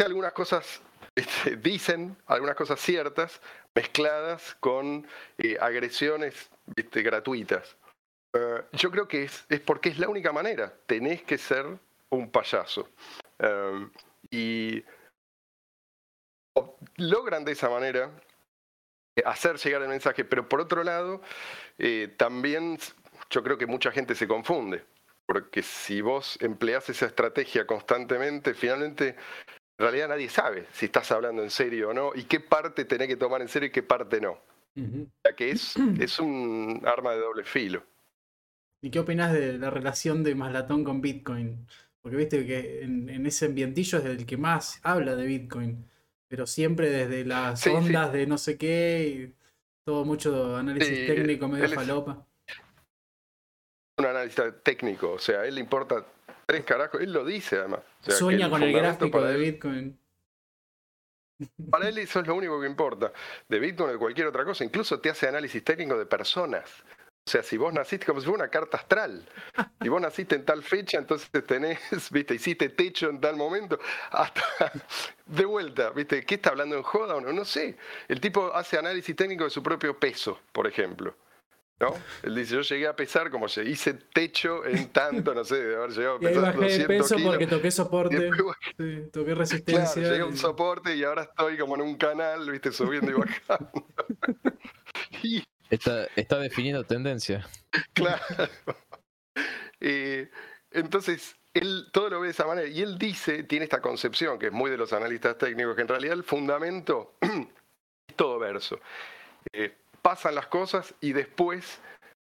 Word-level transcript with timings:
dice 0.00 0.08
algunas 0.08 0.32
cosas, 0.32 0.80
este, 1.14 1.56
dicen 1.56 2.16
algunas 2.26 2.56
cosas 2.56 2.80
ciertas 2.80 3.38
mezcladas 3.74 4.56
con 4.58 5.06
eh, 5.36 5.58
agresiones 5.60 6.50
este, 6.74 7.02
gratuitas. 7.02 7.76
Eh, 8.32 8.62
yo 8.72 8.90
creo 8.90 9.06
que 9.06 9.24
es, 9.24 9.44
es, 9.50 9.60
porque 9.60 9.90
es 9.90 9.98
la 9.98 10.08
única 10.08 10.32
manera. 10.32 10.72
Tenés 10.86 11.22
que 11.22 11.36
ser 11.36 11.66
un 12.08 12.30
payaso. 12.30 12.88
Em, 13.38 13.90
y 14.30 14.82
logran 16.96 17.44
de 17.44 17.52
esa 17.52 17.68
manera 17.68 18.10
eh, 19.16 19.22
hacer 19.26 19.58
llegar 19.58 19.82
el 19.82 19.88
mensaje, 19.88 20.24
pero 20.24 20.48
por 20.48 20.62
otro 20.62 20.82
lado, 20.82 21.20
también 22.16 22.78
yo 23.28 23.42
creo 23.42 23.58
que 23.58 23.66
mucha 23.66 23.90
gente 23.90 24.14
se 24.14 24.26
confunde, 24.26 24.82
porque 25.26 25.62
si 25.62 26.00
vos 26.00 26.38
empleás 26.40 26.88
esa 26.88 27.06
estrategia 27.06 27.66
constantemente, 27.66 28.54
finalmente 28.54 29.16
en 29.80 29.84
realidad 29.84 30.08
nadie 30.08 30.28
sabe 30.28 30.66
si 30.74 30.84
estás 30.84 31.10
hablando 31.10 31.42
en 31.42 31.48
serio 31.48 31.88
o 31.88 31.94
no 31.94 32.12
y 32.14 32.24
qué 32.24 32.38
parte 32.38 32.84
tenés 32.84 33.08
que 33.08 33.16
tomar 33.16 33.40
en 33.40 33.48
serio 33.48 33.68
y 33.68 33.72
qué 33.72 33.82
parte 33.82 34.20
no. 34.20 34.32
O 34.32 35.08
sea 35.22 35.34
que 35.34 35.50
es, 35.50 35.74
es 35.98 36.18
un 36.18 36.82
arma 36.84 37.12
de 37.14 37.20
doble 37.20 37.44
filo. 37.44 37.82
¿Y 38.82 38.90
qué 38.90 38.98
opinas 38.98 39.32
de 39.32 39.56
la 39.56 39.70
relación 39.70 40.22
de 40.22 40.34
Maslatón 40.34 40.84
con 40.84 41.00
Bitcoin? 41.00 41.66
Porque 42.02 42.18
viste 42.18 42.46
que 42.46 42.82
en, 42.82 43.24
ese 43.24 43.46
ambientillo 43.46 43.98
es 44.00 44.04
el 44.04 44.26
que 44.26 44.36
más 44.36 44.80
habla 44.82 45.16
de 45.16 45.24
Bitcoin, 45.24 45.88
pero 46.28 46.46
siempre 46.46 46.90
desde 46.90 47.24
las 47.24 47.66
ondas 47.66 48.12
de 48.12 48.26
no 48.26 48.36
sé 48.36 48.58
qué, 48.58 49.06
y 49.08 49.34
todo 49.86 50.04
mucho 50.04 50.56
análisis 50.58 51.06
técnico, 51.06 51.48
medio 51.48 51.70
falopa. 51.70 52.26
Un 53.96 54.04
análisis 54.04 54.44
técnico, 54.62 55.12
o 55.12 55.18
sea, 55.18 55.40
a 55.40 55.46
él 55.46 55.54
le 55.54 55.62
importa 55.62 56.04
tres 56.50 56.64
carajos, 56.64 57.00
él 57.00 57.12
lo 57.12 57.24
dice 57.24 57.58
además. 57.58 57.80
Sueña 58.00 58.50
con 58.50 58.60
el 58.62 58.72
gráfico 58.72 59.22
de 59.22 59.36
Bitcoin. 59.36 59.98
Para 61.70 61.88
él 61.88 61.96
eso 61.98 62.18
es 62.20 62.26
lo 62.26 62.34
único 62.34 62.60
que 62.60 62.66
importa. 62.66 63.12
De 63.48 63.60
Bitcoin 63.60 63.90
o 63.90 63.92
de 63.92 63.98
cualquier 63.98 64.26
otra 64.26 64.44
cosa. 64.44 64.64
Incluso 64.64 64.98
te 64.98 65.10
hace 65.10 65.28
análisis 65.28 65.62
técnico 65.62 65.96
de 65.96 66.06
personas. 66.06 66.68
O 67.24 67.30
sea, 67.30 67.44
si 67.44 67.56
vos 67.56 67.72
naciste 67.72 68.04
como 68.04 68.20
si 68.20 68.26
fuera 68.26 68.42
una 68.42 68.50
carta 68.50 68.78
astral. 68.78 69.24
Si 69.80 69.88
vos 69.88 70.00
naciste 70.00 70.34
en 70.34 70.44
tal 70.44 70.64
fecha, 70.64 70.98
entonces 70.98 71.30
tenés, 71.46 71.78
viste, 72.10 72.34
hiciste 72.34 72.68
techo 72.70 73.08
en 73.08 73.20
tal 73.20 73.36
momento. 73.36 73.78
Hasta 74.10 74.42
de 75.26 75.44
vuelta, 75.44 75.90
viste, 75.90 76.24
¿qué 76.26 76.34
está 76.34 76.50
hablando 76.50 76.76
en 76.76 76.82
joda 76.82 77.14
o 77.14 77.20
no? 77.20 77.32
No 77.32 77.44
sé. 77.44 77.76
El 78.08 78.20
tipo 78.20 78.52
hace 78.52 78.76
análisis 78.76 79.14
técnico 79.14 79.44
de 79.44 79.50
su 79.50 79.62
propio 79.62 79.96
peso, 79.96 80.40
por 80.52 80.66
ejemplo. 80.66 81.14
¿No? 81.80 81.94
Él 82.22 82.34
dice, 82.34 82.54
yo 82.56 82.60
llegué 82.60 82.86
a 82.86 82.94
pesar 82.94 83.30
como 83.30 83.48
se 83.48 83.64
hice 83.64 83.94
techo 83.94 84.64
en 84.66 84.88
tanto, 84.90 85.34
no 85.34 85.44
sé, 85.44 85.64
de 85.64 85.76
haber 85.76 85.90
llegado 85.90 86.16
a 86.16 86.20
pesar 86.20 86.56
y 86.60 86.64
ahí 86.64 86.86
peso 86.86 87.16
porque 87.22 87.46
toqué 87.46 87.70
soporte, 87.70 88.30
toqué 89.10 89.34
resistencia. 89.34 89.94
Claro, 89.94 90.08
llegué 90.10 90.20
a 90.20 90.26
un 90.26 90.36
soporte 90.36 90.94
y 90.94 91.02
ahora 91.02 91.22
estoy 91.22 91.56
como 91.56 91.74
en 91.76 91.82
un 91.82 91.96
canal, 91.96 92.50
viste, 92.50 92.70
subiendo 92.70 93.10
y 93.10 93.14
bajando. 93.14 93.86
Está, 95.70 96.08
está 96.16 96.40
definiendo 96.40 96.82
tendencia. 96.82 97.46
Claro. 97.92 98.20
entonces, 100.72 101.36
él 101.54 101.86
todo 101.92 102.10
lo 102.10 102.20
ve 102.20 102.26
de 102.26 102.32
esa 102.32 102.44
manera. 102.44 102.66
Y 102.66 102.82
él 102.82 102.98
dice, 102.98 103.44
tiene 103.44 103.66
esta 103.66 103.80
concepción, 103.80 104.36
que 104.36 104.46
es 104.46 104.52
muy 104.52 104.68
de 104.68 104.76
los 104.76 104.92
analistas 104.92 105.38
técnicos, 105.38 105.76
que 105.76 105.82
en 105.82 105.88
realidad 105.88 106.14
el 106.14 106.24
fundamento 106.24 107.14
es 107.20 108.16
todo 108.16 108.40
verso. 108.40 108.80
Eh, 109.52 109.72
pasan 110.02 110.34
las 110.34 110.46
cosas 110.46 110.94
y 111.00 111.12
después 111.12 111.80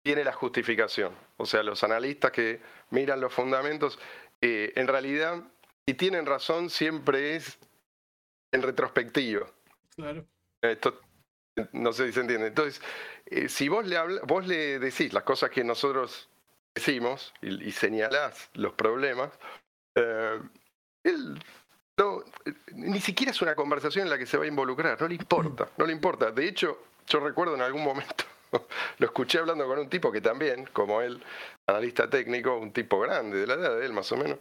viene 0.03 0.23
la 0.23 0.33
justificación. 0.33 1.13
O 1.37 1.45
sea, 1.45 1.63
los 1.63 1.83
analistas 1.83 2.31
que 2.31 2.61
miran 2.89 3.21
los 3.21 3.33
fundamentos, 3.33 3.99
eh, 4.41 4.73
en 4.75 4.87
realidad, 4.87 5.41
si 5.87 5.93
tienen 5.95 6.25
razón, 6.25 6.69
siempre 6.69 7.35
es 7.35 7.57
en 8.51 8.61
retrospectivo. 8.61 9.47
Claro. 9.95 10.25
Esto, 10.61 11.01
no 11.71 11.93
sé 11.93 12.07
si 12.07 12.13
se 12.13 12.21
entiende. 12.21 12.47
Entonces, 12.47 12.81
eh, 13.25 13.49
si 13.49 13.69
vos 13.69 13.85
le, 13.85 13.97
vos 14.23 14.45
le 14.45 14.79
decís 14.79 15.13
las 15.13 15.23
cosas 15.23 15.49
que 15.49 15.63
nosotros 15.63 16.29
decimos 16.75 17.33
y, 17.41 17.71
señalás 17.71 18.49
los 18.53 18.73
problemas, 18.73 19.31
eh, 19.95 20.39
él 21.03 21.39
no, 21.97 22.23
ni 22.73 22.99
siquiera 22.99 23.31
es 23.31 23.41
una 23.41 23.55
conversación 23.55 24.05
en 24.05 24.09
la 24.09 24.17
que 24.17 24.25
se 24.25 24.37
va 24.37 24.45
a 24.45 24.47
involucrar, 24.47 24.99
no 24.99 25.07
le 25.07 25.15
importa, 25.15 25.69
no 25.77 25.85
le 25.85 25.93
importa. 25.93 26.31
De 26.31 26.47
hecho, 26.47 26.79
yo 27.07 27.19
recuerdo 27.19 27.55
en 27.55 27.61
algún 27.61 27.83
momento, 27.83 28.25
lo 28.97 29.05
escuché 29.05 29.39
hablando 29.39 29.67
con 29.67 29.79
un 29.79 29.89
tipo 29.89 30.11
que 30.11 30.21
también, 30.21 30.65
como 30.73 31.01
él, 31.01 31.23
analista 31.67 32.09
técnico, 32.09 32.57
un 32.57 32.71
tipo 32.71 32.99
grande, 32.99 33.39
de 33.39 33.47
la 33.47 33.53
edad 33.55 33.77
de 33.77 33.85
él 33.85 33.93
más 33.93 34.11
o 34.11 34.17
menos. 34.17 34.39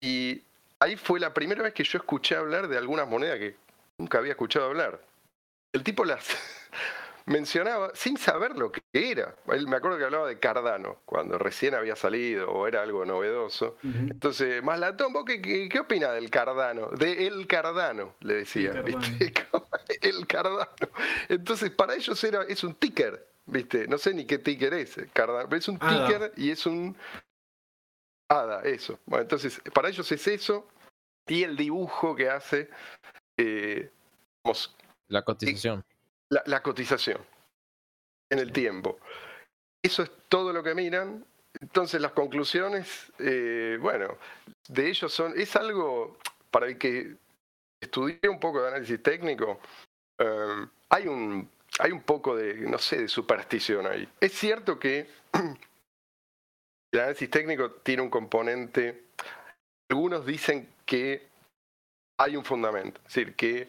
Y 0.00 0.42
ahí 0.78 0.96
fue 0.96 1.20
la 1.20 1.34
primera 1.34 1.62
vez 1.62 1.74
que 1.74 1.84
yo 1.84 1.98
escuché 1.98 2.36
hablar 2.36 2.68
de 2.68 2.78
algunas 2.78 3.06
monedas 3.06 3.38
que 3.38 3.56
nunca 3.98 4.18
había 4.18 4.32
escuchado 4.32 4.66
hablar. 4.66 5.00
El 5.72 5.84
tipo 5.84 6.04
las 6.04 6.26
mencionaba 7.26 7.90
sin 7.94 8.16
saber 8.16 8.56
lo 8.56 8.72
que 8.72 8.82
era. 8.92 9.34
Él 9.48 9.66
me 9.66 9.76
acuerdo 9.76 9.98
que 9.98 10.04
hablaba 10.04 10.28
de 10.28 10.38
Cardano, 10.38 10.98
cuando 11.04 11.38
recién 11.38 11.74
había 11.74 11.96
salido 11.96 12.50
o 12.50 12.66
era 12.66 12.82
algo 12.82 13.04
novedoso. 13.04 13.76
Entonces, 13.82 14.62
Maslatón, 14.62 15.12
¿vos 15.12 15.24
qué, 15.24 15.40
qué, 15.40 15.68
qué 15.68 15.80
opinas 15.80 16.14
del 16.14 16.30
Cardano? 16.30 16.88
De 16.90 17.26
el 17.26 17.46
Cardano, 17.46 18.14
le 18.20 18.34
decía. 18.34 18.72
El 18.72 19.32
Cardano. 19.32 19.66
el 20.00 20.26
Cardano. 20.26 20.88
Entonces, 21.28 21.70
para 21.70 21.94
ellos 21.94 22.22
era, 22.24 22.42
es 22.44 22.64
un 22.64 22.74
ticker, 22.74 23.26
¿viste? 23.46 23.86
No 23.86 23.98
sé 23.98 24.14
ni 24.14 24.24
qué 24.24 24.38
ticker 24.38 24.74
es, 24.74 24.96
Cardano, 25.12 25.48
pero 25.48 25.58
es 25.58 25.68
un 25.68 25.78
ticker 25.78 26.32
y 26.36 26.50
es 26.50 26.66
un... 26.66 26.96
ADA, 28.28 28.62
eso. 28.62 29.00
Bueno, 29.06 29.22
entonces, 29.22 29.60
para 29.74 29.88
ellos 29.88 30.10
es 30.12 30.24
eso 30.28 30.68
y 31.26 31.42
el 31.42 31.56
dibujo 31.56 32.14
que 32.14 32.30
hace... 32.30 32.70
Eh, 33.36 33.90
la 35.08 35.22
cotización 35.22 35.84
la, 36.30 36.62
cotización 36.62 37.18
en 38.30 38.38
el 38.38 38.52
tiempo. 38.52 38.98
Eso 39.82 40.02
es 40.02 40.10
todo 40.28 40.52
lo 40.52 40.62
que 40.62 40.74
miran. 40.74 41.24
Entonces 41.60 42.00
las 42.00 42.12
conclusiones, 42.12 43.12
eh, 43.18 43.76
bueno, 43.80 44.16
de 44.68 44.88
ellos 44.88 45.12
son, 45.12 45.38
es 45.38 45.56
algo 45.56 46.18
para 46.50 46.66
el 46.66 46.78
que 46.78 47.16
estudié 47.80 48.28
un 48.28 48.38
poco 48.38 48.62
de 48.62 48.68
análisis 48.68 49.02
técnico, 49.02 49.60
eh, 50.18 50.66
hay, 50.90 51.08
un, 51.08 51.50
hay 51.80 51.90
un 51.90 52.02
poco 52.02 52.36
de, 52.36 52.54
no 52.54 52.78
sé, 52.78 53.00
de 53.02 53.08
superstición 53.08 53.86
ahí. 53.86 54.08
Es 54.20 54.32
cierto 54.32 54.78
que 54.78 55.08
el 56.92 57.00
análisis 57.00 57.30
técnico 57.30 57.72
tiene 57.72 58.02
un 58.02 58.10
componente, 58.10 59.06
algunos 59.90 60.24
dicen 60.24 60.68
que 60.86 61.28
hay 62.18 62.36
un 62.36 62.44
fundamento, 62.44 63.00
es 63.00 63.14
decir, 63.14 63.34
que 63.34 63.66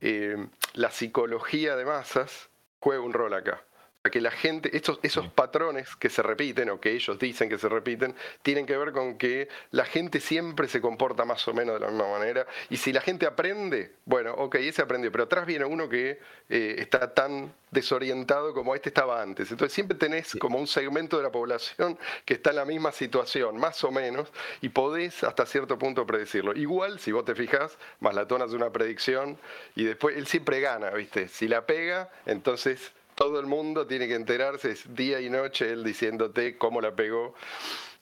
eh, 0.00 0.36
la 0.74 0.90
psicología 0.90 1.76
de 1.76 1.84
masas 1.84 2.50
juega 2.80 3.02
un 3.02 3.12
rol 3.12 3.34
acá 3.34 3.65
que 4.10 4.20
la 4.20 4.30
gente, 4.30 4.76
estos, 4.76 4.98
esos 5.02 5.28
patrones 5.28 5.96
que 5.96 6.10
se 6.10 6.22
repiten 6.22 6.70
o 6.70 6.80
que 6.80 6.92
ellos 6.92 7.18
dicen 7.18 7.48
que 7.48 7.58
se 7.58 7.68
repiten, 7.68 8.14
tienen 8.42 8.66
que 8.66 8.76
ver 8.76 8.92
con 8.92 9.18
que 9.18 9.48
la 9.70 9.84
gente 9.84 10.20
siempre 10.20 10.68
se 10.68 10.80
comporta 10.80 11.24
más 11.24 11.46
o 11.48 11.54
menos 11.54 11.74
de 11.74 11.80
la 11.80 11.88
misma 11.88 12.10
manera. 12.10 12.46
Y 12.70 12.76
si 12.76 12.92
la 12.92 13.00
gente 13.00 13.26
aprende, 13.26 13.92
bueno, 14.04 14.34
ok, 14.34 14.56
ese 14.56 14.82
aprendió, 14.82 15.10
pero 15.12 15.24
atrás 15.24 15.46
viene 15.46 15.64
uno 15.64 15.88
que 15.88 16.18
eh, 16.48 16.76
está 16.78 17.12
tan 17.12 17.52
desorientado 17.70 18.54
como 18.54 18.74
este 18.74 18.88
estaba 18.88 19.20
antes. 19.20 19.50
Entonces 19.50 19.74
siempre 19.74 19.96
tenés 19.96 20.34
como 20.36 20.58
un 20.58 20.66
segmento 20.66 21.16
de 21.16 21.22
la 21.24 21.30
población 21.30 21.98
que 22.24 22.34
está 22.34 22.50
en 22.50 22.56
la 22.56 22.64
misma 22.64 22.92
situación, 22.92 23.56
más 23.58 23.82
o 23.84 23.90
menos, 23.90 24.28
y 24.60 24.68
podés 24.68 25.24
hasta 25.24 25.46
cierto 25.46 25.78
punto 25.78 26.06
predecirlo. 26.06 26.54
Igual, 26.54 26.98
si 26.98 27.12
vos 27.12 27.24
te 27.24 27.34
fijas, 27.34 27.76
Maslatón 28.00 28.42
hace 28.42 28.56
una 28.56 28.70
predicción 28.70 29.38
y 29.74 29.84
después 29.84 30.16
él 30.16 30.26
siempre 30.26 30.60
gana, 30.60 30.90
¿viste? 30.90 31.28
Si 31.28 31.48
la 31.48 31.66
pega, 31.66 32.10
entonces 32.24 32.92
todo 33.16 33.40
el 33.40 33.46
mundo 33.46 33.86
tiene 33.86 34.06
que 34.06 34.14
enterarse, 34.14 34.70
es 34.70 34.94
día 34.94 35.20
y 35.20 35.30
noche 35.30 35.72
él 35.72 35.82
diciéndote 35.82 36.56
cómo 36.58 36.80
la 36.80 36.94
pegó. 36.94 37.34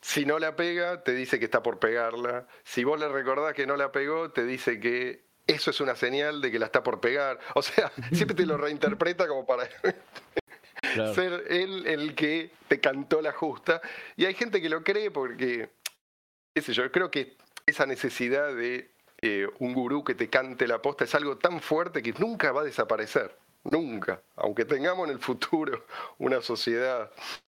Si 0.01 0.27
no 0.27 0.39
la 0.39 0.55
pega, 0.57 1.03
te 1.03 1.15
dice 1.15 1.39
que 1.39 1.47
está 1.47 1.63
por 1.63 1.79
pegarla. 1.79 2.47
Si 2.65 2.85
vos 2.85 3.01
le 3.01 3.09
recordás 3.09 3.55
que 3.55 3.67
no 3.67 3.77
la 3.77 3.91
pegó, 3.91 4.33
te 4.33 4.45
dice 4.45 4.79
que 4.79 5.25
eso 5.47 5.71
es 5.71 5.81
una 5.81 5.95
señal 5.95 6.41
de 6.41 6.51
que 6.51 6.59
la 6.59 6.67
está 6.67 6.83
por 6.83 7.01
pegar. 7.01 7.39
O 7.55 7.63
sea, 7.63 7.93
siempre 8.13 8.37
te 8.37 8.45
lo 8.45 8.59
reinterpreta 8.59 9.29
como 9.29 9.47
para 9.47 9.67
ser 11.15 11.45
él 11.49 11.87
el 11.87 12.15
que 12.15 12.51
te 12.67 12.81
cantó 12.81 13.23
la 13.23 13.33
justa. 13.33 13.81
Y 14.17 14.25
hay 14.25 14.35
gente 14.35 14.61
que 14.61 14.69
lo 14.69 14.83
cree 14.83 15.13
porque, 15.13 15.71
qué 16.53 16.61
sé 16.61 16.73
yo, 16.73 16.91
creo 16.91 17.11
que 17.11 17.37
esa 17.67 17.87
necesidad 17.87 18.53
de 18.53 18.91
eh, 19.23 19.49
un 19.61 19.75
gurú 19.75 20.03
que 20.03 20.17
te 20.17 20.29
cante 20.29 20.67
la 20.67 20.83
posta 20.83 21.05
es 21.05 21.15
algo 21.15 21.39
tan 21.39 21.61
fuerte 21.61 22.03
que 22.03 22.13
nunca 22.19 22.51
va 22.51 22.63
a 22.63 22.65
desaparecer. 22.65 23.44
Nunca. 23.65 24.23
Aunque 24.37 24.65
tengamos 24.65 25.09
en 25.09 25.15
el 25.15 25.21
futuro 25.21 25.87
una 26.19 26.41
sociedad 26.41 27.11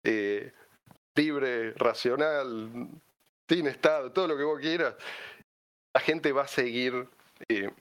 eh, 0.04 0.54
libre, 1.16 1.74
racional, 1.74 2.90
sin 3.48 3.68
Estado, 3.68 4.12
todo 4.12 4.28
lo 4.28 4.38
que 4.38 4.44
vos 4.44 4.60
quieras, 4.60 4.96
la 5.94 6.02
gente 6.02 6.31
va 6.31 6.44
a 6.44 6.48
seguir 6.48 7.07
eh, 7.48 7.72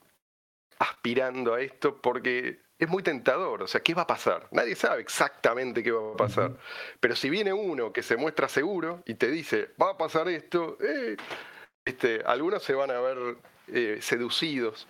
aspirando 0.79 1.55
a 1.55 1.61
esto 1.61 2.01
porque 2.01 2.61
es 2.79 2.89
muy 2.89 3.03
tentador. 3.03 3.63
O 3.63 3.67
sea, 3.67 3.83
¿qué 3.83 3.95
va 3.95 4.03
a 4.03 4.07
pasar? 4.07 4.49
Nadie 4.51 4.75
sabe 4.75 5.01
exactamente 5.01 5.83
qué 5.83 5.91
va 5.93 6.13
a 6.13 6.17
pasar. 6.17 6.57
Pero 7.01 7.17
si 7.17 7.31
viene 7.31 7.53
uno 7.53 7.93
que 7.93 8.03
se 8.03 8.17
muestra 8.17 8.49
seguro 8.49 9.03
y 9.07 9.15
te 9.15 9.31
dice, 9.31 9.71
va 9.81 9.91
a 9.91 9.99
pasar 9.99 10.29
esto, 10.29 10.79
eh, 10.81 11.17
este, 11.85 12.23
algunos 12.25 12.63
se 12.63 12.75
van 12.75 12.91
a 12.91 13.01
ver 13.01 13.37
eh, 13.69 13.99
seducidos. 14.01 14.87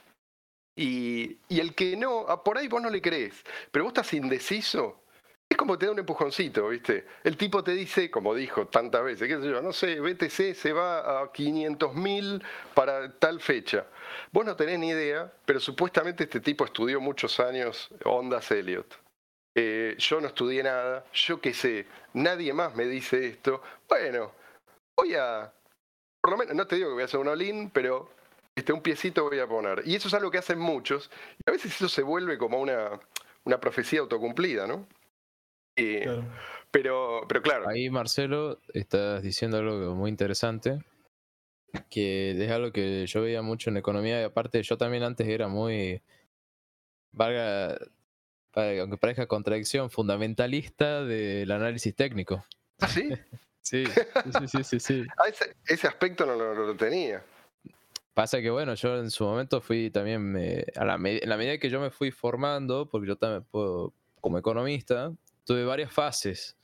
Y, 0.76 1.38
el 1.48 1.74
que 1.74 1.96
no, 1.96 2.26
ah, 2.28 2.42
por 2.42 2.58
ahí 2.58 2.68
vos 2.68 2.82
no 2.82 2.90
le 2.90 3.00
crees, 3.00 3.44
pero 3.70 3.84
vos 3.84 3.92
estás 3.92 4.12
indeciso, 4.14 5.04
es 5.48 5.56
como 5.56 5.78
te 5.78 5.86
da 5.86 5.92
un 5.92 5.98
empujoncito, 6.00 6.68
¿viste? 6.68 7.06
El 7.22 7.36
tipo 7.36 7.62
te 7.62 7.72
dice, 7.72 8.10
como 8.10 8.34
dijo 8.34 8.66
tantas 8.66 9.04
veces, 9.04 9.28
qué 9.28 9.40
sé 9.40 9.50
yo, 9.50 9.62
no 9.62 9.72
sé, 9.72 10.00
BTC 10.00 10.54
se 10.54 10.72
va 10.72 11.22
a 11.22 11.30
500 11.30 11.94
mil 11.94 12.42
para 12.74 13.12
tal 13.18 13.40
fecha. 13.40 13.86
Vos 14.32 14.44
no 14.44 14.56
tenés 14.56 14.78
ni 14.80 14.88
idea, 14.88 15.32
pero 15.44 15.60
supuestamente 15.60 16.24
este 16.24 16.40
tipo 16.40 16.64
estudió 16.64 17.00
muchos 17.00 17.38
años 17.38 17.88
Ondas 18.04 18.50
Elliot. 18.50 18.98
Eh, 19.56 19.94
yo 19.98 20.20
no 20.20 20.26
estudié 20.28 20.64
nada, 20.64 21.04
yo 21.12 21.40
qué 21.40 21.54
sé, 21.54 21.86
nadie 22.14 22.52
más 22.52 22.74
me 22.74 22.86
dice 22.86 23.24
esto. 23.24 23.62
Bueno, 23.88 24.32
voy 24.96 25.14
a, 25.14 25.52
por 26.20 26.32
lo 26.32 26.36
menos, 26.36 26.56
no 26.56 26.66
te 26.66 26.76
digo 26.76 26.88
que 26.88 26.94
voy 26.94 27.02
a 27.02 27.04
hacer 27.04 27.20
un 27.20 27.28
all 27.28 27.70
pero 27.72 28.10
este, 28.54 28.72
un 28.72 28.82
piecito 28.82 29.24
voy 29.24 29.40
a 29.40 29.46
poner. 29.46 29.82
Y 29.84 29.94
eso 29.94 30.08
es 30.08 30.14
algo 30.14 30.30
que 30.30 30.38
hacen 30.38 30.58
muchos, 30.58 31.10
y 31.38 31.50
a 31.50 31.52
veces 31.52 31.74
eso 31.74 31.88
se 31.88 32.02
vuelve 32.02 32.38
como 32.38 32.58
una, 32.58 33.00
una 33.44 33.60
profecía 33.60 34.00
autocumplida, 34.00 34.66
¿no? 34.66 34.86
Pero, 36.70 37.26
pero 37.28 37.42
claro. 37.42 37.68
Ahí, 37.68 37.90
Marcelo, 37.90 38.60
estás 38.72 39.22
diciendo 39.22 39.58
algo 39.58 39.94
muy 39.94 40.10
interesante, 40.10 40.78
que 41.90 42.30
es 42.30 42.50
algo 42.50 42.72
que 42.72 43.06
yo 43.06 43.22
veía 43.22 43.42
mucho 43.42 43.70
en 43.70 43.76
economía, 43.76 44.20
y 44.20 44.24
aparte 44.24 44.62
yo 44.62 44.76
también 44.76 45.02
antes 45.02 45.26
era 45.26 45.48
muy, 45.48 46.02
valga, 47.12 47.78
aunque 48.54 48.96
parezca 48.98 49.26
contradicción, 49.26 49.90
fundamentalista 49.90 51.04
del 51.04 51.50
análisis 51.50 51.94
técnico. 51.94 52.44
¿Ah, 52.80 52.88
sí? 52.88 53.08
sí, 53.62 53.84
sí, 54.48 54.64
sí, 54.64 54.80
sí, 54.80 55.06
ah, 55.18 55.28
ese, 55.66 55.86
aspecto 55.86 56.26
no 56.26 56.34
lo, 56.36 56.76
tenía. 56.76 57.24
Pasa 58.14 58.40
que 58.40 58.50
bueno, 58.50 58.74
yo 58.74 58.96
en 58.98 59.10
su 59.10 59.24
momento 59.24 59.60
fui 59.60 59.90
también, 59.90 60.36
a 60.76 60.84
la 60.84 60.94
en 60.94 61.28
la 61.28 61.36
medida 61.36 61.58
que 61.58 61.68
yo 61.68 61.80
me 61.80 61.90
fui 61.90 62.12
formando, 62.12 62.88
porque 62.88 63.08
yo 63.08 63.16
también 63.16 63.42
puedo, 63.50 63.92
como 64.20 64.38
economista, 64.38 65.12
tuve 65.44 65.64
varias 65.64 65.92
fases. 65.92 66.56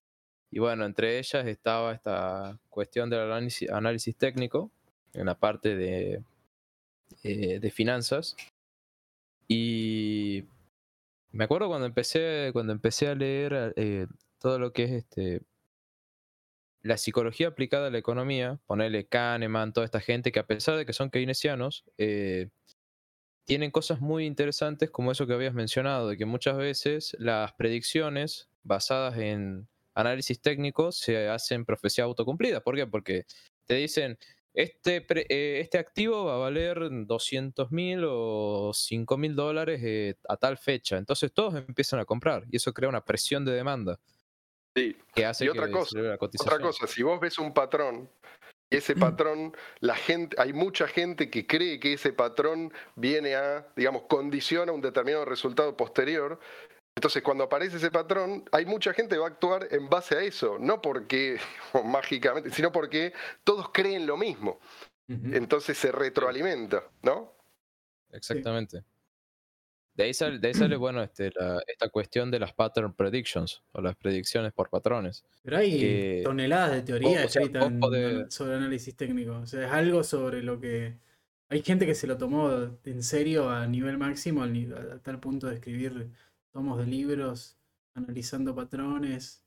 Y 0.52 0.60
bueno, 0.60 0.84
entre 0.84 1.18
ellas 1.18 1.46
estaba 1.46 1.92
esta 1.92 2.58
cuestión 2.68 3.10
del 3.10 3.20
análisis, 3.20 3.68
análisis 3.70 4.16
técnico, 4.16 4.70
en 5.12 5.26
la 5.26 5.34
parte 5.34 5.76
de, 5.76 6.22
eh, 7.24 7.58
de 7.60 7.70
finanzas. 7.70 8.36
Y 9.48 10.44
me 11.32 11.44
acuerdo 11.44 11.68
cuando 11.68 11.86
empecé, 11.86 12.50
cuando 12.52 12.72
empecé 12.72 13.08
a 13.08 13.14
leer 13.14 13.72
eh, 13.76 14.06
todo 14.38 14.58
lo 14.58 14.72
que 14.72 14.84
es 14.84 14.90
este 14.92 15.42
la 16.82 16.96
psicología 16.96 17.48
aplicada 17.48 17.88
a 17.88 17.90
la 17.90 17.98
economía, 17.98 18.58
ponerle 18.66 19.06
Kahneman, 19.06 19.72
toda 19.72 19.84
esta 19.84 20.00
gente 20.00 20.32
que 20.32 20.38
a 20.38 20.46
pesar 20.46 20.76
de 20.76 20.86
que 20.86 20.92
son 20.92 21.10
keynesianos, 21.10 21.84
eh, 21.98 22.48
tienen 23.44 23.70
cosas 23.70 24.00
muy 24.00 24.26
interesantes 24.26 24.90
como 24.90 25.12
eso 25.12 25.26
que 25.26 25.34
habías 25.34 25.54
mencionado, 25.54 26.08
de 26.08 26.16
que 26.16 26.24
muchas 26.24 26.56
veces 26.56 27.16
las 27.18 27.52
predicciones 27.54 28.48
basadas 28.62 29.18
en 29.18 29.68
análisis 29.94 30.40
técnico 30.40 30.92
se 30.92 31.28
hacen 31.28 31.64
profecía 31.64 32.04
autocumplida. 32.04 32.60
¿Por 32.62 32.76
qué? 32.76 32.86
Porque 32.86 33.24
te 33.66 33.74
dicen, 33.74 34.18
este, 34.54 35.04
eh, 35.28 35.60
este 35.60 35.78
activo 35.78 36.24
va 36.26 36.34
a 36.34 36.38
valer 36.38 36.78
200 36.90 37.70
mil 37.70 38.04
o 38.04 38.72
5 38.74 39.16
mil 39.16 39.34
dólares 39.34 39.80
eh, 39.84 40.14
a 40.28 40.36
tal 40.36 40.56
fecha. 40.56 40.96
Entonces 40.98 41.32
todos 41.32 41.54
empiezan 41.54 42.00
a 42.00 42.04
comprar 42.04 42.44
y 42.50 42.56
eso 42.56 42.72
crea 42.72 42.88
una 42.88 43.04
presión 43.04 43.44
de 43.44 43.52
demanda. 43.52 44.00
Sí. 44.76 44.96
Que 45.14 45.26
hace 45.26 45.44
y 45.44 45.48
otra 45.48 45.70
cosa, 45.70 45.98
otra 46.40 46.60
cosa, 46.60 46.86
si 46.86 47.02
vos 47.02 47.18
ves 47.20 47.38
un 47.38 47.52
patrón 47.52 48.08
y 48.72 48.76
ese 48.76 48.94
patrón, 48.94 49.52
la 49.80 49.96
gente, 49.96 50.36
hay 50.38 50.52
mucha 50.52 50.86
gente 50.86 51.28
que 51.28 51.44
cree 51.44 51.80
que 51.80 51.94
ese 51.94 52.12
patrón 52.12 52.72
viene 52.94 53.34
a, 53.34 53.66
digamos, 53.74 54.02
condiciona 54.02 54.70
un 54.70 54.80
determinado 54.80 55.24
resultado 55.24 55.76
posterior. 55.76 56.38
Entonces, 56.94 57.20
cuando 57.20 57.44
aparece 57.44 57.78
ese 57.78 57.90
patrón, 57.90 58.44
hay 58.52 58.66
mucha 58.66 58.92
gente 58.92 59.16
que 59.16 59.18
va 59.18 59.26
a 59.26 59.30
actuar 59.30 59.66
en 59.72 59.88
base 59.88 60.16
a 60.16 60.22
eso, 60.22 60.56
no 60.60 60.80
porque 60.80 61.40
mágicamente, 61.84 62.50
sino 62.50 62.70
porque 62.70 63.12
todos 63.42 63.70
creen 63.72 64.06
lo 64.06 64.16
mismo. 64.16 64.60
Entonces 65.08 65.76
se 65.76 65.90
retroalimenta, 65.90 66.84
¿no? 67.02 67.34
Exactamente. 68.12 68.84
De 70.00 70.06
ahí 70.06 70.14
sale, 70.54 70.76
bueno, 70.76 71.02
este, 71.02 71.30
esta 71.66 71.90
cuestión 71.90 72.30
de 72.30 72.38
las 72.38 72.54
pattern 72.54 72.94
predictions 72.94 73.62
o 73.72 73.82
las 73.82 73.96
predicciones 73.96 74.50
por 74.54 74.70
patrones. 74.70 75.24
Pero 75.42 75.58
hay 75.58 76.22
toneladas 76.24 76.72
de 76.72 76.82
teoría 76.82 77.24
escritas 77.24 77.70
sobre 78.30 78.54
análisis 78.54 78.96
técnico. 78.96 79.32
O 79.36 79.46
sea, 79.46 79.66
es 79.66 79.70
algo 79.70 80.02
sobre 80.02 80.42
lo 80.42 80.58
que. 80.58 80.96
Hay 81.50 81.62
gente 81.62 81.84
que 81.84 81.94
se 81.94 82.06
lo 82.06 82.16
tomó 82.16 82.50
en 82.84 83.02
serio 83.02 83.50
a 83.50 83.66
nivel 83.66 83.98
máximo, 83.98 84.42
a 84.42 84.98
tal 85.02 85.20
punto 85.20 85.48
de 85.48 85.56
escribir 85.56 86.08
tomos 86.50 86.78
de 86.78 86.86
libros 86.86 87.58
analizando 87.94 88.54
patrones 88.54 89.44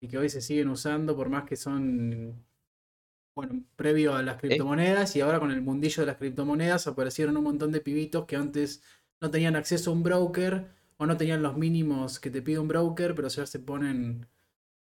y 0.00 0.06
que 0.06 0.18
hoy 0.18 0.28
se 0.28 0.40
siguen 0.40 0.68
usando 0.68 1.16
por 1.16 1.28
más 1.28 1.44
que 1.44 1.56
son, 1.56 2.44
bueno, 3.34 3.64
previo 3.74 4.14
a 4.14 4.22
las 4.22 4.36
criptomonedas 4.36 5.16
y 5.16 5.22
ahora 5.22 5.40
con 5.40 5.50
el 5.50 5.60
mundillo 5.60 6.02
de 6.02 6.06
las 6.06 6.18
criptomonedas 6.18 6.86
aparecieron 6.86 7.36
un 7.36 7.44
montón 7.44 7.72
de 7.72 7.80
pibitos 7.80 8.26
que 8.26 8.36
antes 8.36 8.82
no 9.20 9.30
tenían 9.30 9.56
acceso 9.56 9.90
a 9.90 9.94
un 9.94 10.02
broker 10.02 10.68
o 10.96 11.06
no 11.06 11.16
tenían 11.16 11.42
los 11.42 11.56
mínimos 11.56 12.20
que 12.20 12.30
te 12.30 12.42
pide 12.42 12.58
un 12.58 12.68
broker, 12.68 13.14
pero 13.14 13.28
ya 13.28 13.46
se 13.46 13.58
ponen 13.60 14.26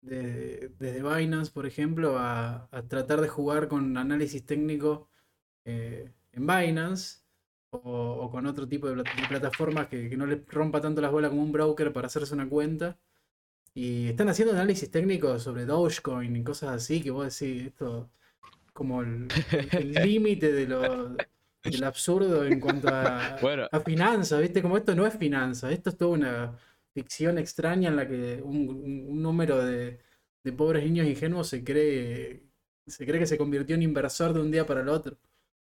desde 0.02 1.02
Binance, 1.02 1.52
por 1.52 1.66
ejemplo, 1.66 2.18
a, 2.20 2.70
tratar 2.88 3.22
de 3.22 3.28
jugar 3.28 3.68
con 3.68 3.98
análisis 3.98 4.46
técnico 4.46 5.10
eh, 5.66 6.12
en 6.32 6.48
Binance 6.48 7.20
o, 7.72 8.30
con 8.32 8.46
otro 8.46 8.68
tipo 8.68 8.88
de, 8.88 9.04
plataformas 9.28 9.88
que, 9.88 10.16
no 10.16 10.26
le 10.26 10.44
rompa 10.48 10.80
tanto 10.82 11.02
las 11.02 11.12
bolas 11.12 11.32
como 11.32 11.44
un 11.44 11.52
broker 11.52 11.92
para 11.92 12.08
hacerse 12.08 12.34
una 12.34 12.48
cuenta. 12.48 12.98
Y 13.74 14.08
están 14.08 14.30
haciendo 14.30 14.54
análisis 14.54 14.90
técnico 14.90 15.38
sobre 15.40 15.66
Dogecoin 15.66 16.36
y 16.36 16.44
cosas 16.44 16.70
así 16.70 17.02
que 17.02 17.12
vos 17.12 17.38
decís, 17.38 17.68
esto 17.68 18.10
como 18.74 19.02
el 19.02 19.28
límite 20.04 20.52
de 20.52 20.68
lo, 20.68 21.18
del 21.72 21.84
absurdo 21.84 22.46
en 22.46 22.60
cuanto 22.60 22.88
a, 22.90 23.36
a 23.72 23.80
finanzas, 23.82 24.42
¿viste? 24.42 24.62
Como 24.62 24.78
esto 24.78 24.96
no 24.96 25.06
es 25.06 25.18
finanza, 25.18 25.72
esto 25.72 25.90
es 25.90 25.98
toda 25.98 26.12
una 26.12 26.58
ficción 26.96 27.38
extraña 27.38 27.90
en 27.90 27.98
la 27.98 28.08
que 28.08 28.42
un, 28.42 29.22
número 29.22 29.64
de, 29.64 30.00
pobres 30.56 30.84
niños 30.84 31.06
ingenuos 31.06 31.50
se 31.50 31.64
cree, 31.64 32.44
se 32.88 33.06
cree 33.06 33.20
que 33.20 33.26
se 33.26 33.38
convirtió 33.38 33.76
en 33.76 33.82
inversor 33.82 34.34
de 34.34 34.40
un 34.40 34.52
día 34.52 34.66
para 34.66 34.82
el 34.82 34.90
otro. 34.90 35.18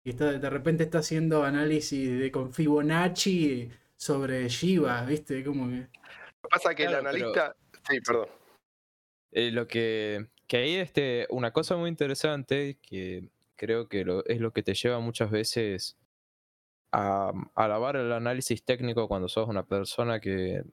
Y 0.05 0.11
está, 0.11 0.31
de 0.31 0.49
repente 0.49 0.85
está 0.85 0.99
haciendo 0.99 1.43
análisis 1.43 2.17
de 2.17 2.31
con 2.31 2.53
Fibonacci 2.53 3.69
sobre 3.97 4.47
Shiba, 4.47 5.03
¿viste? 5.03 5.43
Como 5.43 5.67
que... 5.67 5.87
Pasa 6.49 6.73
que 6.73 6.85
el 6.85 6.95
analista... 6.95 7.55
Sí, 7.89 7.99
perdón. 7.99 8.29
Eh, 9.31 9.51
lo 9.51 9.67
que, 9.67 10.27
que 10.47 10.57
ahí 10.57 10.75
este, 10.75 11.27
una 11.29 11.51
cosa 11.51 11.75
muy 11.75 11.89
interesante 11.89 12.77
que 12.81 13.29
creo 13.57 13.89
que 13.89 14.05
es 14.27 14.39
lo 14.39 14.53
que 14.53 14.63
te 14.63 14.73
lleva 14.73 14.99
muchas 14.99 15.31
veces 15.31 15.97
a, 16.91 17.31
alabar 17.55 17.95
el 17.97 18.11
análisis 18.11 18.63
técnico 18.63 19.07
cuando 19.07 19.27
sos 19.27 19.49
una 19.49 19.65
persona 19.65 20.19
que, 20.19 20.63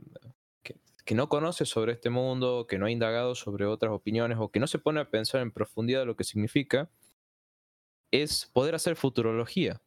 que, 0.63 1.15
no 1.15 1.29
conoce 1.29 1.67
sobre 1.67 1.93
este 1.93 2.11
mundo, 2.11 2.67
que 2.69 2.79
no 2.79 2.87
ha 2.87 2.91
indagado 2.91 3.35
sobre 3.35 3.67
otras 3.67 3.93
opiniones 3.93 4.39
o 4.41 4.51
que 4.51 4.61
no 4.61 4.67
se 4.67 4.79
pone 4.79 5.01
a 5.01 5.11
pensar 5.11 5.43
en 5.43 5.51
profundidad 5.51 6.07
lo 6.07 6.17
que 6.17 6.25
significa, 6.25 6.91
es 8.11 8.47
poder 8.53 8.75
hacer 8.75 8.97
futurología. 8.97 9.83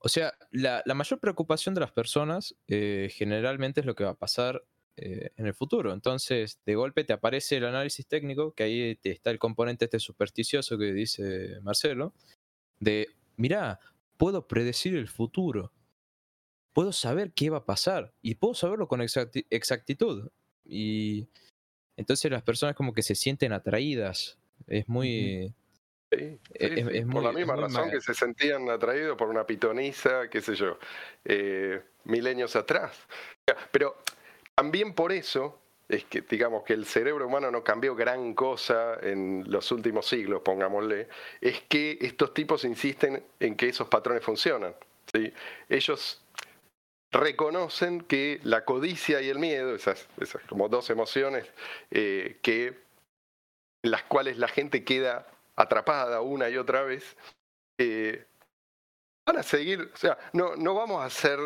O 0.00 0.08
sea, 0.08 0.34
la, 0.50 0.82
mayor 0.94 1.18
preocupación 1.18 1.74
de 1.74 1.80
las 1.80 1.92
personas 1.92 2.56
eh, 2.68 3.10
generalmente 3.12 3.80
es 3.80 3.86
lo 3.86 3.94
que 3.94 4.04
va 4.04 4.10
a 4.10 4.14
pasar 4.14 4.64
eh, 5.00 5.30
en 5.36 5.46
el 5.46 5.54
futuro. 5.54 5.92
Entonces, 5.92 6.58
de 6.66 6.74
golpe 6.74 7.04
te 7.04 7.12
aparece 7.12 7.56
el 7.56 7.66
análisis 7.66 8.06
técnico, 8.06 8.52
que 8.52 8.64
ahí 8.64 8.98
está 9.04 9.30
el 9.30 9.38
componente 9.38 9.84
este 9.84 10.00
supersticioso 10.00 10.76
que 10.76 10.92
dice 10.92 11.60
Marcelo, 11.62 12.14
de, 12.80 13.08
mirá, 13.36 13.78
puedo 14.16 14.48
predecir 14.48 14.96
el 14.96 15.06
futuro, 15.06 15.72
puedo 16.72 16.92
saber 16.92 17.32
qué 17.32 17.48
va 17.48 17.58
a 17.58 17.64
pasar 17.64 18.12
y 18.22 18.34
puedo 18.34 18.54
saberlo 18.54 18.88
con 18.88 19.00
exactitud. 19.00 20.30
Y 20.64 21.28
entonces 21.96 22.30
las 22.30 22.42
personas 22.42 22.74
como 22.74 22.92
que 22.92 23.02
se 23.02 23.14
sienten 23.14 23.52
atraídas. 23.52 24.38
Es 24.66 24.88
muy... 24.88 25.54
es, 26.10 27.06
por 27.06 27.22
la 27.22 27.32
misma 27.32 27.54
razón 27.54 27.90
que 27.90 28.00
se 28.00 28.14
sentían 28.14 28.68
atraídos 28.68 29.16
por 29.16 29.28
una 29.28 29.46
pitoniza, 29.46 30.28
qué 30.28 30.40
sé 30.40 30.56
yo, 30.56 30.78
eh, 31.24 31.82
milenios 32.04 32.56
atrás. 32.56 33.06
Pero 33.70 33.96
también 34.58 34.92
por 34.92 35.12
eso 35.12 35.56
es 35.88 36.04
que, 36.06 36.20
digamos, 36.22 36.64
que 36.64 36.72
el 36.72 36.84
cerebro 36.84 37.28
humano 37.28 37.48
no 37.48 37.62
cambió 37.62 37.94
gran 37.94 38.34
cosa 38.34 38.98
en 39.00 39.44
los 39.46 39.70
últimos 39.70 40.08
siglos, 40.08 40.42
pongámosle, 40.44 41.06
es 41.40 41.62
que 41.68 41.96
estos 42.00 42.34
tipos 42.34 42.64
insisten 42.64 43.22
en 43.38 43.56
que 43.56 43.68
esos 43.68 43.86
patrones 43.86 44.24
funcionan. 44.24 44.74
¿sí? 45.14 45.32
Ellos 45.68 46.20
reconocen 47.12 48.00
que 48.00 48.40
la 48.42 48.64
codicia 48.64 49.22
y 49.22 49.28
el 49.28 49.38
miedo, 49.38 49.76
esas, 49.76 50.08
esas 50.18 50.42
como 50.48 50.68
dos 50.68 50.90
emociones 50.90 51.46
eh, 51.92 52.40
que, 52.42 52.66
en 53.84 53.90
las 53.92 54.02
cuales 54.02 54.38
la 54.38 54.48
gente 54.48 54.82
queda 54.82 55.28
atrapada 55.54 56.20
una 56.20 56.50
y 56.50 56.56
otra 56.56 56.82
vez, 56.82 57.16
eh, 57.78 58.26
van 59.24 59.36
a 59.36 59.44
seguir, 59.44 59.88
o 59.94 59.96
sea, 59.96 60.18
no, 60.32 60.56
no 60.56 60.74
vamos 60.74 61.00
a 61.00 61.04
hacer 61.04 61.38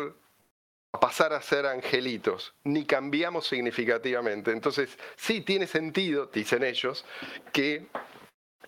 a 0.93 0.99
pasar 0.99 1.33
a 1.33 1.41
ser 1.41 1.65
angelitos, 1.65 2.53
ni 2.63 2.85
cambiamos 2.85 3.47
significativamente. 3.47 4.51
Entonces, 4.51 4.97
sí 5.15 5.41
tiene 5.41 5.67
sentido, 5.67 6.27
dicen 6.27 6.63
ellos, 6.63 7.03
que 7.51 7.87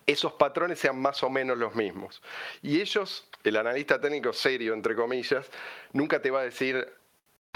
esos 0.06 0.32
patrones 0.34 0.78
sean 0.78 1.00
más 1.00 1.22
o 1.22 1.30
menos 1.30 1.56
los 1.56 1.74
mismos. 1.74 2.20
Y 2.62 2.80
ellos, 2.80 3.28
el 3.44 3.56
analista 3.56 4.00
técnico 4.00 4.32
serio, 4.32 4.74
entre 4.74 4.94
comillas, 4.94 5.48
nunca 5.92 6.20
te 6.20 6.30
va 6.30 6.40
a 6.40 6.44
decir, 6.44 6.92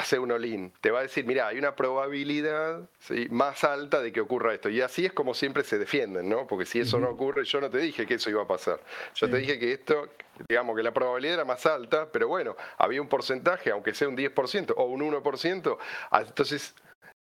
hace 0.00 0.18
un 0.18 0.32
all 0.32 0.72
Te 0.80 0.90
va 0.90 1.00
a 1.00 1.02
decir, 1.02 1.24
mira, 1.24 1.48
hay 1.48 1.58
una 1.58 1.76
probabilidad 1.76 2.88
más 3.30 3.64
alta 3.64 4.00
de 4.00 4.12
que 4.12 4.20
ocurra 4.20 4.54
esto. 4.54 4.68
Y 4.68 4.80
así 4.80 5.06
es 5.06 5.12
como 5.12 5.34
siempre 5.34 5.62
se 5.62 5.78
defienden, 5.78 6.28
¿no? 6.28 6.46
Porque 6.46 6.66
si 6.66 6.80
eso 6.80 6.98
no 6.98 7.10
ocurre, 7.10 7.44
yo 7.44 7.60
no 7.60 7.70
te 7.70 7.78
dije 7.78 8.06
que 8.06 8.14
eso 8.14 8.30
iba 8.30 8.42
a 8.42 8.46
pasar. 8.46 8.80
Yo 9.14 9.28
te 9.28 9.36
dije 9.36 9.58
que 9.58 9.72
esto, 9.72 10.08
digamos 10.48 10.76
que 10.76 10.82
la 10.82 10.92
probabilidad 10.92 11.34
era 11.34 11.44
más 11.44 11.66
alta, 11.66 12.10
pero 12.10 12.28
bueno, 12.28 12.56
había 12.78 13.00
un 13.00 13.08
porcentaje, 13.08 13.70
aunque 13.70 13.94
sea 13.94 14.08
un 14.08 14.16
10% 14.16 14.74
o 14.76 14.84
un 14.84 15.00
1%, 15.00 15.78
ah, 16.10 16.22
entonces 16.26 16.74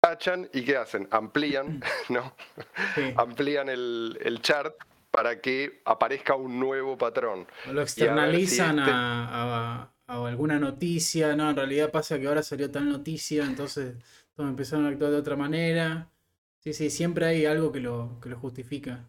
tachan 0.01 0.49
y 0.53 0.65
¿qué 0.65 0.77
hacen? 0.77 1.07
Amplían, 1.11 1.83
¿no? 2.09 2.35
Amplían 3.17 3.69
el, 3.69 4.19
el 4.23 4.41
chart 4.41 4.75
para 5.13 5.41
que 5.41 5.83
aparezca 5.85 6.35
un 6.35 6.59
nuevo 6.59 6.97
patrón. 6.97 7.47
Lo 7.71 7.83
externalizan 7.83 8.79
este 8.79 8.91
a, 8.93 9.89
o 10.21 10.27
alguna 10.27 10.59
noticia, 10.59 11.35
no, 11.37 11.51
en 11.51 11.57
realidad 11.57 11.91
pasa 11.91 12.19
que 12.19 12.27
ahora 12.27 12.43
salió 12.43 12.71
tal 12.71 12.89
noticia, 12.89 13.45
entonces 13.45 13.97
todos 14.35 14.49
empezaron 14.49 14.87
a 14.87 14.91
actuar 14.91 15.11
de 15.11 15.17
otra 15.19 15.37
manera. 15.37 16.11
Sí, 16.61 16.73
sí, 16.73 16.91
siempre 16.91 17.27
hay 17.27 17.47
algo 17.47 17.73
que 17.73 17.81
lo, 17.81 18.19
que 18.21 18.29
lo 18.29 18.39
justifica. 18.39 19.09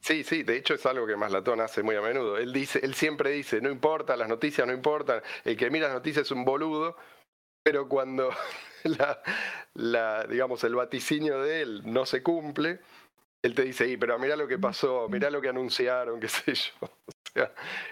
Sí, 0.00 0.24
sí, 0.24 0.42
de 0.42 0.56
hecho 0.56 0.74
es 0.74 0.86
algo 0.86 1.06
que 1.06 1.16
Maslatón 1.16 1.60
hace 1.60 1.82
muy 1.82 1.96
a 1.96 2.00
menudo. 2.00 2.38
Él 2.38 2.52
dice, 2.52 2.80
él 2.82 2.94
siempre 2.94 3.30
dice, 3.30 3.60
no 3.60 3.70
importa, 3.70 4.16
las 4.16 4.28
noticias 4.28 4.66
no 4.66 4.72
importan, 4.72 5.22
el 5.44 5.56
que 5.56 5.70
mira 5.70 5.88
las 5.88 5.96
noticias 5.96 6.26
es 6.26 6.30
un 6.30 6.44
boludo, 6.44 6.96
pero 7.62 7.88
cuando 7.88 8.30
la, 9.74 10.26
digamos, 10.28 10.64
el 10.64 10.74
vaticinio 10.74 11.42
de 11.42 11.62
él 11.62 11.82
no 11.84 12.06
se 12.06 12.22
cumple, 12.22 12.80
él 13.42 13.54
te 13.54 13.62
dice, 13.62 13.96
pero 13.98 14.18
mira 14.18 14.36
lo 14.36 14.48
que 14.48 14.58
pasó, 14.58 15.08
mira 15.08 15.30
lo 15.30 15.40
que 15.40 15.48
anunciaron, 15.48 16.20
qué 16.20 16.28
sé 16.28 16.54
yo. 16.54 16.88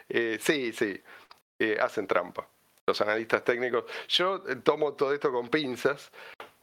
Eh, 0.08 0.38
sí, 0.40 0.72
sí 0.72 1.02
hacen 1.80 2.06
trampa, 2.06 2.46
los 2.86 3.00
analistas 3.00 3.44
técnicos. 3.44 3.84
Yo 4.08 4.42
eh, 4.48 4.56
tomo 4.56 4.94
todo 4.94 5.12
esto 5.12 5.32
con 5.32 5.48
pinzas, 5.48 6.10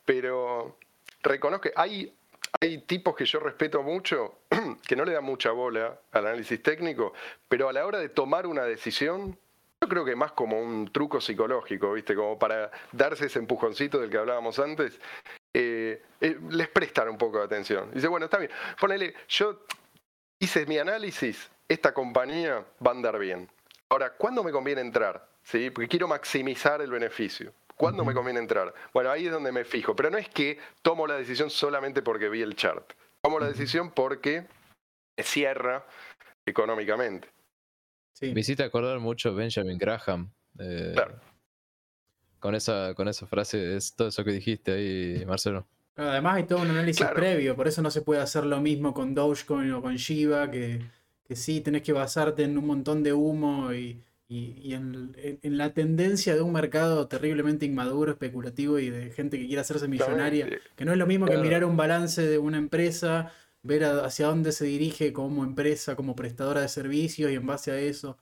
pero 0.05 0.77
reconozco 1.23 1.63
que 1.63 1.73
hay, 1.75 2.13
hay 2.59 2.79
tipos 2.79 3.15
que 3.15 3.25
yo 3.25 3.39
respeto 3.39 3.81
mucho, 3.81 4.39
que 4.87 4.95
no 4.95 5.05
le 5.05 5.13
dan 5.13 5.23
mucha 5.23 5.51
bola 5.51 5.99
al 6.11 6.27
análisis 6.27 6.61
técnico, 6.61 7.13
pero 7.47 7.69
a 7.69 7.73
la 7.73 7.85
hora 7.85 7.99
de 7.99 8.09
tomar 8.09 8.47
una 8.47 8.63
decisión, 8.63 9.37
yo 9.81 9.89
creo 9.89 10.05
que 10.05 10.15
más 10.15 10.33
como 10.33 10.61
un 10.61 10.91
truco 10.91 11.19
psicológico, 11.19 11.93
¿viste? 11.93 12.15
Como 12.15 12.37
para 12.37 12.71
darse 12.91 13.25
ese 13.25 13.39
empujoncito 13.39 13.99
del 13.99 14.11
que 14.11 14.17
hablábamos 14.17 14.59
antes, 14.59 14.99
eh, 15.53 16.03
eh, 16.21 16.37
les 16.49 16.69
prestan 16.69 17.09
un 17.09 17.17
poco 17.17 17.39
de 17.39 17.45
atención. 17.45 17.89
Dice, 17.91 18.07
bueno, 18.07 18.25
está 18.25 18.37
bien, 18.37 18.51
ponele, 18.79 19.15
yo 19.27 19.65
hice 20.37 20.65
mi 20.67 20.77
análisis, 20.77 21.49
esta 21.67 21.93
compañía 21.93 22.63
va 22.85 22.91
a 22.91 22.93
andar 22.93 23.17
bien. 23.17 23.49
Ahora, 23.91 24.13
¿cuándo 24.13 24.41
me 24.41 24.53
conviene 24.53 24.79
entrar? 24.79 25.27
¿Sí? 25.43 25.69
Porque 25.69 25.89
quiero 25.89 26.07
maximizar 26.07 26.81
el 26.81 26.89
beneficio. 26.89 27.53
¿Cuándo 27.75 28.05
me 28.05 28.13
conviene 28.13 28.39
entrar? 28.39 28.73
Bueno, 28.93 29.11
ahí 29.11 29.25
es 29.25 29.33
donde 29.33 29.51
me 29.51 29.65
fijo. 29.65 29.93
Pero 29.97 30.09
no 30.09 30.17
es 30.17 30.29
que 30.29 30.57
tomo 30.81 31.07
la 31.07 31.15
decisión 31.15 31.49
solamente 31.49 32.01
porque 32.01 32.29
vi 32.29 32.41
el 32.41 32.55
chart. 32.55 32.93
Tomo 33.21 33.37
la 33.37 33.47
decisión 33.47 33.91
porque 33.91 34.47
me 35.17 35.23
cierra 35.23 35.85
económicamente. 36.45 37.27
Sí. 38.13 38.33
Me 38.33 38.39
hiciste 38.39 38.63
acordar 38.63 38.99
mucho 38.99 39.35
Benjamin 39.35 39.77
Graham. 39.77 40.31
Eh, 40.57 40.91
claro. 40.93 41.19
Con 42.39 42.55
esa, 42.55 42.93
con 42.95 43.09
esa 43.09 43.27
frase, 43.27 43.75
es 43.75 43.93
todo 43.93 44.07
eso 44.07 44.23
que 44.23 44.31
dijiste 44.31 44.71
ahí, 44.71 45.25
Marcelo. 45.25 45.67
además 45.97 46.35
hay 46.35 46.43
todo 46.43 46.61
un 46.61 46.69
análisis 46.69 47.05
previo, 47.07 47.57
por 47.57 47.67
eso 47.67 47.81
no 47.81 47.91
se 47.91 48.01
puede 48.01 48.21
hacer 48.21 48.45
lo 48.45 48.61
mismo 48.61 48.93
con 48.93 49.13
Dogecoin 49.13 49.71
o 49.73 49.81
con 49.81 49.95
Shiba, 49.97 50.49
que 50.49 50.81
que 51.31 51.37
sí, 51.37 51.61
tenés 51.61 51.81
que 51.83 51.93
basarte 51.93 52.43
en 52.43 52.57
un 52.57 52.67
montón 52.67 53.03
de 53.03 53.13
humo 53.13 53.71
y, 53.73 54.03
en, 54.27 55.15
la 55.43 55.73
tendencia 55.73 56.35
de 56.35 56.41
un 56.41 56.51
mercado 56.51 57.07
terriblemente 57.07 57.65
inmaduro, 57.65 58.11
especulativo 58.11 58.79
y 58.79 58.89
de 58.89 59.11
gente 59.11 59.39
que 59.39 59.47
quiere 59.47 59.61
hacerse 59.61 59.87
millonaria, 59.87 60.49
que 60.75 60.83
no 60.83 60.91
es 60.91 60.97
lo 60.97 61.07
mismo 61.07 61.27
que 61.27 61.37
mirar 61.37 61.63
un 61.63 61.77
balance 61.77 62.21
de 62.21 62.37
una 62.37 62.57
empresa, 62.57 63.31
ver 63.63 63.85
hacia 63.85 64.27
dónde 64.27 64.51
se 64.51 64.65
dirige 64.65 65.13
como 65.13 65.45
empresa, 65.45 65.95
como 65.95 66.17
prestadora 66.17 66.59
de 66.59 66.67
servicios 66.67 67.31
y 67.31 67.35
en 67.35 67.47
base 67.47 67.71
a 67.71 67.79
eso 67.79 68.17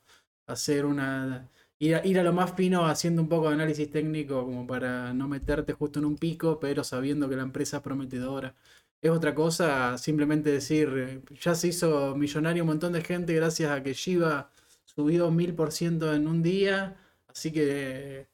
hacer 0.46 0.86
una... 0.86 1.50
Ir 1.80 1.96
a, 1.96 2.06
ir 2.06 2.20
a 2.20 2.24
lo 2.24 2.34
más 2.34 2.54
fino 2.54 2.86
haciendo 2.86 3.24
un 3.24 3.30
poco 3.30 3.48
de 3.48 3.56
análisis 3.56 3.90
técnico 3.90 4.46
como 4.46 4.68
para 4.68 5.14
no 5.16 5.28
meterte 5.28 5.74
justo 5.74 5.98
en 5.98 6.06
un 6.06 6.18
pico, 6.18 6.60
pero 6.60 6.84
sabiendo 6.84 7.28
que 7.28 7.38
la 7.38 7.44
empresa 7.44 7.78
es 7.78 7.84
prometedora. 7.84 8.54
Es 9.02 9.12
otra 9.12 9.34
cosa 9.34 9.98
simplemente 9.98 10.52
decir, 10.52 10.90
eh, 10.98 11.22
ya 11.40 11.56
se 11.56 11.70
hizo 11.70 12.16
millonario 12.16 12.64
un 12.64 12.68
montón 12.68 12.92
de 12.92 13.02
gente 13.02 13.34
gracias 13.34 13.72
a 13.72 13.82
que 13.82 13.94
Shiba 13.94 14.52
subió 14.84 15.32
mil 15.32 15.56
por 15.56 15.72
ciento 15.72 16.14
en 16.14 16.28
un 16.28 16.44
día, 16.44 16.98
así 17.28 17.54
que 17.54 18.28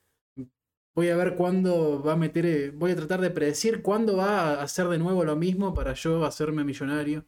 voy 0.96 1.10
a 1.10 1.18
ver 1.18 1.36
cuándo 1.36 2.02
va 2.02 2.14
a 2.14 2.16
meter, 2.16 2.46
eh, 2.48 2.72
voy 2.72 2.92
a 2.92 2.96
tratar 2.96 3.22
de 3.22 3.30
predecir 3.30 3.84
cuándo 3.84 4.18
va 4.18 4.54
a 4.54 4.64
hacer 4.64 4.88
de 4.88 4.98
nuevo 4.98 5.24
lo 5.24 5.36
mismo 5.36 5.74
para 5.76 5.94
yo 5.94 6.26
hacerme 6.26 6.64
millonario. 6.64 7.26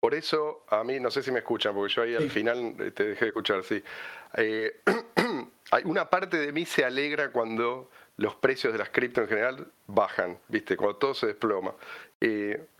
Por 0.00 0.14
eso, 0.14 0.64
a 0.68 0.82
mí, 0.82 0.98
no 0.98 1.10
sé 1.10 1.22
si 1.22 1.30
me 1.30 1.38
escuchan, 1.38 1.74
porque 1.74 1.94
yo 1.94 2.02
ahí 2.02 2.14
al 2.16 2.30
final 2.30 2.74
eh, 2.80 2.90
te 2.90 3.04
dejé 3.04 3.26
de 3.26 3.28
escuchar, 3.28 3.62
sí. 3.62 3.82
hay 5.70 5.82
una 5.84 6.10
parte 6.10 6.36
de 6.36 6.52
mí 6.52 6.66
se 6.66 6.84
alegra 6.84 7.30
cuando 7.30 7.90
los 8.16 8.36
precios 8.36 8.72
de 8.72 8.78
las 8.78 8.90
cripto 8.90 9.20
en 9.22 9.28
general 9.28 9.66
bajan, 9.86 10.38
¿viste? 10.48 10.76
Cuando 10.76 10.96
todo 10.96 11.14
se 11.14 11.26
desploma. 11.26 11.74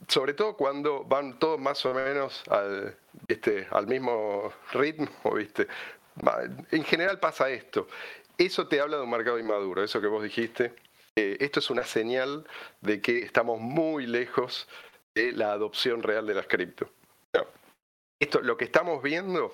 sobre 0.08 0.34
todo 0.34 0.56
cuando 0.56 1.04
van 1.04 1.38
todos 1.38 1.58
más 1.60 1.84
o 1.86 1.92
menos 1.92 2.42
al, 2.48 2.96
al 3.70 3.86
mismo 3.86 4.52
ritmo, 4.72 5.08
¿viste? 5.34 5.66
En 6.70 6.84
general 6.84 7.18
pasa 7.18 7.50
esto. 7.50 7.88
Eso 8.38 8.66
te 8.68 8.80
habla 8.80 8.96
de 8.96 9.02
un 9.02 9.10
mercado 9.10 9.38
inmaduro, 9.38 9.82
eso 9.82 10.00
que 10.00 10.06
vos 10.06 10.22
dijiste. 10.22 10.74
esto 11.16 11.60
es 11.60 11.70
una 11.70 11.84
señal 11.84 12.46
de 12.80 13.00
que 13.00 13.18
estamos 13.18 13.60
muy 13.60 14.06
lejos 14.06 14.68
de 15.14 15.32
la 15.32 15.52
adopción 15.52 16.02
real 16.02 16.26
de 16.26 16.34
las 16.34 16.46
cripto. 16.46 16.90
Esto, 18.20 18.40
lo 18.40 18.56
que 18.56 18.64
estamos 18.64 19.02
viendo 19.02 19.52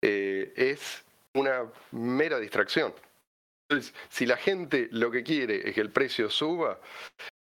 eh, 0.00 0.52
es 0.56 1.04
una 1.34 1.70
mera 1.90 2.38
distracción. 2.38 2.94
Entonces, 3.68 3.94
si 4.08 4.26
la 4.26 4.36
gente 4.36 4.88
lo 4.92 5.10
que 5.10 5.24
quiere 5.24 5.68
es 5.68 5.74
que 5.74 5.80
el 5.80 5.90
precio 5.90 6.30
suba 6.30 6.78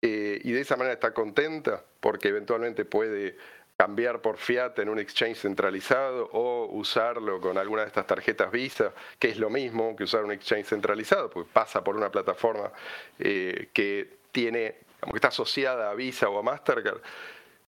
eh, 0.02 0.40
y 0.42 0.52
de 0.52 0.61
esa 0.61 0.76
manera 0.76 0.94
está 0.94 1.12
contenta 1.12 1.85
porque 2.00 2.28
eventualmente 2.28 2.87
puede 2.87 3.37
cambiar 3.76 4.23
por 4.23 4.38
fiat 4.38 4.78
en 4.78 4.88
un 4.88 4.99
exchange 4.99 5.37
centralizado 5.37 6.30
o 6.32 6.66
usarlo 6.73 7.38
con 7.38 7.58
alguna 7.58 7.82
de 7.82 7.88
estas 7.88 8.06
tarjetas 8.06 8.50
Visa, 8.50 8.94
que 9.18 9.28
es 9.28 9.38
lo 9.38 9.50
mismo 9.50 9.94
que 9.94 10.04
usar 10.04 10.25
un 10.25 10.32
exchange 10.32 10.66
centralizado, 10.66 11.28
porque 11.28 11.50
pasa 11.52 11.85
por 11.85 11.94
una 11.94 12.11
plataforma 12.11 12.73
eh, 13.18 13.68
que 13.75 14.16
tiene, 14.32 14.76
como 15.00 15.12
que 15.12 15.18
está 15.18 15.28
asociada 15.28 15.90
a 15.90 15.94
Visa 15.94 16.30
o 16.30 16.38
a 16.38 16.42
Mastercard. 16.42 17.02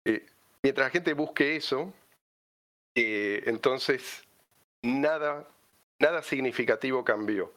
Eh, 0.05 0.25
mientras 0.63 0.87
la 0.87 0.91
gente 0.91 1.13
busque 1.13 1.55
eso, 1.55 1.93
entonces 2.95 4.23
nada, 4.81 5.47
nada 5.99 6.21
significativo 6.23 7.05
cambió. 7.05 7.53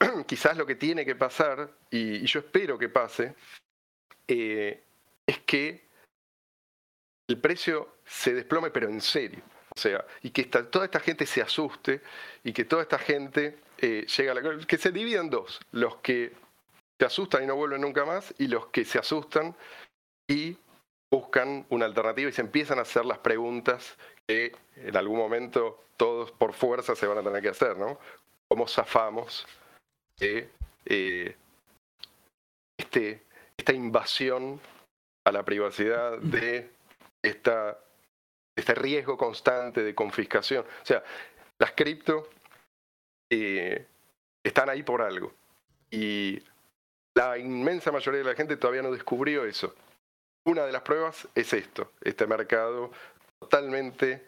quizás 0.26 0.56
lo 0.56 0.66
que 0.66 0.74
tiene 0.74 1.04
que 1.04 1.14
pasar, 1.14 1.70
y, 1.90 2.24
yo 2.24 2.40
espero 2.40 2.78
que 2.78 2.88
pase, 2.88 3.34
eh, 4.26 4.82
es 5.26 5.38
que 5.40 5.88
el 7.28 7.38
precio 7.38 7.96
se 8.04 8.34
desplome, 8.34 8.70
pero 8.70 8.88
en 8.88 9.00
serio. 9.00 9.42
O 9.76 9.78
sea, 9.78 10.04
y 10.22 10.30
que 10.30 10.44
toda 10.44 10.84
esta 10.84 11.00
gente 11.00 11.26
se 11.26 11.40
asuste 11.40 12.02
y 12.42 12.52
que 12.52 12.64
toda 12.64 12.82
esta 12.82 12.98
gente 12.98 13.60
eh, 13.78 14.04
llegue 14.04 14.30
a 14.30 14.34
la... 14.34 14.66
que 14.66 14.78
se 14.78 14.90
divida 14.90 15.20
en 15.20 15.30
dos, 15.30 15.60
los 15.70 15.96
que 15.96 16.32
se 16.98 17.06
asustan 17.06 17.44
y 17.44 17.46
no 17.46 17.54
vuelven 17.54 17.80
nunca 17.80 18.04
más 18.04 18.34
y 18.38 18.48
los 18.48 18.66
que 18.66 18.84
se 18.84 18.98
asustan 18.98 19.54
y 20.28 20.56
buscan 21.10 21.66
una 21.70 21.86
alternativa 21.86 22.28
y 22.28 22.32
se 22.32 22.42
empiezan 22.42 22.78
a 22.78 22.82
hacer 22.82 23.04
las 23.04 23.18
preguntas 23.18 23.96
que 24.26 24.52
en 24.76 24.96
algún 24.96 25.18
momento 25.18 25.84
todos 25.96 26.32
por 26.32 26.52
fuerza 26.52 26.96
se 26.96 27.06
van 27.06 27.18
a 27.18 27.22
tener 27.22 27.40
que 27.40 27.48
hacer, 27.48 27.76
¿no? 27.76 27.98
¿Cómo 28.48 28.66
zafamos 28.66 29.46
eh, 30.20 31.36
este, 32.78 33.22
esta 33.56 33.72
invasión 33.72 34.60
a 35.24 35.32
la 35.32 35.44
privacidad, 35.44 36.18
de 36.18 36.70
esta, 37.22 37.78
este 38.56 38.74
riesgo 38.74 39.16
constante 39.16 39.82
de 39.82 39.94
confiscación. 39.94 40.64
O 40.64 40.86
sea, 40.86 41.02
las 41.58 41.72
cripto 41.72 42.28
eh, 43.30 43.86
están 44.44 44.70
ahí 44.70 44.82
por 44.82 45.02
algo. 45.02 45.34
Y 45.90 46.42
la 47.14 47.38
inmensa 47.38 47.92
mayoría 47.92 48.20
de 48.20 48.30
la 48.30 48.34
gente 48.34 48.56
todavía 48.56 48.82
no 48.82 48.92
descubrió 48.92 49.44
eso. 49.44 49.74
Una 50.46 50.64
de 50.64 50.72
las 50.72 50.82
pruebas 50.82 51.28
es 51.34 51.52
esto, 51.52 51.92
este 52.00 52.26
mercado 52.26 52.90
totalmente 53.38 54.26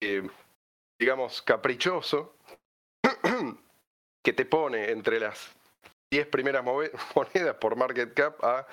eh, 0.00 0.28
digamos, 0.98 1.42
caprichoso, 1.42 2.36
que 4.26 4.32
te 4.32 4.44
pone 4.44 4.90
entre 4.90 5.20
las 5.20 5.54
10 6.10 6.26
primeras 6.26 6.64
monedas 7.14 7.56
por 7.60 7.76
market 7.76 8.12
cap 8.12 8.44
a, 8.44 8.66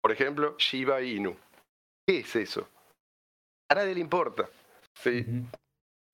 por 0.00 0.12
ejemplo, 0.12 0.56
Shiba 0.56 1.02
Inu. 1.02 1.36
¿Qué 2.06 2.20
es 2.20 2.34
eso? 2.34 2.66
A 3.70 3.74
nadie 3.74 3.92
le 3.92 4.00
importa. 4.00 4.48
¿sí? 4.94 5.26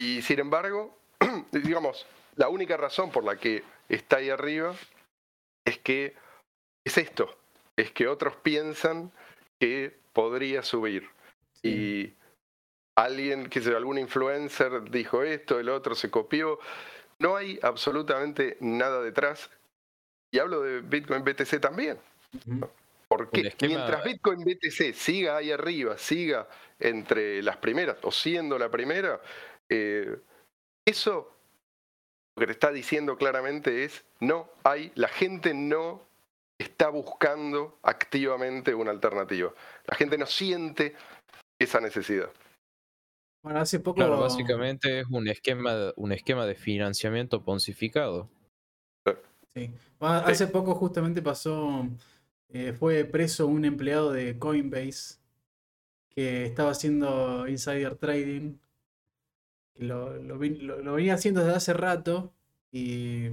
Y 0.00 0.22
sin 0.22 0.40
embargo, 0.40 0.98
digamos, 1.52 2.04
la 2.34 2.48
única 2.48 2.76
razón 2.76 3.12
por 3.12 3.22
la 3.22 3.36
que 3.36 3.62
está 3.88 4.16
ahí 4.16 4.28
arriba 4.28 4.74
es 5.64 5.78
que 5.78 6.16
es 6.84 6.98
esto, 6.98 7.32
es 7.76 7.92
que 7.92 8.08
otros 8.08 8.34
piensan 8.34 9.12
que 9.60 9.96
podría 10.12 10.64
subir. 10.64 11.08
Y 11.62 12.12
alguien, 12.96 13.48
que 13.48 13.60
algún 13.68 13.98
influencer 13.98 14.90
dijo 14.90 15.22
esto, 15.22 15.60
el 15.60 15.68
otro 15.68 15.94
se 15.94 16.10
copió. 16.10 16.58
No 17.18 17.36
hay 17.36 17.58
absolutamente 17.62 18.56
nada 18.60 19.02
detrás. 19.02 19.50
Y 20.30 20.38
hablo 20.38 20.62
de 20.62 20.80
Bitcoin 20.80 21.22
BTC 21.24 21.60
también. 21.60 21.98
Porque 23.08 23.54
mientras 23.62 24.02
Bitcoin 24.04 24.44
BTC 24.44 24.92
siga 24.94 25.36
ahí 25.36 25.52
arriba, 25.52 25.96
siga 25.96 26.48
entre 26.80 27.42
las 27.42 27.56
primeras 27.58 27.98
o 28.02 28.10
siendo 28.10 28.58
la 28.58 28.70
primera, 28.70 29.20
eh, 29.68 30.16
eso 30.84 31.34
lo 32.36 32.40
que 32.40 32.46
te 32.46 32.52
está 32.52 32.72
diciendo 32.72 33.16
claramente 33.16 33.84
es 33.84 34.04
no 34.20 34.50
hay, 34.64 34.90
la 34.96 35.08
gente 35.08 35.54
no 35.54 36.02
está 36.58 36.88
buscando 36.88 37.78
activamente 37.82 38.74
una 38.74 38.90
alternativa. 38.90 39.52
La 39.86 39.94
gente 39.94 40.18
no 40.18 40.26
siente 40.26 40.96
esa 41.58 41.80
necesidad. 41.80 42.30
Bueno, 43.44 43.60
hace 43.60 43.78
poco. 43.78 43.96
Claro, 43.96 44.18
básicamente 44.18 45.00
es 45.00 45.06
un 45.10 45.28
esquema, 45.28 45.92
un 45.96 46.12
esquema 46.12 46.46
de 46.46 46.54
financiamiento 46.54 47.44
ponzificado. 47.44 48.30
Sí. 49.54 49.70
Hace 50.00 50.46
poco 50.46 50.74
justamente 50.74 51.20
pasó. 51.20 51.86
Eh, 52.48 52.72
fue 52.72 53.04
preso 53.04 53.46
un 53.46 53.66
empleado 53.66 54.12
de 54.12 54.38
Coinbase 54.38 55.18
que 56.08 56.46
estaba 56.46 56.70
haciendo 56.70 57.46
insider 57.46 57.96
trading. 57.96 58.56
Lo, 59.74 60.16
lo, 60.16 60.38
venía 60.38 61.12
haciendo 61.12 61.40
desde 61.40 61.56
hace 61.56 61.74
rato 61.74 62.32
y, 62.72 63.28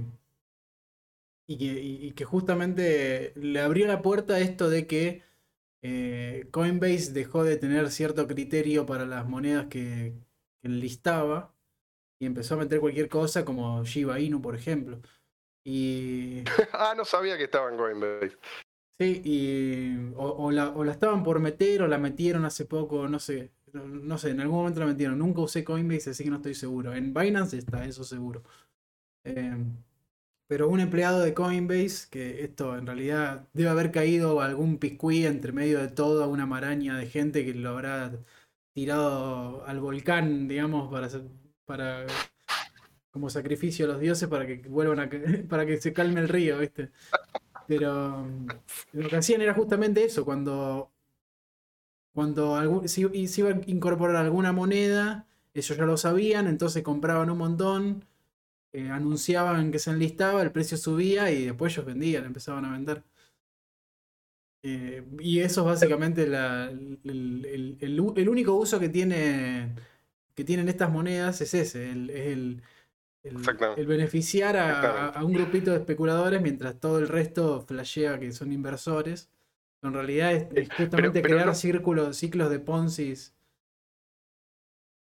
y, 1.46 2.10
que, 2.12 2.24
justamente 2.24 3.32
le 3.36 3.60
abrió 3.60 3.86
la 3.86 4.02
puerta 4.02 4.34
a 4.34 4.40
esto 4.40 4.68
de 4.68 4.86
que 4.86 5.22
eh, 5.82 6.46
Coinbase 6.52 7.12
dejó 7.12 7.42
de 7.42 7.56
tener 7.56 7.90
cierto 7.90 8.26
criterio 8.28 8.86
para 8.86 9.04
las 9.04 9.26
monedas 9.26 9.66
que, 9.66 10.14
listaba 10.62 11.52
y 12.20 12.26
empezó 12.26 12.54
a 12.54 12.58
meter 12.58 12.78
cualquier 12.78 13.08
cosa 13.08 13.44
como 13.44 13.82
Shiba 13.84 14.20
Inu, 14.20 14.40
por 14.40 14.54
ejemplo. 14.54 15.00
Y... 15.64 16.44
ah, 16.72 16.94
no 16.96 17.04
sabía 17.04 17.36
que 17.36 17.44
estaba 17.44 17.68
en 17.68 17.76
Coinbase. 17.76 18.38
Sí, 19.00 19.22
y 19.24 20.12
o, 20.16 20.52
la, 20.52 20.68
o, 20.70 20.84
la, 20.84 20.92
estaban 20.92 21.24
por 21.24 21.40
meter 21.40 21.82
o 21.82 21.88
la 21.88 21.98
metieron 21.98 22.44
hace 22.44 22.64
poco, 22.64 23.08
no 23.08 23.18
sé. 23.18 23.50
No, 23.72 24.18
sé, 24.18 24.30
en 24.30 24.40
algún 24.40 24.58
momento 24.58 24.80
la 24.80 24.86
metieron. 24.86 25.18
Nunca 25.18 25.40
usé 25.40 25.64
Coinbase, 25.64 26.10
así 26.10 26.22
que 26.22 26.30
no 26.30 26.36
estoy 26.36 26.54
seguro. 26.54 26.94
En 26.94 27.12
Binance 27.12 27.58
está, 27.58 27.84
eso 27.84 28.04
seguro. 28.04 28.44
Em, 29.24 29.76
pero 30.52 30.68
un 30.68 30.80
empleado 30.80 31.20
de 31.20 31.32
Coinbase, 31.32 32.08
que 32.10 32.44
esto 32.44 32.76
en 32.76 32.84
realidad 32.84 33.48
debe 33.54 33.70
haber 33.70 33.90
caído 33.90 34.42
algún 34.42 34.76
piscuí 34.76 35.24
entre 35.24 35.50
medio 35.50 35.78
de 35.78 35.88
toda 35.88 36.26
una 36.26 36.44
maraña 36.44 36.94
de 36.98 37.06
gente 37.06 37.42
que 37.42 37.54
lo 37.54 37.70
habrá 37.70 38.12
tirado 38.74 39.64
al 39.66 39.80
volcán, 39.80 40.48
digamos, 40.48 40.92
para, 40.92 41.08
para 41.64 42.06
como 43.10 43.30
sacrificio 43.30 43.86
a 43.86 43.88
los 43.88 44.00
dioses 44.00 44.28
para 44.28 44.46
que 44.46 44.56
vuelvan 44.68 45.00
a 45.00 45.08
para 45.48 45.64
que 45.64 45.80
se 45.80 45.94
calme 45.94 46.20
el 46.20 46.28
río, 46.28 46.58
¿viste? 46.58 46.90
Pero 47.66 48.26
mm, 48.26 48.46
lo 48.92 49.08
que 49.08 49.16
hacían 49.16 49.40
era 49.40 49.54
justamente 49.54 50.04
eso, 50.04 50.22
cuando 50.22 50.92
cuando 52.12 52.56
algún, 52.56 52.86
se 52.90 53.00
iba 53.00 53.48
a 53.48 53.60
incorporar 53.68 54.16
alguna 54.16 54.52
moneda, 54.52 55.26
ellos 55.54 55.78
ya 55.78 55.86
lo 55.86 55.96
sabían, 55.96 56.46
entonces 56.46 56.82
compraban 56.82 57.30
un 57.30 57.38
montón 57.38 58.04
eh, 58.72 58.88
anunciaban 58.88 59.70
que 59.70 59.78
se 59.78 59.90
enlistaba, 59.90 60.42
el 60.42 60.50
precio 60.50 60.76
subía 60.78 61.30
y 61.30 61.46
después 61.46 61.72
ellos 61.72 61.86
vendían, 61.86 62.24
empezaban 62.24 62.64
a 62.64 62.72
vender. 62.72 63.02
Eh, 64.64 65.04
y 65.18 65.40
eso 65.40 65.62
es 65.62 65.66
básicamente 65.66 66.22
el, 66.22 68.00
único 68.00 68.54
uso 68.54 68.78
que, 68.78 68.88
tiene, 68.88 69.74
que 70.34 70.44
tienen 70.44 70.68
estas 70.68 70.90
monedas 70.90 71.40
es 71.40 71.52
ese, 71.52 71.90
es 71.90 71.96
el, 71.96 72.62
beneficiar 73.86 74.56
a, 74.56 75.22
un 75.22 75.32
grupito 75.32 75.72
de 75.72 75.78
especuladores 75.78 76.40
mientras 76.40 76.78
todo 76.80 76.98
el 76.98 77.08
resto 77.08 77.62
flashea 77.62 78.18
que 78.18 78.32
son 78.32 78.52
inversores. 78.52 79.30
En 79.82 79.92
realidad 79.92 80.32
es, 80.32 80.68
justamente 80.76 81.22
crear 81.22 81.54
círculos, 81.54 82.16
ciclos 82.16 82.48
de 82.48 82.60
Ponzi 82.60 83.14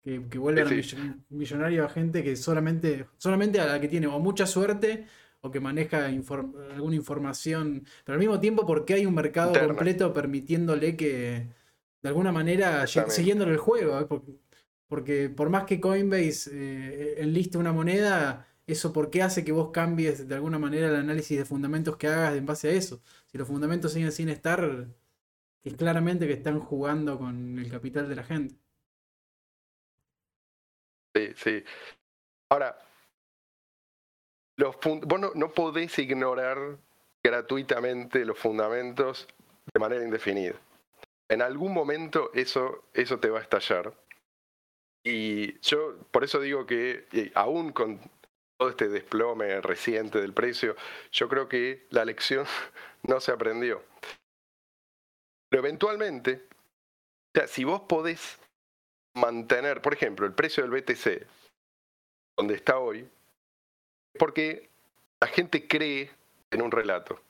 que, 0.04 0.28
que 0.30 0.38
vuelve 0.38 0.84
millonario 1.30 1.86
a 1.86 1.90
gente 1.90 2.24
que 2.24 2.36
solamente, 2.36 3.08
solamente 3.18 3.60
a 3.60 3.66
la 3.66 3.82
que 3.82 3.88
tiene 3.88 4.08
o 4.08 4.20
mucha 4.20 4.46
suerte 4.46 5.06
o 5.42 5.52
que 5.52 5.60
maneja 5.60 6.06
alguna 6.06 6.96
información, 6.96 7.86
pero 8.04 8.16
al 8.16 8.20
mismo 8.20 8.40
tiempo 8.40 8.66
porque 8.66 8.96
hay 8.96 9.06
un 9.06 9.16
mercado 9.16 9.54
completo 9.68 10.14
permitiéndole 10.14 10.98
que, 10.98 11.48
de 12.02 12.10
alguna 12.10 12.32
manera, 12.32 12.86
siguiéndole 12.88 13.54
el 13.54 13.58
juego. 13.58 14.00
¿eh? 14.00 14.08
Porque, 14.88 15.30
por 15.30 15.50
más 15.50 15.66
que 15.66 15.80
Coinbase 15.80 16.50
eh, 16.52 17.16
enliste 17.20 17.58
una 17.58 17.72
moneda, 17.72 18.48
eso 18.68 18.92
por 18.92 19.10
qué 19.10 19.22
hace 19.22 19.44
que 19.46 19.52
vos 19.52 19.72
cambies 19.72 20.28
de 20.28 20.36
alguna 20.36 20.60
manera 20.60 20.90
el 20.90 20.96
análisis 20.96 21.38
de 21.38 21.46
fundamentos 21.46 21.96
que 21.98 22.08
hagas 22.08 22.36
en 22.36 22.46
base 22.46 22.70
a 22.70 22.72
eso. 22.72 23.02
Si 23.28 23.38
los 23.38 23.48
fundamentos 23.48 23.94
siguen 23.94 24.12
sin 24.12 24.30
estar, 24.30 24.88
es 25.64 25.74
claramente 25.76 26.28
que 26.28 26.34
están 26.34 26.60
jugando 26.60 27.18
con 27.18 27.60
el 27.60 27.70
capital 27.70 28.10
de 28.10 28.16
la 28.16 28.24
gente. 28.24 28.56
Sí, 31.16 31.34
sí. 31.36 31.64
Ahora, 32.50 32.78
los 34.58 34.76
vos 34.84 35.20
no, 35.36 35.52
podés 35.52 35.98
ignorar 36.00 36.78
gratuitamente 37.24 38.26
los 38.26 38.38
fundamentos 38.38 39.28
de 39.74 39.80
manera 39.80 40.04
indefinida. 40.04 40.56
En 41.30 41.42
algún 41.42 41.74
momento 41.74 42.32
eso, 42.34 42.86
eso 42.94 43.20
te 43.20 43.30
va 43.30 43.40
a 43.40 43.44
estallar. 43.44 43.94
Y 45.04 45.60
yo 45.62 45.98
por 46.12 46.24
eso 46.24 46.40
digo 46.40 46.66
que 46.66 47.32
aún 47.36 47.72
con 47.72 48.00
todo 48.58 48.70
este 48.70 48.90
desplome 48.90 49.62
reciente 49.62 50.20
del 50.20 50.34
precio, 50.34 50.76
yo 51.12 51.30
creo 51.30 51.48
que 51.48 51.88
la 51.92 52.04
lección 52.04 52.46
no 53.04 53.22
se 53.22 53.32
aprendió. 53.32 53.82
Pero 55.50 55.64
eventualmente, 55.64 56.48
o 57.34 57.40
sea, 57.40 57.48
si 57.48 57.64
vos 57.64 57.82
podés 57.82 58.40
mantener, 59.14 59.82
por 59.82 59.94
ejemplo, 59.94 60.26
el 60.26 60.34
precio 60.34 60.64
del 60.64 60.72
BTC, 60.72 61.28
donde 62.38 62.56
está 62.56 62.80
hoy, 62.80 63.08
porque 64.18 64.70
la 65.20 65.28
gente 65.28 65.68
cree 65.68 66.12
en 66.52 66.62
un 66.62 66.72
relato. 66.72 67.22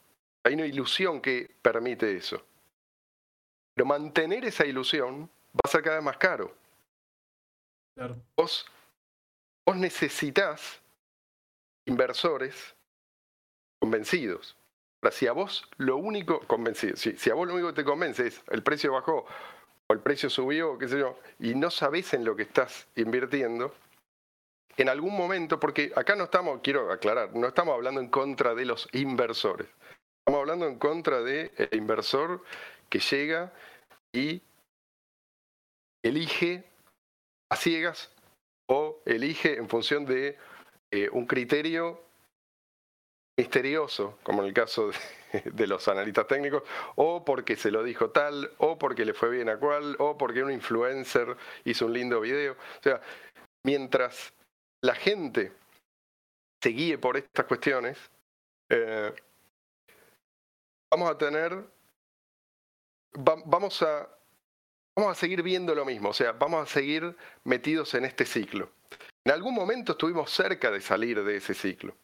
Hay 0.44 0.54
una 0.54 0.66
ilusión 0.66 1.22
que 1.22 1.50
permite 1.62 2.16
eso. 2.16 2.44
Pero 3.76 3.86
mantener 3.86 4.46
esa 4.46 4.66
ilusión 4.66 5.30
va 5.56 5.62
a 5.64 5.68
ser 5.68 5.82
cada 5.84 5.98
vez 5.98 6.06
más 6.06 6.18
caro. 6.18 6.56
Vos, 8.36 8.66
vos 9.66 9.76
necesitas 9.76 10.82
inversores 11.86 12.76
convencidos. 13.80 14.56
Ahora, 15.02 15.16
si 15.16 15.28
a 15.28 15.32
vos 15.34 15.70
lo 15.78 15.98
único 15.98 16.40
convencido, 16.42 16.96
si, 16.96 17.18
si 17.18 17.30
a 17.30 17.34
vos 17.34 17.48
lo 17.48 17.54
único 17.54 17.70
que 17.70 17.82
te 17.82 17.86
convence 17.86 18.28
es 18.28 18.42
el 18.50 18.64
precio 18.64 18.94
bajó 18.94 19.26
o 19.90 19.94
el 19.94 20.02
precio 20.02 20.30
subió, 20.30 20.78
qué 20.78 20.88
sé 20.88 21.00
yo, 21.00 21.18
y 21.40 21.56
no 21.56 21.72
sabes 21.72 22.14
en 22.14 22.24
lo 22.24 22.36
que 22.36 22.44
estás 22.44 22.88
invirtiendo, 22.96 23.74
en 24.78 24.88
algún 24.88 25.18
momento, 25.18 25.60
porque 25.60 25.92
acá 25.96 26.16
no 26.16 26.26
estamos, 26.26 26.60
quiero 26.62 26.92
aclarar, 26.92 27.36
no 27.36 27.48
estamos 27.48 27.74
hablando 27.74 28.00
en 28.00 28.08
contra 28.08 28.54
de 28.54 28.66
los 28.66 28.88
inversores, 28.94 29.68
estamos 30.20 30.42
hablando 30.42 30.68
en 30.68 30.78
contra 30.78 31.22
del 31.22 31.50
inversor 31.72 32.44
que 32.88 33.00
llega 33.00 33.52
y 34.14 34.42
elige 36.04 36.64
a 37.50 37.56
ciegas 37.56 38.12
o 38.68 39.02
elige 39.06 39.58
en 39.58 39.68
función 39.68 40.06
de 40.06 40.38
eh, 40.92 41.10
un 41.12 41.26
criterio 41.26 42.09
misterioso, 43.40 44.20
como 44.22 44.42
en 44.42 44.50
el 44.50 44.54
caso 44.54 44.92
de, 45.46 45.68
los 45.68 45.88
analistas 45.88 46.28
técnicos, 46.28 46.64
o 46.96 47.24
porque 47.24 47.56
se 47.56 47.72
lo 47.72 47.84
dijo 47.84 48.10
tal, 48.10 48.52
o 48.58 48.78
porque 48.78 49.06
le 49.06 49.14
fue 49.14 49.30
bien 49.30 49.48
a 49.48 49.58
cual, 49.58 49.96
o 50.00 50.18
porque 50.18 50.44
un 50.44 50.52
influencer 50.52 51.38
hizo 51.64 51.86
un 51.86 51.94
lindo 51.94 52.20
video. 52.20 52.54
O 52.54 52.84
sea, 52.84 53.02
mientras 53.64 54.34
la 54.82 54.94
gente 54.94 55.54
se 56.62 56.70
guíe 56.70 56.98
por 56.98 57.16
estas 57.16 57.46
cuestiones, 57.46 57.98
eh, 58.70 59.14
vamos 60.92 61.10
a 61.10 61.18
tener, 61.18 61.64
vamos 63.14 63.82
a, 63.84 64.10
vamos 64.98 65.12
a 65.14 65.16
seguir 65.16 65.42
viendo 65.44 65.74
lo 65.74 65.86
mismo, 65.86 66.10
o 66.10 66.14
sea, 66.14 66.34
vamos 66.34 66.70
a 66.70 66.74
seguir 66.74 67.16
metidos 67.46 67.94
en 67.94 68.04
este 68.04 68.26
ciclo. 68.26 68.70
En 69.24 69.32
algún 69.32 69.54
momento 69.54 69.94
estuvimos 69.94 70.30
cerca 70.30 70.72
de 70.72 70.82
salir 70.82 71.24
de 71.24 71.38
ese 71.38 71.54
ciclo. 71.54 71.96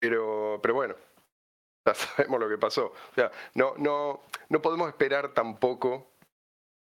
Pero, 0.00 0.39
pero 0.62 0.74
bueno, 0.74 0.96
ya 1.86 1.94
sabemos 1.94 2.40
lo 2.40 2.48
que 2.48 2.58
pasó. 2.58 2.86
O 2.86 3.14
sea, 3.14 3.30
no, 3.54 3.74
no, 3.76 4.22
no 4.48 4.62
podemos 4.62 4.88
esperar 4.88 5.32
tampoco 5.34 6.10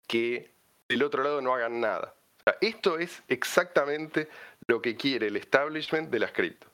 que 0.07 0.53
del 0.89 1.03
otro 1.03 1.23
lado 1.23 1.41
no 1.41 1.55
hagan 1.55 1.81
nada. 1.81 2.15
esto 2.61 2.99
es 2.99 3.23
exactamente 3.29 4.29
lo 4.67 4.83
que 4.83 4.97
quiere 4.97 5.29
el 5.29 5.37
establishment 5.37 6.11
de 6.11 6.19
las 6.19 6.33
cripto. 6.33 6.67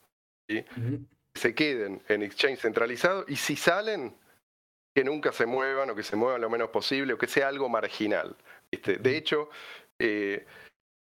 Se 1.35 1.55
queden 1.55 2.03
en 2.09 2.23
exchange 2.23 2.61
centralizado 2.61 3.25
y 3.29 3.37
si 3.37 3.55
salen, 3.55 4.15
que 4.95 5.05
nunca 5.05 5.31
se 5.31 5.47
muevan 5.47 5.91
o 5.91 5.95
que 5.95 6.03
se 6.03 6.17
muevan 6.17 6.41
lo 6.41 6.51
menos 6.51 6.71
posible 6.71 7.13
o 7.13 7.19
que 7.19 7.29
sea 7.29 7.49
algo 7.49 7.69
marginal. 7.69 8.37
De 8.71 9.17
hecho, 9.17 9.51
eh, 9.99 10.45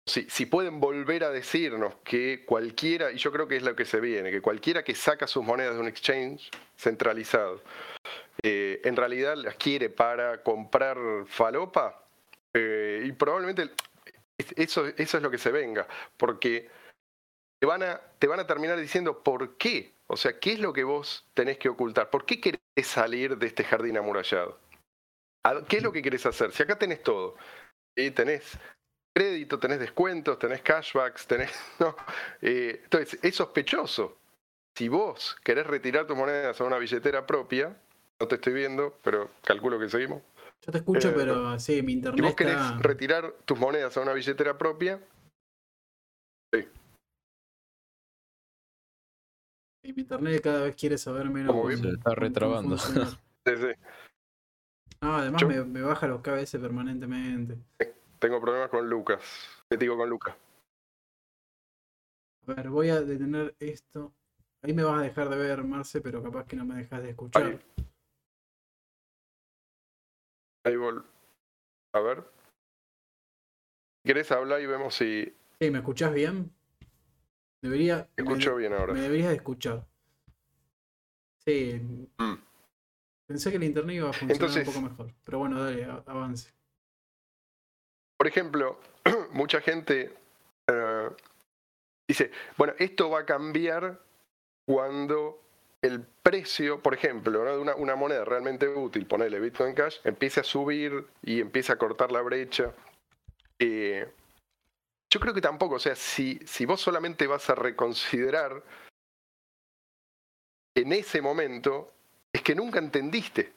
si, 0.06 0.46
pueden 0.46 0.80
volver 0.80 1.24
a 1.24 1.30
decirnos 1.30 1.94
que 2.02 2.44
cualquiera, 2.44 3.12
y 3.12 3.18
yo 3.18 3.30
creo 3.30 3.46
que 3.46 3.56
es 3.56 3.62
lo 3.62 3.76
que 3.76 3.84
se 3.84 4.00
viene, 4.00 4.30
que 4.30 4.40
cualquiera 4.40 4.82
que 4.82 4.94
saca 4.94 5.26
sus 5.26 5.44
monedas 5.44 5.74
de 5.74 5.80
un 5.80 5.88
exchange 5.88 6.50
centralizado, 6.76 7.62
eh, 8.42 8.80
en 8.84 8.96
realidad 8.96 9.36
las 9.36 9.54
quiere 9.54 9.90
para 9.90 10.42
comprar 10.42 10.98
falopa, 11.26 12.04
eh, 12.52 13.02
y 13.04 13.12
probablemente 13.12 13.70
eso, 14.56 14.86
es 14.86 15.14
lo 15.14 15.30
que 15.30 15.38
se 15.38 15.52
venga, 15.52 15.86
porque 16.16 16.68
te 17.60 17.66
van, 17.66 17.84
a, 17.84 18.00
te 18.18 18.26
van 18.26 18.40
a 18.40 18.46
terminar 18.46 18.78
diciendo 18.78 19.22
por 19.22 19.56
qué, 19.56 19.94
o 20.08 20.16
sea, 20.16 20.40
qué 20.40 20.54
es 20.54 20.58
lo 20.58 20.72
que 20.72 20.82
vos 20.82 21.28
tenés 21.32 21.58
que 21.58 21.68
ocultar, 21.68 22.10
por 22.10 22.26
qué 22.26 22.40
querés 22.40 22.60
salir 22.82 23.38
de 23.38 23.46
este 23.46 23.62
jardín 23.62 23.96
amurallado. 23.96 24.58
¿Qué 25.68 25.78
es 25.78 25.82
lo 25.82 25.92
que 25.92 26.02
querés 26.02 26.24
hacer? 26.26 26.52
Si 26.52 26.62
acá 26.62 26.78
tenés 26.78 27.02
todo, 27.02 27.36
y 27.96 28.10
tenés 28.10 28.58
crédito, 29.14 29.58
tenés 29.58 29.80
descuentos, 29.80 30.38
tenés 30.38 30.62
cashbacks, 30.62 31.26
tenés... 31.26 31.50
¿no? 31.80 31.94
Eh, 32.40 32.80
entonces, 32.84 33.18
es 33.22 33.34
sospechoso. 33.34 34.18
Si 34.76 34.88
vos 34.88 35.36
querés 35.44 35.66
retirar 35.66 36.06
tus 36.06 36.16
monedas 36.16 36.60
a 36.60 36.64
una 36.64 36.78
billetera 36.78 37.26
propia, 37.26 37.76
no 38.18 38.26
te 38.26 38.36
estoy 38.36 38.54
viendo, 38.54 38.98
pero 39.02 39.30
calculo 39.42 39.78
que 39.78 39.88
seguimos. 39.88 40.22
Yo 40.64 40.72
te 40.72 40.78
escucho, 40.78 41.10
eh, 41.10 41.14
pero 41.14 41.58
sí, 41.58 41.82
mi 41.82 41.92
internet. 41.92 42.18
Si 42.18 42.22
vos 42.22 42.34
querés 42.34 42.78
retirar 42.78 43.34
tus 43.44 43.58
monedas 43.58 43.96
a 43.96 44.00
una 44.00 44.12
billetera 44.12 44.56
propia, 44.56 45.00
sí. 46.54 46.68
Y 49.84 49.92
mi 49.92 50.02
internet 50.02 50.40
cada 50.40 50.62
vez 50.62 50.76
quiere 50.76 50.96
saber 50.96 51.28
menos. 51.28 51.80
Se 51.80 51.88
está 51.88 52.14
retrabando. 52.14 52.78
sí, 52.78 52.94
sí. 53.44 53.72
No, 55.00 55.16
además 55.16 55.44
me, 55.44 55.64
me, 55.64 55.82
baja 55.82 56.06
los 56.06 56.22
KBS 56.22 56.58
permanentemente. 56.58 57.58
Tengo 58.22 58.40
problemas 58.40 58.70
con 58.70 58.88
Lucas. 58.88 59.20
¿Qué 59.68 59.76
digo 59.76 59.96
con 59.96 60.08
Lucas? 60.08 60.36
A 62.46 62.54
ver, 62.54 62.70
voy 62.70 62.88
a 62.88 63.00
detener 63.00 63.56
esto. 63.58 64.14
Ahí 64.62 64.72
me 64.72 64.84
vas 64.84 65.00
a 65.00 65.02
dejar 65.02 65.28
de 65.28 65.36
ver, 65.36 65.64
Marce, 65.64 66.00
pero 66.00 66.22
capaz 66.22 66.46
que 66.46 66.54
no 66.54 66.64
me 66.64 66.76
dejas 66.76 67.02
de 67.02 67.10
escuchar. 67.10 67.42
Ahí, 67.42 67.60
Ahí 70.62 70.76
vol... 70.76 71.04
A 71.94 72.00
ver. 72.00 72.22
¿Querés 74.04 74.30
hablar 74.30 74.60
y 74.60 74.66
vemos 74.66 74.94
si. 74.94 75.24
Sí, 75.60 75.70
¿me 75.72 75.78
escuchás 75.78 76.14
bien? 76.14 76.54
Debería. 77.60 78.08
escucho 78.16 78.54
bien 78.54 78.72
ahora. 78.72 78.92
Me 78.92 79.00
deberías 79.00 79.30
de 79.30 79.34
escuchar. 79.34 79.84
Sí. 81.44 82.08
Mm. 82.18 82.34
Pensé 83.26 83.50
que 83.50 83.56
el 83.56 83.64
internet 83.64 83.96
iba 83.96 84.10
a 84.10 84.12
funcionar 84.12 84.58
un 84.58 84.64
poco 84.64 84.80
mejor. 84.80 85.12
Pero 85.24 85.38
bueno, 85.40 85.60
dale, 85.60 85.84
avance. 86.06 86.52
Por 88.22 88.28
ejemplo, 88.28 88.78
mucha 89.32 89.60
gente 89.60 90.14
eh, 90.68 91.08
dice, 92.06 92.30
bueno, 92.56 92.72
esto 92.78 93.10
va 93.10 93.22
a 93.22 93.26
cambiar 93.26 93.98
cuando 94.64 95.42
el 95.82 96.06
precio, 96.22 96.80
por 96.80 96.94
ejemplo, 96.94 97.42
de 97.42 97.58
una, 97.58 97.96
moneda 97.96 98.24
realmente 98.24 98.68
útil, 98.68 99.08
ponerle 99.08 99.40
Bitcoin 99.40 99.74
Cash, 99.74 99.96
empiece 100.04 100.38
a 100.38 100.44
subir 100.44 101.04
y 101.20 101.40
empiece 101.40 101.72
a 101.72 101.78
cortar 101.78 102.12
la 102.12 102.22
brecha. 102.22 102.72
Eh, 103.58 104.08
yo 105.12 105.18
creo 105.18 105.34
que 105.34 105.40
tampoco, 105.40 105.74
o 105.74 105.80
sea, 105.80 105.96
si 105.96 106.64
vos 106.64 106.80
solamente 106.80 107.26
vas 107.26 107.50
a 107.50 107.56
reconsiderar 107.56 108.62
en 110.76 110.92
ese 110.92 111.20
momento, 111.20 111.92
es 112.32 112.40
que 112.40 112.54
nunca 112.54 112.78
entendiste. 112.78 113.52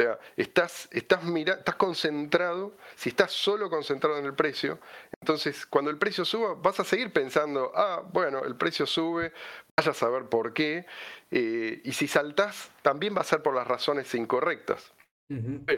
O 0.00 0.02
sea, 0.02 0.18
estás, 0.34 0.88
estás, 0.92 1.22
mira, 1.24 1.56
estás 1.56 1.74
concentrado, 1.74 2.74
si 2.96 3.10
estás 3.10 3.32
solo 3.32 3.68
concentrado 3.68 4.16
en 4.16 4.24
el 4.24 4.32
precio, 4.32 4.78
entonces 5.20 5.66
cuando 5.66 5.90
el 5.90 5.98
precio 5.98 6.24
suba 6.24 6.54
vas 6.54 6.80
a 6.80 6.84
seguir 6.84 7.12
pensando, 7.12 7.70
ah, 7.74 8.02
bueno, 8.10 8.42
el 8.46 8.56
precio 8.56 8.86
sube, 8.86 9.34
vaya 9.76 9.90
a 9.90 9.94
saber 9.94 10.24
por 10.24 10.54
qué, 10.54 10.86
eh, 11.30 11.82
y 11.84 11.92
si 11.92 12.08
saltás 12.08 12.70
también 12.80 13.14
va 13.14 13.20
a 13.20 13.24
ser 13.24 13.42
por 13.42 13.54
las 13.54 13.66
razones 13.66 14.14
incorrectas. 14.14 14.90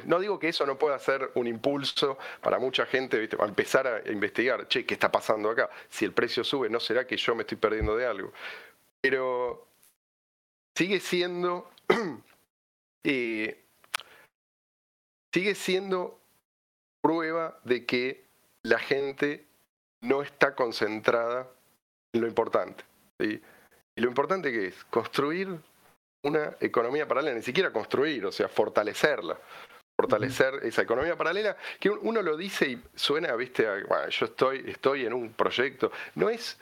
No 0.06 0.20
digo 0.20 0.38
que 0.38 0.48
eso 0.48 0.64
no 0.66 0.78
pueda 0.78 0.98
ser 1.00 1.32
un 1.35 1.48
impulso 1.48 2.16
para 2.40 2.61
mucha 2.61 2.87
gente 2.87 3.18
¿viste? 3.18 3.37
a 3.38 3.44
empezar 3.44 3.87
a 3.87 4.11
investigar, 4.11 4.68
che, 4.68 4.87
¿qué 4.87 4.94
está 4.94 5.11
pasando 5.11 5.50
acá? 5.50 5.68
Si 5.90 6.04
el 6.04 6.12
precio 6.12 6.44
sube, 6.44 6.70
¿no 6.70 6.78
será 6.78 7.08
que 7.08 7.16
yo 7.16 7.35
me 7.35 7.42
estoy 7.42 7.58
perdiendo 7.58 7.96
de 7.96 8.06
algo? 8.06 8.32
Pero 9.00 9.66
sigue 10.74 11.00
siendo 11.00 11.70
eh, 13.04 13.62
sigue 15.32 15.54
siendo 15.54 16.20
prueba 17.02 17.58
de 17.64 17.84
que 17.86 18.24
la 18.62 18.78
gente 18.78 19.46
no 20.02 20.22
está 20.22 20.54
concentrada 20.54 21.48
en 22.12 22.20
lo 22.20 22.26
importante. 22.26 22.84
Y 23.18 23.40
lo 24.00 24.08
importante 24.08 24.52
que 24.52 24.68
es 24.68 24.84
construir 24.84 25.58
una 26.24 26.56
economía 26.60 27.06
paralela, 27.06 27.36
ni 27.36 27.42
siquiera 27.42 27.72
construir, 27.72 28.24
o 28.26 28.32
sea, 28.32 28.48
fortalecerla. 28.48 29.38
Fortalecer 29.98 30.54
esa 30.62 30.82
economía 30.82 31.16
paralela, 31.16 31.56
que 31.78 31.90
uno 31.90 32.22
lo 32.22 32.36
dice 32.36 32.66
y 32.68 32.82
suena, 32.94 33.34
viste, 33.36 33.66
bueno, 33.84 34.08
yo 34.08 34.26
estoy, 34.26 34.64
estoy 34.66 35.06
en 35.06 35.12
un 35.12 35.32
proyecto. 35.32 35.92
No 36.14 36.30
es, 36.30 36.58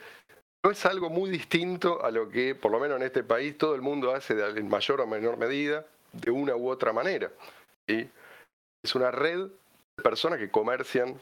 no 0.63 0.71
es 0.71 0.85
algo 0.85 1.09
muy 1.09 1.29
distinto 1.29 2.03
a 2.03 2.11
lo 2.11 2.29
que, 2.29 2.55
por 2.55 2.71
lo 2.71 2.79
menos 2.79 2.97
en 2.97 3.03
este 3.03 3.23
país, 3.23 3.57
todo 3.57 3.75
el 3.75 3.81
mundo 3.81 4.13
hace 4.13 4.35
de, 4.35 4.59
en 4.59 4.67
mayor 4.67 5.01
o 5.01 5.07
menor 5.07 5.37
medida, 5.37 5.85
de 6.11 6.31
una 6.31 6.55
u 6.55 6.69
otra 6.69 6.91
manera. 6.91 7.31
¿sí? 7.87 8.09
Es 8.83 8.95
una 8.95 9.11
red 9.11 9.47
de 9.97 10.03
personas 10.03 10.39
que 10.39 10.49
comercian 10.49 11.19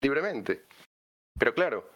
libremente. 0.00 0.64
Pero 1.38 1.54
claro. 1.54 1.90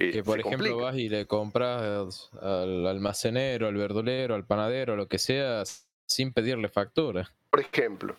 Eh, 0.00 0.12
que 0.12 0.22
por 0.22 0.38
ejemplo 0.38 0.76
vas 0.76 0.96
y 0.96 1.08
le 1.08 1.26
compras 1.26 2.30
al 2.40 2.86
almacenero, 2.86 3.66
al 3.66 3.76
verdulero, 3.76 4.34
al 4.34 4.46
panadero, 4.46 4.94
lo 4.94 5.08
que 5.08 5.18
sea, 5.18 5.64
sin 6.08 6.32
pedirle 6.32 6.68
factura. 6.68 7.32
Por 7.50 7.60
ejemplo. 7.60 8.16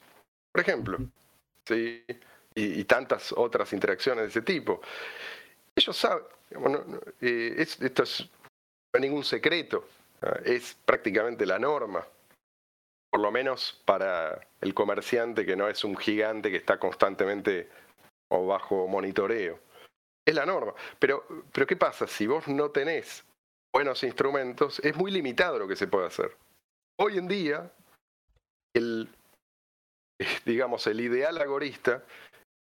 Por 0.51 0.61
ejemplo. 0.61 0.97
Sí. 1.65 2.03
Y, 2.55 2.83
tantas 2.83 3.31
otras 3.31 3.71
interacciones 3.71 4.23
de 4.23 4.29
ese 4.29 4.41
tipo. 4.41 4.81
Ellos 5.75 5.95
saben, 5.95 6.25
eh, 7.21 7.55
esto 7.57 8.03
es, 8.03 8.21
no 8.21 8.95
es 8.95 9.01
ningún 9.01 9.23
secreto, 9.23 9.87
es 10.43 10.75
prácticamente 10.83 11.45
la 11.45 11.57
norma 11.57 12.05
por 13.11 13.21
lo 13.21 13.31
menos 13.31 13.81
para 13.85 14.47
el 14.61 14.73
comerciante 14.73 15.45
que 15.45 15.55
no 15.55 15.67
es 15.67 15.83
un 15.83 15.97
gigante 15.97 16.51
que 16.51 16.57
está 16.57 16.79
constantemente 16.79 17.69
bajo 18.29 18.87
monitoreo. 18.87 19.59
Es 20.25 20.35
la 20.35 20.45
norma. 20.45 20.73
Pero, 20.99 21.25
pero 21.51 21.65
¿qué 21.65 21.75
pasa? 21.75 22.07
Si 22.07 22.27
vos 22.27 22.47
no 22.47 22.69
tenés 22.69 23.25
buenos 23.73 24.03
instrumentos, 24.03 24.79
es 24.79 24.95
muy 24.95 25.11
limitado 25.11 25.57
lo 25.57 25.67
que 25.67 25.75
se 25.75 25.87
puede 25.87 26.07
hacer. 26.07 26.37
Hoy 26.99 27.17
en 27.17 27.27
día, 27.27 27.71
el, 28.75 29.09
digamos, 30.45 30.85
el 30.87 31.01
ideal 31.01 31.37
agorista 31.39 32.03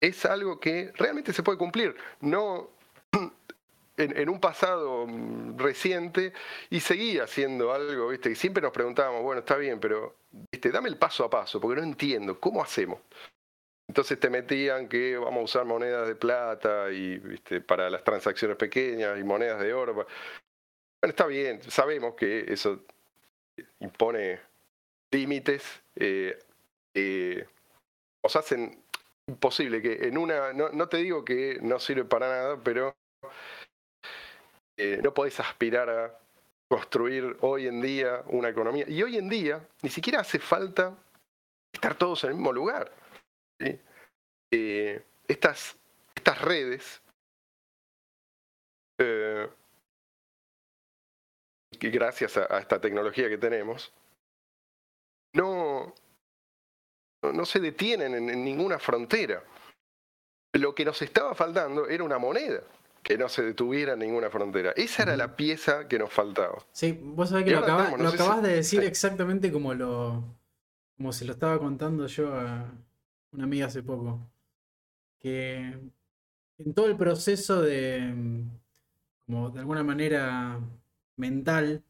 es 0.01 0.25
algo 0.27 0.61
que 0.61 0.93
realmente 0.95 1.33
se 1.33 1.43
puede 1.43 1.59
cumplir. 1.59 1.97
No, 2.21 2.71
en, 3.97 4.29
un 4.29 4.41
pasado 4.41 5.07
mm, 5.07 5.59
reciente 5.59 6.33
y 6.71 6.81
seguía 6.81 7.25
haciendo 7.25 7.73
algo, 7.73 8.09
¿viste? 8.09 8.31
Y 8.31 8.35
siempre 8.35 8.63
nos 8.63 8.73
preguntábamos, 8.73 9.23
bueno, 9.23 9.41
está 9.41 9.57
bien, 9.57 9.81
pero 9.81 10.17
¿viste? 10.53 10.71
dame 10.71 10.89
el 10.89 10.97
paso 10.97 11.25
a 11.25 11.31
paso, 11.31 11.61
porque 11.61 11.81
no 11.81 11.87
entiendo, 11.87 12.39
¿cómo 12.39 12.63
hacemos? 12.63 13.01
Entonces 13.89 14.19
te 14.19 14.29
metían 14.29 14.89
que 14.89 15.17
vamos 15.17 15.41
a 15.41 15.45
usar 15.45 15.65
monedas 15.65 16.09
de 16.09 16.17
plata 16.17 16.91
y 16.91 17.19
¿viste? 17.19 17.61
para 17.61 17.89
las 17.89 18.03
transacciones 18.03 18.57
pequeñas 18.57 19.19
y 19.19 19.25
monedas 19.25 19.61
de 19.61 19.73
oro. 19.73 19.95
Bueno, 19.95 20.09
está 21.03 21.27
bien, 21.27 21.63
sabemos 21.71 22.15
que 22.15 22.53
eso 22.53 22.81
impone 23.81 24.41
límites, 25.13 25.83
eh, 25.95 26.39
eh, 26.95 27.47
os 28.23 28.37
hacen 28.37 28.83
imposible 29.29 29.81
que 29.81 30.09
en 30.09 30.19
una, 30.19 30.53
no, 30.53 30.69
no 30.71 30.89
te 30.89 30.99
digo 30.99 31.25
que 31.25 31.59
no 31.63 31.79
sirve 31.79 32.05
para 32.05 32.29
nada, 32.29 32.61
pero 32.63 32.95
eh, 34.77 35.01
no 35.03 35.13
podés 35.13 35.41
aspirar 35.41 35.89
a 35.89 36.19
construir 36.69 37.37
hoy 37.41 37.67
en 37.67 37.81
día 37.81 38.23
una 38.27 38.49
economía. 38.49 38.85
Y 38.89 39.03
hoy 39.03 39.17
en 39.17 39.29
día 39.29 39.67
ni 39.83 39.91
siquiera 39.91 40.21
hace 40.21 40.39
falta 40.39 40.97
estar 41.73 41.97
todos 41.97 42.25
en 42.25 42.31
el 42.31 42.37
mismo 42.37 42.53
lugar. 42.53 42.93
Eh, 44.51 45.03
estas, 45.29 45.77
estas 46.15 46.41
redes 46.43 47.01
eh, 48.99 49.49
gracias 51.79 52.37
a, 52.37 52.59
esta 52.59 52.81
tecnología 52.81 53.29
que 53.29 53.39
tenemos, 53.39 53.93
no, 55.35 55.95
no, 57.23 57.45
se 57.45 57.61
detienen 57.61 58.15
en, 58.15 58.45
ninguna 58.45 58.79
frontera. 58.79 59.43
Lo 60.55 60.75
que 60.75 60.85
nos 60.85 61.01
estaba 61.03 61.35
faltando 61.35 61.87
era 61.87 62.03
una 62.03 62.19
moneda 62.19 62.63
que 63.07 63.17
no 63.17 63.29
se 63.29 63.43
detuviera 63.43 63.93
en 63.93 64.01
ninguna 64.01 64.31
frontera. 64.31 64.73
Esa 64.75 65.05
era 65.05 65.17
la 65.17 65.37
pieza 65.37 65.87
que 65.87 65.97
nos 65.97 66.13
faltaba. 66.13 66.59
Sí, 66.73 66.99
vos 67.01 67.29
sabés 67.29 67.45
que 67.45 67.53
lo, 67.53 67.59
acabas, 67.59 68.43
de 68.43 68.49
decir 68.57 68.83
exactamente 68.83 69.53
como 69.53 69.75
lo 69.75 70.25
como 70.97 71.13
se 71.13 71.25
lo 71.25 71.33
estaba 71.33 71.59
contando 71.61 72.09
yo 72.09 72.35
a 72.35 72.69
una 73.31 73.45
amiga 73.45 73.67
hace 73.67 73.85
poco. 73.85 74.19
Que 75.21 75.79
en 76.59 76.75
todo 76.75 76.87
el 76.87 76.97
proceso 76.97 77.63
de 77.63 78.13
como 79.25 79.51
de 79.51 79.61
alguna 79.61 79.85
manera 79.85 80.59
mental 81.15 81.85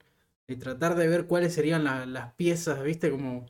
de 0.47 0.57
tratar 0.57 0.97
de 0.97 1.09
ver 1.09 1.27
cuáles 1.27 1.55
serían 1.55 1.85
las 1.85 2.35
piezas, 2.35 2.83
¿viste? 2.83 3.11
Como, 3.11 3.47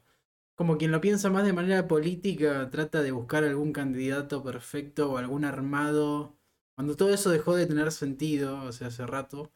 como 0.55 0.79
quien 0.79 0.93
lo 0.93 1.01
piensa 1.01 1.31
más 1.31 1.45
de 1.45 1.53
manera 1.53 1.89
política, 1.89 2.71
trata 2.71 3.03
de 3.03 3.11
buscar 3.11 3.43
algún 3.43 3.73
candidato 3.73 4.45
perfecto 4.45 5.11
o 5.11 5.19
algún 5.19 5.45
armado. 5.45 6.36
Cuando 6.77 6.97
todo 6.97 7.13
eso 7.15 7.31
dejó 7.31 7.57
de 7.57 7.67
tener 7.67 7.93
sentido, 7.93 8.63
o 8.65 8.73
sea, 8.73 8.89
hace 8.89 9.07
rato, 9.07 9.53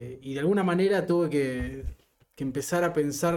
eh, 0.00 0.18
y 0.22 0.34
de 0.34 0.40
alguna 0.40 0.64
manera 0.64 1.06
tuve 1.06 1.30
que, 1.30 1.84
que 2.36 2.44
empezar 2.44 2.84
a 2.84 2.92
pensar 2.94 3.36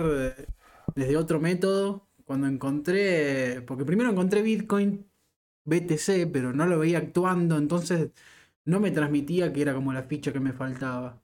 desde 0.96 1.18
otro 1.18 1.40
método. 1.40 2.08
Cuando 2.26 2.48
encontré, 2.48 3.62
porque 3.68 3.86
primero 3.86 4.10
encontré 4.12 4.42
Bitcoin 4.42 5.06
BTC, 5.66 6.28
pero 6.32 6.54
no 6.54 6.66
lo 6.68 6.80
veía 6.80 6.98
actuando, 7.00 7.58
entonces 7.58 8.12
no 8.66 8.80
me 8.80 8.92
transmitía 8.92 9.54
que 9.54 9.62
era 9.62 9.74
como 9.76 9.94
la 9.94 10.04
ficha 10.04 10.34
que 10.34 10.40
me 10.40 10.54
faltaba. 10.54 11.22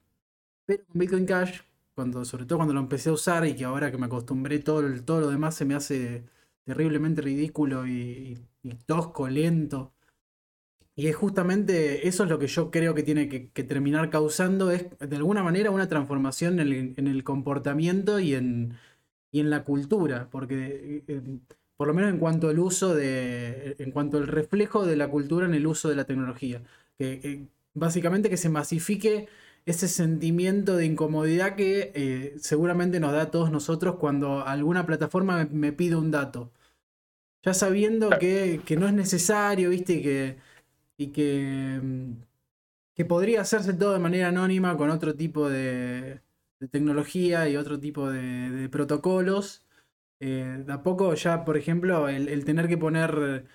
Pero 0.66 0.86
con 0.86 1.00
Bitcoin 1.00 1.26
Cash, 1.26 1.62
cuando, 1.96 2.26
sobre 2.26 2.46
todo 2.46 2.60
cuando 2.60 2.74
lo 2.74 2.80
empecé 2.82 3.10
a 3.10 3.14
usar 3.14 3.46
y 3.48 3.56
que 3.56 3.66
ahora 3.66 3.92
que 3.92 3.98
me 3.98 4.08
acostumbré 4.08 4.60
todo, 4.60 4.84
todo 5.04 5.22
lo 5.22 5.30
demás 5.32 5.56
se 5.56 5.66
me 5.66 5.76
hace 5.76 6.26
terriblemente 6.66 7.22
ridículo 7.22 7.88
y, 7.88 8.38
tosco, 8.86 9.28
lento. 9.30 9.94
Y 11.02 11.08
es 11.08 11.16
justamente 11.16 12.08
eso 12.08 12.26
es 12.26 12.30
lo 12.30 12.38
que 12.38 12.46
yo 12.46 12.70
creo 12.70 12.94
que 12.94 13.02
tiene 13.02 13.28
que, 13.28 13.64
terminar 13.64 14.12
causando, 14.12 14.70
es 14.70 14.86
de 15.00 15.16
alguna 15.16 15.42
manera 15.42 15.72
una 15.72 15.88
transformación 15.88 16.60
en 16.60 17.08
el, 17.08 17.24
comportamiento 17.24 18.20
y 18.20 18.36
en, 18.36 18.78
y 19.32 19.40
en 19.40 19.50
la 19.50 19.64
cultura, 19.64 20.28
porque 20.30 21.04
eh, 21.08 21.22
por 21.76 21.88
lo 21.88 21.96
menos 21.96 22.12
en 22.12 22.20
cuanto 22.20 22.50
al 22.50 22.60
uso 22.60 22.94
de, 22.94 23.76
en 23.80 23.90
cuanto 23.90 24.18
al 24.18 24.28
reflejo 24.28 24.86
de 24.86 24.96
la 24.96 25.10
cultura 25.10 25.48
en 25.48 25.56
el 25.56 25.66
uso 25.66 25.90
de 25.90 25.96
la 25.96 26.06
tecnología, 26.06 26.62
que 27.00 27.48
básicamente 27.74 28.30
que 28.30 28.38
se 28.38 28.50
masifique 28.50 29.28
ese 29.66 29.88
sentimiento 29.88 30.76
de 30.76 30.86
incomodidad 30.86 31.56
que 31.56 31.92
eh, 31.96 32.36
seguramente 32.38 33.00
nos 33.00 33.14
da 33.14 33.24
a 33.24 33.32
todos 33.32 33.50
nosotros 33.52 33.96
cuando 33.96 34.46
alguna 34.46 34.86
plataforma 34.86 35.48
me, 35.52 35.72
pide 35.74 35.96
un 35.96 36.12
dato. 36.12 36.52
Ya 37.44 37.56
sabiendo 37.56 38.12
que, 38.20 38.62
no 38.78 38.88
es 38.88 38.94
necesario, 38.94 39.72
¿viste? 39.72 39.94
Y 39.94 40.02
que, 40.04 40.51
y 41.02 41.08
que, 41.12 41.80
mm, 41.82 42.14
que, 42.96 43.06
podría 43.06 43.42
hacerse 43.42 43.74
todo 43.74 43.94
de 43.94 44.00
manera 44.00 44.30
anónima 44.30 44.78
con 44.78 44.90
otro 44.90 45.16
tipo 45.16 45.50
de, 45.50 46.22
tecnología 46.72 47.50
y 47.50 47.58
otro 47.58 47.80
tipo 47.80 48.10
de, 48.10 48.70
protocolos. 48.70 49.66
Eh, 50.20 50.64
de 50.66 50.74
a 50.74 50.84
poco 50.84 51.14
ya, 51.16 51.46
por 51.46 51.58
ejemplo, 51.58 52.08
el, 52.10 52.46
tener 52.46 52.68
que 52.68 52.78
poner 52.78 53.46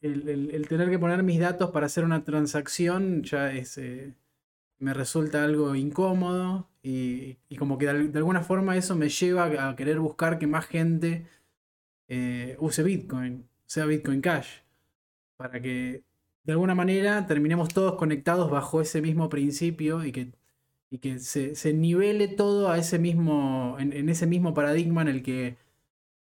el, 0.00 0.66
tener 0.68 0.90
que 0.90 0.98
poner 0.98 1.22
mis 1.22 1.40
datos 1.40 1.70
para 1.70 1.86
hacer 1.86 2.04
una 2.04 2.24
transacción 2.24 3.22
ya 3.24 3.52
es, 3.52 3.78
eh, 3.78 4.14
me 4.78 4.94
resulta 4.94 5.44
algo 5.44 5.74
incómodo 5.74 6.68
y, 6.82 7.36
como 7.58 7.78
que 7.78 7.86
de, 7.86 8.18
alguna 8.18 8.42
forma 8.42 8.76
eso 8.76 8.96
me 8.96 9.08
lleva 9.08 9.68
a 9.68 9.76
querer 9.76 9.98
buscar 10.00 10.38
que 10.38 10.46
más 10.46 10.66
gente 10.66 11.26
eh, 12.08 12.56
use 12.60 12.82
Bitcoin, 12.82 13.48
sea 13.66 13.86
Bitcoin 13.86 14.20
Cash, 14.22 14.60
para 15.36 15.60
que 15.60 16.04
de 16.48 16.52
alguna 16.52 16.74
manera 16.74 17.26
terminemos 17.26 17.68
todos 17.68 17.96
conectados 17.96 18.50
bajo 18.50 18.80
ese 18.80 19.02
mismo 19.02 19.28
principio 19.28 20.02
y 20.02 20.12
que, 20.12 20.32
y 20.90 20.96
que 20.96 21.18
se, 21.18 21.74
nivele 21.74 22.26
todo 22.26 22.70
a 22.70 22.78
ese 22.78 22.98
mismo, 22.98 23.76
en, 23.78 24.08
ese 24.08 24.26
mismo 24.26 24.54
paradigma 24.54 25.02
en 25.02 25.08
el 25.08 25.22
que 25.22 25.58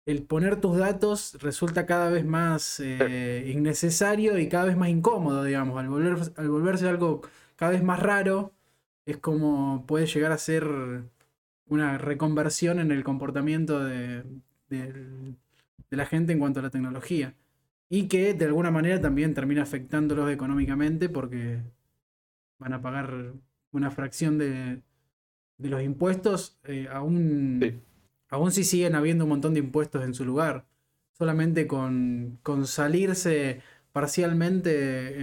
el 0.07 0.25
poner 0.25 0.61
tus 0.61 0.79
datos 0.79 1.38
resulta 1.40 1.87
cada 1.87 2.11
vez 2.11 2.25
más 2.27 2.81
eh, 2.81 3.53
innecesario 3.55 4.37
y 4.38 4.49
cada 4.49 4.64
vez 4.64 4.77
más 4.77 4.88
incómodo, 4.88 5.44
digamos, 5.44 5.79
al, 5.79 5.88
volver, 5.88 6.18
al 6.37 6.49
volverse 6.51 6.88
algo 6.88 7.23
cada 7.55 7.70
vez 7.70 7.85
más 7.85 8.01
raro, 8.01 8.53
es 9.07 9.18
como 9.18 9.85
puede 9.87 10.07
llegar 10.07 10.33
a 10.33 10.38
ser 10.38 10.66
una 11.68 11.99
reconversión 11.99 12.81
en 12.81 12.90
el 12.90 13.05
comportamiento 13.05 13.85
de, 13.85 14.25
la 15.90 16.07
gente 16.07 16.33
en 16.33 16.40
cuanto 16.40 16.59
a 16.59 16.64
la 16.64 16.70
tecnología. 16.70 17.37
Y 17.90 18.09
que 18.09 18.33
de 18.33 18.46
alguna 18.46 18.70
manera 18.70 19.00
también 19.00 19.35
termina 19.35 19.62
afectándolos 19.62 20.31
económicamente 20.31 21.11
porque 21.11 21.61
van 22.59 22.72
a 22.72 22.81
pagar 22.81 23.35
una 23.72 23.90
fracción 23.90 24.38
de, 24.38 24.81
los 25.59 25.83
impuestos, 25.83 26.59
eh, 26.64 26.88
aún, 26.90 27.83
si 28.50 28.64
siguen 28.64 28.94
habiendo 28.94 29.24
un 29.24 29.31
montón 29.31 29.53
de 29.53 29.61
impuestos 29.61 30.05
en 30.05 30.14
su 30.14 30.24
lugar. 30.24 30.66
Solamente 31.12 31.66
con, 31.66 32.38
con 32.42 32.66
salirse 32.66 33.61
parcialmente 33.92 34.70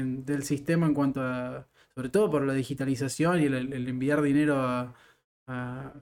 del 0.04 0.44
sistema 0.44 0.86
en 0.86 0.94
cuanto 0.94 1.22
a 1.22 1.68
sobre 1.98 2.10
todo 2.10 2.30
por 2.30 2.46
la 2.46 2.54
digitalización 2.54 3.42
y 3.42 3.46
el, 3.46 3.88
enviar 3.90 4.22
dinero 4.22 4.60
a, 4.60 4.94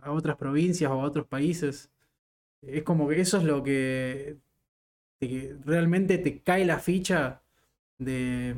otras 0.08 0.36
provincias 0.36 0.92
o 0.92 0.96
a 0.96 1.06
otros 1.06 1.26
países. 1.26 1.90
Es 2.62 2.84
como 2.84 3.08
que 3.08 3.22
eso 3.22 3.38
es 3.38 3.46
lo 3.46 3.64
que, 3.64 4.38
realmente 5.66 6.18
te 6.18 6.40
cae 6.40 6.66
la 6.66 6.80
ficha 6.80 7.42
de, 7.98 8.56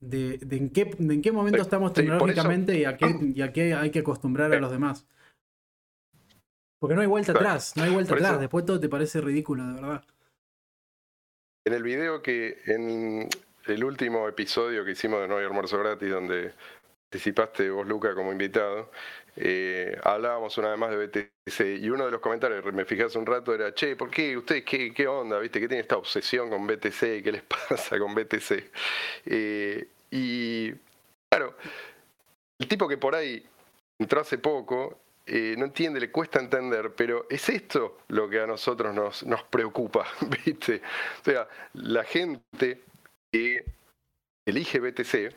de, 0.00 0.38
en, 0.50 0.70
qué, 0.70 0.90
en 0.98 1.22
qué 1.22 1.32
momento 1.32 1.62
estamos 1.62 1.92
tecnológicamente 1.92 2.76
y, 2.78 2.84
a 2.84 2.96
qué, 2.96 3.74
hay 3.74 3.90
que 3.90 3.98
acostumbrar 4.00 4.52
a 4.52 4.60
los 4.60 4.70
demás. 4.70 5.06
Porque 6.78 6.94
no 6.94 7.02
hay 7.02 7.06
vuelta 7.06 7.32
atrás, 7.32 7.76
no 7.76 7.82
hay 7.82 7.90
vuelta 7.90 8.14
atrás. 8.14 8.40
Después 8.40 8.64
todo 8.64 8.80
te 8.80 8.88
parece 8.88 9.20
ridículo, 9.20 9.66
de 9.66 9.74
verdad. 9.74 10.04
En 11.66 11.74
el 11.74 11.82
video 11.82 12.22
que 12.22 12.58
en, 12.66 13.28
el 13.66 13.84
último 13.84 14.26
episodio 14.26 14.84
que 14.84 14.92
hicimos 14.92 15.20
de 15.20 15.28
No 15.28 15.36
hay 15.36 15.44
almuerzo 15.44 15.78
gratis, 15.78 16.10
donde 16.10 16.52
participaste 17.10 17.70
vos, 17.70 17.86
Luca, 17.86 18.14
como 18.14 18.32
invitado, 18.32 18.90
eh, 19.42 19.98
hablábamos 20.02 20.58
una 20.58 20.68
vez 20.68 20.78
más 20.78 20.90
de 20.90 21.06
BTC 21.06 21.82
y 21.82 21.88
uno 21.88 22.04
de 22.04 22.10
los 22.10 22.20
comentarios, 22.20 22.62
me 22.74 22.84
fijé 22.84 23.04
hace 23.04 23.18
un 23.18 23.24
rato, 23.24 23.54
era, 23.54 23.72
che, 23.74 23.96
¿por 23.96 24.10
qué 24.10 24.36
ustedes 24.36 24.64
qué, 24.64 24.92
qué 24.92 25.06
onda? 25.06 25.38
¿Viste? 25.38 25.58
¿Qué 25.60 25.66
tiene 25.66 25.80
esta 25.80 25.96
obsesión 25.96 26.50
con 26.50 26.66
BTC? 26.66 27.22
¿Qué 27.22 27.32
les 27.32 27.42
pasa 27.68 27.98
con 27.98 28.14
BTC? 28.14 28.70
Eh, 29.24 29.88
y 30.10 30.72
claro, 31.30 31.56
el 32.58 32.68
tipo 32.68 32.86
que 32.86 32.98
por 32.98 33.14
ahí 33.14 33.42
entró 33.98 34.20
hace 34.20 34.36
poco, 34.36 35.00
eh, 35.24 35.54
no 35.56 35.64
entiende, 35.64 36.00
le 36.00 36.10
cuesta 36.10 36.38
entender, 36.38 36.94
pero 36.94 37.26
es 37.30 37.48
esto 37.48 38.00
lo 38.08 38.28
que 38.28 38.40
a 38.40 38.46
nosotros 38.46 38.94
nos, 38.94 39.24
nos 39.24 39.42
preocupa, 39.44 40.06
¿viste? 40.44 40.82
O 41.22 41.24
sea, 41.24 41.48
la 41.72 42.04
gente 42.04 42.82
que 43.32 43.64
elige 44.44 44.80
BTC 44.80 45.34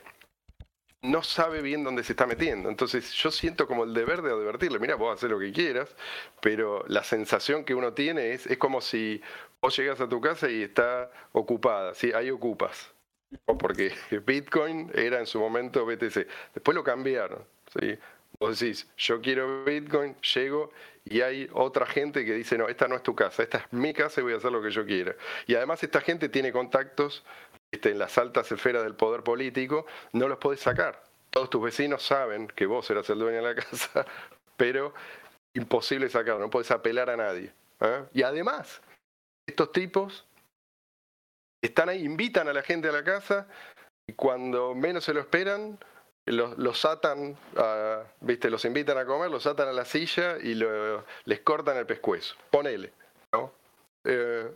no 1.04 1.22
sabe 1.22 1.60
bien 1.60 1.84
dónde 1.84 2.02
se 2.02 2.12
está 2.12 2.26
metiendo. 2.26 2.68
Entonces 2.68 3.12
yo 3.12 3.30
siento 3.30 3.66
como 3.66 3.84
el 3.84 3.94
deber 3.94 4.22
de 4.22 4.32
advertirle, 4.32 4.78
mira, 4.78 4.96
vos 4.96 5.14
hacer 5.14 5.30
lo 5.30 5.38
que 5.38 5.52
quieras, 5.52 5.94
pero 6.40 6.84
la 6.88 7.04
sensación 7.04 7.64
que 7.64 7.74
uno 7.74 7.92
tiene 7.92 8.32
es, 8.32 8.48
como 8.58 8.80
si 8.80 9.20
vos 9.60 9.76
llegas 9.76 10.00
a 10.00 10.08
tu 10.08 10.20
casa 10.20 10.50
y 10.50 10.62
está 10.62 11.10
ocupada, 11.32 11.94
¿sí? 11.94 12.12
Ahí 12.12 12.30
ocupas. 12.30 12.90
Porque 13.58 13.92
Bitcoin 14.26 14.90
era 14.94 15.18
en 15.18 15.26
su 15.26 15.38
momento 15.38 15.84
BTC. 15.84 16.26
Después 16.54 16.74
lo 16.74 16.82
cambiaron. 16.82 17.44
¿sí? 17.78 17.98
Vos 18.40 18.58
decís, 18.58 18.88
yo 18.96 19.20
quiero 19.20 19.64
Bitcoin, 19.64 20.16
llego 20.34 20.72
y 21.04 21.20
hay 21.20 21.48
otra 21.52 21.86
gente 21.86 22.24
que 22.24 22.32
dice, 22.32 22.56
no, 22.56 22.68
esta 22.68 22.88
no 22.88 22.96
es 22.96 23.02
tu 23.02 23.14
casa, 23.14 23.42
esta 23.42 23.58
es 23.58 23.72
mi 23.72 23.92
casa 23.92 24.20
y 24.20 24.24
voy 24.24 24.32
a 24.32 24.38
hacer 24.38 24.50
lo 24.50 24.62
que 24.62 24.70
yo 24.70 24.86
quiera. 24.86 25.14
Y 25.46 25.54
además 25.54 25.82
esta 25.82 26.00
gente 26.00 26.30
tiene 26.30 26.50
contactos 26.50 27.22
en 27.82 27.98
las 27.98 28.16
altas 28.18 28.50
esferas 28.52 28.82
del 28.82 28.94
poder 28.94 29.22
político, 29.22 29.86
no 30.12 30.28
los 30.28 30.38
podés 30.38 30.60
sacar. 30.60 31.02
Todos 31.30 31.50
tus 31.50 31.62
vecinos 31.62 32.02
saben 32.02 32.48
que 32.48 32.66
vos 32.66 32.88
eras 32.90 33.08
el 33.10 33.18
dueño 33.18 33.38
de 33.38 33.54
la 33.54 33.54
casa, 33.54 34.06
pero 34.56 34.94
imposible 35.54 36.08
sacarlo, 36.08 36.40
no 36.40 36.50
podés 36.50 36.70
apelar 36.70 37.10
a 37.10 37.16
nadie. 37.16 37.52
¿eh? 37.80 38.04
Y 38.12 38.22
además, 38.22 38.80
estos 39.46 39.72
tipos 39.72 40.26
están 41.62 41.88
ahí, 41.88 42.04
invitan 42.04 42.48
a 42.48 42.52
la 42.52 42.62
gente 42.62 42.88
a 42.88 42.92
la 42.92 43.04
casa 43.04 43.46
y 44.06 44.12
cuando 44.12 44.74
menos 44.74 45.04
se 45.04 45.14
lo 45.14 45.20
esperan, 45.20 45.78
los, 46.26 46.56
los 46.58 46.84
atan, 46.84 47.36
¿viste? 48.20 48.50
los 48.50 48.64
invitan 48.64 48.98
a 48.98 49.04
comer, 49.04 49.30
los 49.30 49.46
atan 49.46 49.68
a 49.68 49.72
la 49.72 49.84
silla 49.84 50.38
y 50.38 50.54
les 50.54 51.40
cortan 51.40 51.76
el 51.76 51.86
pescuezo. 51.86 52.34
Ponele. 52.50 52.92
¿no? 53.32 53.52
Eh, 54.04 54.50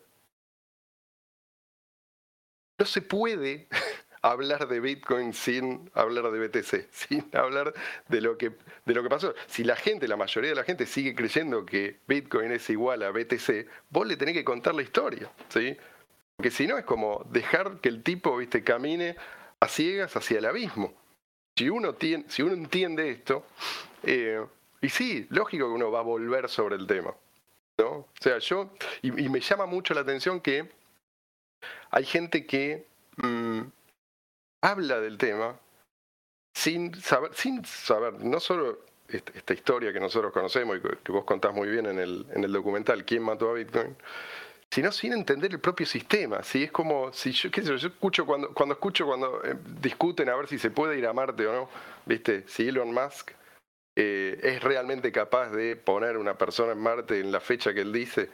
no 2.79 2.87
se 2.87 3.03
puede 3.03 3.69
hablar 4.23 4.69
de 4.69 4.81
Bitcoin 4.81 5.33
sin 5.35 5.91
hablar 5.95 6.31
de 6.31 6.49
BTC, 6.49 6.89
sin 6.93 7.29
hablar 7.35 7.75
de 8.09 8.21
lo 8.21 8.39
que, 8.39 8.53
de 8.85 8.95
lo 8.95 9.03
que 9.03 9.09
pasó. 9.09 9.35
Si 9.47 9.65
la 9.65 9.77
gente, 9.77 10.09
la 10.09 10.17
mayoría 10.17 10.51
de 10.51 10.57
la 10.57 10.65
gente 10.65 10.87
sigue 10.87 11.15
creyendo 11.15 11.67
que 11.67 12.01
Bitcoin 12.07 12.53
es 12.53 12.69
igual 12.71 13.03
a 13.03 13.11
BTC, 13.11 13.67
vos 13.91 14.07
le 14.07 14.17
tenés 14.17 14.35
que 14.35 14.45
contar 14.45 14.75
la 14.75 14.83
historia, 14.83 15.31
¿sí? 15.49 15.77
Porque 16.37 16.51
si 16.51 16.67
no 16.67 16.79
es 16.79 16.85
como 16.85 17.27
dejar 17.31 17.81
que 17.81 17.89
el 17.89 18.03
tipo, 18.03 18.37
viste, 18.37 18.63
camine 18.63 19.17
a 19.59 19.69
ciegas 19.69 20.15
hacia 20.17 20.39
el 20.39 20.47
abismo. 20.47 20.95
Si 21.57 21.69
uno, 21.69 21.95
tiene, 21.95 22.25
si 22.29 22.43
uno 22.43 22.55
entiende 22.55 23.11
esto, 23.11 23.45
eh, 24.05 24.45
y 24.81 24.89
sí, 24.89 25.27
lógico 25.31 25.67
que 25.67 25.73
uno 25.73 25.91
va 25.91 25.99
a 25.99 26.03
volver 26.03 26.49
sobre 26.49 26.77
el 26.77 26.87
tema. 26.87 27.13
¿no? 27.79 27.89
O 27.91 28.09
sea, 28.21 28.39
yo, 28.39 28.71
y, 29.03 29.11
me 29.11 29.41
llama 29.41 29.67
mucho 29.67 29.95
la 29.95 30.03
atención 30.03 30.41
que 30.41 30.71
hay 31.91 32.05
gente 32.05 32.47
que 32.47 32.87
mm, 33.17 33.61
habla 34.63 35.01
del 35.01 35.19
tema 35.19 35.59
sin 36.55 36.95
saber, 37.01 37.33
sin 37.35 37.65
saber, 37.65 38.15
no 38.25 38.41
solo 38.41 38.81
esta, 39.09 39.55
historia 39.55 39.93
que 39.93 40.01
nosotros 40.01 40.33
conocemos 40.33 40.79
y 40.79 40.81
que, 40.81 41.13
vos 41.13 41.25
contás 41.25 41.55
muy 41.55 41.69
bien 41.69 41.87
en 41.87 41.99
el, 41.99 42.27
en 42.35 42.45
el 42.45 42.53
documental, 42.53 43.05
¿Quién 43.05 43.23
mató 43.23 43.51
a 43.51 43.55
Bitcoin? 43.55 43.97
sino 44.71 44.93
sin 44.93 45.13
entender 45.13 45.53
el 45.53 45.61
propio 45.61 45.87
sistema. 45.87 46.43
¿sí? 46.43 46.65
Es 46.65 46.73
como 46.73 47.13
si 47.13 47.33
yo 47.33 47.49
escucho 47.75 48.27
cuando, 48.27 48.53
cuando 48.53 48.75
escucho 48.75 49.07
cuando 49.07 49.43
eh, 49.45 49.57
discuten 49.81 50.29
a 50.29 50.37
ver 50.37 50.47
si 50.47 50.59
se 50.59 50.71
puede 50.71 50.99
ir 50.99 51.07
a 51.07 51.13
Marte 51.13 51.47
o 51.47 51.53
no, 51.53 51.69
¿viste? 52.05 52.45
Si 52.47 52.69
Elon 52.69 52.93
Musk 52.93 53.33
eh, 53.97 54.39
es 54.43 54.63
realmente 54.63 55.11
capaz 55.11 55.51
de 55.51 55.77
poner 55.77 56.17
una 56.17 56.37
persona 56.37 56.73
en 56.73 56.79
Marte 56.79 57.19
en 57.21 57.33
la 57.33 57.41
fecha 57.41 57.73
que 57.73 57.81
él 57.81 57.93
dice. 57.93 58.31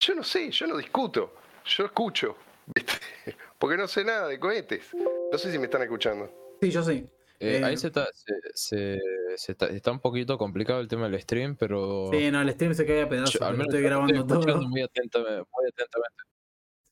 Yo 0.00 0.14
no 0.14 0.24
sé, 0.24 0.50
yo 0.50 0.66
no 0.66 0.76
discuto, 0.76 1.34
yo 1.64 1.84
escucho, 1.84 2.36
¿viste? 2.74 2.92
porque 3.58 3.76
no 3.76 3.88
sé 3.88 4.04
nada 4.04 4.28
de 4.28 4.38
cohetes. 4.38 4.88
No 5.30 5.38
sé 5.38 5.50
si 5.50 5.58
me 5.58 5.64
están 5.64 5.82
escuchando. 5.82 6.56
Sí, 6.60 6.70
yo 6.70 6.82
sí. 6.82 7.06
Eh, 7.40 7.60
ahí 7.64 7.76
se 7.76 7.88
está, 7.88 8.08
se, 8.54 9.00
está, 9.34 9.90
un 9.90 9.98
poquito 9.98 10.38
complicado 10.38 10.80
el 10.80 10.86
tema 10.86 11.08
del 11.08 11.20
stream, 11.20 11.56
pero. 11.56 12.08
Sí, 12.12 12.30
no, 12.30 12.40
el 12.40 12.50
stream 12.52 12.72
se 12.72 12.86
cae 12.86 13.02
a 13.02 13.08
pedazos. 13.08 13.34
Yo, 13.34 13.44
al 13.44 13.54
menos 13.54 13.66
estoy 13.66 13.82
grabando 13.82 14.24
todo. 14.24 14.62
Muy, 14.68 14.80
atentamente. 14.80 15.48
Muy 15.52 15.68
atentamente. 15.68 16.22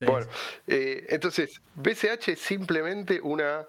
Bueno, 0.01 0.27
eh, 0.67 1.07
entonces, 1.11 1.61
BCH 1.77 2.31
es 2.31 2.41
simplemente 2.41 3.21
una, 3.21 3.69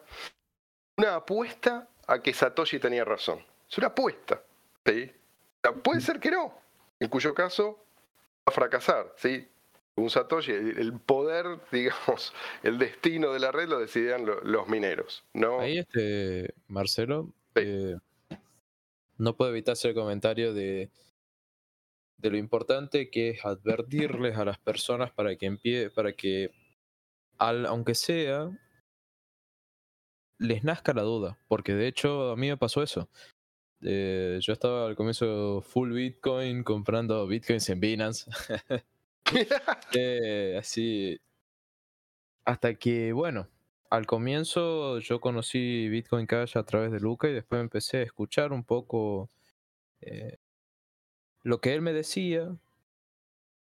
una 0.98 1.16
apuesta 1.16 1.88
a 2.08 2.22
que 2.22 2.34
Satoshi 2.34 2.80
tenía 2.80 3.06
razón. 3.06 3.46
Es 3.70 3.78
una 3.78 3.88
apuesta. 3.88 4.42
¿sí? 4.86 5.12
puede 5.84 6.02
ser 6.02 6.20
que 6.20 6.32
no, 6.32 6.54
en 7.00 7.10
cuyo 7.10 7.34
caso 7.34 7.86
va 8.40 8.48
a 8.48 8.52
fracasar. 8.52 9.14
¿sí? 9.18 9.48
Un 9.96 10.10
Satoshi, 10.10 10.52
el 10.52 11.00
poder, 11.00 11.46
digamos, 11.72 12.34
el 12.64 12.78
destino 12.78 13.34
de 13.34 13.40
la 13.40 13.52
red 13.52 13.68
lo 13.68 13.80
decidían 13.80 14.26
los 14.26 14.68
mineros. 14.68 15.24
¿no? 15.34 15.60
Ahí, 15.60 15.80
este, 15.80 16.54
Marcelo, 16.68 17.34
eh, 17.56 17.98
no 19.18 19.36
puedo 19.36 19.52
evitar 19.52 19.74
hacer 19.74 19.90
el 19.90 19.96
comentario 19.96 20.54
de, 20.54 20.90
de 22.18 22.30
lo 22.30 22.38
importante 22.38 23.10
que 23.10 23.30
es 23.30 23.46
advertirles 23.46 24.38
a 24.38 24.46
las 24.46 24.60
personas 24.60 25.12
para 25.12 25.36
que 25.36 25.48
empie 25.48 25.90
para 25.90 26.14
que, 26.14 26.52
al, 27.38 27.66
aunque 27.66 27.96
sea, 27.96 28.50
les 30.38 30.64
nazca 30.64 30.94
la 30.94 31.04
duda. 31.04 31.38
Porque 31.48 31.74
de 31.74 31.88
hecho 31.88 32.32
a 32.32 32.36
mí 32.36 32.48
me 32.48 32.58
pasó 32.58 32.84
eso. 32.84 33.10
Eh, 33.84 34.38
yo 34.42 34.54
estaba 34.54 34.86
al 34.86 34.96
comienzo 34.96 35.62
full 35.62 35.92
Bitcoin 35.92 36.64
comprando 36.64 37.26
Bitcoins 37.28 37.70
en 37.70 37.80
Binance. 37.80 38.30
Eh, 39.96 40.58
así. 40.60 41.20
Hasta 42.46 42.74
que, 42.76 43.14
bueno, 43.14 43.48
al 43.92 44.06
comienzo 44.06 45.00
yo 45.00 45.20
conocí 45.20 45.90
Bitcoin 45.90 46.26
Cash 46.26 46.58
a 46.58 46.64
través 46.64 46.92
de 46.92 47.00
Luca 47.00 47.28
y 47.28 47.34
después 47.34 47.62
empecé 47.62 47.98
a 47.98 48.04
escuchar 48.04 48.54
un 48.54 48.64
poco 48.64 49.30
eh, 50.00 50.38
lo 51.44 51.60
que 51.60 51.74
él 51.74 51.82
me 51.82 51.94
decía. 51.94 52.56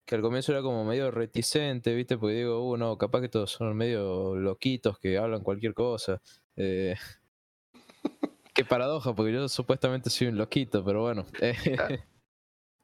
Que 0.04 0.16
al 0.16 0.20
comienzo 0.20 0.52
era 0.52 0.62
como 0.62 0.84
medio 0.84 1.10
reticente, 1.10 1.94
¿viste? 1.94 2.18
Porque 2.18 2.34
digo, 2.36 2.68
uh, 2.68 2.76
no, 2.76 2.98
capaz 2.98 3.20
que 3.20 3.28
todos 3.28 3.52
son 3.52 3.76
medio 3.76 4.34
loquitos 4.34 4.98
que 4.98 5.16
hablan 5.16 5.42
cualquier 5.42 5.74
cosa. 5.74 6.20
Eh, 6.56 6.96
qué 8.54 8.64
paradoja, 8.64 9.14
porque 9.14 9.32
yo 9.32 9.48
supuestamente 9.48 10.10
soy 10.10 10.26
un 10.26 10.36
loquito, 10.36 10.84
pero 10.84 11.02
bueno. 11.02 11.24
Eh, 11.40 11.54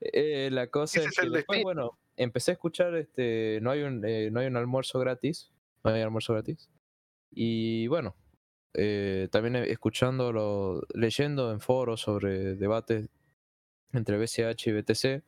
la 0.53 0.69
cosa 0.69 1.01
es, 1.03 1.17
que 1.17 1.29
después, 1.29 1.63
bueno, 1.63 1.99
empecé 2.19 2.51
a 2.51 2.55
escuchar, 2.55 2.95
este, 2.97 3.61
no 3.63 3.71
hay 3.71 3.83
un, 3.83 4.05
eh, 4.05 4.31
no 4.31 4.41
hay 4.41 4.49
un 4.49 4.57
almuerzo 4.57 4.99
gratis, 4.99 5.51
no 5.85 5.93
hay 5.93 6.03
almuerzo 6.03 6.35
gratis. 6.35 6.69
Y 7.31 7.87
bueno, 7.89 8.17
eh, 8.75 9.29
también 9.33 9.57
escuchando, 9.57 10.83
leyendo 10.95 11.53
en 11.53 11.61
foros 11.61 12.03
sobre 12.03 12.57
debates 12.57 13.09
entre 13.93 14.19
BCH 14.19 14.67
y 14.69 14.73
BTC, 14.73 15.25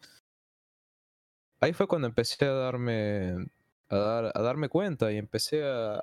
ahí 1.60 1.72
fue 1.72 1.86
cuando 1.86 2.08
empecé 2.08 2.44
a 2.44 2.52
darme, 2.52 3.46
a, 3.88 3.96
dar, 3.96 4.32
a 4.34 4.42
darme 4.42 4.68
cuenta 4.68 5.12
y 5.12 5.16
empecé 5.16 5.64
a, 5.64 6.02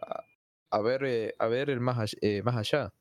a 0.71 0.81
ver, 0.81 1.03
eh, 1.05 1.35
a 1.39 1.47
ver 1.47 1.69
el 1.69 1.79
más, 1.81 2.15
más 2.43 2.55
allá. 2.55 2.93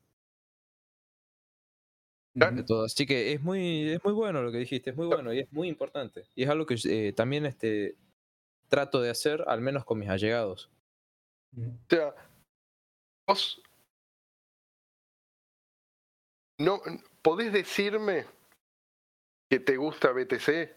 Así 2.85 3.05
que 3.05 3.33
es 3.33 3.41
muy, 3.41 3.89
es 3.89 4.03
muy 4.03 4.13
bueno 4.13 4.41
lo 4.41 4.51
que 4.51 4.59
dijiste, 4.59 4.91
es 4.91 4.95
muy 4.95 5.07
bueno 5.07 5.33
y 5.33 5.39
es 5.39 5.51
muy 5.51 5.67
importante. 5.67 6.25
Y 6.35 6.43
es 6.43 6.49
algo 6.49 6.65
que 6.65 6.75
eh, 6.85 7.13
también 7.13 7.45
este, 7.45 7.95
trato 8.69 9.01
de 9.01 9.09
hacer, 9.09 9.43
al 9.47 9.61
menos 9.61 9.85
con 9.85 9.99
mis 9.99 10.09
allegados. 10.09 10.69
O 11.55 11.89
sea, 11.89 12.13
vos 13.27 13.61
no 16.59 16.81
podés 17.21 17.53
decirme 17.53 18.25
que 19.49 19.59
te 19.59 19.77
gusta 19.77 20.11
BTC 20.11 20.75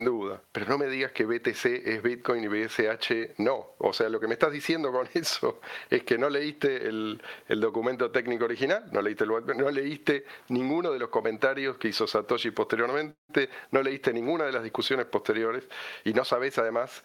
duda. 0.00 0.42
Pero 0.50 0.66
no 0.66 0.78
me 0.78 0.86
digas 0.86 1.12
que 1.12 1.26
BTC 1.26 1.66
es 1.86 2.02
Bitcoin 2.02 2.44
y 2.44 2.48
BSH 2.48 3.34
no. 3.38 3.74
O 3.78 3.92
sea, 3.92 4.08
lo 4.08 4.18
que 4.18 4.26
me 4.26 4.34
estás 4.34 4.50
diciendo 4.50 4.90
con 4.90 5.08
eso 5.14 5.60
es 5.88 6.02
que 6.02 6.18
no 6.18 6.28
leíste 6.28 6.88
el, 6.88 7.22
documento 7.48 8.10
técnico 8.10 8.46
original, 8.46 8.88
no 8.92 9.02
leíste, 9.02 9.24
el, 9.24 9.30
no 9.30 9.70
leíste 9.70 10.24
ninguno 10.48 10.90
de 10.90 10.98
los 10.98 11.10
comentarios 11.10 11.76
que 11.76 11.88
hizo 11.88 12.06
Satoshi 12.06 12.50
posteriormente, 12.50 13.50
no 13.70 13.82
leíste 13.82 14.12
ninguna 14.12 14.44
de 14.44 14.52
las 14.52 14.62
discusiones 14.62 15.06
posteriores 15.06 15.68
y 16.04 16.14
no 16.14 16.24
sabes 16.24 16.58
además 16.58 17.04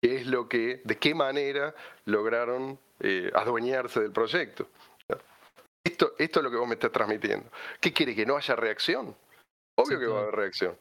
qué 0.00 0.16
es 0.16 0.26
lo 0.26 0.48
que, 0.48 0.82
de 0.84 0.98
qué 0.98 1.14
manera 1.14 1.74
lograron 2.04 2.78
eh, 3.00 3.30
adueñarse 3.34 4.00
del 4.00 4.12
proyecto. 4.12 4.68
Esto, 5.82 6.14
esto 6.18 6.40
es 6.40 6.44
lo 6.44 6.50
que 6.50 6.56
vos 6.56 6.66
me 6.66 6.74
estás 6.74 6.92
transmitiendo. 6.92 7.50
¿Qué 7.78 7.92
quiere? 7.92 8.14
¿Que 8.14 8.24
no 8.24 8.36
haya 8.36 8.56
reacción? 8.56 9.14
Obvio 9.76 9.98
que 9.98 10.06
va 10.06 10.20
a 10.20 10.22
haber 10.22 10.34
reacción. 10.34 10.78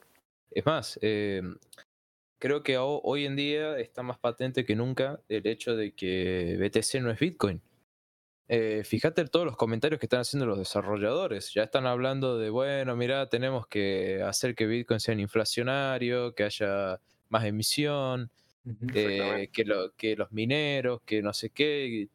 Es 0.53 0.65
más, 0.65 0.99
eh, 1.01 1.41
creo 2.39 2.63
que 2.63 2.77
hoy 2.77 3.25
en 3.25 3.35
día 3.35 3.77
está 3.79 4.03
más 4.03 4.19
patente 4.19 4.65
que 4.65 4.75
nunca 4.75 5.21
el 5.29 5.47
hecho 5.47 5.75
de 5.75 5.93
que 5.93 6.57
BTC 6.59 7.01
no 7.01 7.11
es 7.11 7.19
Bitcoin. 7.19 7.61
Eh, 8.49 8.83
fíjate 8.83 9.25
todos 9.25 9.45
los 9.45 9.55
comentarios 9.55 9.99
que 9.99 10.05
están 10.05 10.19
haciendo 10.19 10.45
los 10.45 10.57
desarrolladores. 10.57 11.53
Ya 11.53 11.63
están 11.63 11.85
hablando 11.85 12.37
de, 12.37 12.49
bueno, 12.49 12.95
mira, 12.95 13.29
tenemos 13.29 13.67
que 13.67 14.21
hacer 14.21 14.53
que 14.53 14.67
Bitcoin 14.67 14.99
sea 14.99 15.15
inflacionario, 15.15 16.35
que 16.35 16.43
haya 16.43 16.99
más 17.29 17.45
emisión, 17.45 18.29
eh, 18.93 19.49
que, 19.51 19.65
lo, 19.65 19.93
que 19.95 20.15
los 20.15 20.31
mineros, 20.31 21.01
que 21.05 21.21
no 21.21 21.33
sé 21.33 21.49
qué. 21.49 22.09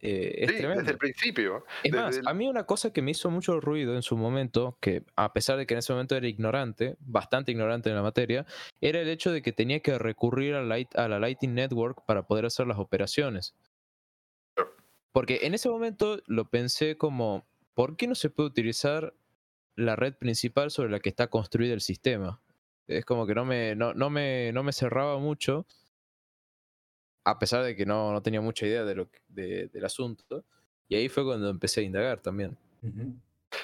Eh, 0.00 0.44
es 0.44 0.56
tremendo. 0.56 0.82
Desde 0.82 0.92
el 0.92 0.98
principio. 0.98 1.64
Es 1.82 1.92
más, 1.92 2.20
a 2.24 2.34
mí 2.34 2.46
una 2.46 2.64
cosa 2.64 2.92
que 2.92 3.02
me 3.02 3.12
hizo 3.12 3.30
mucho 3.30 3.60
ruido 3.60 3.94
en 3.94 4.02
su 4.02 4.16
momento, 4.16 4.76
que 4.80 5.04
a 5.16 5.32
pesar 5.32 5.56
de 5.56 5.66
que 5.66 5.74
en 5.74 5.78
ese 5.78 5.92
momento 5.92 6.16
era 6.16 6.28
ignorante, 6.28 6.96
bastante 7.00 7.52
ignorante 7.52 7.88
en 7.88 7.96
la 7.96 8.02
materia, 8.02 8.46
era 8.80 9.00
el 9.00 9.08
hecho 9.08 9.32
de 9.32 9.42
que 9.42 9.52
tenía 9.52 9.80
que 9.80 9.98
recurrir 9.98 10.54
a, 10.54 10.60
a 10.60 11.08
la 11.08 11.18
Lightning 11.18 11.54
Network 11.54 12.04
para 12.06 12.26
poder 12.26 12.46
hacer 12.46 12.66
las 12.66 12.78
operaciones. 12.78 13.54
Porque 15.12 15.40
en 15.42 15.54
ese 15.54 15.70
momento 15.70 16.18
lo 16.26 16.50
pensé 16.50 16.98
como, 16.98 17.46
¿por 17.72 17.96
qué 17.96 18.06
no 18.06 18.14
se 18.14 18.28
puede 18.28 18.50
utilizar 18.50 19.14
la 19.74 19.96
red 19.96 20.14
principal 20.14 20.70
sobre 20.70 20.90
la 20.90 21.00
que 21.00 21.08
está 21.08 21.28
construido 21.28 21.72
el 21.72 21.80
sistema? 21.80 22.42
Es 22.86 23.06
como 23.06 23.26
que 23.26 23.34
no 23.34 23.46
me, 23.46 23.74
no, 23.74 23.94
no 23.94 24.10
me, 24.10 24.52
no 24.52 24.62
me 24.62 24.74
cerraba 24.74 25.18
mucho 25.18 25.66
a 27.26 27.40
pesar 27.40 27.64
de 27.64 27.74
que 27.74 27.84
no, 27.84 28.12
no 28.12 28.22
tenía 28.22 28.40
mucha 28.40 28.66
idea 28.66 28.84
de 28.84 28.94
lo, 28.94 29.08
de, 29.28 29.66
del 29.66 29.84
asunto. 29.84 30.44
Y 30.88 30.94
ahí 30.94 31.08
fue 31.08 31.24
cuando 31.24 31.50
empecé 31.50 31.80
a 31.80 31.84
indagar 31.84 32.20
también. 32.20 32.56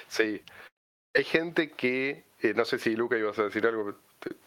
Sí. 0.08 0.42
Hay 1.14 1.24
gente 1.24 1.70
que, 1.70 2.24
eh, 2.40 2.54
no 2.56 2.64
sé 2.64 2.80
si 2.80 2.96
Luca 2.96 3.16
ibas 3.16 3.38
a 3.38 3.44
decir 3.44 3.64
algo, 3.64 3.94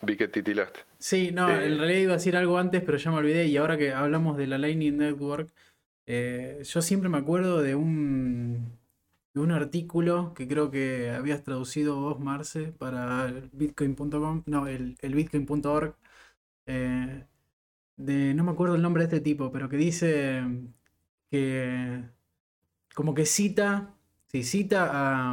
vi 0.01 0.18
que 0.18 0.28
titilaste. 0.28 0.82
Sí, 0.99 1.32
no, 1.32 1.49
en 1.49 1.74
eh, 1.74 1.78
realidad 1.78 1.99
iba 1.99 2.11
a 2.11 2.18
decir 2.18 2.36
algo 2.36 2.57
antes, 2.57 2.84
pero 2.84 2.97
ya 2.97 3.09
me 3.09 3.18
olvidé. 3.18 3.45
Y 3.45 3.55
ahora 3.55 3.78
que 3.78 3.93
hablamos 3.93 4.36
de 4.36 4.47
la 4.47 4.57
Lightning 4.57 4.97
Network, 4.97 5.49
eh, 6.07 6.59
yo 6.66 6.82
siempre 6.82 7.07
me 7.07 7.18
acuerdo 7.18 7.61
de 7.61 7.76
un, 7.76 8.78
de 9.34 9.39
un 9.39 9.51
artículo 9.51 10.34
que 10.34 10.45
creo 10.45 10.72
que 10.72 11.11
habías 11.11 11.41
traducido 11.41 11.95
vos, 11.95 12.20
Marce, 12.20 12.74
para 12.74 13.32
bitcoin.com, 13.53 14.43
no, 14.45 14.68
el, 14.68 14.97
el 15.01 15.16
bitcoin.org. 15.16 15.95
Eh, 16.68 17.24
de, 17.98 18.34
no 18.34 18.43
me 18.43 18.52
acuerdo 18.52 18.76
el 18.76 18.82
nombre 18.82 19.04
de 19.04 19.16
este 19.16 19.22
tipo, 19.22 19.52
pero 19.52 19.70
que 19.70 19.78
dice 19.78 20.43
que 21.30 22.04
como 22.96 23.14
que 23.14 23.26
cita, 23.26 23.96
sí, 24.28 24.43
cita 24.43 25.32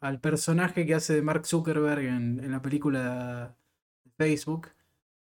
al 0.00 0.20
personaje 0.20 0.86
que 0.86 0.94
hace 0.94 1.14
de 1.14 1.22
Mark 1.22 1.46
Zuckerberg 1.46 2.00
en, 2.00 2.50
la 2.52 2.62
película 2.62 3.56
de 4.04 4.10
Facebook, 4.16 4.68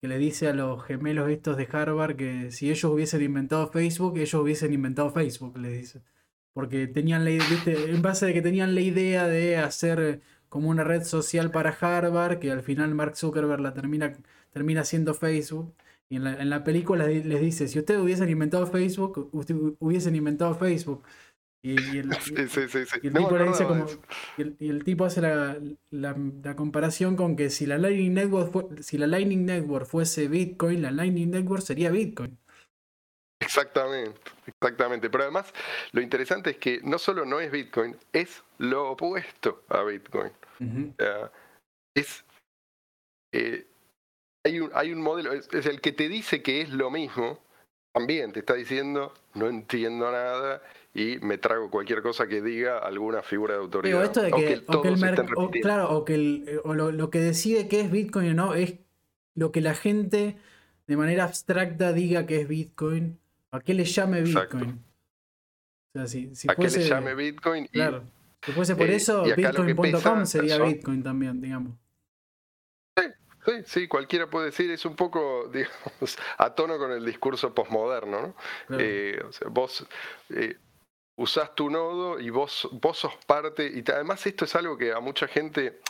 que 0.00 0.08
le 0.08 0.18
dice 0.18 0.48
a 0.48 0.54
los 0.54 0.84
gemelos 0.84 1.30
estos 1.30 1.56
de 1.56 1.68
Harvard 1.72 2.16
que 2.16 2.50
si 2.52 2.70
ellos 2.70 2.84
hubiesen 2.92 3.22
inventado 3.22 3.68
Facebook, 3.70 4.18
ellos 4.18 4.34
hubiesen 4.34 4.72
inventado 4.72 5.10
Facebook, 5.10 5.58
le 5.58 5.70
dice. 5.70 6.02
Porque 6.52 6.86
tenían 6.88 7.24
la 7.24 7.30
en 7.30 8.02
base 8.02 8.30
a 8.30 8.32
que 8.32 8.42
tenían 8.42 8.74
la 8.74 8.80
idea 8.80 9.28
de 9.28 9.56
hacer 9.58 10.20
como 10.48 10.68
una 10.70 10.84
red 10.84 11.04
social 11.04 11.50
para 11.50 11.70
Harvard, 11.70 12.38
que 12.38 12.50
al 12.50 12.62
final 12.62 12.94
Mark 12.94 13.16
Zuckerberg 13.16 13.60
la 13.60 13.74
termina, 13.74 14.16
termina 14.58 14.84
siendo 14.84 15.14
Facebook. 15.14 15.72
Y 16.10 16.16
en 16.16 16.24
la, 16.24 16.32
en 16.34 16.50
la 16.50 16.64
película 16.64 17.06
les 17.06 17.40
dice, 17.40 17.68
si 17.68 17.78
ustedes 17.78 18.00
hubiesen 18.00 18.28
inventado 18.28 18.66
Facebook, 18.66 19.28
ustedes 19.32 19.60
hubiesen 19.78 20.16
inventado 20.16 20.54
Facebook. 20.54 21.04
Y, 21.62 21.76
el, 21.98 22.08
tipo 22.08 23.36
le 23.36 23.44
dice 23.44 23.64
como, 23.66 23.86
y 24.36 24.68
el, 24.68 24.84
tipo 24.84 25.04
hace 25.04 25.20
la, 25.20 25.58
la, 25.90 26.56
comparación 26.56 27.16
con 27.16 27.36
que 27.36 27.50
si 27.50 27.66
la 27.66 27.78
Lightning 27.78 28.14
Network 28.14 28.80
si 28.80 28.96
la 28.96 29.08
Lightning 29.08 29.44
Network 29.44 29.86
fuese 29.86 30.28
Bitcoin, 30.28 30.82
la 30.82 30.92
Lightning 30.92 31.30
Network 31.30 31.62
sería 31.62 31.90
Bitcoin. 31.90 32.38
Exactamente, 33.40 34.20
exactamente. 34.46 35.10
Pero 35.10 35.24
además, 35.24 35.52
lo 35.92 36.00
interesante 36.00 36.50
es 36.50 36.56
que 36.58 36.80
no 36.84 36.96
solo 36.98 37.24
no 37.24 37.40
es 37.40 37.50
Bitcoin, 37.50 37.96
es 38.12 38.42
lo 38.58 38.92
opuesto 38.92 39.64
a 39.68 39.82
Bitcoin. 39.82 40.32
es 41.94 42.24
eh, 43.32 43.66
hay 44.44 44.60
un, 44.60 44.70
hay 44.74 44.92
un 44.92 45.00
modelo, 45.00 45.32
es, 45.32 45.48
el 45.52 45.80
que 45.80 45.92
te 45.92 46.08
dice 46.08 46.42
que 46.42 46.60
es 46.60 46.70
lo 46.70 46.90
mismo, 46.90 47.38
también 47.92 48.32
te 48.32 48.40
está 48.40 48.54
diciendo 48.54 49.12
no 49.34 49.48
entiendo 49.48 50.10
nada 50.10 50.62
y 50.94 51.18
me 51.20 51.38
trago 51.38 51.70
cualquier 51.70 52.02
cosa 52.02 52.26
que 52.26 52.42
diga 52.42 52.78
alguna 52.78 53.22
figura 53.22 53.54
de 53.54 53.60
autoridad. 53.60 54.04
esto 54.04 54.22
de 54.22 54.30
que, 54.30 54.62
o 54.66 54.82
que 54.82 54.88
el 54.88 55.60
claro, 55.62 55.96
o 55.96 56.04
que 56.04 56.14
el, 56.14 56.60
o 56.64 56.74
lo, 56.74 57.10
que 57.10 57.20
decide 57.20 57.68
que 57.68 57.80
es 57.80 57.90
Bitcoin 57.90 58.30
o 58.30 58.34
no 58.34 58.54
es 58.54 58.74
lo 59.34 59.52
que 59.52 59.60
la 59.60 59.74
gente 59.74 60.36
de 60.86 60.96
manera 60.96 61.24
abstracta 61.24 61.92
diga 61.92 62.26
que 62.26 62.40
es 62.40 62.48
Bitcoin, 62.48 63.18
a 63.50 63.60
qué 63.60 63.74
le 63.74 63.84
llame 63.84 64.22
Bitcoin. 64.22 64.84
O 65.94 65.98
sea, 65.98 66.06
si, 66.06 66.32
a 66.48 66.54
qué 66.54 66.68
le 66.68 66.88
llame 66.88 67.14
Bitcoin. 67.14 67.64
Y, 67.64 67.68
claro. 67.68 68.04
Si 68.44 68.52
fuese 68.52 68.76
por 68.76 68.88
eh, 68.88 68.96
eso, 68.96 69.24
bitcoin.com 69.24 70.26
sería 70.26 70.58
Bitcoin 70.58 71.02
también, 71.02 71.40
digamos. 71.40 71.74
Sí, 73.48 73.62
sí, 73.64 73.88
cualquiera 73.88 74.28
puede 74.28 74.46
decir, 74.46 74.70
es 74.70 74.84
un 74.84 74.94
poco, 74.94 75.48
digamos, 75.52 76.18
a 76.36 76.54
tono 76.54 76.76
con 76.76 76.92
el 76.92 77.04
discurso 77.04 77.54
posmoderno, 77.54 78.34
¿no? 78.68 78.78
Eh, 78.78 79.18
o 79.26 79.32
sea, 79.32 79.48
vos 79.48 79.86
eh, 80.30 80.56
usás 81.16 81.54
tu 81.54 81.70
nodo 81.70 82.20
y 82.20 82.28
vos, 82.28 82.68
vos 82.72 82.98
sos 82.98 83.16
parte, 83.26 83.66
y 83.66 83.82
además 83.90 84.26
esto 84.26 84.44
es 84.44 84.54
algo 84.54 84.76
que 84.76 84.92
a 84.92 85.00
mucha 85.00 85.26
gente 85.26 85.80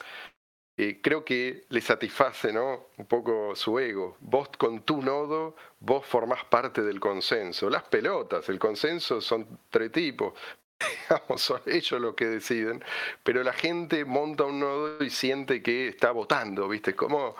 eh, 0.77 1.01
creo 1.03 1.25
que 1.25 1.67
le 1.71 1.81
satisface, 1.81 2.53
¿no? 2.53 2.91
Un 2.97 3.07
poco 3.07 3.57
su 3.57 3.77
ego. 3.81 4.17
Vos 4.21 4.49
con 4.57 4.83
tu 4.83 5.03
nodo, 5.03 5.57
vos 5.81 6.07
formás 6.07 6.45
parte 6.45 6.83
del 6.83 7.01
consenso. 7.01 7.69
Las 7.69 7.83
pelotas, 7.83 8.49
el 8.49 8.61
consenso 8.61 9.21
son 9.21 9.59
tres 9.71 9.91
tipos, 9.91 10.35
digamos, 11.09 11.43
son 11.43 11.61
ellos 11.67 12.01
los 12.01 12.15
que 12.15 12.27
deciden, 12.27 12.85
pero 13.23 13.43
la 13.43 13.53
gente 13.53 14.05
monta 14.05 14.45
un 14.45 14.61
nodo 14.61 15.03
y 15.03 15.11
siente 15.11 15.63
que 15.63 15.89
está 15.89 16.11
votando, 16.13 16.69
¿viste? 16.69 16.95
Como, 16.95 17.37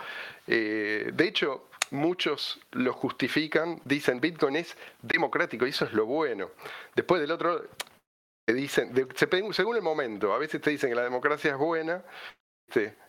eh, 0.47 1.11
de 1.13 1.27
hecho, 1.27 1.69
muchos 1.91 2.59
lo 2.71 2.93
justifican, 2.93 3.81
dicen 3.85 4.19
Bitcoin 4.19 4.57
es 4.57 4.75
democrático 5.01 5.65
y 5.65 5.69
eso 5.69 5.85
es 5.85 5.93
lo 5.93 6.05
bueno. 6.05 6.51
Después 6.95 7.21
del 7.21 7.31
otro, 7.31 7.65
te 8.45 8.53
dicen, 8.53 8.91
según 9.51 9.75
el 9.75 9.81
momento, 9.81 10.33
a 10.33 10.37
veces 10.37 10.61
te 10.61 10.71
dicen 10.71 10.89
que 10.89 10.95
la 10.95 11.03
democracia 11.03 11.51
es 11.51 11.57
buena 11.57 12.03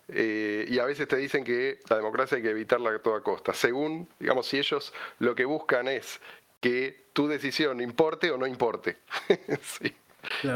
eh, 0.08 0.66
y 0.68 0.78
a 0.78 0.84
veces 0.84 1.08
te 1.08 1.16
dicen 1.16 1.44
que 1.44 1.80
la 1.88 1.96
democracia 1.96 2.36
hay 2.36 2.42
que 2.42 2.50
evitarla 2.50 2.90
a 2.90 2.98
toda 2.98 3.22
costa. 3.22 3.52
Según, 3.54 4.08
digamos, 4.18 4.46
si 4.46 4.58
ellos 4.58 4.92
lo 5.18 5.34
que 5.34 5.44
buscan 5.44 5.88
es 5.88 6.20
que 6.60 7.08
tu 7.12 7.26
decisión 7.28 7.80
importe 7.80 8.30
o 8.30 8.38
no 8.38 8.46
importe. 8.46 8.98
sí. 9.62 9.94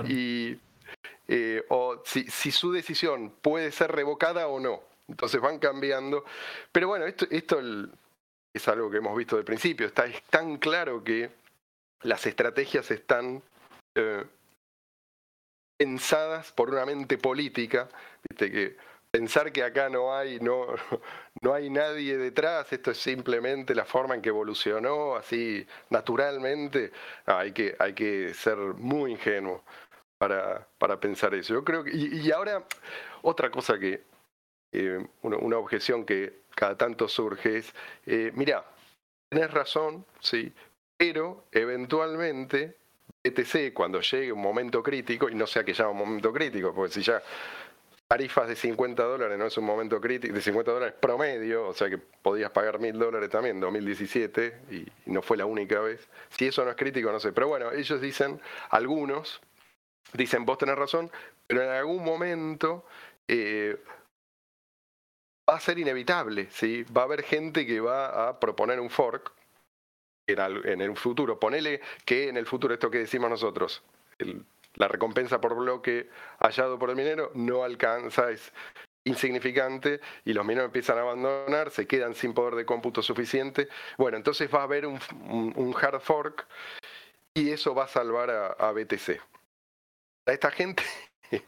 Y, 0.08 0.58
eh, 1.28 1.64
o 1.68 2.02
si, 2.04 2.28
su 2.50 2.72
decisión 2.72 3.30
puede 3.42 3.72
ser 3.72 3.92
revocada 3.92 4.48
o 4.48 4.60
no. 4.60 4.82
Entonces 5.08 5.40
van 5.40 5.58
cambiando. 5.58 6.24
Pero 6.72 6.88
bueno, 6.88 7.06
esto, 7.06 7.26
esto 7.30 7.60
es 8.52 8.68
algo 8.68 8.90
que 8.90 8.98
hemos 8.98 9.16
visto 9.16 9.36
de 9.36 9.44
principio. 9.44 9.86
Está, 9.86 10.06
es 10.06 10.22
tan 10.24 10.58
claro 10.58 11.02
que 11.02 11.30
las 12.02 12.26
estrategias 12.26 12.90
están 12.90 13.42
eh, 13.94 14.24
pensadas 15.76 16.52
por 16.52 16.70
una 16.70 16.86
mente 16.86 17.18
política. 17.18 17.88
Viste 18.28 18.50
que 18.50 18.76
pensar 19.14 19.52
que 19.52 19.62
acá 19.62 19.88
no 19.88 20.12
hay, 20.12 20.40
no, 20.40 20.66
no 21.40 21.54
hay 21.54 21.70
nadie 21.70 22.18
detrás, 22.18 22.72
esto 22.72 22.90
es 22.90 22.98
simplemente 22.98 23.72
la 23.72 23.84
forma 23.84 24.16
en 24.16 24.20
que 24.20 24.30
evolucionó 24.30 25.14
así 25.14 25.64
naturalmente, 25.90 26.90
hay, 27.24 27.52
que, 27.52 27.76
hay 27.78 27.92
que 27.92 28.34
ser 28.34 28.56
muy 28.56 29.12
ingenuo 29.12 29.62
para, 30.18 30.66
para 30.78 30.98
pensar 30.98 31.32
eso. 31.32 31.54
Yo 31.54 31.62
creo 31.64 31.84
que, 31.84 31.92
y, 31.94 32.28
ahora, 32.32 32.64
otra 33.22 33.52
cosa 33.52 33.78
que, 33.78 34.02
eh, 34.72 35.06
una, 35.22 35.58
objeción 35.58 36.04
que 36.04 36.40
cada 36.56 36.76
tanto 36.76 37.06
surge 37.06 37.58
es, 37.58 37.72
eh, 38.06 38.32
mira, 38.34 38.64
tenés 39.28 39.48
razón, 39.52 40.04
sí, 40.18 40.52
pero 40.96 41.44
eventualmente 41.52 42.78
BTC 43.22 43.72
cuando 43.72 44.00
llegue 44.00 44.32
un 44.32 44.42
momento 44.42 44.82
crítico, 44.82 45.28
y 45.28 45.36
no 45.36 45.46
sea 45.46 45.62
que 45.62 45.72
llama 45.72 45.90
un 45.90 45.98
momento 45.98 46.32
crítico, 46.32 46.74
porque 46.74 46.94
si 46.94 47.02
ya 47.02 47.22
tarifas 48.06 48.48
de 48.48 48.56
50 48.56 49.02
dólares 49.02 49.38
no 49.38 49.46
es 49.46 49.56
un 49.56 49.64
momento 49.64 50.00
crítico, 50.00 50.34
de 50.34 50.40
50 50.40 50.70
dólares 50.70 50.94
promedio, 51.00 51.68
o 51.68 51.74
sea 51.74 51.88
que 51.88 51.98
podías 51.98 52.50
pagar 52.50 52.78
mil 52.78 52.98
dólares 52.98 53.30
también 53.30 53.56
en 53.56 53.60
2017 53.60 54.60
y 54.70 54.86
no 55.10 55.22
fue 55.22 55.36
la 55.36 55.46
única 55.46 55.80
vez. 55.80 56.08
Si 56.30 56.46
eso 56.46 56.64
no 56.64 56.70
es 56.70 56.76
crítico, 56.76 57.10
no 57.10 57.20
sé. 57.20 57.32
Pero 57.32 57.48
bueno, 57.48 57.72
ellos 57.72 58.00
dicen, 58.00 58.40
algunos 58.70 59.40
dicen, 60.12 60.44
vos 60.44 60.58
tenés 60.58 60.76
razón, 60.76 61.10
pero 61.46 61.62
en 61.62 61.70
algún 61.70 62.04
momento 62.04 62.84
eh, 63.26 63.82
va 65.48 65.56
a 65.56 65.60
ser 65.60 65.78
inevitable, 65.78 66.48
¿sí? 66.50 66.84
Va 66.84 67.02
a 67.02 67.04
haber 67.04 67.22
gente 67.22 67.66
que 67.66 67.80
va 67.80 68.28
a 68.28 68.38
proponer 68.38 68.80
un 68.80 68.90
fork 68.90 69.32
en 70.26 70.80
el 70.80 70.96
futuro. 70.96 71.38
Ponele 71.38 71.80
que 72.04 72.28
en 72.28 72.36
el 72.36 72.46
futuro 72.46 72.74
esto 72.74 72.90
que 72.90 72.98
decimos 72.98 73.30
nosotros, 73.30 73.82
el 74.18 74.44
la 74.74 74.88
recompensa 74.88 75.40
por 75.40 75.54
bloque 75.54 76.08
hallado 76.40 76.78
por 76.78 76.90
el 76.90 76.96
minero 76.96 77.30
no 77.34 77.64
alcanza, 77.64 78.30
es 78.30 78.52
insignificante 79.04 80.00
y 80.24 80.32
los 80.32 80.44
mineros 80.44 80.66
empiezan 80.66 80.98
a 80.98 81.02
abandonar, 81.02 81.70
se 81.70 81.86
quedan 81.86 82.14
sin 82.14 82.34
poder 82.34 82.54
de 82.54 82.66
cómputo 82.66 83.02
suficiente. 83.02 83.68
Bueno, 83.98 84.16
entonces 84.16 84.52
va 84.52 84.60
a 84.60 84.64
haber 84.64 84.86
un, 84.86 85.74
hard 85.80 86.00
fork 86.00 86.46
y 87.34 87.50
eso 87.50 87.74
va 87.74 87.84
a 87.84 87.88
salvar 87.88 88.30
a, 88.30 88.72
BTC. 88.72 89.20
A 90.26 90.32
esta 90.32 90.50
gente, 90.50 90.82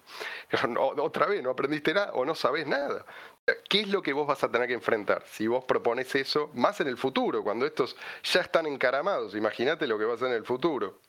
otra 0.99 1.27
vez, 1.27 1.43
no 1.43 1.51
aprendiste 1.51 1.95
nada 1.95 2.13
o 2.13 2.25
no 2.25 2.35
sabes 2.35 2.67
nada. 2.67 3.07
¿Qué 3.69 3.81
es 3.81 3.89
lo 3.89 4.03
que 4.03 4.13
vos 4.13 4.27
vas 4.27 4.43
a 4.45 4.51
tener 4.51 4.67
que 4.67 4.75
enfrentar? 4.75 5.25
Si 5.27 5.47
vos 5.47 5.65
propones 5.65 6.15
eso, 6.15 6.51
más 6.55 6.81
en 6.81 6.89
el 6.89 6.99
futuro, 6.99 7.43
cuando 7.43 7.65
estos 7.65 7.97
ya 8.25 8.41
están 8.41 8.67
encaramados, 8.67 9.35
imagínate 9.35 9.87
lo 9.87 9.99
que 9.99 10.05
va 10.05 10.15
a 10.15 10.19
ser 10.19 10.29
en 10.29 10.35
el 10.35 10.45
futuro 10.45 11.01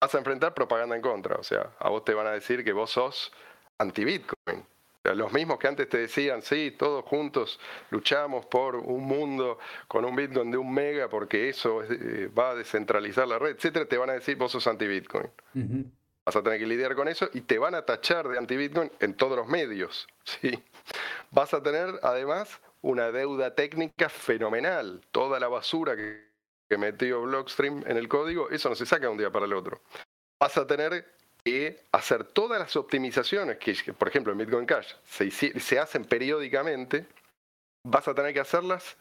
vas 0.00 0.14
a 0.14 0.18
enfrentar 0.18 0.54
propaganda 0.54 0.96
en 0.96 1.02
contra. 1.02 1.36
O 1.36 1.42
sea, 1.42 1.70
a 1.78 1.88
vos 1.88 2.04
te 2.04 2.14
van 2.14 2.26
a 2.26 2.32
decir 2.32 2.64
que 2.64 2.72
vos 2.72 2.90
sos 2.90 3.32
anti-Bitcoin. 3.78 4.64
Los 5.04 5.32
mismos 5.32 5.58
que 5.58 5.68
antes 5.68 5.88
te 5.88 5.98
decían, 5.98 6.42
sí, 6.42 6.74
todos 6.76 7.04
juntos 7.04 7.58
luchamos 7.90 8.44
por 8.46 8.76
un 8.76 9.04
mundo 9.04 9.58
con 9.86 10.04
un 10.04 10.14
Bitcoin 10.14 10.50
de 10.50 10.58
un 10.58 10.72
mega 10.72 11.08
porque 11.08 11.48
eso 11.48 11.82
eh, 11.82 12.28
va 12.36 12.50
a 12.50 12.54
descentralizar 12.54 13.26
la 13.26 13.38
red, 13.38 13.56
etcétera, 13.56 13.86
te 13.86 13.96
van 13.96 14.10
a 14.10 14.14
decir 14.14 14.36
vos 14.36 14.52
sos 14.52 14.66
anti-Bitcoin. 14.66 15.30
Vas 16.26 16.36
a 16.36 16.42
tener 16.42 16.58
que 16.58 16.66
lidiar 16.66 16.94
con 16.94 17.08
eso 17.08 17.30
y 17.32 17.40
te 17.40 17.58
van 17.58 17.74
a 17.74 17.86
tachar 17.86 18.28
de 18.28 18.36
anti-Bitcoin 18.36 18.92
en 19.00 19.14
todos 19.14 19.38
los 19.38 19.46
medios. 19.46 20.06
¿sí? 20.24 20.62
Vas 21.30 21.54
a 21.54 21.62
tener 21.62 21.98
además 22.02 22.60
una 22.82 23.10
deuda 23.10 23.54
técnica 23.54 24.10
fenomenal. 24.10 25.00
Toda 25.10 25.40
la 25.40 25.48
basura 25.48 25.96
que 25.96 26.27
que 26.68 26.78
metió 26.78 27.22
Blockstream 27.22 27.84
en 27.86 27.96
el 27.96 28.08
código, 28.08 28.50
eso 28.50 28.68
no 28.68 28.74
se 28.74 28.86
saca 28.86 29.06
de 29.06 29.12
un 29.12 29.18
día 29.18 29.30
para 29.30 29.46
el 29.46 29.54
otro. 29.54 29.80
Vas 30.40 30.56
a 30.58 30.66
tener 30.66 31.14
que 31.44 31.80
hacer 31.92 32.24
todas 32.24 32.58
las 32.58 32.76
optimizaciones 32.76 33.58
que, 33.58 33.74
por 33.92 34.08
ejemplo, 34.08 34.32
en 34.32 34.38
Bitcoin 34.38 34.66
Cash 34.66 34.94
se, 35.04 35.30
se 35.30 35.78
hacen 35.78 36.04
periódicamente, 36.04 37.06
vas 37.84 38.06
a 38.06 38.14
tener 38.14 38.34
que 38.34 38.40
hacerlas 38.40 38.96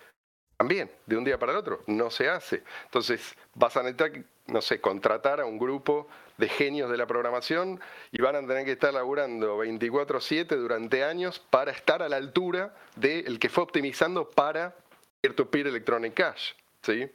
también, 0.57 0.89
de 1.05 1.17
un 1.17 1.23
día 1.23 1.37
para 1.37 1.51
el 1.51 1.57
otro. 1.57 1.83
No 1.87 2.09
se 2.09 2.29
hace. 2.29 2.63
Entonces, 2.85 3.35
vas 3.53 3.77
a 3.77 3.83
necesitar, 3.83 4.11
no 4.47 4.61
sé, 4.61 4.81
contratar 4.81 5.39
a 5.39 5.45
un 5.45 5.59
grupo 5.59 6.07
de 6.37 6.49
genios 6.49 6.89
de 6.89 6.97
la 6.97 7.05
programación 7.05 7.79
y 8.11 8.21
van 8.21 8.35
a 8.35 8.41
tener 8.41 8.65
que 8.65 8.71
estar 8.71 8.93
laburando 8.93 9.57
24/7 9.57 10.55
durante 10.55 11.03
años 11.03 11.39
para 11.39 11.71
estar 11.71 12.01
a 12.01 12.09
la 12.09 12.15
altura 12.15 12.75
del 12.95 13.39
que 13.39 13.49
fue 13.49 13.63
optimizando 13.63 14.29
para 14.29 14.75
peer-to-peer 15.21 15.67
Electronic 15.67 16.13
Cash. 16.13 16.53
¿sí? 16.81 17.09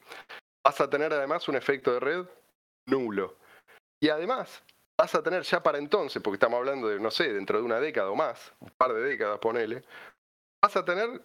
Vas 0.64 0.80
a 0.80 0.88
tener 0.88 1.12
además 1.12 1.48
un 1.48 1.56
efecto 1.56 1.92
de 1.92 2.00
red 2.00 2.26
nulo. 2.86 3.36
Y 4.00 4.08
además, 4.08 4.62
vas 4.98 5.14
a 5.14 5.22
tener 5.22 5.42
ya 5.42 5.62
para 5.62 5.78
entonces, 5.78 6.22
porque 6.22 6.36
estamos 6.36 6.58
hablando 6.58 6.88
de, 6.88 6.98
no 7.00 7.10
sé, 7.10 7.32
dentro 7.32 7.58
de 7.58 7.64
una 7.64 7.80
década 7.80 8.10
o 8.10 8.16
más, 8.16 8.52
un 8.60 8.70
par 8.70 8.92
de 8.92 9.00
décadas, 9.00 9.38
ponele, 9.38 9.82
vas 10.62 10.76
a 10.76 10.84
tener 10.84 11.22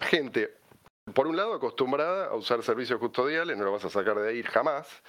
gente, 0.00 0.54
por 1.14 1.26
un 1.26 1.36
lado, 1.36 1.54
acostumbrada 1.54 2.26
a 2.26 2.34
usar 2.34 2.62
servicios 2.62 2.98
custodiales, 2.98 3.56
no 3.56 3.64
lo 3.64 3.72
vas 3.72 3.84
a 3.84 3.90
sacar 3.90 4.18
de 4.18 4.30
ahí 4.30 4.42
jamás, 4.42 5.02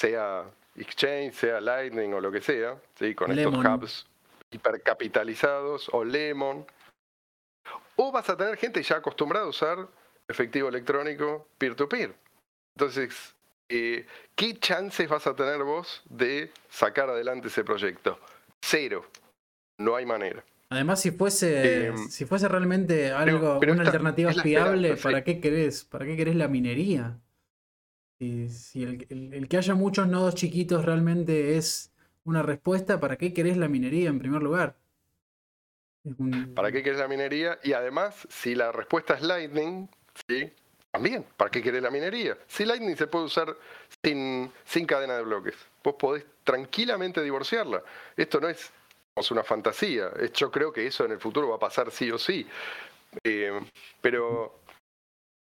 sea 0.00 0.50
Exchange, 0.76 1.34
sea 1.34 1.60
Lightning 1.60 2.14
o 2.14 2.20
lo 2.20 2.30
que 2.30 2.40
sea, 2.40 2.80
¿sí? 2.94 3.14
con 3.14 3.36
estos 3.36 3.54
hubs 3.54 4.06
hipercapitalizados 4.50 5.88
o 5.92 6.04
Lemon. 6.04 6.66
O 7.96 8.10
vas 8.10 8.28
a 8.30 8.36
tener 8.36 8.56
gente 8.56 8.82
ya 8.82 8.96
acostumbrada 8.96 9.46
a 9.46 9.48
usar 9.48 9.88
efectivo 10.28 10.68
electrónico 10.68 11.46
peer-to-peer. 11.58 12.14
Entonces, 12.80 13.34
eh, 13.68 14.06
¿qué 14.34 14.54
chances 14.54 15.06
vas 15.06 15.26
a 15.26 15.36
tener 15.36 15.62
vos 15.64 16.02
de 16.08 16.50
sacar 16.70 17.10
adelante 17.10 17.48
ese 17.48 17.62
proyecto? 17.62 18.18
Cero. 18.62 19.04
No 19.76 19.96
hay 19.96 20.06
manera. 20.06 20.42
Además, 20.70 21.02
si 21.02 21.10
fuese, 21.10 21.88
em, 21.88 22.08
si 22.08 22.24
fuese 22.24 22.48
realmente 22.48 23.12
algo, 23.12 23.58
una 23.58 23.82
alternativa 23.82 24.32
fiable, 24.32 24.96
¿para 24.96 25.24
qué 25.24 25.40
querés? 25.40 25.84
¿Para 25.84 26.06
qué 26.06 26.16
querés 26.16 26.36
la 26.36 26.48
minería? 26.48 27.18
Si, 28.18 28.82
el, 28.82 29.46
que 29.46 29.56
haya 29.58 29.74
muchos 29.74 30.08
nodos 30.08 30.34
chiquitos 30.34 30.86
realmente 30.86 31.58
es 31.58 31.92
una 32.24 32.42
respuesta, 32.42 32.98
¿para 32.98 33.18
qué 33.18 33.34
querés 33.34 33.58
la 33.58 33.68
minería 33.68 34.08
en 34.08 34.18
primer 34.18 34.42
lugar? 34.42 34.78
¿Para 36.54 36.72
qué 36.72 36.82
querés 36.82 36.98
la 36.98 37.08
minería? 37.08 37.58
Y 37.62 37.74
además, 37.74 38.26
si 38.30 38.54
la 38.54 38.72
respuesta 38.72 39.14
es 39.14 39.22
Lightning, 39.22 39.86
¿sí? 40.26 40.50
También, 40.90 41.24
¿para 41.36 41.50
qué 41.50 41.62
querés 41.62 41.82
la 41.82 41.90
minería? 41.90 42.36
Si 42.48 42.64
Lightning 42.64 42.96
se 42.96 43.06
puede 43.06 43.26
usar 43.26 43.56
sin, 44.02 44.52
sin 44.64 44.86
cadena 44.86 45.16
de 45.16 45.22
bloques, 45.22 45.54
vos 45.84 45.94
podés 45.94 46.24
tranquilamente 46.42 47.22
divorciarla. 47.22 47.82
Esto 48.16 48.40
no 48.40 48.48
es 48.48 48.72
una 49.30 49.44
fantasía, 49.44 50.10
yo 50.32 50.50
creo 50.50 50.72
que 50.72 50.86
eso 50.86 51.04
en 51.04 51.12
el 51.12 51.20
futuro 51.20 51.48
va 51.48 51.56
a 51.56 51.60
pasar 51.60 51.90
sí 51.90 52.10
o 52.10 52.18
sí. 52.18 52.46
Eh, 53.24 53.60
pero 54.00 54.60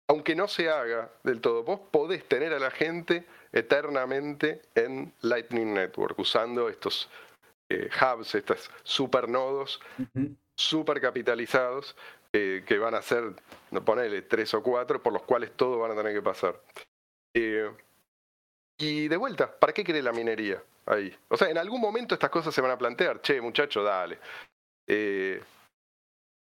aunque 0.09 0.35
no 0.35 0.49
se 0.49 0.69
haga 0.69 1.11
del 1.23 1.41
todo, 1.41 1.63
vos 1.63 1.81
podés 1.91 2.27
tener 2.27 2.53
a 2.53 2.59
la 2.59 2.71
gente 2.71 3.25
eternamente 3.53 4.63
en 4.75 5.13
Lightning 5.21 5.75
Network 5.75 6.19
usando 6.19 6.69
estos 6.69 7.09
eh, 7.71 7.89
hubs, 8.01 8.35
estos 8.35 8.71
supernodos 8.83 9.81
super 10.57 11.01
capitalizados 11.01 11.95
eh, 12.33 12.63
que 12.67 12.79
van 12.79 12.95
a 12.95 13.03
ser, 13.03 13.35
ponele, 13.85 14.23
tres 14.23 14.53
o 14.55 14.63
cuatro, 14.63 15.03
por 15.03 15.13
los 15.13 15.23
cuales 15.23 15.53
todos 15.53 15.81
van 15.81 15.93
a 15.93 15.97
tener 15.97 16.13
que 16.15 16.23
pasar. 16.23 16.61
Eh, 17.35 17.71
y 18.79 19.09
de 19.09 19.17
vuelta, 19.17 19.59
¿para 19.59 19.73
qué 19.73 19.83
quiere 19.83 20.03
la 20.03 20.13
minería 20.13 20.63
ahí? 20.87 21.17
O 21.29 21.37
sea, 21.37 21.49
en 21.49 21.59
algún 21.59 21.81
momento 21.81 22.15
estas 22.15 22.31
cosas 22.31 22.55
se 22.55 22.61
van 22.61 22.71
a 22.71 22.79
plantear. 22.79 23.21
Che, 23.21 23.41
muchacho, 23.41 23.83
dale. 23.83 24.19
Eh, 24.87 25.43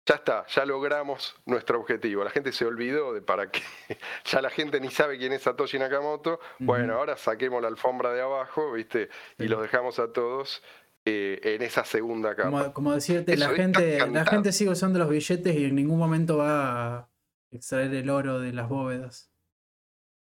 ya 0.07 0.17
está, 0.17 0.47
ya 0.47 0.65
logramos 0.65 1.37
nuestro 1.47 1.79
objetivo. 1.79 2.25
La 2.25 2.31
gente 2.31 2.51
se 2.53 2.65
olvidó 2.65 3.13
de 3.13 3.23
para 3.23 3.51
qué. 3.51 3.63
Ya 4.25 4.41
la 4.41 4.51
gente 4.51 4.81
ni 4.81 4.91
sabe 4.91 5.19
quién 5.19 5.33
es 5.33 5.43
Satoshi 5.43 5.79
Nakamoto. 5.79 6.41
Bueno, 6.59 6.95
ahora 6.95 7.17
saquemos 7.17 7.61
la 7.63 7.69
alfombra 7.69 8.13
de 8.13 8.21
abajo, 8.21 8.73
¿viste? 8.73 9.11
Y 9.39 9.47
los 9.47 9.61
dejamos 9.63 9.99
a 9.99 10.13
todos 10.13 10.63
eh, 11.05 11.41
en 11.43 11.63
esa 11.63 11.85
segunda 11.85 12.35
capa. 12.35 12.73
Como, 12.73 12.93
decirte, 12.93 13.37
la 13.37 13.51
gente, 13.51 14.07
la 14.09 14.25
gente 14.25 14.53
sigue 14.53 14.71
usando 14.71 14.99
los 14.99 15.09
billetes 15.09 15.55
y 15.57 15.65
en 15.65 15.75
ningún 15.75 15.99
momento 15.99 16.39
va 16.39 16.97
a 16.99 17.09
extraer 17.51 17.95
el 17.95 18.11
oro 18.11 18.41
de 18.41 18.53
las 18.53 18.69
bóvedas. 18.69 19.31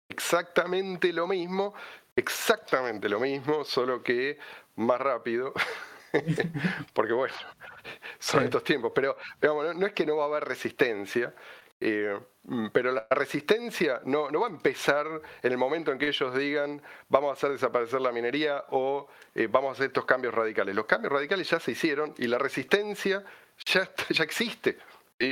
Exactamente 0.09 1.12
lo 1.12 1.26
mismo, 1.26 1.74
exactamente 2.16 3.09
lo 3.09 3.20
mismo, 3.20 3.64
solo 3.64 4.03
que 4.03 4.39
más 4.76 5.01
rápido. 5.01 5.53
Porque 6.93 7.12
bueno, 7.12 7.35
son 8.18 8.45
estos 8.45 8.64
tiempos. 8.64 8.93
Pero 8.95 9.16
no 9.41 9.87
es 9.87 9.93
que 9.93 10.07
no 10.07 10.16
va 10.16 10.24
a 10.24 10.26
haber 10.28 10.45
resistencia, 10.45 11.35
eh, 11.85 12.18
mm, 12.45 12.68
pero 12.72 12.93
la 12.93 13.07
resistencia 13.11 14.01
no, 14.05 14.30
no, 14.30 14.41
va 14.41 14.47
a 14.47 14.51
empezar 14.51 15.07
en 15.43 15.53
el 15.53 15.59
momento 15.59 15.91
en 15.91 15.99
que 15.99 16.09
ellos 16.09 16.35
digan 16.37 16.80
vamos 17.09 17.30
a 17.30 17.33
hacer 17.33 17.51
desaparecer 17.51 18.01
la 18.01 18.12
minería 18.12 18.64
o 18.70 19.09
eh, 19.35 19.49
vamos 19.51 19.70
a 19.70 19.72
hacer 19.72 19.87
estos 19.87 20.05
cambios 20.05 20.33
radicales. 20.33 20.74
Los 20.74 20.87
cambios 20.87 21.12
radicales 21.12 21.51
ya 21.51 21.59
se 21.59 21.72
hicieron 21.72 22.14
y 22.18 22.28
la 22.28 22.39
resistencia 22.39 23.24
ya, 23.66 23.91
ya 24.11 24.24
existe. 24.24 24.78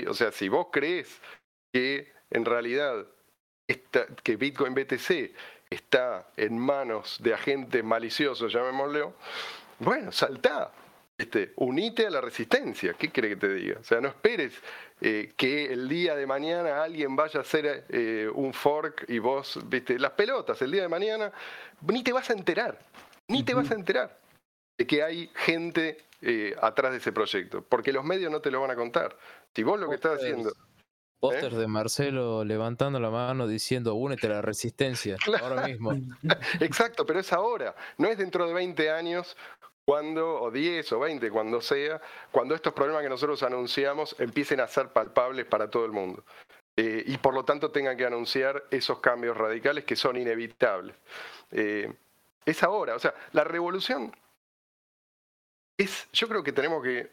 O 0.09 0.15
sea, 0.15 0.31
si 0.31 0.49
vos 0.49 0.69
crees 0.71 1.21
que 1.73 2.13
en 2.31 2.45
realidad 2.45 3.07
que 4.23 4.37
Bitcoin 4.37 4.75
BTC 4.75 5.33
está 5.69 6.31
en 6.37 6.59
manos 6.59 7.19
de 7.23 7.35
agentes 7.35 7.85
maliciosos, 7.85 8.53
llamémoslo, 8.53 9.15
bueno, 9.79 10.11
saltá. 10.13 10.73
Este, 11.17 11.53
unite 11.57 12.07
a 12.07 12.11
la 12.11 12.23
resistencia, 12.23 12.95
¿qué 12.95 13.13
cree 13.13 13.31
que 13.31 13.37
te 13.37 13.53
diga? 13.53 13.79
O 13.79 13.85
sea, 13.85 14.01
no 14.01 14.09
esperes 14.09 14.55
eh, 15.01 15.33
que 15.37 15.73
el 15.73 15.89
día 15.89 16.15
de 16.15 16.27
mañana 16.27 16.83
alguien 16.83 17.17
vaya 17.17 17.41
a 17.41 17.43
hacer 17.43 17.87
eh, 17.89 18.31
un 18.35 18.53
fork 18.53 19.07
y 19.09 19.19
vos, 19.19 19.59
viste, 19.67 19.99
las 19.99 20.13
pelotas, 20.13 20.61
el 20.61 20.71
día 20.71 20.83
de 20.83 20.89
mañana, 20.89 21.33
ni 21.87 22.03
te 22.03 22.13
vas 22.13 22.29
a 22.29 22.35
enterar, 22.35 22.79
ni 23.29 23.43
te 23.43 23.55
vas 23.55 23.71
a 23.71 23.75
enterar 23.75 24.19
de 24.77 24.87
que 24.87 25.03
hay 25.03 25.31
gente 25.35 26.05
eh, 26.21 26.55
atrás 26.61 26.93
de 26.93 26.99
ese 26.99 27.13
proyecto, 27.13 27.65
porque 27.67 27.93
los 27.93 28.05
medios 28.05 28.31
no 28.31 28.41
te 28.41 28.51
lo 28.51 28.61
van 28.61 28.73
a 28.73 28.77
contar. 28.77 29.17
Si 29.55 29.63
vos 29.63 29.81
lo 29.81 29.89
que 29.89 29.95
estás 29.95 30.19
haciendo... 30.19 30.53
Póster 31.19 31.55
de 31.55 31.67
Marcelo 31.67 32.45
levantando 32.45 32.99
la 32.99 33.11
mano 33.11 33.47
diciendo 33.47 33.95
únete 33.95 34.27
a 34.27 34.31
la 34.31 34.43
resistencia 34.43 35.17
ahora 35.43 35.67
mismo. 35.67 35.93
Exacto, 36.61 37.05
pero 37.05 37.21
es 37.21 37.31
ahora, 37.33 37.75
no 37.99 38.09
es 38.09 38.17
dentro 38.17 38.47
de 38.47 38.55
20 38.55 38.91
años 38.91 39.37
cuando, 39.91 40.41
o 40.41 40.53
10 40.53 40.93
o 40.93 41.01
20, 41.01 41.33
cuando 41.33 41.61
sea, 41.61 42.01
cuando 42.31 42.55
estos 42.55 42.73
problemas 42.73 43.03
que 43.03 43.09
nosotros 43.09 43.43
anunciamos 43.43 44.15
empiecen 44.21 44.61
a 44.61 44.69
ser 44.69 44.91
palpables 44.91 45.47
para 45.47 45.69
todo 45.69 45.85
el 45.85 45.91
mundo. 45.91 46.23
Eh, 46.77 47.03
y 47.09 47.19
por 47.19 47.35
lo 47.35 47.45
tanto 47.45 47.73
tengan 47.73 47.97
que 47.97 48.07
anunciar 48.07 48.67
esos 48.71 49.01
cambios 49.01 49.37
radicales 49.37 49.85
que 49.85 49.97
son 49.97 50.17
inevitables. 50.17 50.95
Eh, 51.51 51.93
es 52.47 52.63
ahora, 52.63 52.95
o 52.95 53.01
sea, 53.01 53.13
la 53.33 53.43
revolución 53.43 54.15
es, 55.77 56.09
yo 56.13 56.29
creo 56.29 56.45
que 56.45 56.53
tenemos 56.53 56.85
que 56.85 57.11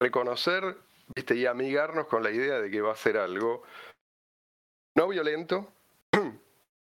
reconocer 0.00 0.78
¿viste? 1.14 1.34
y 1.34 1.44
amigarnos 1.44 2.06
con 2.06 2.22
la 2.22 2.30
idea 2.30 2.60
de 2.60 2.70
que 2.70 2.80
va 2.80 2.92
a 2.92 2.96
ser 2.96 3.18
algo 3.18 3.62
no 4.96 5.06
violento, 5.06 5.70
gente 6.12 6.38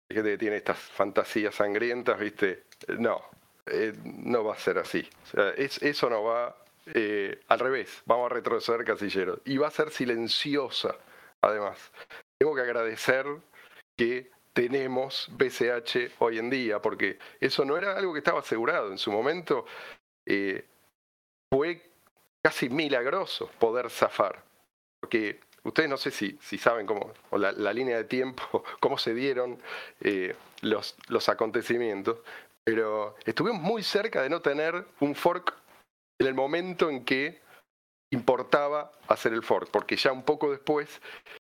que 0.08 0.38
tiene 0.38 0.56
estas 0.56 0.78
fantasías 0.78 1.54
sangrientas, 1.54 2.18
¿viste? 2.18 2.64
No, 2.98 3.22
eh, 3.66 3.94
no 4.04 4.44
va 4.44 4.54
a 4.54 4.58
ser 4.58 4.78
así. 4.78 5.08
eso 5.56 6.10
no 6.10 6.24
va 6.24 6.56
eh, 6.86 7.40
al 7.48 7.58
revés, 7.58 8.02
vamos 8.04 8.30
a 8.30 8.34
retroceder 8.34 8.84
casilleros. 8.84 9.40
Y 9.44 9.56
va 9.56 9.68
a 9.68 9.70
ser 9.70 9.90
silenciosa, 9.90 10.96
además. 11.40 11.92
Tengo 12.38 12.54
que 12.54 12.60
agradecer 12.60 13.26
que 13.96 14.30
tenemos 14.52 15.28
BCH 15.32 16.14
hoy 16.18 16.38
en 16.38 16.50
día, 16.50 16.80
porque 16.80 17.18
eso 17.40 17.64
no 17.64 17.76
era 17.76 17.96
algo 17.96 18.12
que 18.12 18.18
estaba 18.18 18.40
asegurado. 18.40 18.90
En 18.90 18.98
su 18.98 19.10
momento 19.10 19.64
eh, 20.26 20.64
fue 21.50 21.90
casi 22.42 22.68
milagroso 22.68 23.50
poder 23.58 23.88
zafar, 23.90 24.42
porque 25.00 25.40
ustedes 25.62 25.88
no 25.88 25.96
sé 25.96 26.10
si, 26.10 26.38
saben 26.58 26.86
cómo, 26.86 27.14
o 27.30 27.38
la, 27.38 27.72
línea 27.72 27.96
de 27.96 28.04
tiempo, 28.04 28.62
cómo 28.80 28.98
se 28.98 29.14
dieron 29.14 29.58
los 30.60 31.28
acontecimientos, 31.30 32.18
pero 32.64 33.14
estuvimos 33.24 33.60
muy 33.60 33.82
cerca 33.82 34.22
de 34.22 34.30
no 34.30 34.40
tener 34.40 34.86
un 35.00 35.14
fork 35.14 35.54
en 36.18 36.26
el 36.26 36.34
momento 36.34 36.88
en 36.90 37.04
que 37.04 37.42
importaba 38.10 38.92
hacer 39.08 39.32
el 39.32 39.42
fork, 39.42 39.70
porque 39.70 39.96
ya 39.96 40.12
un 40.12 40.22
poco 40.22 40.50
después 40.50 41.00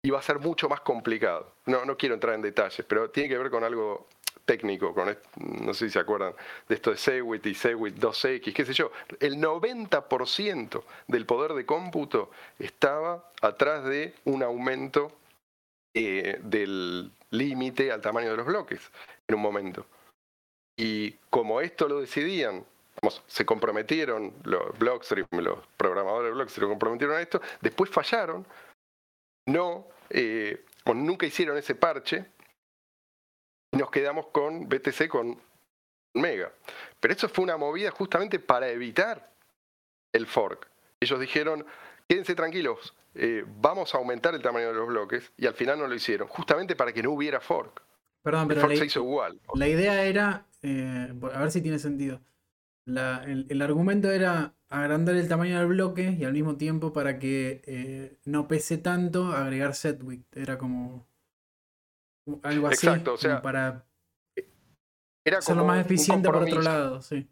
iba 0.04 0.20
a 0.20 0.22
ser 0.22 0.40
mucho 0.40 0.68
más 0.68 0.82
complicado. 0.82 1.54
No, 1.66 1.86
no 1.86 1.96
quiero 1.96 2.16
entrar 2.16 2.36
en 2.36 2.42
detalles, 2.42 2.86
pero 2.88 3.10
tiene 3.10 3.30
que 3.30 3.38
ver 3.38 3.50
con 3.50 3.64
algo 3.64 4.08
técnico, 4.46 4.94
con 4.94 5.18
no 5.38 5.74
sé 5.74 5.86
si 5.86 5.92
se 5.92 6.00
acuerdan 6.00 6.34
de 6.68 6.76
esto 6.76 6.92
de 6.92 6.98
Segwit 6.98 7.46
y 7.46 7.56
Segwit 7.56 7.96
2X, 7.98 8.54
qué 8.54 8.66
sé 8.66 8.74
yo. 8.74 8.92
El 9.20 9.38
90% 9.38 10.84
del 11.08 11.26
poder 11.26 11.54
de 11.54 11.66
cómputo 11.66 12.32
estaba 12.60 13.32
atrás 13.42 13.84
de 13.86 14.14
un 14.26 14.44
aumento 14.44 15.12
eh, 15.94 16.40
del 16.44 17.12
límite 17.32 17.92
al 17.92 18.02
tamaño 18.02 18.32
de 18.32 18.38
los 18.38 18.46
bloques 18.46 18.92
en 19.28 19.36
un 19.36 19.42
momento. 19.42 19.86
Y 20.78 21.12
como 21.30 21.62
esto 21.62 21.88
lo 21.88 22.02
decidían, 22.02 22.66
se 23.28 23.46
comprometieron 23.46 24.34
los 24.44 24.78
Blockstream, 24.78 25.28
los 25.32 25.60
programadores 25.78 26.30
de 26.30 26.36
Blockstream 26.36 26.70
comprometieron 26.70 27.16
a 27.16 27.22
esto, 27.22 27.42
después 27.62 27.90
fallaron, 27.90 28.46
no, 29.48 29.88
eh, 30.10 30.66
nunca 30.94 31.26
hicieron 31.26 31.58
ese 31.58 31.76
parche, 31.76 32.26
y 33.72 33.78
nos 33.78 33.92
quedamos 33.92 34.28
con 34.28 34.68
BTC 34.68 35.08
con 35.08 35.40
Mega. 36.14 36.52
Pero 37.00 37.14
eso 37.14 37.30
fue 37.30 37.44
una 37.44 37.58
movida 37.58 37.92
justamente 37.92 38.40
para 38.40 38.70
evitar 38.70 39.32
el 40.14 40.28
fork. 40.28 40.68
Ellos 41.00 41.20
dijeron, 41.20 41.66
quédense 42.08 42.36
tranquilos, 42.36 42.96
eh, 43.14 43.44
vamos 43.46 43.94
a 43.94 43.98
aumentar 43.98 44.34
el 44.34 44.42
tamaño 44.42 44.68
de 44.68 44.74
los 44.74 44.88
bloques, 44.88 45.32
y 45.38 45.46
al 45.46 45.54
final 45.54 45.80
no 45.80 45.88
lo 45.88 45.96
hicieron, 45.96 46.28
justamente 46.28 46.76
para 46.76 46.94
que 46.94 47.04
no 47.04 47.12
hubiera 47.12 47.40
fork. 47.40 47.82
Perdón, 48.24 48.48
pero 48.48 48.68
la, 48.68 48.74
igual. 48.74 49.40
la 49.54 49.68
idea 49.68 50.04
era 50.04 50.46
eh, 50.66 51.14
a 51.34 51.40
ver 51.40 51.52
si 51.52 51.62
tiene 51.62 51.78
sentido. 51.78 52.22
el, 52.88 53.62
argumento 53.62 54.12
era 54.12 54.56
agrandar 54.68 55.16
el 55.16 55.28
tamaño 55.28 55.60
del 55.60 55.68
bloque 55.68 56.16
y 56.20 56.24
al 56.24 56.34
mismo 56.34 56.58
tiempo 56.58 56.92
para 56.92 57.20
que 57.20 57.62
eh, 57.66 58.18
no 58.26 58.48
pese 58.48 58.80
tanto 58.80 59.28
agregar 59.32 59.76
set 59.76 60.02
width. 60.04 60.26
Era 60.36 60.58
como 60.58 61.08
algo 62.42 62.68
así. 62.68 62.88
Exacto, 62.88 63.14
o 63.14 63.18
sea, 63.18 63.44
para 63.44 63.86
era 65.24 65.40
como 65.40 65.66
más 65.66 65.86
eficiente 65.86 66.28
por 66.28 66.44
otro 66.44 66.62
lado, 66.62 67.02
sí. 67.02 67.28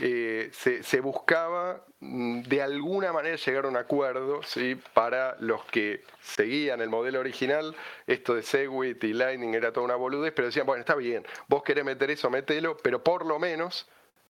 Eh, 0.00 0.50
se, 0.52 1.00
buscaba 1.00 1.84
mm, 2.00 2.42
de 2.42 2.62
alguna 2.62 3.12
manera 3.12 3.36
llegar 3.36 3.64
a 3.64 3.68
un 3.68 3.76
acuerdo 3.76 4.42
¿sí? 4.42 4.80
para 4.94 5.36
los 5.40 5.64
que 5.66 6.04
seguían 6.20 6.80
el 6.80 6.88
modelo 6.88 7.20
original. 7.20 7.74
Esto 8.06 8.34
de 8.34 8.42
Segwit 8.42 9.02
y 9.04 9.12
Lightning 9.12 9.54
era 9.54 9.72
toda 9.72 9.84
una 9.84 9.96
boludez, 9.96 10.32
pero 10.34 10.46
decían, 10.46 10.66
bueno, 10.66 10.80
está 10.80 10.94
bien, 10.94 11.24
vos 11.48 11.62
querés 11.62 11.84
meter 11.84 12.10
eso, 12.10 12.30
mételo, 12.30 12.76
pero 12.76 13.02
por 13.02 13.24
lo 13.26 13.38
menos 13.38 13.88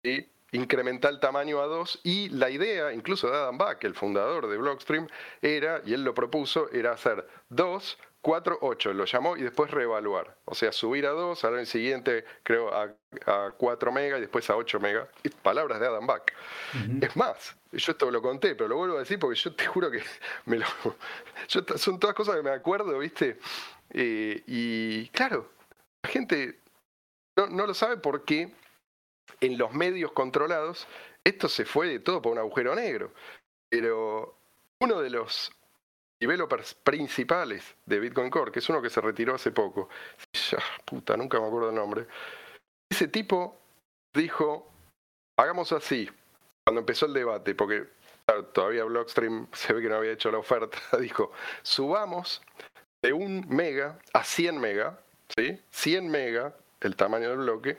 ¿sí? 0.02 0.28
incrementa 0.52 1.08
el 1.08 1.20
tamaño 1.20 1.60
a 1.60 1.66
dos 1.66 2.00
y 2.02 2.28
la 2.30 2.50
idea, 2.50 2.92
incluso 2.92 3.30
de 3.30 3.36
Adam 3.36 3.58
Back, 3.58 3.84
el 3.84 3.94
fundador 3.94 4.48
de 4.48 4.56
Blockstream, 4.56 5.08
era, 5.42 5.82
y 5.84 5.94
él 5.94 6.04
lo 6.04 6.14
propuso, 6.14 6.70
era 6.72 6.92
hacer 6.92 7.26
dos 7.48 7.98
4.8 8.26 8.92
lo 8.92 9.04
llamó 9.04 9.36
y 9.36 9.42
después 9.42 9.70
reevaluar. 9.70 10.36
O 10.46 10.54
sea, 10.56 10.72
subir 10.72 11.06
a 11.06 11.10
2, 11.10 11.44
al 11.44 11.58
año 11.58 11.64
siguiente 11.64 12.24
creo 12.42 12.74
a, 12.74 12.92
a 13.24 13.52
4 13.56 13.92
mega 13.92 14.18
y 14.18 14.22
después 14.22 14.50
a 14.50 14.56
8 14.56 14.80
mega. 14.80 15.08
Palabras 15.42 15.78
de 15.78 15.86
Adam 15.86 16.08
Back. 16.08 16.34
Es 17.00 17.14
más, 17.14 17.56
yo 17.70 17.92
esto 17.92 18.10
lo 18.10 18.20
conté, 18.20 18.56
pero 18.56 18.66
lo 18.66 18.78
vuelvo 18.78 18.96
a 18.96 19.00
decir 19.00 19.20
porque 19.20 19.38
yo 19.38 19.54
te 19.54 19.66
juro 19.66 19.92
que 19.92 20.02
me 20.46 20.58
lo... 20.58 20.66
Son 21.46 22.00
todas 22.00 22.16
cosas 22.16 22.34
que 22.34 22.42
me 22.42 22.50
acuerdo, 22.50 22.98
¿viste? 22.98 23.38
Eh, 23.90 24.42
y 24.48 25.06
claro, 25.10 25.48
la 26.02 26.10
gente 26.10 26.58
no, 27.36 27.46
no 27.46 27.64
lo 27.64 27.74
sabe 27.74 27.96
porque 27.96 28.52
en 29.40 29.56
los 29.56 29.72
medios 29.72 30.10
controlados 30.10 30.88
esto 31.22 31.48
se 31.48 31.64
fue 31.64 31.86
de 31.86 32.00
todo 32.00 32.20
por 32.20 32.32
un 32.32 32.38
agujero 32.38 32.74
negro. 32.74 33.12
Pero 33.68 34.36
uno 34.80 35.00
de 35.00 35.10
los 35.10 35.52
developers 36.20 36.74
principales 36.74 37.74
de 37.84 38.00
Bitcoin 38.00 38.30
Core, 38.30 38.52
que 38.52 38.60
es 38.60 38.68
uno 38.68 38.80
que 38.80 38.90
se 38.90 39.00
retiró 39.00 39.34
hace 39.34 39.50
poco. 39.50 39.88
Puta, 40.84 41.16
nunca 41.16 41.40
me 41.40 41.46
acuerdo 41.46 41.70
el 41.70 41.74
nombre. 41.74 42.06
Ese 42.90 43.08
tipo 43.08 43.58
dijo, 44.14 44.70
hagamos 45.38 45.72
así, 45.72 46.10
cuando 46.64 46.80
empezó 46.80 47.06
el 47.06 47.12
debate, 47.12 47.54
porque 47.54 47.88
todavía 48.52 48.84
Blockstream 48.84 49.46
se 49.52 49.72
ve 49.72 49.82
que 49.82 49.88
no 49.88 49.96
había 49.96 50.12
hecho 50.12 50.30
la 50.30 50.38
oferta, 50.38 50.78
dijo, 51.00 51.32
subamos 51.62 52.42
de 53.02 53.12
un 53.12 53.46
mega 53.48 53.98
a 54.12 54.24
100 54.24 54.58
mega, 54.58 54.98
¿sí? 55.36 55.60
100 55.70 56.08
mega 56.08 56.56
el 56.80 56.96
tamaño 56.96 57.30
del 57.30 57.38
bloque, 57.38 57.78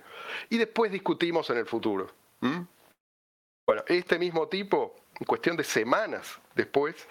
y 0.49 0.57
después 0.57 0.91
discutimos 0.91 1.49
en 1.49 1.57
el 1.57 1.65
futuro. 1.65 2.11
Bueno, 2.39 3.83
este 3.87 4.17
mismo 4.17 4.47
tipo, 4.47 4.95
en 5.19 5.25
cuestión 5.25 5.57
de 5.57 5.63
semanas 5.63 6.39
después, 6.55 7.07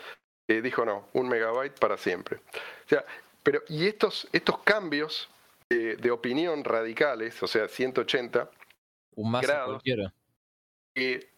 eh, 0.48 0.60
dijo 0.60 0.84
no, 0.84 1.08
un 1.12 1.28
megabyte 1.28 1.78
para 1.78 1.96
siempre. 1.96 2.36
O 2.36 2.88
sea, 2.88 3.04
pero, 3.42 3.62
y 3.68 3.86
estos, 3.86 4.28
estos 4.32 4.58
cambios 4.58 5.28
de, 5.68 6.10
opinión 6.10 6.62
radicales, 6.62 7.42
o 7.42 7.48
sea, 7.48 7.68
180 7.68 8.50
un 9.16 9.30
más 9.30 9.44
grados, 9.44 9.82
eh, 10.94 11.28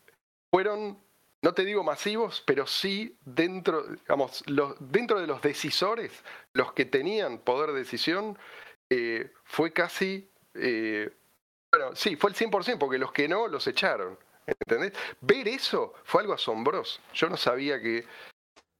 fueron, 0.50 0.98
no 1.42 1.54
te 1.54 1.64
digo 1.64 1.82
masivos, 1.82 2.42
pero 2.46 2.66
sí 2.66 3.16
dentro, 3.24 3.84
digamos, 3.86 4.42
los, 4.46 4.76
dentro 4.78 5.20
de 5.20 5.26
los 5.26 5.40
decisores, 5.40 6.12
los 6.52 6.72
que 6.72 6.84
tenían 6.84 7.38
poder 7.38 7.72
de 7.72 7.78
decisión, 7.78 8.38
eh, 8.90 9.32
fue 9.44 9.72
casi, 9.72 10.30
bueno, 10.54 11.94
sí, 11.94 12.16
fue 12.16 12.30
el 12.30 12.36
100%, 12.36 12.78
porque 12.78 12.98
los 12.98 13.12
que 13.12 13.28
no, 13.28 13.48
los 13.48 13.66
echaron. 13.66 14.18
¿Entendés? 14.46 14.92
Ver 15.20 15.46
eso 15.46 15.92
fue 16.04 16.22
algo 16.22 16.32
asombroso. 16.32 17.00
Yo 17.12 17.28
no 17.28 17.36
sabía 17.36 17.80
que 17.80 18.06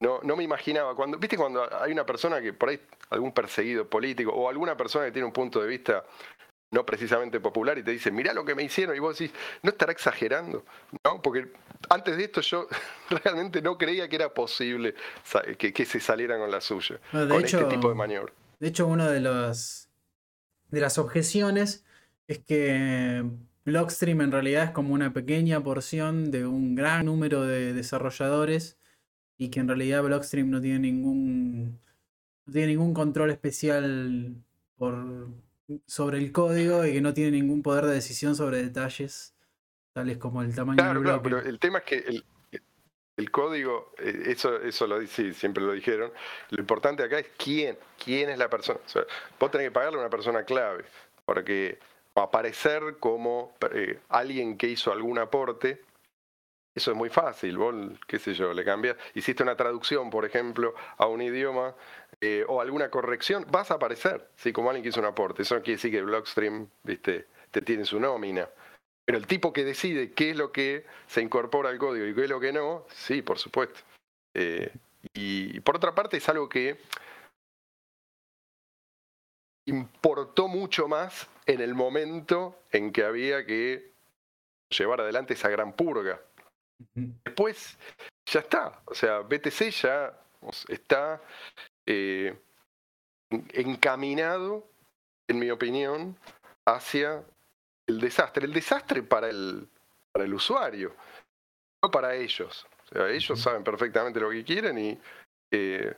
no, 0.01 0.21
no 0.23 0.37
me 0.37 0.45
imaginaba. 0.45 0.95
Cuando, 0.95 1.19
¿Viste 1.19 1.37
cuando 1.37 1.69
hay 1.81 1.93
una 1.93 2.07
persona 2.07 2.41
que 2.41 2.53
por 2.53 2.69
ahí, 2.69 2.81
algún 3.11 3.33
perseguido 3.33 3.89
político 3.89 4.33
o 4.33 4.49
alguna 4.49 4.77
persona 4.77 5.07
que 5.07 5.13
tiene 5.13 5.27
un 5.27 5.33
punto 5.33 5.61
de 5.61 5.69
vista 5.69 6.05
no 6.71 6.85
precisamente 6.85 7.41
popular 7.41 7.79
y 7.79 7.83
te 7.83 7.93
dice, 7.93 8.11
mirá 8.11 8.35
lo 8.35 8.45
que 8.45 8.55
me 8.55 8.63
hicieron, 8.63 8.95
y 8.95 8.99
vos 8.99 9.19
decís, 9.19 9.35
¿no 9.63 9.71
estará 9.71 9.93
exagerando? 9.93 10.65
¿No? 11.05 11.23
Porque 11.23 11.49
antes 11.89 12.17
de 12.17 12.25
esto 12.25 12.41
yo 12.43 12.69
realmente 13.25 13.63
no 13.63 13.79
creía 13.79 14.09
que 14.09 14.17
era 14.17 14.35
posible 14.35 14.95
que, 15.57 15.85
se 15.87 16.01
salieran 16.01 16.41
con 16.41 16.51
la 16.51 16.61
suya, 16.61 17.01
con 17.11 17.45
este 17.45 17.65
tipo 17.65 17.89
de 17.89 17.95
maniobra. 17.95 18.33
De 18.61 18.69
hecho, 18.69 18.87
una 18.87 19.11
de 19.11 19.21
las, 19.21 19.89
de 20.69 20.81
las 20.81 20.99
objeciones 20.99 21.87
es 22.27 22.39
que 22.41 23.25
Blockstream 23.65 24.21
en 24.21 24.33
realidad 24.33 24.65
es 24.65 24.71
como 24.71 24.93
una 24.93 25.13
pequeña 25.13 25.63
porción 25.63 26.31
de 26.31 26.47
un 26.47 26.75
gran 26.75 27.07
número 27.07 27.43
de 27.43 27.73
desarrolladores 27.73 28.78
y 29.39 29.49
que 29.51 29.61
en 29.61 29.69
realidad 29.69 30.03
Blockstream 30.03 30.51
no 30.51 30.61
tiene 30.61 30.81
ningún 30.81 31.79
no 32.45 32.53
tiene 32.53 32.69
ningún 32.69 32.93
control 32.93 33.31
especial 33.31 34.35
por 34.77 35.29
sobre 35.87 36.19
el 36.19 36.33
código 36.33 36.85
y 36.85 36.93
que 36.93 37.01
no 37.01 37.15
tiene 37.15 37.31
ningún 37.31 37.63
poder 37.63 37.87
de 37.87 37.95
decisión 37.95 38.35
sobre 38.35 38.63
detalles 38.63 39.35
tales 39.93 40.19
como 40.19 40.43
el 40.43 40.55
tamaño 40.55 40.83
del 40.83 40.99
bloque. 40.99 41.05
Claro, 41.05 41.23
pero 41.23 41.39
el 41.39 41.59
tema 41.59 41.79
es 41.79 41.85
que 41.85 41.97
el, 41.99 42.25
el 43.19 43.31
código, 43.31 43.93
eh, 43.99 44.23
eso, 44.27 44.61
eso 44.63 44.87
lo 44.87 45.05
sí, 45.07 45.35
siempre 45.35 45.63
lo 45.63 45.73
dijeron. 45.73 46.11
Lo 46.51 46.61
importante 46.61 47.03
acá 47.03 47.19
es 47.19 47.27
quién, 47.37 47.77
quién 48.03 48.31
es 48.31 48.39
la 48.39 48.49
persona. 48.49 48.81
O 48.85 48.89
sea, 48.89 49.03
vos 49.39 49.51
tenés 49.51 49.69
que 49.69 49.73
pagarle 49.73 49.99
a 49.99 50.01
una 50.01 50.11
persona 50.11 50.45
clave, 50.45 50.85
porque 51.25 51.79
aparecer 52.15 52.97
como 52.99 53.57
eh, 53.73 53.99
alguien 54.09 54.57
que 54.57 54.69
hizo 54.69 54.93
algún 54.93 55.19
aporte 55.19 55.83
eso 56.79 56.91
es 56.91 56.97
muy 56.97 57.11
fácil, 57.11 57.59
vos, 57.59 57.75
qué 58.07 58.19
sé 58.19 58.35
yo, 58.35 58.53
le 58.53 58.65
cambias, 58.65 58.97
hiciste 59.15 59.43
una 59.43 59.57
traducción, 59.57 60.11
por 60.11 60.25
ejemplo, 60.25 60.75
a 60.97 61.07
un 61.07 61.21
idioma 61.21 61.75
eh, 62.21 62.45
o 62.49 62.61
alguna 62.61 62.91
corrección, 62.91 63.47
vas 63.51 63.71
a 63.71 63.75
aparecer, 63.75 64.31
¿sí? 64.37 64.53
como 64.53 64.71
alguien 64.71 64.83
que 64.83 64.89
hizo 64.89 65.01
un 65.01 65.07
aporte. 65.07 65.43
Eso 65.43 65.55
no 65.55 65.63
quiere 65.63 65.77
decir 65.77 65.93
que 65.93 66.03
Blockstream, 66.03 66.69
viste, 66.83 67.27
te 67.51 67.63
tiene 67.63 67.85
su 67.85 68.01
nómina. 68.01 68.49
Pero 69.05 69.19
el 69.19 69.27
tipo 69.27 69.53
que 69.53 69.65
decide 69.65 70.13
qué 70.13 70.31
es 70.31 70.37
lo 70.37 70.53
que 70.53 70.85
se 71.07 71.23
incorpora 71.23 71.71
al 71.71 71.79
código 71.79 72.07
y 72.07 72.15
qué 72.15 72.25
es 72.25 72.31
lo 72.31 72.41
que 72.41 72.53
no, 72.53 72.85
sí, 72.91 73.23
por 73.23 73.39
supuesto. 73.39 73.81
Eh, 74.35 74.71
y 75.15 75.61
por 75.61 75.77
otra 75.77 75.95
parte 75.95 76.19
es 76.19 76.29
algo 76.29 76.49
que 76.49 76.79
importó 79.67 80.49
mucho 80.49 80.89
más 80.89 81.29
en 81.47 81.61
el 81.61 81.75
momento 81.75 82.59
en 82.71 82.93
que 82.93 83.05
había 83.05 83.47
que 83.47 83.93
llevar 84.71 85.01
adelante 85.01 85.35
esa 85.35 85.49
gran 85.49 85.73
purga. 85.73 86.21
Después 86.95 87.77
ya 88.27 88.41
está, 88.41 88.83
o 88.85 88.95
sea, 88.95 89.21
BTC 89.21 89.71
ya 89.71 90.19
está 90.69 91.21
eh, 91.87 92.37
encaminado, 93.31 94.67
en 95.27 95.39
mi 95.39 95.51
opinión, 95.51 96.17
hacia 96.67 97.25
el 97.87 98.01
desastre. 98.01 98.47
El 98.47 98.53
desastre 98.53 99.03
para 99.03 99.29
el, 99.29 99.69
para 100.13 100.25
el 100.25 100.35
usuario, 100.35 100.95
no 101.83 101.91
para 101.91 102.15
ellos. 102.15 102.67
O 102.85 102.95
sea, 102.95 103.09
ellos 103.11 103.41
saben 103.41 103.65
perfectamente 103.65 104.21
lo 104.21 104.31
que 104.31 104.45
quieren 104.45 104.79
y 104.79 104.99
eh, 105.51 105.95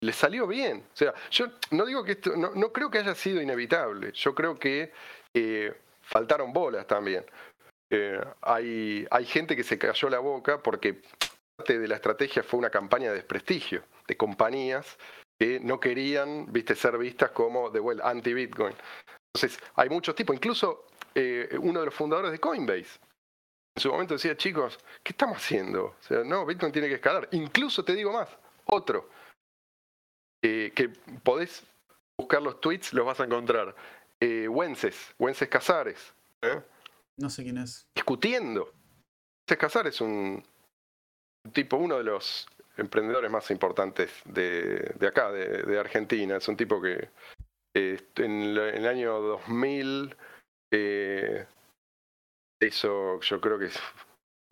les 0.00 0.16
salió 0.16 0.46
bien. 0.46 0.84
O 0.92 0.96
sea, 0.96 1.12
yo 1.30 1.46
no 1.72 1.84
digo 1.84 2.04
que 2.04 2.12
esto, 2.12 2.36
no, 2.36 2.54
no 2.54 2.72
creo 2.72 2.90
que 2.90 2.98
haya 2.98 3.14
sido 3.14 3.42
inevitable. 3.42 4.12
Yo 4.12 4.34
creo 4.34 4.58
que 4.58 4.92
eh, 5.34 5.74
faltaron 6.02 6.52
bolas 6.52 6.86
también. 6.86 7.24
Eh, 7.90 8.20
hay, 8.42 9.06
hay 9.10 9.24
gente 9.24 9.56
que 9.56 9.64
se 9.64 9.78
cayó 9.78 10.08
la 10.08 10.20
boca 10.20 10.62
porque 10.62 11.02
parte 11.56 11.78
de 11.78 11.88
la 11.88 11.96
estrategia 11.96 12.42
fue 12.42 12.58
una 12.58 12.70
campaña 12.70 13.08
de 13.08 13.16
desprestigio 13.16 13.82
de 14.06 14.16
compañías 14.16 14.96
que 15.38 15.58
no 15.60 15.80
querían 15.80 16.50
viste, 16.52 16.74
ser 16.74 16.96
vistas 16.98 17.30
como 17.30 17.70
de 17.70 17.80
well, 17.80 18.00
anti-Bitcoin. 18.02 18.74
Entonces, 19.34 19.62
hay 19.74 19.88
muchos 19.88 20.14
tipos, 20.14 20.36
incluso 20.36 20.86
eh, 21.14 21.48
uno 21.60 21.80
de 21.80 21.86
los 21.86 21.94
fundadores 21.94 22.32
de 22.32 22.38
Coinbase. 22.38 22.98
En 23.76 23.82
su 23.82 23.90
momento 23.90 24.14
decía, 24.14 24.36
chicos, 24.36 24.78
¿qué 25.02 25.12
estamos 25.12 25.38
haciendo? 25.38 25.84
O 25.84 26.02
sea, 26.02 26.24
no, 26.24 26.44
Bitcoin 26.44 26.72
tiene 26.72 26.88
que 26.88 26.94
escalar. 26.94 27.28
Incluso 27.32 27.84
te 27.84 27.94
digo 27.94 28.12
más, 28.12 28.28
otro, 28.66 29.08
eh, 30.42 30.72
que 30.74 30.88
podés 31.22 31.64
buscar 32.18 32.42
los 32.42 32.60
tweets, 32.60 32.92
los 32.92 33.06
vas 33.06 33.20
a 33.20 33.24
encontrar. 33.24 33.74
Eh, 34.18 34.48
Wences, 34.48 35.14
Wences 35.18 35.48
Casares. 35.48 36.12
No 37.20 37.28
sé 37.28 37.42
quién 37.44 37.58
es. 37.58 37.86
Discutiendo. 37.94 38.72
Casar 39.46 39.86
es 39.88 40.00
un, 40.00 40.42
tipo, 41.52 41.76
uno 41.76 41.98
de 41.98 42.04
los 42.04 42.48
emprendedores 42.76 43.30
más 43.30 43.50
importantes 43.50 44.10
de, 44.24 44.94
acá, 45.06 45.30
de, 45.32 45.78
Argentina. 45.78 46.36
Es 46.36 46.48
un 46.48 46.56
tipo 46.56 46.80
que 46.80 47.10
en, 47.76 48.56
el 48.56 48.86
año 48.86 49.20
2000 49.20 50.16
eh, 50.72 51.46
hizo, 52.62 53.20
yo 53.20 53.40
creo 53.40 53.58
que 53.58 53.66
es 53.66 53.78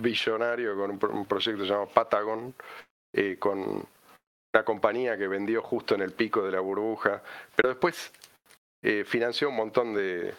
billonario 0.01 0.77
con 0.77 0.91
un, 0.91 1.27
proyecto 1.27 1.65
llamado 1.65 1.89
Patagon, 1.89 2.55
eh, 3.15 3.39
con 3.39 3.61
una 3.61 4.65
compañía 4.65 5.17
que 5.17 5.29
vendió 5.29 5.63
justo 5.63 5.95
en 5.95 6.03
el 6.03 6.13
pico 6.13 6.43
de 6.43 6.53
la 6.53 6.61
burbuja, 6.61 7.23
pero 7.55 7.71
después 7.71 8.13
eh, 8.83 9.05
financió 9.05 9.49
un 9.49 9.57
montón 9.57 9.95
de, 9.95 10.35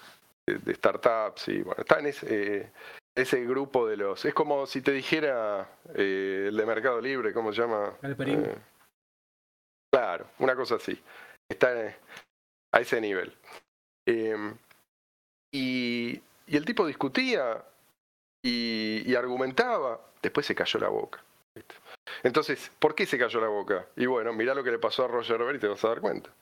startups 0.73 1.47
y 1.49 1.61
bueno, 1.61 1.81
está 1.81 1.99
en 1.99 2.07
ese, 2.07 2.71
ese 3.15 3.45
grupo 3.45 3.87
de 3.87 3.97
los... 3.97 4.23
Es 4.25 4.33
como 4.33 4.65
si 4.65 4.81
te 4.81 4.91
dijera 4.91 5.69
el 5.93 6.55
de 6.55 6.65
Mercado 6.65 7.01
Libre, 7.01 7.33
¿cómo 7.33 7.53
se 7.53 7.61
llama? 7.61 7.93
claro, 9.91 10.27
una 10.39 10.55
cosa 10.55 10.75
así. 10.75 11.01
Está 11.49 11.95
a 12.71 12.79
ese 12.79 13.01
nivel. 13.01 13.33
Em, 14.05 14.55
y, 15.51 16.21
el 16.47 16.65
tipo 16.65 16.85
discutía 16.85 17.63
y, 18.43 19.13
argumentaba, 19.15 19.99
después 20.21 20.45
se 20.45 20.55
cayó 20.55 20.79
la 20.79 20.89
boca. 20.89 21.23
Entonces, 22.23 22.71
¿por 22.79 22.95
qué 22.95 23.05
se 23.05 23.17
cayó 23.17 23.41
la 23.41 23.47
boca? 23.47 23.87
Y 23.95 24.05
bueno, 24.05 24.33
mirá 24.33 24.53
lo 24.53 24.63
que 24.63 24.71
le 24.71 24.79
pasó 24.79 25.05
a 25.05 25.07
Roger 25.07 25.43
Ver 25.43 25.55
y 25.55 25.59
te 25.59 25.67
vas 25.67 25.83
a 25.83 25.89
dar 25.89 26.01
cuenta. 26.01 26.33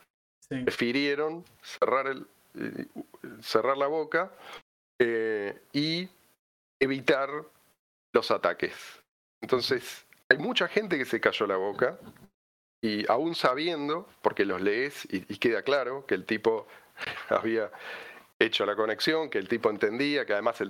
Prefirieron 0.49 1.43
cerrar, 1.62 2.08
el, 2.08 2.26
cerrar 3.41 3.78
la 3.78 3.88
boca 3.88 4.32
eh, 4.99 5.60
y 5.74 6.10
evitar 6.80 7.30
los 8.14 8.32
ataques. 8.32 8.74
Entonces, 9.41 10.05
hay 10.30 10.38
mucha 10.38 10.68
gente 10.68 10.97
que 10.97 11.05
se 11.05 11.20
cayó 11.20 11.47
la 11.47 11.58
boca 11.58 11.99
y 12.82 13.10
aún 13.10 13.36
sabiendo, 13.36 14.08
porque 14.22 14.45
los 14.45 14.62
lees 14.62 15.08
y, 15.12 15.22
queda 15.38 15.62
claro 15.64 16.05
que 16.05 16.16
el 16.16 16.26
tipo 16.26 16.68
había 17.30 17.72
hecho 18.39 18.66
la 18.66 18.76
conexión, 18.76 19.30
que 19.30 19.38
el 19.39 19.47
tipo 19.47 19.70
entendía, 19.70 20.26
que 20.26 20.34
además 20.34 20.62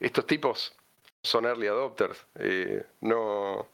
estos 0.00 0.26
tipos 0.26 0.74
son 1.22 1.44
early 1.44 1.66
adopters. 1.66 2.26
Eh, 2.36 2.84
no 3.00 3.68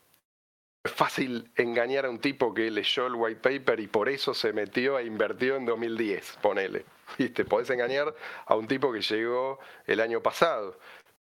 es 0.85 0.93
fácil 0.93 1.51
engañar 1.57 2.07
a 2.07 2.11
un 2.11 2.21
tipo 2.21 2.55
que 2.55 2.71
leyó 2.71 3.07
el 3.07 3.15
white 3.15 3.41
paper 3.41 3.81
y 3.81 3.87
por 3.89 4.09
eso 4.09 4.35
se 4.35 4.53
metió 4.53 4.99
e 4.99 5.05
invirtió 5.05 5.57
en 5.57 5.67
2010, 5.67 6.39
ponele. 6.41 6.85
¿Viste? 7.19 7.45
Podés 7.45 7.71
engañar 7.71 8.15
a 8.47 8.55
un 8.55 8.67
tipo 8.67 8.93
que 8.93 9.01
llegó 9.01 9.59
el 9.87 10.01
año 10.01 10.23
pasado. 10.23 10.79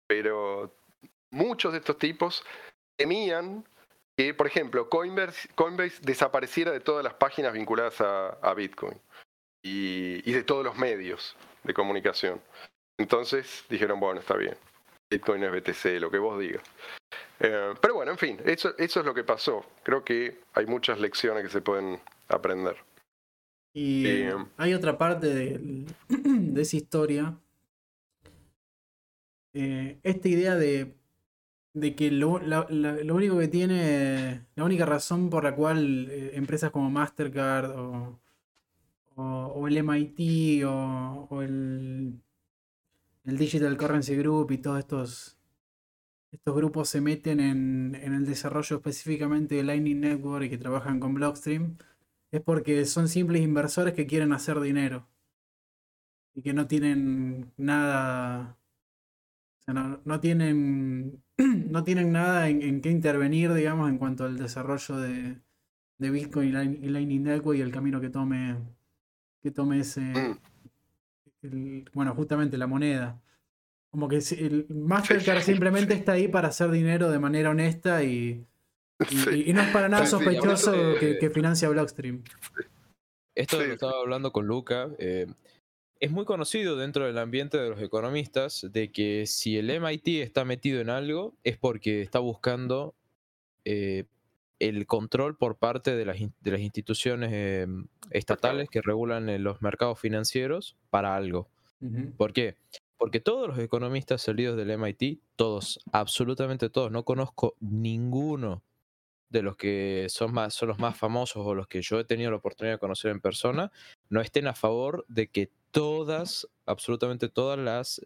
Pero 0.06 0.72
muchos 1.30 1.72
de 1.72 1.78
estos 1.78 1.98
tipos 1.98 2.44
temían 2.96 3.64
que, 4.16 4.32
por 4.34 4.46
ejemplo, 4.46 4.88
Coinbase, 4.88 5.48
Coinbase 5.54 6.00
desapareciera 6.02 6.72
de 6.72 6.80
todas 6.80 7.04
las 7.04 7.14
páginas 7.14 7.52
vinculadas 7.52 8.00
a, 8.00 8.54
Bitcoin 8.54 8.98
y, 9.62 10.32
de 10.32 10.42
todos 10.42 10.64
los 10.64 10.76
medios 10.76 11.36
de 11.64 11.74
comunicación. 11.74 12.40
Entonces 12.98 13.64
dijeron, 13.68 14.00
bueno, 14.00 14.20
está 14.20 14.36
bien, 14.36 14.56
Bitcoin 15.10 15.44
es 15.44 15.52
BTC, 15.52 16.00
lo 16.00 16.10
que 16.10 16.18
vos 16.18 16.38
digas. 16.38 16.62
Eh, 17.40 17.74
pero 17.80 17.94
bueno, 17.94 18.12
en 18.12 18.18
fin, 18.18 18.38
eso, 18.44 18.74
eso 18.78 19.00
es 19.00 19.06
lo 19.06 19.14
que 19.14 19.24
pasó. 19.24 19.64
Creo 19.82 20.04
que 20.04 20.40
hay 20.54 20.66
muchas 20.66 20.98
lecciones 20.98 21.42
que 21.42 21.50
se 21.50 21.60
pueden 21.60 22.00
aprender. 22.28 22.76
Y 23.72 24.06
eh, 24.06 24.34
hay 24.56 24.74
otra 24.74 24.96
parte 24.96 25.26
de, 25.26 25.84
de 26.08 26.62
esa 26.62 26.76
historia. 26.76 27.38
Eh, 29.52 29.98
esta 30.02 30.28
idea 30.28 30.54
de 30.54 30.94
de 31.76 31.94
que 31.94 32.10
lo, 32.10 32.30
único 32.30 33.38
que 33.38 33.48
tiene, 33.48 34.46
la 34.54 34.64
única 34.64 34.86
razón 34.86 35.28
por 35.28 35.44
la 35.44 35.54
cual 35.54 36.08
empresas 36.32 36.70
como 36.70 36.88
Mastercard 36.88 37.70
o, 37.78 38.18
o, 39.16 39.68
el 39.68 39.82
MIT 39.82 40.64
o, 40.66 41.42
el, 41.42 42.18
el, 43.26 43.36
Digital 43.36 43.76
Currency 43.76 44.16
Group 44.16 44.52
y 44.52 44.58
todos 44.58 44.78
estos, 44.78 45.38
estos 46.32 46.54
grupos 46.54 46.88
se 46.88 47.00
meten 47.00 47.40
en, 47.40 47.94
en, 47.94 48.14
el 48.14 48.26
desarrollo 48.26 48.76
específicamente 48.76 49.56
de 49.56 49.64
Lightning 49.64 50.00
Network 50.00 50.44
y 50.44 50.50
que 50.50 50.58
trabajan 50.58 51.00
con 51.00 51.14
Blockstream, 51.14 51.76
es 52.30 52.40
porque 52.40 52.84
son 52.86 53.08
simples 53.08 53.42
inversores 53.42 53.94
que 53.94 54.06
quieren 54.06 54.32
hacer 54.32 54.60
dinero 54.60 55.08
y 56.34 56.42
que 56.42 56.52
no 56.52 56.66
tienen 56.66 57.52
nada 57.56 58.56
no, 59.72 60.20
tienen, 60.20 61.22
no 61.38 61.84
tienen 61.84 62.12
nada 62.12 62.48
en, 62.48 62.80
qué 62.80 62.90
intervenir, 62.90 63.52
digamos, 63.52 63.88
en 63.88 63.98
cuanto 63.98 64.24
al 64.24 64.36
desarrollo 64.36 64.98
de, 64.98 65.40
Bitcoin 65.98 66.48
y 66.82 66.88
Lightning 66.88 67.22
Network 67.22 67.58
y 67.58 67.62
el 67.62 67.72
camino 67.72 68.00
que 68.00 68.10
tome, 68.10 68.56
que 69.42 69.50
tome 69.50 69.80
ese, 69.80 70.12
bueno, 71.92 72.14
justamente 72.14 72.58
la 72.58 72.66
moneda. 72.66 73.20
Como 73.90 74.08
que 74.08 74.16
el 74.16 74.66
Mastercard 74.68 75.42
simplemente 75.42 75.94
está 75.94 76.12
ahí 76.12 76.28
para 76.28 76.48
hacer 76.48 76.70
dinero 76.70 77.10
de 77.10 77.18
manera 77.18 77.50
honesta 77.50 78.02
y, 78.02 78.46
y, 79.10 79.52
no 79.52 79.60
es 79.62 79.68
para 79.72 79.88
nada 79.88 80.06
sospechoso 80.06 80.72
que, 80.98 81.18
que, 81.18 81.30
financia 81.30 81.68
Blockstream. 81.68 82.22
Esto 83.34 83.58
lo 83.58 83.64
estaba 83.64 84.00
hablando 84.00 84.32
con 84.32 84.46
Luca. 84.46 84.88
Eh, 84.98 85.26
es 86.00 86.10
muy 86.10 86.24
conocido 86.24 86.76
dentro 86.76 87.06
del 87.06 87.18
ambiente 87.18 87.58
de 87.58 87.70
los 87.70 87.80
economistas 87.80 88.66
de 88.70 88.90
que 88.90 89.26
si 89.26 89.56
el 89.56 89.70
MIT 89.70 90.22
está 90.22 90.44
metido 90.44 90.80
en 90.80 90.90
algo 90.90 91.34
es 91.42 91.56
porque 91.56 92.02
está 92.02 92.18
buscando 92.18 92.94
eh, 93.64 94.04
el 94.58 94.86
control 94.86 95.36
por 95.36 95.56
parte 95.56 95.94
de 95.94 96.04
las, 96.04 96.18
de 96.18 96.50
las 96.50 96.60
instituciones 96.60 97.30
em, 97.32 97.86
estatales 98.10 98.68
que 98.70 98.80
regulan 98.80 99.28
eh, 99.28 99.38
los 99.38 99.62
mercados 99.62 100.00
financieros 100.00 100.76
para 100.90 101.16
algo. 101.16 101.48
¿Por 102.16 102.32
qué? 102.32 102.56
Porque 102.96 103.20
todos 103.20 103.48
los 103.48 103.58
economistas 103.58 104.22
salidos 104.22 104.56
del 104.56 104.70
MIT, 104.78 105.20
todos, 105.36 105.78
absolutamente 105.92 106.70
todos, 106.70 106.90
no 106.90 107.04
conozco 107.04 107.54
ninguno 107.60 108.62
de 109.28 109.42
los 109.42 109.56
que 109.56 110.06
son, 110.08 110.32
más, 110.32 110.54
son 110.54 110.68
los 110.68 110.78
más 110.78 110.96
famosos 110.96 111.44
o 111.44 111.54
los 111.54 111.68
que 111.68 111.82
yo 111.82 112.00
he 112.00 112.04
tenido 112.04 112.30
la 112.30 112.38
oportunidad 112.38 112.76
de 112.76 112.80
conocer 112.80 113.10
en 113.10 113.20
persona, 113.20 113.70
no 114.08 114.22
estén 114.22 114.46
a 114.46 114.54
favor 114.54 115.04
de 115.08 115.28
que 115.28 115.50
todas, 115.70 116.48
absolutamente 116.64 117.28
todas 117.28 117.58
las 117.58 118.00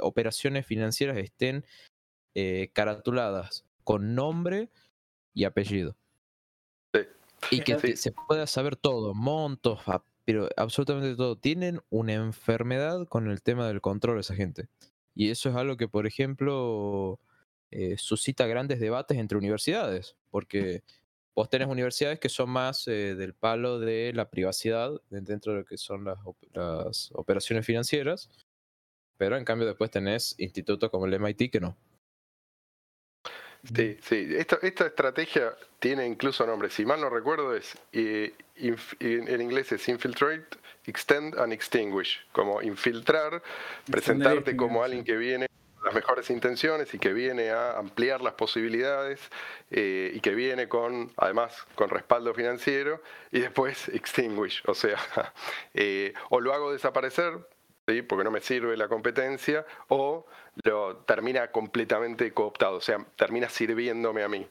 operaciones 0.00 0.66
financieras 0.66 1.16
estén 1.16 1.64
eh, 2.34 2.70
caratuladas 2.74 3.64
con 3.84 4.14
nombre 4.14 4.68
y 5.34 5.44
apellido. 5.44 5.96
Y 7.50 7.60
que 7.60 7.96
se 7.96 8.12
pueda 8.12 8.46
saber 8.46 8.76
todo, 8.76 9.12
montos, 9.12 9.80
pero 10.24 10.48
absolutamente 10.56 11.14
todo. 11.14 11.36
Tienen 11.36 11.82
una 11.90 12.14
enfermedad 12.14 13.06
con 13.06 13.30
el 13.30 13.42
tema 13.42 13.68
del 13.68 13.82
control 13.82 14.20
esa 14.20 14.34
gente. 14.34 14.68
Y 15.14 15.30
eso 15.30 15.50
es 15.50 15.56
algo 15.56 15.76
que, 15.76 15.86
por 15.86 16.06
ejemplo, 16.06 17.20
eh, 17.70 17.96
suscita 17.98 18.46
grandes 18.46 18.80
debates 18.80 19.18
entre 19.18 19.36
universidades, 19.36 20.16
porque 20.30 20.82
vos 21.34 21.50
tenés 21.50 21.68
universidades 21.68 22.20
que 22.20 22.28
son 22.28 22.50
más 22.50 22.86
eh, 22.88 23.14
del 23.14 23.34
palo 23.34 23.78
de 23.78 24.12
la 24.14 24.30
privacidad 24.30 24.92
dentro 25.10 25.52
de 25.52 25.58
lo 25.58 25.64
que 25.64 25.76
son 25.76 26.04
las, 26.04 27.10
operaciones 27.12 27.66
financieras, 27.66 28.30
pero 29.16 29.36
en 29.36 29.44
cambio 29.44 29.66
después 29.66 29.90
tenés 29.90 30.34
institutos 30.38 30.90
como 30.90 31.06
el 31.06 31.18
MIT 31.18 31.50
que 31.50 31.60
no. 31.60 31.76
Sí, 33.74 33.98
sí. 34.02 34.28
Esta, 34.36 34.56
estrategia 34.86 35.54
tiene 35.78 36.06
incluso 36.06 36.46
nombre. 36.46 36.70
Si 36.70 36.84
mal 36.84 37.00
no 37.00 37.08
recuerdo, 37.08 37.54
es 37.54 37.76
eh, 37.92 38.34
en 38.56 39.40
inglés 39.40 39.72
es 39.72 39.88
infiltrate, 39.88 40.58
extend 40.86 41.38
and 41.38 41.52
extinguish. 41.52 42.24
Como 42.32 42.60
infiltrar, 42.62 43.42
presentarte 43.90 44.56
como 44.56 44.84
alguien 44.84 45.04
que 45.04 45.16
viene 45.16 45.46
las 45.84 45.94
mejores 45.94 46.30
intenciones 46.30 46.92
y 46.94 46.98
que 46.98 47.12
viene 47.12 47.50
a 47.50 47.78
ampliar 47.78 48.22
las 48.22 48.34
posibilidades 48.34 49.20
eh, 49.70 50.12
y 50.14 50.20
que 50.20 50.34
viene 50.34 50.68
con, 50.68 51.12
además, 51.16 51.54
con 51.74 51.90
respaldo 51.90 52.32
financiero 52.34 53.02
y 53.30 53.40
después 53.40 53.88
extinguish, 53.94 54.62
o 54.66 54.74
sea, 54.74 54.98
eh, 55.74 56.14
o 56.30 56.40
lo 56.40 56.54
hago 56.54 56.72
desaparecer, 56.72 57.46
¿sí? 57.86 58.02
porque 58.02 58.24
no 58.24 58.30
me 58.30 58.40
sirve 58.40 58.76
la 58.76 58.88
competencia, 58.88 59.64
o 59.88 60.26
lo 60.62 60.96
termina 60.98 61.50
completamente 61.50 62.32
cooptado, 62.32 62.76
o 62.76 62.80
sea, 62.80 62.98
termina 63.16 63.48
sirviéndome 63.48 64.22
a 64.22 64.28
mí. 64.28 64.46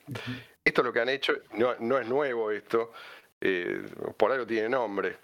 Esto 0.64 0.82
es 0.82 0.86
lo 0.86 0.94
que 0.94 1.00
han 1.00 1.10
hecho, 1.10 1.34
no, 1.54 1.76
no 1.80 1.98
es 1.98 2.08
nuevo 2.08 2.52
esto, 2.52 2.92
eh, 3.42 3.86
por 4.18 4.32
algo 4.32 4.48
tiene 4.48 4.70
nombre. 4.70 5.18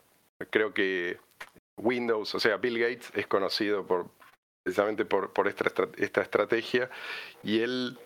Creo 0.49 0.73
que 0.73 1.17
Windows, 1.77 2.35
o 2.35 2.39
sea, 2.39 2.57
Bill 2.57 2.79
Gates 2.79 3.11
es 3.15 3.27
conocido 3.27 3.85
por, 3.85 4.09
precisamente 4.63 5.05
por, 5.05 5.33
por 5.33 5.47
esta, 5.47 5.65
esta, 5.97 6.21
estrategia. 6.21 6.89
Y 7.43 7.61
él 7.61 7.97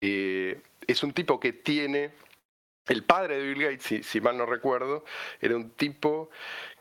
eh, 0.00 0.60
es 0.86 1.02
un 1.02 1.12
tipo 1.12 1.40
que 1.40 1.52
tiene, 1.52 2.12
el 2.86 3.04
padre 3.04 3.38
de 3.38 3.46
Bill 3.48 3.62
Gates, 3.62 4.06
si, 4.06 4.20
mal 4.20 4.36
no 4.36 4.46
recuerdo, 4.46 5.04
era 5.40 5.56
un 5.56 5.70
tipo 5.70 6.30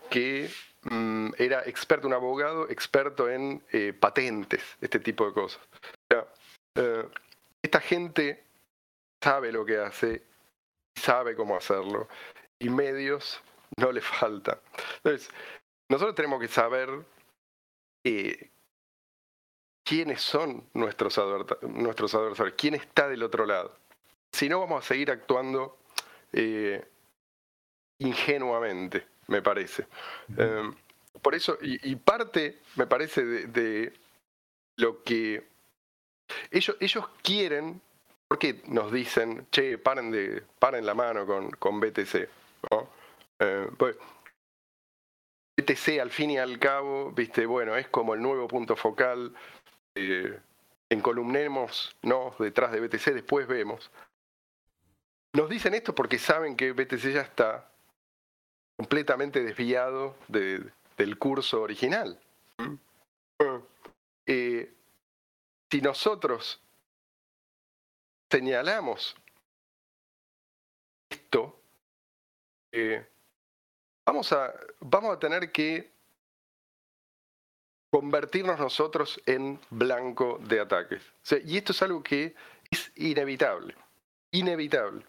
que 0.10 0.50
mm, 0.84 1.32
era 1.38 1.62
experto, 1.66 2.08
un 2.08 2.14
abogado 2.14 2.70
experto 2.70 3.30
en 3.30 3.64
eh, 3.72 3.94
patentes, 3.94 4.64
este 4.82 5.00
tipo 5.00 5.26
de 5.26 5.34
cosas. 5.34 5.62
Eh, 6.76 7.08
esta 7.62 7.80
gente 7.82 8.44
sabe 9.22 9.52
lo 9.52 9.66
que 9.66 9.78
hace, 9.78 10.24
sabe 10.96 11.36
cómo 11.36 11.58
hacerlo, 11.58 12.08
y 12.60 12.70
medios 12.70 13.42
no 13.78 13.92
le 13.92 14.02
faltan. 14.02 14.60
Entonces, 14.98 15.30
nosotros 15.90 16.16
tenemos 16.16 16.40
que 16.40 16.48
saber 16.48 16.90
quiénes 19.90 20.22
son 20.22 20.70
nuestros, 20.74 21.18
adversarios, 21.18 22.54
quién 22.58 22.76
está 22.76 23.08
del 23.10 23.24
otro 23.24 23.46
lado. 23.46 23.76
Si 24.32 24.48
no, 24.48 24.60
vamos 24.60 24.86
a 24.86 24.88
seguir 24.88 25.10
actuando 25.12 25.80
eh, 26.32 26.88
ingenuamente, 28.00 29.08
me 29.30 29.42
parece. 29.42 29.88
Em, 30.38 30.76
por 31.22 31.36
eso, 31.36 31.58
y, 31.62 31.96
parte, 31.96 32.60
me 32.76 32.88
parece, 32.88 33.24
de, 33.26 33.94
lo 34.78 35.04
que 35.04 35.48
ellos, 36.52 36.78
ellos 36.80 37.06
quieren, 37.22 37.82
porque 38.28 38.62
nos 38.68 38.92
dicen, 38.92 39.48
che, 39.52 39.78
paren, 39.78 40.12
de, 40.12 40.44
paren 40.60 40.86
la 40.86 40.94
mano 40.94 41.26
con, 41.26 41.52
con 41.52 41.80
BTC. 41.80 42.28
Eh, 43.40 43.68
pues, 43.78 43.98
BTC 45.58 46.00
al 46.00 46.12
fin 46.12 46.32
y 46.32 46.38
al 46.38 46.58
cabo, 46.60 47.12
viste, 47.12 47.46
bueno, 47.46 47.76
es 47.76 47.88
como 47.90 48.14
el 48.14 48.22
nuevo 48.22 48.48
punto 48.48 48.76
focal. 48.76 49.34
Eh, 49.96 50.40
encolumnemos 50.90 51.96
no 52.02 52.34
detrás 52.40 52.72
de 52.72 52.80
BTC, 52.80 53.14
después 53.14 53.48
vemos. 53.48 53.92
Nos 55.34 55.50
dicen 55.50 55.76
esto 55.76 55.94
porque 55.94 56.18
saben 56.18 56.56
que 56.56 56.72
BTC 56.72 57.14
ya 57.14 57.22
está 57.22 57.69
completamente 58.80 59.44
desviado 59.44 60.16
del 60.30 61.20
curso 61.20 61.62
original. 61.62 62.18
Eh, 64.26 64.74
si 65.70 65.82
nosotros 65.82 66.62
señalamos 68.32 69.18
esto, 71.10 71.60
eh, 72.72 73.06
vamos, 74.06 74.32
a, 74.32 74.54
vamos 74.80 75.14
a 75.14 75.20
tener 75.20 75.52
que 75.52 75.92
convertirnos 77.92 78.58
nosotros 78.60 79.20
en 79.26 79.60
blanco 79.70 80.40
de 80.48 80.62
ataques. 80.62 81.04
y 81.44 81.58
esto 81.58 81.74
es 81.74 81.82
algo 81.82 82.02
que 82.02 82.34
es 82.72 82.94
inevitable, 82.96 83.76
inevitable. 84.32 85.04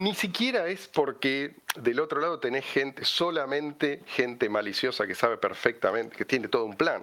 Ni 0.00 0.14
siquiera 0.14 0.68
es 0.68 0.86
porque 0.86 1.56
del 1.74 1.98
otro 1.98 2.20
lado 2.20 2.38
tenés 2.38 2.64
gente, 2.64 3.04
solamente 3.04 4.02
gente 4.06 4.48
maliciosa 4.48 5.08
que 5.08 5.16
sabe 5.16 5.38
perfectamente, 5.38 6.16
que 6.16 6.24
tiene 6.24 6.46
todo 6.46 6.64
un 6.64 6.76
plan. 6.76 7.02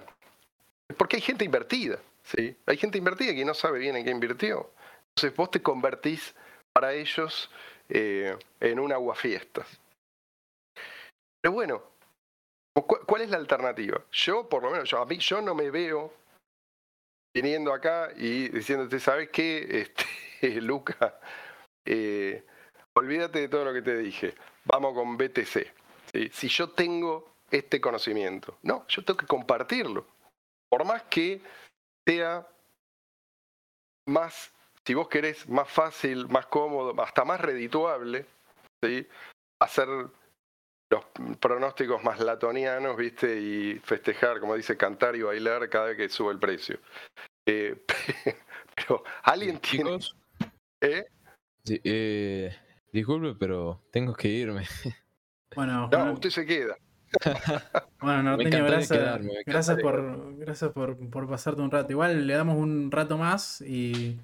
Es 0.89 0.95
porque 0.95 1.17
hay 1.17 1.21
gente 1.21 1.43
invertida, 1.43 1.99
¿sí? 2.23 2.55
Hay 2.65 2.77
gente 2.77 2.97
invertida 2.97 3.33
que 3.33 3.43
no 3.43 3.53
sabe 3.53 3.79
bien 3.79 3.97
en 3.97 4.05
qué 4.05 4.11
invirtió. 4.11 4.71
Entonces 5.09 5.35
vos 5.35 5.51
te 5.51 5.61
convertís 5.61 6.33
para 6.71 6.93
ellos 6.93 7.51
eh, 7.89 8.37
en 8.61 8.79
un 8.79 8.93
aguafiestas. 8.93 9.67
Pero 11.41 11.53
bueno, 11.53 11.83
¿cuál 12.73 13.21
es 13.21 13.29
la 13.29 13.37
alternativa? 13.37 14.01
Yo, 14.11 14.47
por 14.47 14.63
lo 14.63 14.71
menos, 14.71 14.89
yo, 14.89 14.99
a 14.99 15.05
mí, 15.05 15.17
yo 15.17 15.41
no 15.41 15.53
me 15.53 15.69
veo 15.69 16.13
viniendo 17.33 17.73
acá 17.73 18.11
y 18.15 18.47
diciéndote, 18.47 19.01
¿sabes 19.01 19.29
qué, 19.29 19.85
este, 20.41 20.61
Luca? 20.61 21.19
Eh, 21.85 22.43
olvídate 22.95 23.39
de 23.39 23.49
todo 23.49 23.65
lo 23.65 23.73
que 23.73 23.81
te 23.81 23.97
dije, 23.97 24.35
vamos 24.65 24.93
con 24.93 25.17
BTC. 25.17 25.73
Si 26.31 26.47
yo 26.47 26.69
tengo 26.69 27.35
este 27.51 27.81
conocimiento, 27.81 28.57
no, 28.63 28.87
yo 28.87 29.03
tengo 29.03 29.17
que 29.17 29.27
compartirlo. 29.27 30.05
Por 30.69 30.85
más 30.85 31.03
que 31.03 31.41
sea 32.07 32.47
más, 34.07 34.53
si 34.85 34.93
vos 34.93 35.07
querés, 35.07 35.47
más 35.49 35.69
fácil, 35.69 36.27
más 36.27 36.45
cómodo, 36.45 36.99
hasta 37.01 37.25
más 37.25 37.41
redituable, 37.41 38.25
¿sí? 38.83 39.07
hacer 39.59 39.87
los 40.91 41.05
pronósticos 41.39 42.03
más 42.03 42.19
latonianos, 42.19 42.95
¿viste? 42.95 43.39
Y 43.39 43.79
festejar, 43.79 44.39
como 44.39 44.55
dice, 44.55 44.77
cantar 44.77 45.15
y 45.15 45.23
bailar 45.23 45.67
cada 45.69 45.87
vez 45.87 45.97
que 45.97 46.09
sube 46.09 46.31
el 46.31 46.39
precio. 46.39 46.79
Eh, 47.47 47.83
pero 48.75 49.03
alguien 49.23 49.59
tiene... 49.59 49.97
¿Eh? 50.81 51.05
Sí, 51.63 51.81
eh, 51.83 52.55
Disculpe, 52.95 53.35
pero 53.37 53.81
tengo 53.91 54.13
que 54.13 54.29
irme. 54.29 54.63
Bueno, 55.53 55.89
no, 55.91 56.13
usted 56.13 56.29
se 56.29 56.45
queda. 56.45 56.77
Bueno, 58.01 58.23
Norteño, 58.23 58.65
gracias, 58.65 59.21
gracias, 59.45 59.79
por, 59.79 60.37
gracias 60.37 60.71
por, 60.71 61.09
por, 61.09 61.27
pasarte 61.27 61.61
un 61.61 61.71
rato. 61.71 61.91
Igual 61.91 62.27
le 62.27 62.33
damos 62.35 62.57
un 62.57 62.91
rato 62.91 63.17
más 63.17 63.61
y, 63.61 64.19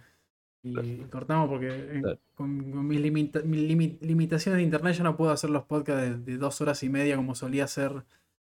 cortamos 1.09 1.49
porque 1.49 2.01
con, 2.35 2.87
mis, 2.87 3.01
limitaciones 3.01 4.57
de 4.57 4.63
internet 4.63 4.95
ya 4.95 5.03
no 5.03 5.17
puedo 5.17 5.31
hacer 5.31 5.49
los 5.49 5.63
podcasts 5.63 6.23
de, 6.25 6.37
dos 6.37 6.61
horas 6.61 6.83
y 6.83 6.89
media 6.89 7.15
como 7.15 7.33
solía 7.33 7.63
hacer 7.63 8.03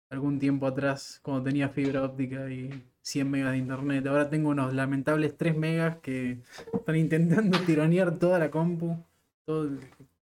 algún 0.09 0.37
tiempo 0.37 0.67
atrás 0.67 1.19
cuando 1.23 1.43
tenía 1.43 1.69
fibra 1.69 2.03
óptica 2.03 2.49
y 2.51 2.83
100 3.01 3.31
megas 3.31 3.51
de 3.53 3.57
internet. 3.57 4.05
Ahora 4.07 4.29
tengo 4.29 4.49
unos 4.49 4.73
lamentables 4.73 5.37
3 5.37 5.55
megas 5.55 5.97
que 5.97 6.41
están 6.73 6.95
intentando 6.95 7.57
tironear 7.65 8.19
toda 8.19 8.37
la 8.37 8.51
compu. 8.51 9.03
Todo, 9.45 9.69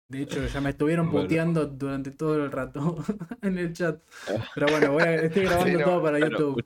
de 0.10 0.24
hecho, 0.24 0.43
ya 0.47 0.60
me 0.60 0.72
estuvieron 0.72 1.12
puteando 1.12 1.68
durante 1.68 2.10
todo 2.10 2.43
el 2.43 2.51
rato 2.51 2.97
en 3.43 3.57
el 3.60 3.74
chat. 3.74 4.01
Pero 4.55 4.68
bueno, 4.68 4.91
voy 4.93 5.03
a, 5.03 5.16
estoy 5.16 5.45
grabando 5.45 5.84
todo 5.84 6.03
para 6.03 6.20
YouTube. 6.20 6.64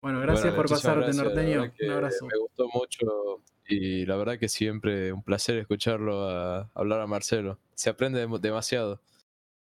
Bueno, 0.00 0.20
gracias 0.20 0.54
por 0.54 0.68
pasarte, 0.68 1.12
norteño. 1.12 1.70
Un 1.80 1.90
abrazo. 1.90 2.26
Me 2.26 2.38
gustó 2.38 2.68
mucho 2.72 3.42
y 3.66 4.06
la 4.06 4.16
verdad 4.16 4.38
que 4.38 4.48
siempre 4.48 5.12
un 5.12 5.22
placer 5.22 5.58
escucharlo 5.58 6.28
a, 6.28 6.70
hablar 6.74 7.00
a 7.00 7.06
Marcelo. 7.06 7.58
Se 7.74 7.90
aprende 7.90 8.26
demasiado. 8.40 9.02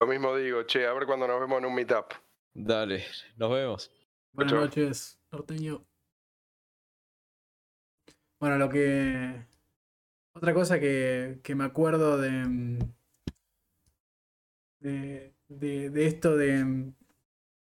Lo 0.00 0.08
mismo 0.08 0.34
digo, 0.34 0.64
che, 0.64 0.86
a 0.86 0.92
ver 0.92 1.06
cuando 1.06 1.28
nos 1.28 1.40
vemos 1.40 1.58
en 1.58 1.66
un 1.66 1.74
meetup. 1.74 2.14
Dale, 2.52 3.04
nos 3.36 3.50
vemos. 3.50 3.92
Buenas 4.32 4.54
noches, 4.54 5.20
norteño. 5.30 5.84
Bueno, 8.40 8.56
lo 8.58 8.68
que 8.70 9.44
otra 10.32 10.54
cosa 10.54 10.80
que, 10.80 11.40
me 11.54 11.64
acuerdo 11.64 12.18
mm, 12.18 12.78
de, 14.80 15.34
de, 15.48 16.06
esto 16.06 16.36
de, 16.36 16.92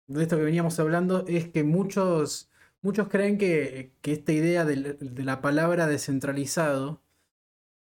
de, 0.08 0.24
esto 0.24 0.38
que 0.38 0.44
veníamos 0.44 0.80
hablando 0.80 1.26
es 1.28 1.50
que 1.50 1.64
muchos, 1.64 2.50
muchos 2.82 3.08
creen 3.10 3.38
que, 3.38 3.92
esta 4.04 4.32
idea 4.32 4.66
de, 4.66 4.98
la 5.24 5.42
palabra 5.42 5.88
descentralizado 5.88 7.02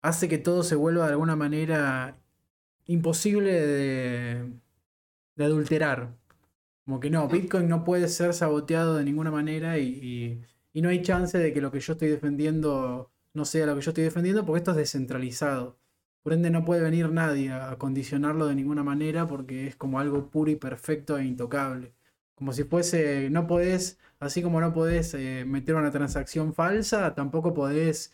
hace 0.01 0.27
que 0.27 0.37
todo 0.37 0.63
se 0.63 0.75
vuelva 0.75 1.05
de 1.05 1.13
alguna 1.13 1.35
manera 1.35 2.17
imposible 2.85 3.51
de, 3.53 4.51
de 5.35 5.45
adulterar. 5.45 6.15
Como 6.85 6.99
que 6.99 7.09
no, 7.09 7.27
Bitcoin 7.27 7.69
no 7.69 7.83
puede 7.83 8.07
ser 8.07 8.33
saboteado 8.33 8.97
de 8.97 9.05
ninguna 9.05 9.31
manera 9.31 9.77
y, 9.77 10.41
y 10.73 10.81
no 10.81 10.89
hay 10.89 11.01
chance 11.03 11.37
de 11.37 11.53
que 11.53 11.61
lo 11.61 11.71
que 11.71 11.79
yo 11.79 11.93
estoy 11.93 12.09
defendiendo 12.09 13.11
no 13.33 13.45
sea 13.45 13.65
lo 13.65 13.75
que 13.75 13.81
yo 13.81 13.91
estoy 13.91 14.03
defendiendo, 14.03 14.45
porque 14.45 14.59
esto 14.59 14.71
es 14.71 14.77
descentralizado. 14.77 15.77
Por 16.23 16.33
ende 16.33 16.51
no 16.51 16.65
puede 16.65 16.81
venir 16.81 17.09
nadie 17.11 17.51
a 17.51 17.75
condicionarlo 17.77 18.47
de 18.47 18.55
ninguna 18.55 18.83
manera 18.83 19.27
porque 19.27 19.67
es 19.67 19.75
como 19.75 19.99
algo 19.99 20.29
puro 20.29 20.51
y 20.51 20.55
perfecto 20.55 21.17
e 21.17 21.25
intocable. 21.25 21.93
Como 22.35 22.53
si 22.53 22.63
fuese, 22.63 23.29
no 23.29 23.47
podés, 23.47 23.99
así 24.19 24.41
como 24.43 24.61
no 24.61 24.73
podés 24.73 25.13
eh, 25.13 25.45
meter 25.45 25.75
una 25.75 25.91
transacción 25.91 26.53
falsa, 26.53 27.15
tampoco 27.15 27.53
podés 27.53 28.11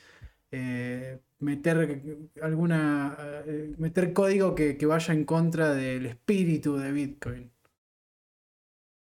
eh, 0.51 1.19
meter 1.39 2.01
alguna 2.41 3.15
eh, 3.45 3.75
meter 3.77 4.13
código 4.13 4.55
que, 4.55 4.77
vaya 4.85 5.13
en 5.13 5.25
contra 5.25 5.73
del 5.73 6.05
espíritu 6.05 6.77
de 6.77 6.91
Bitcoin. 6.91 7.51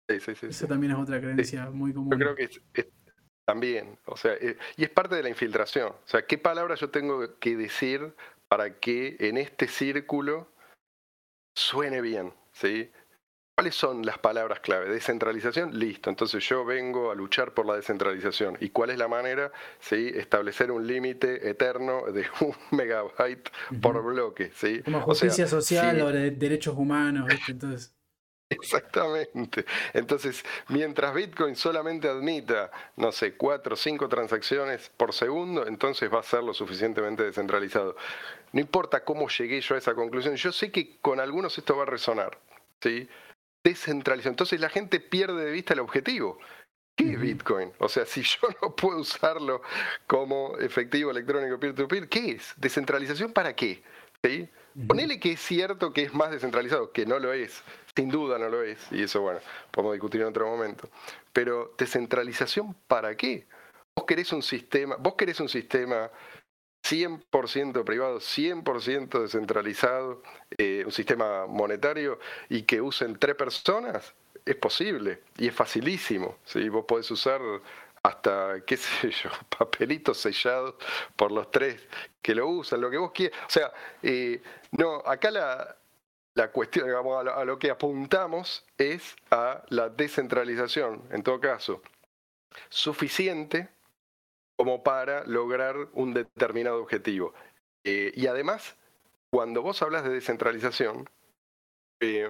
Sí, 0.08 0.20
sí, 0.20 0.34
sí, 0.34 0.46
Eso 0.46 0.66
también 0.66 0.92
es 0.92 0.98
otra 0.98 1.20
creencia 1.20 1.70
muy 1.70 1.92
común. 1.92 2.12
Yo 2.12 2.18
creo 2.18 2.34
que 2.34 2.48
también, 3.45 3.99
o 4.07 4.16
sea, 4.16 4.32
eh, 4.34 4.57
y 4.76 4.84
es 4.84 4.90
parte 4.90 5.16
de 5.16 5.22
la 5.22 5.28
infiltración. 5.28 5.88
O 5.88 6.07
sea, 6.07 6.26
¿qué 6.26 6.38
palabras 6.38 6.80
yo 6.80 6.90
tengo 6.90 7.38
que 7.38 7.57
decir 7.57 8.14
para 8.49 8.78
que 8.78 9.16
en 9.20 9.36
este 9.36 9.68
círculo 9.68 10.49
suene 11.55 12.01
bien? 12.01 12.32
¿sí? 12.53 12.90
¿Cuáles 13.57 13.74
son 13.76 14.05
las 14.05 14.18
palabras 14.18 14.61
clave? 14.61 14.88
Descentralización, 14.88 15.78
listo. 15.78 16.11
Entonces 16.11 16.42
yo 16.49 16.64
vengo 16.64 17.11
a 17.11 17.14
luchar 17.14 17.55
por 17.55 17.66
la 17.66 17.76
descentralización. 17.76 18.57
¿Y 18.61 18.70
cuál 18.70 18.90
es 18.90 18.99
la 18.99 19.09
manera? 19.09 19.53
¿Sí? 19.78 20.11
Establecer 20.14 20.72
un 20.72 20.86
límite 20.86 21.49
eterno 21.49 22.03
de 22.11 22.26
un 22.40 22.55
megabyte 22.76 23.51
por 23.80 24.03
bloque. 24.03 24.51
¿sí? 24.55 24.82
Como 24.82 25.01
justicia 25.03 25.47
social 25.47 26.01
o 26.01 26.11
de 26.11 26.30
derechos 26.30 26.74
humanos. 26.76 27.28
Entonces... 27.49 27.95
Exactamente. 28.51 29.64
Entonces, 29.92 30.45
mientras 30.68 31.14
Bitcoin 31.14 31.57
solamente 31.57 32.09
admita, 32.09 32.70
no 32.97 33.11
sé, 33.11 33.36
cuatro 33.36 33.74
o 33.74 33.76
cinco 33.76 34.09
transacciones 34.09 34.90
por 34.97 35.12
segundo, 35.12 35.66
entonces 35.66 36.12
va 36.12 36.20
a 36.20 36.22
ser 36.22 36.42
lo 36.42 36.55
suficientemente 36.55 37.24
descentralizado. 37.24 37.97
No 38.53 38.61
importa 38.61 39.05
cómo 39.05 39.28
llegué 39.28 39.61
yo 39.61 39.74
a 39.74 39.78
esa 39.78 39.95
conclusión, 39.95 40.36
yo 40.36 40.53
sé 40.53 40.70
que 40.70 40.99
con 41.01 41.20
algunos 41.20 41.57
esto 41.59 41.76
va 41.76 41.82
a 41.84 41.86
resonar. 41.86 42.38
¿sí? 42.80 43.09
Descentralización. 43.64 44.32
Entonces 44.32 44.61
la 44.61 44.68
gente 44.68 45.01
pierde 45.01 45.45
de 45.45 45.51
vista 45.51 45.72
el 45.74 45.80
objetivo. 45.80 46.38
¿Qué 46.97 47.12
es 47.12 47.20
Bitcoin? 47.20 47.72
O 47.78 47.88
sea, 47.88 48.07
si 48.07 48.22
yo 48.22 48.49
no 48.62 48.76
puedo 48.76 48.99
usarlo 48.99 49.62
como 50.07 50.57
efectivo 50.59 51.11
electrónico 51.11 51.59
peer-to-peer, 51.59 52.09
¿qué 52.09 52.32
es? 52.32 52.55
¿Descentralización 52.57 53.32
para 53.32 53.57
qué? 53.57 53.82
¿Sí? 54.22 54.49
Ponele 54.86 55.18
que 55.18 55.32
es 55.32 55.40
cierto 55.40 55.92
que 55.92 56.03
es 56.03 56.14
más 56.14 56.30
descentralizado, 56.30 56.92
que 56.92 57.07
no 57.07 57.18
lo 57.18 57.32
es, 57.32 57.62
sin 57.97 58.09
duda 58.09 58.38
no 58.38 58.49
lo 58.49 58.62
es, 58.62 58.78
y 58.90 59.03
eso, 59.03 59.20
bueno, 59.20 59.40
podemos 59.70 59.95
discutir 59.95 60.20
en 60.22 60.28
otro 60.28 60.47
momento. 60.47 60.88
Pero 61.32 61.74
descentralización, 61.78 62.74
¿para 62.88 63.16
qué? 63.16 63.47
Vos 63.95 64.05
querés 64.05 64.32
un 64.32 64.42
sistema, 64.42 64.97
vos 64.97 65.14
querés 65.14 65.38
un 65.40 65.49
sistema 65.49 66.11
100% 66.84 67.84
privado, 67.84 68.18
100% 68.18 69.22
descentralizado, 69.22 70.22
eh, 70.59 70.82
un 70.84 70.92
sistema 70.92 71.47
monetario 71.47 72.18
y 72.49 72.62
que 72.62 72.80
usen 72.80 73.18
tres 73.18 73.36
personas, 73.36 74.14
es 74.45 74.57
posible 74.57 75.22
y 75.38 75.49
es 75.49 75.55
facilísimo. 75.55 76.38
¿sí? 76.45 76.68
Vos 76.68 76.84
podés 76.84 77.11
usar 77.11 77.40
hasta, 78.03 78.61
qué 78.66 78.76
sé 78.76 79.11
yo, 79.11 79.30
papelitos 79.59 80.18
sellados 80.18 80.74
por 81.16 81.32
los 81.32 81.51
tres 81.51 81.80
que 82.20 82.34
lo 82.34 82.49
usan, 82.49 82.80
lo 82.80 82.90
que 82.90 82.99
vos 82.99 83.12
quieras. 83.12 83.38
O 83.47 83.51
sea, 83.51 83.72
eh, 84.03 84.42
no, 84.72 84.97
acá 85.07 85.30
la, 85.30 85.76
la 86.35 86.51
cuestión, 86.51 86.87
digamos, 86.87 87.26
a 87.26 87.45
lo, 87.45 87.59
que 87.59 87.70
apuntamos 87.70 88.64
es 88.76 89.16
a 89.30 89.64
la 89.68 89.89
descentralización, 89.89 91.03
en 91.11 91.22
todo 91.22 91.41
caso, 91.41 91.80
suficiente 92.68 93.68
como 94.57 94.82
para 94.82 95.24
lograr 95.24 95.76
un 95.93 96.12
determinado 96.12 96.82
objetivo. 96.82 97.35
Eh, 97.85 98.12
y 98.14 98.26
además, 98.26 98.76
cuando 99.30 99.62
vos 99.62 99.80
hablas 99.82 100.05
de 100.05 100.11
descentralización, 100.11 101.09
eh, 102.01 102.28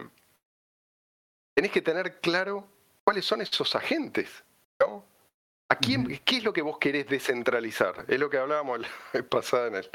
tenés 1.54 1.72
que 1.72 1.82
tener 1.82 2.20
claro 2.20 2.66
cuáles 3.04 3.24
son 3.24 3.40
esos 3.40 3.74
agentes, 3.74 4.44
¿no? 4.80 5.04
¿Qué 5.76 6.36
es 6.36 6.44
lo 6.44 6.52
que 6.52 6.62
vos 6.62 6.78
querés 6.78 7.06
descentralizar? 7.06 8.04
Es 8.08 8.18
lo 8.18 8.30
que 8.30 8.38
hablábamos 8.38 8.80
la 8.80 9.22
pasada 9.28 9.68
en, 9.68 9.86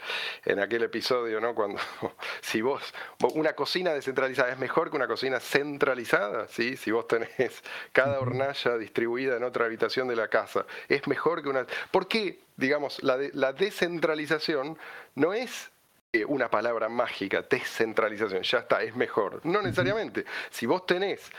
en 0.46 0.60
aquel 0.60 0.84
episodio, 0.84 1.40
¿no? 1.40 1.54
Cuando 1.56 1.80
si 2.42 2.62
vos, 2.62 2.94
una 3.34 3.54
cocina 3.54 3.94
descentralizada 3.94 4.52
es 4.52 4.60
mejor 4.60 4.90
que 4.90 4.96
una 4.96 5.08
cocina 5.08 5.40
centralizada, 5.40 6.48
¿sí? 6.48 6.78
Si 6.78 6.92
vos 6.92 7.08
tenés 7.08 7.64
cada 7.92 8.20
hornalla 8.20 8.78
distribuida 8.78 9.38
en 9.38 9.44
otra 9.44 9.66
habitación 9.66 10.08
de 10.08 10.16
la 10.16 10.28
casa, 10.28 10.66
es 10.88 11.08
mejor 11.08 11.44
que 11.44 11.50
una. 11.50 11.66
¿Por 11.92 12.08
qué, 12.08 12.40
digamos, 12.58 13.02
la, 13.04 13.18
la 13.34 13.54
descentralización 13.54 14.78
no 15.16 15.34
es 15.34 15.72
eh, 16.12 16.26
una 16.26 16.50
palabra 16.50 16.90
mágica, 16.90 17.44
descentralización, 17.44 18.42
ya 18.42 18.60
está, 18.60 18.82
es 18.82 18.96
mejor. 18.96 19.46
No 19.46 19.62
necesariamente. 19.62 20.26
Si 20.50 20.66
vos 20.66 20.86
tenés 20.88 21.30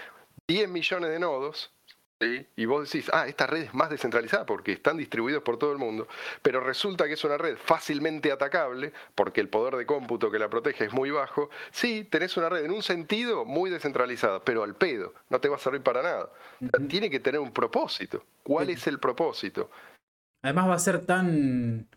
10 0.46 0.68
millones 0.68 1.10
de 1.10 1.18
nodos, 1.18 1.72
y 2.20 2.64
vos 2.66 2.90
decís, 2.90 3.10
ah, 3.14 3.26
esta 3.26 3.46
red 3.46 3.62
es 3.62 3.74
más 3.74 3.88
descentralizada 3.88 4.44
porque 4.44 4.72
están 4.72 4.98
distribuidos 4.98 5.42
por 5.42 5.58
todo 5.58 5.72
el 5.72 5.78
mundo, 5.78 6.06
pero 6.42 6.60
resulta 6.60 7.06
que 7.06 7.14
es 7.14 7.24
una 7.24 7.38
red 7.38 7.56
fácilmente 7.56 8.30
atacable 8.30 8.92
porque 9.14 9.40
el 9.40 9.48
poder 9.48 9.76
de 9.76 9.86
cómputo 9.86 10.30
que 10.30 10.38
la 10.38 10.50
protege 10.50 10.84
es 10.84 10.92
muy 10.92 11.10
bajo. 11.10 11.48
Sí, 11.70 12.06
tenés 12.10 12.36
una 12.36 12.50
red 12.50 12.66
en 12.66 12.72
un 12.72 12.82
sentido 12.82 13.46
muy 13.46 13.70
descentralizada, 13.70 14.44
pero 14.44 14.62
al 14.62 14.76
pedo, 14.76 15.14
no 15.30 15.40
te 15.40 15.48
va 15.48 15.56
a 15.56 15.58
servir 15.58 15.82
para 15.82 16.02
nada. 16.02 16.30
Tiene 16.88 17.08
que 17.08 17.20
tener 17.20 17.40
un 17.40 17.52
propósito. 17.52 18.22
¿Cuál 18.42 18.68
es 18.68 18.86
el 18.86 18.98
propósito? 18.98 19.70
Además 20.42 20.68
va 20.68 20.74
a 20.74 20.78
ser 20.78 21.06
tan... 21.06 21.88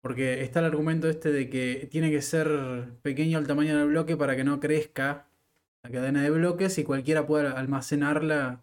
Porque 0.00 0.42
está 0.42 0.60
el 0.60 0.66
argumento 0.66 1.08
este 1.08 1.32
de 1.32 1.50
que 1.50 1.88
tiene 1.90 2.12
que 2.12 2.22
ser 2.22 2.92
pequeño 3.02 3.38
el 3.38 3.48
tamaño 3.48 3.76
del 3.76 3.88
bloque 3.88 4.16
para 4.16 4.36
que 4.36 4.44
no 4.44 4.60
crezca 4.60 5.26
la 5.82 5.90
cadena 5.90 6.22
de 6.22 6.30
bloques 6.30 6.78
y 6.78 6.84
cualquiera 6.84 7.26
pueda 7.26 7.58
almacenarla 7.58 8.62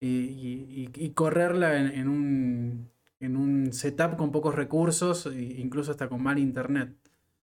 y, 0.00 1.10
correrla 1.14 1.78
en, 1.78 2.08
un, 2.08 2.90
en 3.20 3.36
un 3.36 3.72
setup 3.72 4.16
con 4.16 4.32
pocos 4.32 4.54
recursos, 4.54 5.28
incluso 5.34 5.90
hasta 5.90 6.08
con 6.08 6.22
mal 6.22 6.38
internet. 6.38 6.94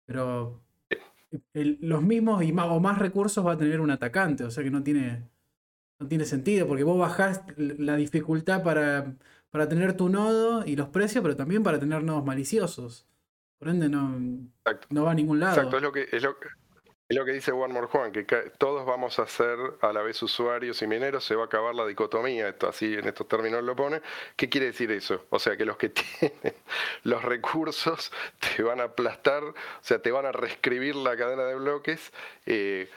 Pero 0.07 0.63
los 1.55 2.03
mismos 2.03 2.43
y 2.43 2.53
más, 2.53 2.67
o 2.71 2.81
más 2.81 2.99
recursos 2.99 3.47
va 3.47 3.53
a 3.53 3.59
tener 3.59 3.81
un 3.81 3.91
atacante, 3.91 4.45
o 4.45 4.51
sea 4.51 4.65
que 4.65 4.71
no 4.71 4.83
tiene, 4.83 5.29
no 5.99 6.09
tiene 6.09 6.25
sentido, 6.25 6.67
porque 6.67 6.85
vos 6.85 6.99
bajás 6.99 7.45
la 7.57 7.97
dificultad 7.97 8.63
para, 8.63 9.15
para 9.51 9.69
tener 9.69 9.97
tu 9.97 10.09
nodo 10.09 10.65
y 10.67 10.77
los 10.77 10.89
precios, 10.89 11.23
pero 11.23 11.37
también 11.37 11.63
para 11.63 11.79
tener 11.79 12.03
nodos 12.03 12.25
maliciosos. 12.25 13.07
Por 13.59 13.69
ende, 13.69 13.91
no, 13.91 14.19
no 14.89 15.05
va 15.05 15.11
a 15.11 15.15
ningún 15.15 15.39
lado. 15.39 15.55
Exacto, 15.55 15.77
es 15.77 15.83
lo 15.83 15.93
que, 15.93 16.09
es 16.11 16.23
lo, 16.23 16.35
es 17.11 17.17
lo 17.17 17.25
que 17.25 17.33
dice 17.33 17.51
One 17.51 17.75
More 17.75 17.89
Juan, 17.89 18.13
que 18.13 18.23
todos 18.57 18.87
vamos 18.87 19.19
a 19.19 19.27
ser 19.27 19.59
a 19.81 19.93
la 19.93 20.01
vez 20.01 20.23
usuarios 20.23 20.81
y 20.81 20.87
mineros, 20.87 21.25
se 21.25 21.35
va 21.35 21.43
a 21.43 21.47
acabar 21.47 21.75
la 21.75 21.85
dicotomía, 21.85 22.49
esto 22.49 22.69
así 22.69 22.95
en 22.95 23.09
estos 23.09 23.27
términos 23.27 23.65
lo 23.65 23.75
pone. 23.75 24.01
¿Qué 24.37 24.49
quiere 24.49 24.67
decir 24.67 24.93
eso? 24.93 25.27
O 25.31 25.41
sea, 25.41 25.57
que 25.57 25.65
los 25.65 25.77
que 25.77 25.89
tienen 26.21 26.55
los 27.03 27.21
recursos 27.25 28.13
te 28.39 28.63
van 28.63 28.81
a 28.81 28.85
aplastar, 28.85 29.43
o 29.43 29.55
sea, 29.81 30.01
te 30.01 30.13
van 30.13 30.25
a 30.25 30.31
reescribir 30.31 30.95
la 30.95 31.17
cadena 31.17 31.43
de 31.43 31.57
bloques 31.57 32.13
eh, 32.47 32.89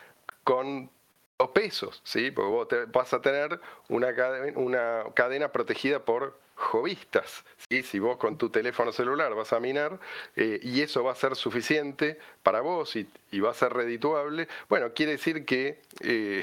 con 0.44 0.92
dos 1.40 1.50
pesos, 1.50 2.00
¿sí? 2.04 2.30
Porque 2.30 2.52
vos 2.52 2.68
vas 2.94 3.14
a 3.16 3.22
tener 3.22 3.60
una 3.90 4.14
cadena, 4.14 4.60
una 4.60 5.06
cadena 5.16 5.52
protegida 5.52 6.06
por 6.06 6.38
jovistas. 6.64 7.44
¿sí? 7.70 7.84
Si 7.84 8.00
vos 8.00 8.18
con 8.18 8.38
tu 8.38 8.50
teléfono 8.50 8.92
celular 8.92 9.36
vas 9.36 9.54
a 9.54 9.60
minar 9.60 10.00
eh, 10.36 10.60
y 10.64 10.82
eso 10.82 11.04
va 11.04 11.12
a 11.12 11.16
ser 11.16 11.36
suficiente 11.36 12.18
para 12.42 12.62
vos 12.62 12.96
y, 12.96 13.08
va 13.40 13.52
a 13.52 13.54
ser 13.54 13.74
redituable, 13.74 14.48
bueno, 14.70 14.94
quiere 14.94 15.14
decir 15.14 15.46
que, 15.46 15.82
eh, 16.02 16.42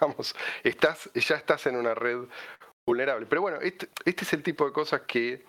estás, 0.64 1.10
ya 1.14 1.36
estás 1.36 1.66
en 1.66 1.76
una 1.76 1.94
red 1.94 2.18
vulnerable. 2.86 3.26
Pero 3.26 3.42
bueno, 3.42 3.58
este, 3.60 3.88
este, 4.04 4.24
es 4.24 4.32
el 4.32 4.42
tipo 4.42 4.64
de 4.64 4.72
cosas 4.72 5.02
que 5.02 5.44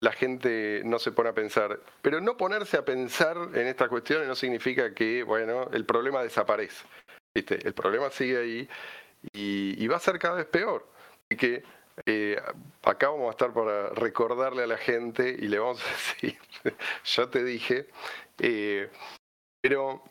la 0.00 0.12
gente 0.12 0.82
no 0.84 0.98
se 0.98 1.12
pone 1.12 1.30
a 1.30 1.34
pensar. 1.34 1.80
Pero 2.02 2.20
no 2.20 2.36
ponerse 2.36 2.76
a 2.76 2.84
pensar 2.84 3.36
en 3.54 3.66
estas 3.66 3.88
cuestiones 3.88 4.28
no 4.28 4.34
significa 4.34 4.94
que, 4.94 5.22
bueno, 5.22 5.68
el 5.72 5.84
problema 5.84 6.22
desaparece. 6.22 6.86
El 7.34 7.74
problema 7.74 8.10
sigue 8.10 8.38
ahí 8.38 8.68
y, 9.32 9.82
y 9.82 9.88
va 9.88 9.96
a 9.96 10.00
ser 10.00 10.18
cada 10.20 10.36
vez 10.36 10.46
peor. 10.46 10.88
Y 11.28 11.36
que 11.36 11.64
eh, 12.06 12.40
acá 12.82 13.08
vamos 13.08 13.28
a 13.28 13.30
estar 13.30 13.52
para 13.52 13.90
recordarle 13.90 14.64
a 14.64 14.66
la 14.66 14.78
gente 14.78 15.28
y 15.28 15.48
le 15.48 15.58
vamos 15.58 15.82
a 15.82 15.90
decir, 16.22 16.38
ya 17.04 17.30
te 17.30 17.44
dije, 17.44 17.86
eh, 18.38 18.90
pero 19.60 20.02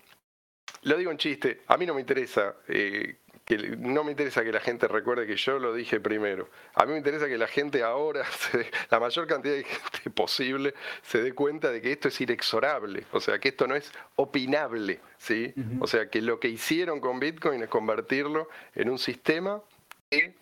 lo 0.84 0.97
digo 0.97 1.11
en 1.11 1.17
chiste, 1.17 1.61
a 1.67 1.77
mí 1.77 1.86
no 1.86 1.93
me 1.93 2.01
interesa. 2.01 2.55
Eh, 2.67 3.17
que 3.45 3.57
no 3.57 4.05
me 4.05 4.11
interesa 4.11 4.41
que 4.43 4.53
la 4.53 4.61
gente 4.61 4.88
recuerde 4.88 5.27
que 5.27 5.36
yo 5.36 5.59
lo 5.59 5.73
dije 5.73 5.99
primero. 5.99 6.49
A 6.75 6.86
mí 6.86 6.93
me 6.93 6.97
interesa 6.97 7.27
que 7.27 7.38
la 7.38 7.47
gente 7.47 7.84
ahora, 7.84 8.23
la 8.89 8.99
mayor 9.01 9.27
cantidad 9.27 9.55
de 9.55 9.65
gente 9.65 10.09
posible, 10.11 10.73
se 11.01 11.21
dé 11.21 11.34
cuenta 11.34 11.69
de 11.69 11.81
que 11.81 11.91
esto 11.91 12.07
es 12.07 12.21
inexorable, 12.21 13.05
o 13.11 13.19
sea, 13.19 13.39
que 13.39 13.49
esto 13.49 13.67
no 13.67 13.75
es 13.75 13.91
opinable, 14.15 15.01
¿sí? 15.17 15.53
O 15.81 15.88
sea, 15.88 16.09
que 16.09 16.21
lo 16.21 16.39
que 16.39 16.47
hicieron 16.47 17.01
con 17.01 17.19
Bitcoin 17.19 17.61
es 17.63 17.69
convertirlo 17.69 18.47
en 18.75 18.89
un 18.89 18.97
sistema 18.97 19.61
que 20.09 20.36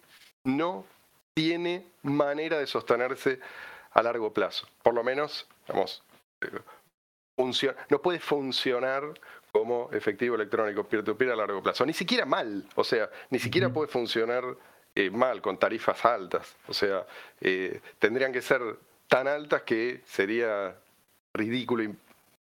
no 0.43 0.85
tiene 1.33 1.87
manera 2.03 2.59
de 2.59 2.67
sostenerse 2.67 3.39
a 3.91 4.03
largo 4.03 4.33
plazo. 4.33 4.67
Por 4.83 4.93
lo 4.93 5.03
menos, 5.03 5.47
vamos, 5.67 6.03
no 7.89 8.01
puede 8.01 8.19
funcionar 8.19 9.03
como 9.51 9.89
efectivo 9.91 10.35
electrónico 10.35 10.83
peer-to-peer 10.83 11.31
a 11.31 11.35
largo 11.35 11.61
plazo. 11.61 11.85
Ni 11.85 11.93
siquiera 11.93 12.25
mal, 12.25 12.65
o 12.75 12.83
sea, 12.83 13.09
ni 13.29 13.39
siquiera 13.39 13.69
puede 13.69 13.87
funcionar 13.87 14.43
eh, 14.95 15.09
mal 15.09 15.41
con 15.41 15.57
tarifas 15.57 16.03
altas. 16.05 16.55
O 16.67 16.73
sea, 16.73 17.05
eh, 17.39 17.81
tendrían 17.99 18.31
que 18.31 18.41
ser 18.41 18.61
tan 19.07 19.27
altas 19.27 19.63
que 19.63 20.01
sería 20.05 20.75
ridículo 21.33 21.83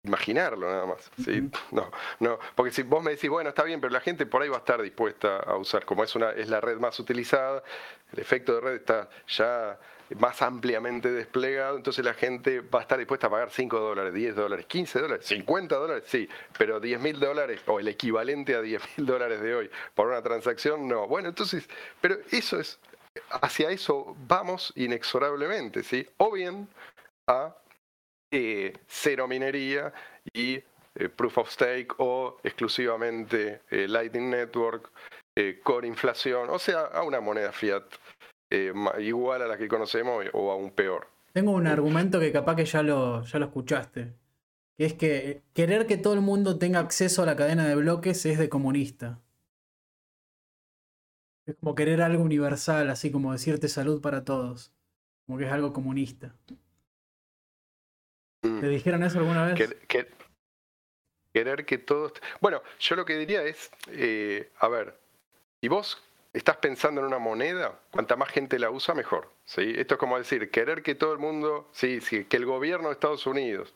imaginarlo 0.05 0.71
nada 0.71 0.87
más. 0.87 1.11
¿sí? 1.25 1.51
No, 1.73 1.91
no, 2.21 2.39
porque 2.55 2.73
si 2.73 2.83
vos 2.83 3.03
me 3.03 3.13
decís, 3.13 3.31
bueno, 3.31 3.51
está 3.51 3.65
bien, 3.65 3.81
pero 3.81 3.93
la 3.93 4.01
gente 4.01 4.27
por 4.27 4.43
ahí 4.43 4.49
va 4.49 4.57
a 4.57 4.61
estar 4.61 4.81
dispuesta 4.81 5.39
a 5.39 5.57
usar, 5.57 5.85
como 5.85 6.05
es, 6.05 6.15
una, 6.15 6.31
es 6.31 6.49
la 6.49 6.61
red 6.61 6.79
más 6.79 6.99
utilizada, 7.01 7.63
el 8.13 8.19
efecto 8.21 8.55
de 8.55 8.61
red 8.61 8.75
está 8.75 9.09
ya 9.27 9.79
más 10.19 10.43
ampliamente 10.43 11.11
desplegado, 11.11 11.77
entonces 11.77 12.05
la 12.05 12.15
gente 12.15 12.61
va 12.61 12.81
a 12.81 12.83
estar 12.83 12.99
dispuesta 12.99 13.27
a 13.27 13.31
pagar 13.31 13.51
5 13.51 13.81
dólares, 13.81 14.13
10 14.13 14.37
dólares, 14.37 14.67
15 14.67 15.01
dólares, 15.01 15.27
50 15.27 15.77
dólares, 15.77 16.05
sí, 16.07 16.29
pero 16.59 16.79
10 16.79 17.01
mil 17.01 17.19
dólares 17.19 17.63
o 17.67 17.81
el 17.81 17.89
equivalente 17.89 18.55
a 18.55 18.61
10 18.61 18.83
mil 18.99 19.07
dólares 19.07 19.41
de 19.41 19.55
hoy 19.55 19.71
por 19.95 20.09
una 20.09 20.23
transacción, 20.23 20.87
no. 20.87 21.09
Bueno, 21.09 21.31
entonces, 21.31 21.69
pero 22.01 22.19
eso 22.31 22.61
es, 22.61 22.79
hacia 23.31 23.71
eso 23.71 24.15
vamos 24.27 24.73
inexorablemente, 24.77 25.83
¿sí? 25.83 26.07
O 26.19 26.33
bien 26.33 26.69
a 27.27 27.55
eh, 28.35 28.73
cero 28.89 29.29
minería 29.29 29.93
y 30.33 30.55
eh, 30.97 31.09
proof 31.09 31.39
of 31.39 31.51
stake 31.51 31.95
o 31.99 32.39
exclusivamente 32.43 33.63
eh, 33.71 33.87
Lightning 33.89 34.31
Network, 34.31 34.91
core 35.63 35.89
inflación, 35.89 36.49
o 36.51 36.59
sea, 36.59 36.83
a 36.83 37.03
una 37.03 37.21
moneda 37.21 37.53
fiat 37.53 37.85
igual 39.01 39.43
a 39.43 39.49
la 39.49 39.59
que 39.59 39.67
conocemos 39.67 40.25
o 40.33 40.53
aún 40.53 40.71
peor. 40.71 41.09
Tengo 41.33 41.51
un 41.51 41.67
argumento 41.67 42.21
que 42.21 42.31
capaz 42.31 42.55
que 42.55 42.65
ya 42.65 42.85
lo, 42.85 43.25
ya 43.25 43.41
lo 43.41 43.47
escuchaste, 43.47 44.15
que 44.77 44.85
es 44.85 44.95
que 44.95 45.43
querer 45.53 45.89
que 45.89 45.97
todo 45.97 46.15
el 46.15 46.21
mundo 46.21 46.57
tenga 46.57 46.79
acceso 46.79 47.25
a 47.25 47.27
la 47.27 47.35
cadena 47.35 47.67
de 47.67 47.75
bloques 47.75 48.25
es 48.27 48.39
de 48.39 48.49
comunista. 48.49 49.21
Es 51.47 51.57
como 51.57 51.75
querer 51.75 52.01
algo 52.01 52.23
universal, 52.23 52.89
así 52.91 53.11
como 53.11 53.33
decirte 53.33 53.69
salud 53.69 54.01
para 54.01 54.25
todos. 54.25 54.73
Como 55.27 55.39
que 55.39 55.47
es 55.47 55.53
algo 55.53 55.73
comunista. 55.73 56.37
¿Te 58.65 58.71
dijeron 58.71 59.03
eso 59.03 59.19
alguna 59.19 59.45
vez? 59.45 59.77
querer 61.35 61.67
que 61.67 61.77
todos... 61.77 62.15
Bueno, 62.41 62.63
yo 62.79 62.97
lo 62.97 63.05
que 63.05 63.19
diría 63.19 63.43
es, 63.43 63.71
eh, 63.89 64.53
a 64.59 64.69
ver, 64.69 64.99
si 65.61 65.69
vos 65.69 66.03
estás 66.33 66.57
pensando 66.57 67.03
en 67.03 67.09
una 67.09 67.19
moneda, 67.19 67.79
cuanta 67.91 68.17
más 68.17 68.31
gente 68.31 68.59
la 68.59 68.71
usa, 68.71 68.95
mejor. 68.95 69.31
¿sí? 69.45 69.75
Esto 69.77 69.97
es 69.97 70.01
como 70.01 70.17
decir, 70.17 70.51
querer 70.51 70.83
que 70.83 70.95
todo 70.95 71.13
el 71.13 71.19
mundo, 71.19 71.69
sí, 71.73 72.01
sí, 72.01 72.25
que 72.25 72.39
el 72.39 72.47
gobierno 72.47 72.89
de 72.89 72.95
Estados 72.95 73.27
Unidos 73.27 73.75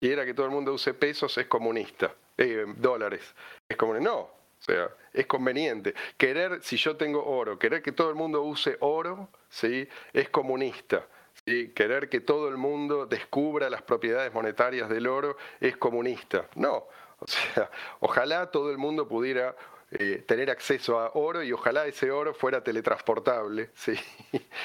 quiera 0.00 0.26
que 0.26 0.34
todo 0.34 0.44
el 0.44 0.52
mundo 0.52 0.74
use 0.74 0.92
pesos 0.92 1.38
es 1.38 1.46
comunista, 1.46 2.14
eh, 2.36 2.66
dólares. 2.76 3.34
Es 3.66 3.78
como, 3.78 3.94
no, 3.94 4.18
o 4.18 4.30
sea, 4.58 4.90
es 5.14 5.26
conveniente. 5.26 5.94
Querer, 6.18 6.62
si 6.62 6.76
yo 6.76 6.94
tengo 6.98 7.24
oro, 7.24 7.58
querer 7.58 7.80
que 7.80 7.92
todo 7.92 8.10
el 8.10 8.16
mundo 8.16 8.42
use 8.42 8.76
oro, 8.80 9.30
¿sí? 9.48 9.88
es 10.12 10.28
comunista. 10.28 11.06
¿Sí? 11.46 11.68
Querer 11.74 12.08
que 12.08 12.20
todo 12.20 12.48
el 12.48 12.56
mundo 12.56 13.06
descubra 13.06 13.70
las 13.70 13.82
propiedades 13.82 14.32
monetarias 14.34 14.88
del 14.88 15.06
oro 15.06 15.36
es 15.60 15.76
comunista. 15.76 16.48
No, 16.54 16.86
o 17.18 17.26
sea, 17.26 17.70
ojalá 18.00 18.50
todo 18.50 18.70
el 18.70 18.78
mundo 18.78 19.08
pudiera 19.08 19.54
eh, 19.92 20.24
tener 20.26 20.50
acceso 20.50 20.98
a 20.98 21.12
oro 21.14 21.44
y 21.44 21.52
ojalá 21.52 21.86
ese 21.86 22.10
oro 22.10 22.34
fuera 22.34 22.64
teletransportable, 22.64 23.70
¿sí? 23.74 23.94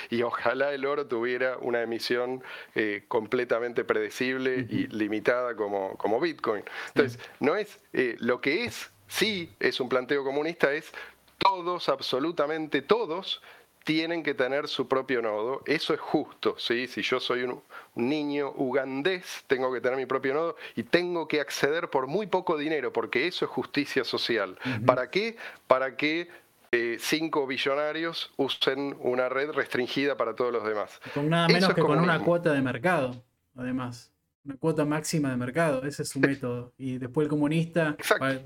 y 0.09 0.23
ojalá 0.23 0.73
el 0.73 0.83
oro 0.83 1.05
tuviera 1.05 1.57
una 1.57 1.83
emisión 1.83 2.43
eh, 2.73 3.03
completamente 3.07 3.83
predecible 3.83 4.65
y 4.67 4.87
limitada 4.87 5.55
como, 5.55 5.95
como 5.97 6.19
Bitcoin. 6.19 6.63
Entonces, 6.87 7.19
no 7.39 7.55
es 7.55 7.79
eh, 7.93 8.15
lo 8.19 8.41
que 8.41 8.65
es, 8.65 8.91
sí 9.07 9.53
es 9.59 9.79
un 9.79 9.89
planteo 9.89 10.23
comunista, 10.23 10.73
es 10.73 10.91
todos, 11.37 11.87
absolutamente 11.89 12.81
todos, 12.81 13.43
tienen 13.83 14.23
que 14.23 14.33
tener 14.33 14.67
su 14.67 14.87
propio 14.87 15.21
nodo. 15.21 15.61
Eso 15.65 15.93
es 15.93 15.99
justo, 15.99 16.55
¿sí? 16.57 16.87
Si 16.87 17.01
yo 17.01 17.19
soy 17.19 17.43
un, 17.43 17.61
niño 17.95 18.53
ugandés, 18.55 19.43
tengo 19.47 19.73
que 19.73 19.81
tener 19.81 19.97
mi 19.97 20.05
propio 20.05 20.33
nodo 20.33 20.55
y 20.75 20.83
tengo 20.83 21.27
que 21.27 21.41
acceder 21.41 21.89
por 21.89 22.07
muy 22.07 22.27
poco 22.27 22.57
dinero, 22.57 22.93
porque 22.93 23.27
eso 23.27 23.45
es 23.45 23.51
justicia 23.51 24.03
social. 24.03 24.57
¿Para 24.85 25.09
qué? 25.09 25.35
Para 25.67 25.97
que 25.97 26.29
eh, 26.71 26.97
cinco 26.99 27.47
billonarios 27.47 28.31
usen 28.37 28.95
una 28.99 29.29
red 29.29 29.51
restringida 29.51 30.15
para 30.15 30.35
todos 30.35 30.53
los 30.53 30.63
demás. 30.63 31.01
Con 31.13 31.29
nada 31.29 31.47
menos 31.47 31.73
que 31.73 31.81
con 31.81 31.99
una 31.99 32.19
cuota 32.19 32.53
de 32.53 32.61
mercado, 32.61 33.23
además. 33.55 34.11
Una 34.43 34.55
cuota 34.55 34.85
máxima 34.85 35.29
de 35.29 35.37
mercado, 35.37 35.85
ese 35.85 36.01
es 36.01 36.09
su 36.09 36.19
método. 36.19 36.73
Y 36.77 36.97
después 36.97 37.25
el 37.25 37.29
comunista 37.29 37.95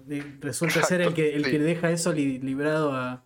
eh, 0.09 0.37
resulta 0.41 0.83
ser 0.83 1.01
el 1.01 1.13
que, 1.13 1.35
el 1.35 1.43
que 1.43 1.59
deja 1.59 1.89
eso 1.91 2.11
librado 2.11 2.93
a, 2.93 3.23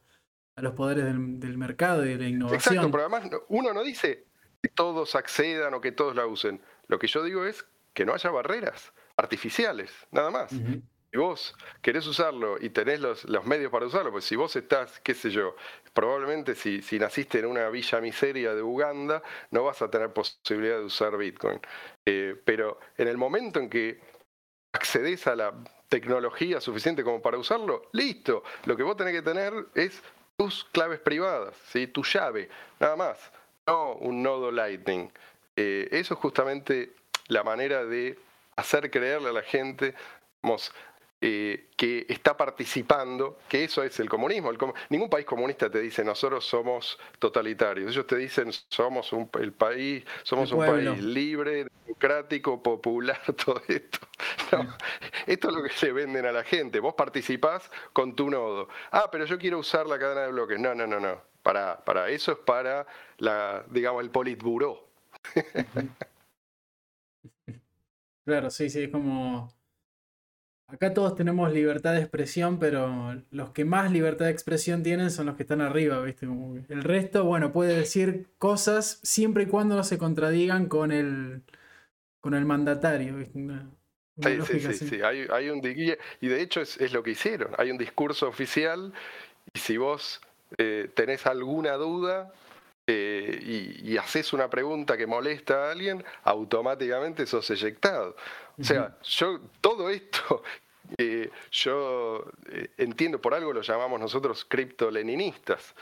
a 0.59 0.61
los 0.61 0.73
poderes 0.73 1.05
del, 1.05 1.57
mercado 1.57 2.05
y 2.05 2.09
de 2.09 2.17
la 2.17 2.27
innovación. 2.27 2.75
Exacto, 2.75 2.91
pero 2.91 3.03
además 3.03 3.29
uno 3.47 3.73
no 3.73 3.81
dice 3.81 4.25
que 4.61 4.69
todos 4.69 5.15
accedan 5.15 5.73
o 5.73 5.81
que 5.81 5.93
todos 5.93 6.15
la 6.15 6.25
usen. 6.25 6.61
Lo 6.87 6.99
que 6.99 7.07
yo 7.07 7.23
digo 7.23 7.45
es 7.45 7.65
que 7.93 8.05
no 8.05 8.13
haya 8.13 8.29
barreras 8.29 8.93
artificiales, 9.15 9.91
nada 10.11 10.29
más. 10.31 10.51
Si 10.51 11.17
vos 11.17 11.55
querés 11.81 12.05
usarlo 12.05 12.57
y 12.59 12.69
tenés 12.69 12.99
los, 12.99 13.23
los, 13.25 13.45
medios 13.45 13.71
para 13.71 13.85
usarlo, 13.85 14.11
pues 14.11 14.25
si 14.25 14.35
vos 14.35 14.55
estás, 14.55 14.99
qué 14.99 15.13
sé 15.15 15.31
yo, 15.31 15.55
probablemente 15.93 16.53
si, 16.53 16.81
si, 16.81 16.99
naciste 16.99 17.39
en 17.39 17.45
una 17.47 17.67
villa 17.69 17.99
miseria 17.99 18.53
de 18.53 18.61
Uganda, 18.61 19.23
no 19.49 19.63
vas 19.63 19.81
a 19.81 19.89
tener 19.89 20.13
posibilidad 20.13 20.77
de 20.77 20.85
usar 20.85 21.17
Bitcoin. 21.17 21.59
Eh, 22.05 22.35
pero 22.45 22.79
en 22.97 23.07
el 23.07 23.17
momento 23.17 23.59
en 23.59 23.69
que 23.69 24.01
accedes 24.73 25.25
a 25.25 25.35
la 25.35 25.53
tecnología 25.87 26.61
suficiente 26.61 27.03
como 27.03 27.21
para 27.21 27.37
usarlo, 27.37 27.89
listo. 27.93 28.43
Lo 28.65 28.77
que 28.77 28.83
vos 28.83 28.95
tenés 28.95 29.13
que 29.13 29.23
tener 29.23 29.53
es 29.73 30.03
tus 30.39 30.63
claves 30.71 31.01
privadas, 31.01 31.53
¿sí? 31.67 31.85
tu 31.87 32.01
llave, 32.01 32.47
nada 32.79 32.95
más, 32.95 33.19
no 33.67 33.95
un 33.95 34.23
nodo 34.23 34.51
Lightning. 34.51 35.11
Eh, 35.57 35.89
eso 35.91 36.13
es 36.13 36.19
justamente 36.21 36.93
la 37.27 37.43
manera 37.43 37.83
de 37.83 38.17
hacer 38.55 38.89
creerle 38.89 39.31
a 39.31 39.33
la 39.33 39.41
gente 39.41 39.95
eh, 41.21 41.67
que 41.75 42.05
está 42.07 42.37
participando, 42.37 43.39
que 43.49 43.65
eso 43.65 43.83
es 43.83 43.99
el 43.99 44.07
comunismo. 44.07 44.53
ningún 44.87 45.09
país 45.09 45.25
comunista 45.25 45.69
te 45.69 45.81
dice 45.81 46.01
nosotros 46.01 46.45
somos 46.45 46.97
totalitarios. 47.19 47.91
Ellos 47.91 48.07
te 48.07 48.15
dicen 48.15 48.51
somos 48.69 49.11
un, 49.11 49.29
el 49.39 49.51
país, 49.51 50.05
somos 50.23 50.49
un 50.53 50.59
país 50.59 51.03
libre, 51.03 51.67
democrático, 51.85 52.63
popular, 52.63 53.19
todo 53.45 53.61
esto. 53.67 53.99
esto 55.27 55.49
es 55.49 55.53
lo 55.53 55.61
que 55.61 55.71
se 55.71 55.91
venden 55.91 56.25
a 56.25 56.31
la 56.31 56.45
gente. 56.45 56.79
Vos 56.79 56.93
participás 56.93 57.69
con 57.91 58.15
tu 58.15 58.29
nodo. 58.29 58.69
Ah, 58.91 59.09
pero 59.11 59.25
yo 59.25 59.37
quiero 59.37 59.59
usar 59.59 59.87
la 59.87 59.99
cadena 59.99 60.21
de 60.21 60.31
bloques. 60.31 60.57
No, 60.57 60.73
no, 60.73 60.87
no, 60.87 61.01
no. 61.01 61.21
Para, 61.43 61.83
para 61.83 62.09
eso 62.09 62.31
es 62.31 62.37
para 62.37 62.87
la, 63.17 63.65
digamos, 63.69 64.03
el 64.03 64.09
politburó. 64.09 64.87
claro, 68.23 68.49
sí, 68.49 68.69
sí, 68.69 68.83
es 68.83 68.89
como 68.89 69.58
Acá 70.71 70.93
todos 70.93 71.15
tenemos 71.15 71.51
libertad 71.51 71.93
de 71.93 71.99
expresión, 71.99 72.59
pero 72.59 73.15
los 73.31 73.49
que 73.51 73.65
más 73.65 73.91
libertad 73.91 74.25
de 74.25 74.31
expresión 74.31 74.83
tienen 74.83 75.09
son 75.09 75.25
los 75.25 75.35
que 75.35 75.41
están 75.41 75.61
arriba, 75.61 75.99
¿viste? 76.01 76.27
el 76.27 76.83
resto, 76.83 77.23
bueno, 77.23 77.51
puede 77.51 77.75
decir 77.75 78.27
cosas 78.37 78.99
siempre 79.01 79.43
y 79.43 79.45
cuando 79.47 79.75
no 79.75 79.83
se 79.83 79.97
contradigan 79.97 80.67
con 80.67 80.91
el, 80.91 81.41
con 82.21 82.35
el 82.35 82.45
mandatario. 82.45 83.17
sí, 83.23 84.41
sí, 84.45 84.59
sí, 84.59 84.73
sí, 84.73 85.01
Hay, 85.01 85.49
un, 85.49 85.61
y 85.65 86.27
de 86.27 86.41
hecho 86.41 86.61
es, 86.61 86.93
lo 86.93 87.01
que 87.01 87.11
hicieron. 87.11 87.51
Hay 87.57 87.71
un 87.71 87.77
discurso 87.79 88.27
oficial 88.27 88.93
y 89.51 89.59
si 89.59 89.77
vos 89.77 90.21
eh, 90.59 90.87
tenés 90.93 91.25
alguna 91.25 91.73
duda, 91.73 92.31
eh, 92.91 93.39
y, 93.43 93.91
y, 93.91 93.97
haces 93.97 94.33
una 94.33 94.49
pregunta 94.49 94.97
que 94.97 95.05
molesta 95.05 95.67
a 95.67 95.71
alguien, 95.71 96.03
automáticamente 96.23 97.27
sos 97.27 97.47
eyectado. 97.51 98.15
O 98.59 98.63
sea, 98.63 98.97
yo 99.03 99.41
todo 99.61 99.91
esto, 99.91 100.41
eh, 100.97 101.29
yo 101.51 102.25
eh, 102.51 102.69
entiendo, 102.77 103.21
por 103.21 103.35
algo 103.35 103.53
lo 103.53 103.61
llamamos 103.61 103.99
nosotros 103.99 104.43
cripto-leninistas, 104.43 105.75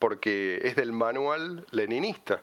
porque 0.00 0.60
es 0.64 0.74
del 0.74 0.92
manual 0.92 1.64
leninista 1.70 2.42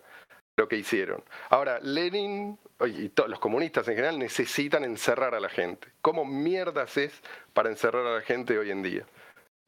lo 0.56 0.70
que 0.70 0.78
hicieron. 0.78 1.22
Ahora, 1.50 1.82
Lenin 1.82 2.58
y 2.88 3.10
todos 3.10 3.30
los 3.30 3.40
comunistas 3.40 3.86
en 3.90 3.96
general 3.96 4.18
necesitan 4.18 4.86
encerrar 4.86 5.36
a 5.36 5.42
la 5.42 5.50
gente. 5.50 5.90
¿Cómo 6.02 6.24
mierdas 6.24 6.96
es 6.96 7.22
para 7.54 7.70
encerrar 7.70 8.08
a 8.08 8.16
la 8.16 8.22
gente 8.22 8.58
hoy 8.58 8.72
en 8.72 8.82
día? 8.82 9.06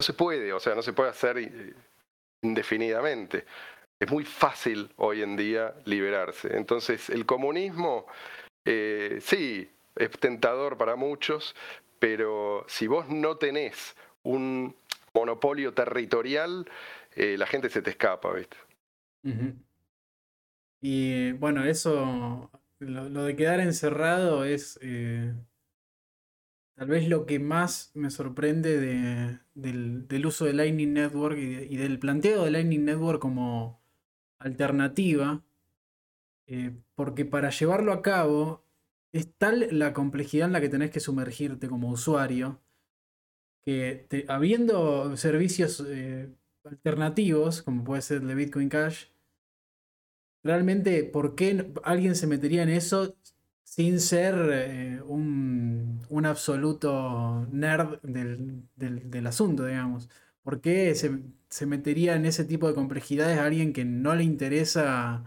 No 0.00 0.04
se 0.04 0.14
puede, 0.14 0.50
o 0.54 0.60
sea, 0.60 0.74
no 0.74 0.80
se 0.82 0.94
puede 0.94 1.10
hacer 1.10 1.74
indefinidamente 2.42 3.44
es 4.00 4.10
muy 4.10 4.24
fácil 4.24 4.90
hoy 4.96 5.22
en 5.22 5.36
día 5.36 5.74
liberarse. 5.84 6.56
Entonces, 6.56 7.10
el 7.10 7.26
comunismo, 7.26 8.06
eh, 8.64 9.18
sí, 9.20 9.70
es 9.96 10.10
tentador 10.18 10.78
para 10.78 10.96
muchos, 10.96 11.56
pero 11.98 12.64
si 12.68 12.86
vos 12.86 13.08
no 13.08 13.36
tenés 13.36 13.96
un 14.22 14.76
monopolio 15.12 15.74
territorial, 15.74 16.70
eh, 17.16 17.36
la 17.36 17.46
gente 17.46 17.70
se 17.70 17.82
te 17.82 17.90
escapa, 17.90 18.32
¿viste? 18.32 18.56
Y 20.80 21.32
bueno, 21.32 21.64
eso, 21.64 22.50
lo, 22.78 23.24
de 23.24 23.36
quedar 23.36 23.60
encerrado 23.60 24.44
es 24.44 24.78
eh, 24.80 25.34
tal 26.76 26.88
vez 26.88 27.08
lo 27.08 27.26
que 27.26 27.40
más 27.40 27.90
me 27.94 28.10
sorprende 28.10 28.78
de, 28.78 29.38
del, 29.54 30.26
uso 30.26 30.44
de 30.44 30.54
Lightning 30.54 30.94
Network 30.94 31.36
y 31.36 31.76
del 31.76 31.98
planteo 31.98 32.44
de 32.44 32.52
Lightning 32.52 32.84
Network 32.84 33.20
como 33.20 33.77
alternativa, 34.38 35.42
eh, 36.46 36.74
porque 36.94 37.24
para 37.24 37.50
llevarlo 37.50 37.92
a 37.92 38.02
cabo 38.02 38.64
es 39.12 39.32
tal 39.36 39.68
la 39.70 39.92
complejidad 39.92 40.46
en 40.46 40.52
la 40.52 40.60
que 40.60 40.68
tenés 40.68 40.90
que 40.90 41.00
sumergirte 41.00 41.68
como 41.68 41.90
usuario, 41.90 42.60
que 43.62 44.24
habiendo 44.28 45.16
servicios 45.16 45.84
eh, 45.86 46.30
alternativos, 46.64 47.62
como 47.62 47.84
puede 47.84 48.02
ser 48.02 48.22
el 48.22 48.28
de 48.28 48.34
Bitcoin 48.34 48.68
Cash, 48.68 49.06
realmente, 50.42 51.04
¿por 51.04 51.34
qué 51.34 51.72
alguien 51.82 52.14
se 52.14 52.26
metería 52.26 52.62
en 52.62 52.70
eso 52.70 53.16
sin 53.64 54.00
ser 54.00 54.34
eh, 54.52 55.02
un, 55.06 56.00
un, 56.08 56.26
absoluto 56.26 57.46
nerd 57.52 58.00
del, 58.02 58.62
del, 58.76 59.10
del 59.10 59.26
asunto, 59.26 59.66
digamos? 59.66 60.08
¿Por 60.42 60.60
qué 60.60 60.94
se, 60.94 61.20
metería 61.66 62.16
en 62.16 62.26
ese 62.26 62.44
tipo 62.44 62.68
de 62.68 62.74
complejidades 62.74 63.38
a 63.38 63.46
alguien 63.46 63.72
que 63.72 63.84
no 63.84 64.14
le 64.14 64.24
interesa 64.24 65.24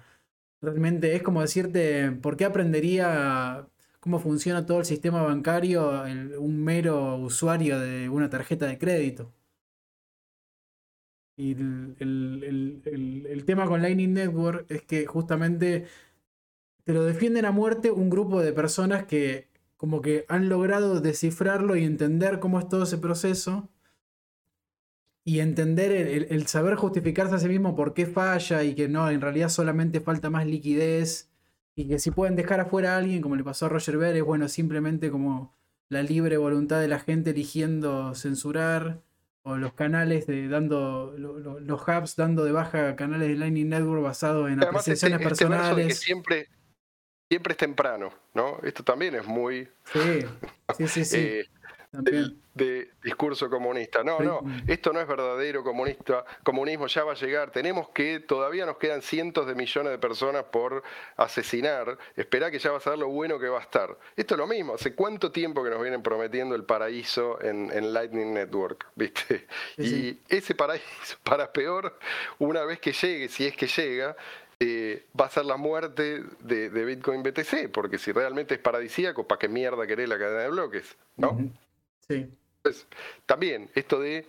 realmente? 0.62 1.16
Es 1.16 1.24
como 1.24 1.42
decirte, 1.42 2.12
¿por 2.12 2.38
qué 2.38 2.46
aprendería 2.46 3.68
cómo 4.00 4.20
funciona 4.20 4.66
todo 4.66 4.80
el 4.80 4.86
sistema 4.86 5.24
bancario 5.24 6.04
un 6.40 6.64
mero 6.64 7.18
usuario 7.18 7.80
de 7.80 8.10
una 8.10 8.30
tarjeta 8.30 8.68
de 8.68 8.78
crédito? 8.78 9.34
Y 11.38 11.54
el, 12.00 13.44
tema 13.46 13.66
con 13.66 13.82
Lightning 13.82 14.14
Network 14.14 14.66
es 14.70 14.84
que 14.84 15.06
justamente 15.08 15.86
te 16.84 16.94
lo 16.94 17.04
defienden 17.04 17.46
a 17.46 17.52
muerte 17.52 17.92
un 17.92 18.10
grupo 18.10 18.42
de 18.42 18.54
personas 18.54 19.06
que 19.06 19.48
como 19.78 20.02
que 20.02 20.26
han 20.30 20.50
logrado 20.50 21.02
descifrarlo 21.02 21.76
y 21.76 21.84
entender 21.84 22.40
cómo 22.40 22.60
es 22.60 22.70
todo 22.70 22.84
ese 22.84 23.00
proceso 23.00 23.70
y 25.24 25.40
entender 25.40 25.92
el, 25.92 26.48
saber 26.48 26.76
justificarse 26.76 27.36
a 27.36 27.40
sí 27.40 27.48
mismo 27.48 27.76
por 27.76 27.94
qué 27.94 28.06
falla 28.06 28.64
y 28.64 28.74
que 28.74 28.88
no, 28.88 29.10
en 29.10 29.22
realidad 29.22 29.50
solamente 29.50 30.00
falta 30.00 30.30
más 30.30 30.48
liquidez 30.48 31.30
y 31.76 31.88
que 31.88 32.00
si 32.00 32.12
pueden 32.12 32.36
dejar 32.36 32.60
afuera 32.60 32.94
a 32.94 32.98
alguien, 32.98 33.22
como 33.22 33.36
le 33.36 33.44
pasó 33.44 33.68
a 33.68 33.70
Roger 33.70 33.98
Ver, 33.98 34.16
es 34.16 34.24
bueno 34.24 34.48
simplemente 34.48 35.12
como 35.12 35.56
la 35.90 36.02
libre 36.04 36.38
voluntad 36.38 36.82
de 36.82 36.88
la 36.88 37.00
gente 37.00 37.32
eligiendo 37.32 38.16
censurar 38.16 39.02
o 39.44 39.58
los 39.58 39.74
canales 39.74 40.28
de 40.28 40.48
dando 40.48 41.16
los 41.18 41.82
hubs 41.82 42.16
dando 42.16 42.44
de 42.44 42.52
baja 42.52 42.96
canales 42.96 43.28
de 43.28 43.36
Lightning 43.36 43.70
Network 43.70 44.04
basados 44.04 44.50
en 44.50 44.64
apreciaciones 44.64 45.20
este, 45.20 45.34
este 45.34 45.46
personales. 45.46 46.00
siempre 46.00 46.50
siempre 47.32 47.54
es 47.54 47.58
temprano, 47.58 48.12
¿no? 48.34 48.60
Esto 48.62 48.84
también 48.84 49.16
es 49.16 49.26
muy... 49.26 49.66
Sí, 49.86 50.20
sí, 50.76 50.88
sí. 50.88 51.06
sí. 51.06 51.18
Eh, 51.18 51.46
de, 51.92 52.92
discurso 53.04 53.50
comunista. 53.50 54.04
No, 54.04 54.20
no, 54.20 54.42
esto 54.68 54.94
no 54.94 55.02
es 55.02 55.08
verdadero 55.08 55.64
comunista, 55.64 56.24
comunismo 56.44 56.88
ya 56.88 57.04
va 57.04 57.14
a 57.14 57.16
llegar. 57.16 57.52
Tenemos 57.52 57.90
que, 57.90 58.20
todavía 58.20 58.66
nos 58.66 58.78
quedan 58.78 59.02
cientos 59.02 59.48
de 59.48 59.56
millones 59.56 59.92
de 59.92 59.98
personas 59.98 60.46
por 60.46 60.84
asesinar. 61.18 61.98
Espera 62.16 62.50
que 62.52 62.60
ya 62.60 62.72
vas 62.72 62.86
a 62.88 62.92
ver 62.92 63.00
lo 63.00 63.10
bueno 63.10 63.40
que 63.40 63.50
va 63.50 63.60
a 63.60 63.62
estar. 63.62 63.98
Esto 64.16 64.36
es 64.36 64.38
lo 64.38 64.48
mismo, 64.48 64.76
hace 64.76 64.96
cuánto 64.96 65.32
tiempo 65.32 65.64
que 65.64 65.70
nos 65.70 65.82
vienen 65.82 66.02
prometiendo 66.02 66.56
el 66.56 66.64
paraíso 66.64 67.42
en, 67.42 67.72
Lightning 67.94 68.34
Network, 68.34 68.88
¿viste? 68.96 69.48
Y 69.78 70.20
ese 70.30 70.56
paraíso, 70.56 70.86
para 71.24 71.52
peor, 71.52 71.98
una 72.40 72.64
vez 72.64 72.80
que 72.80 72.94
llegue, 72.94 73.28
si 73.28 73.46
es 73.46 73.56
que 73.56 73.68
llega, 73.68 74.16
eh, 74.60 75.08
va 75.20 75.26
a 75.26 75.30
ser 75.30 75.46
la 75.46 75.58
muerte 75.58 76.24
de, 76.40 76.70
Bitcoin 76.70 77.24
BTC, 77.24 77.72
porque 77.74 77.98
si 77.98 78.12
realmente 78.12 78.54
es 78.54 78.60
paradisíaco, 78.60 79.28
¿para 79.28 79.40
qué 79.40 79.50
mierda 79.50 79.88
querés 79.88 80.08
la 80.08 80.20
cadena 80.20 80.44
de 80.44 80.50
bloques? 80.50 80.96
¿No? 81.18 81.36
Sí. 82.12 82.30
Pues, 82.62 82.88
también, 83.26 83.70
esto 83.74 84.00
de 84.00 84.28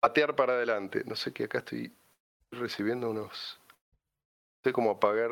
patear 0.00 0.34
para 0.34 0.54
adelante. 0.54 1.02
No 1.06 1.14
sé 1.14 1.32
qué 1.32 1.44
acá 1.44 1.58
estoy 1.58 1.92
recibiendo 2.50 3.10
unos. 3.10 3.60
No 4.64 4.70
sé 4.70 4.72
cómo 4.72 4.90
apagar 4.90 5.30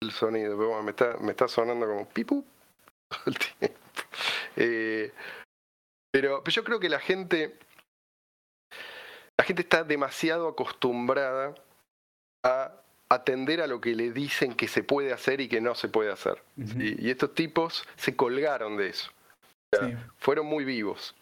el 0.00 0.10
sonido. 0.12 0.56
Pero 0.58 0.82
me, 0.82 0.90
está, 0.90 1.16
me 1.18 1.30
está 1.30 1.46
sonando 1.48 1.86
como 1.86 2.08
pipu 2.08 2.44
todo 3.08 3.22
el 3.26 3.38
tiempo. 3.58 3.78
Eh, 4.56 5.12
pero, 6.12 6.42
pero 6.42 6.54
yo 6.54 6.64
creo 6.64 6.80
que 6.80 6.88
la 6.88 7.00
gente. 7.00 7.58
La 9.38 9.44
gente 9.44 9.62
está 9.62 9.84
demasiado 9.84 10.48
acostumbrada 10.48 11.54
a 12.44 12.72
atender 13.08 13.60
a 13.60 13.66
lo 13.66 13.80
que 13.80 13.94
le 13.94 14.12
dicen 14.12 14.54
que 14.54 14.68
se 14.68 14.82
puede 14.82 15.12
hacer 15.12 15.40
y 15.40 15.48
que 15.48 15.60
no 15.60 15.74
se 15.74 15.88
puede 15.88 16.12
hacer. 16.12 16.42
y, 16.56 17.10
estos 17.10 17.34
tipos 17.34 17.86
se 17.96 18.16
colgaron 18.16 18.76
de 18.76 18.88
eso. 18.88 19.10
Fueron 20.18 20.46
muy 20.46 20.64
vivos. 20.64 21.14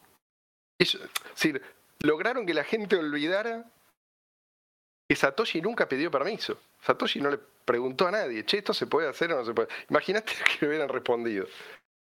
Es, 0.78 0.98
decir, 1.30 1.62
lograron 2.00 2.46
que 2.46 2.54
la 2.54 2.64
gente 2.64 2.96
olvidara 2.96 3.64
que 5.08 5.16
Satoshi 5.16 5.60
nunca 5.60 5.88
pidió 5.88 6.10
permiso. 6.10 6.58
Satoshi 6.80 7.20
no 7.20 7.30
le 7.30 7.38
preguntó 7.38 8.06
a 8.06 8.10
nadie, 8.10 8.44
che, 8.44 8.58
¿esto 8.58 8.72
se 8.72 8.86
puede 8.86 9.08
hacer 9.08 9.32
o 9.32 9.36
no 9.36 9.44
se 9.44 9.54
puede? 9.54 9.68
Imagínate 9.90 10.32
que 10.44 10.58
le 10.60 10.68
hubieran 10.68 10.88
respondido. 10.88 11.46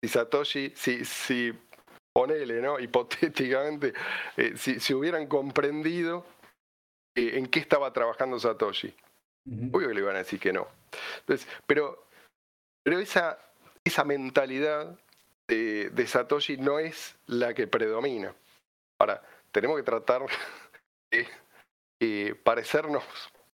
Si 0.02 0.09
Satoshi, 0.09 0.73
si, 0.77 1.05
si 1.05 1.52
ponele, 2.12 2.60
¿no? 2.60 2.78
Hipotéticamente, 2.78 3.93
eh, 4.36 4.52
si, 4.56 4.81
si, 4.81 4.94
hubieran 4.94 5.27
comprendido 5.27 6.27
eh, 7.16 7.32
en 7.35 7.47
qué 7.47 7.60
estaba 7.60 7.93
trabajando 7.93 8.39
Satoshi. 8.39 8.94
Obvio 9.73 9.89
que 9.89 9.94
le 9.94 10.01
iban 10.01 10.15
a 10.15 10.19
decir 10.19 10.39
que 10.39 10.52
no. 10.52 10.69
Entonces, 11.20 11.48
pero, 11.66 12.06
pero 12.82 12.98
esa, 12.98 13.39
esa 13.82 14.05
mentalidad 14.05 14.98
de, 15.49 16.07
Satoshi 16.07 16.57
no 16.57 16.79
es 16.79 17.16
la 17.27 17.55
que 17.55 17.66
predomina. 17.66 18.35
Ahora, 19.01 19.23
tenemos 19.51 19.77
que 19.77 19.83
tratar 19.83 20.23
de 22.01 22.35
parecernos 22.45 23.03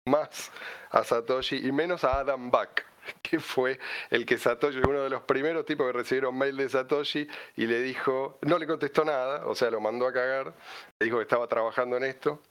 más 0.06 0.52
a 0.90 1.04
Satoshi 1.04 1.68
y 1.68 1.72
menos 1.72 2.04
a 2.04 2.20
Adam 2.20 2.50
Back, 2.50 2.86
que 3.22 3.40
fue 3.40 3.80
el 4.10 4.26
que 4.26 4.38
Satoshi, 4.38 4.80
uno 4.80 5.04
de 5.04 5.10
los 5.10 5.24
primeros 5.24 5.66
tipos 5.66 5.86
que 5.86 5.94
recibieron 5.94 6.38
mail 6.38 6.58
de 6.58 6.70
Satoshi 6.70 7.28
y 7.56 7.68
le 7.68 7.82
dijo, 7.82 8.40
no 8.42 8.58
le 8.58 8.66
contestó 8.66 9.06
nada, 9.06 9.46
o 9.46 9.56
sea, 9.56 9.70
lo 9.70 9.80
mandó 9.82 10.08
a 10.08 10.14
cagar, 10.14 10.54
le 11.00 11.06
dijo 11.06 11.18
que 11.18 11.24
estaba 11.24 11.48
trabajando 11.48 11.98
en 11.98 12.06
esto, 12.06 12.42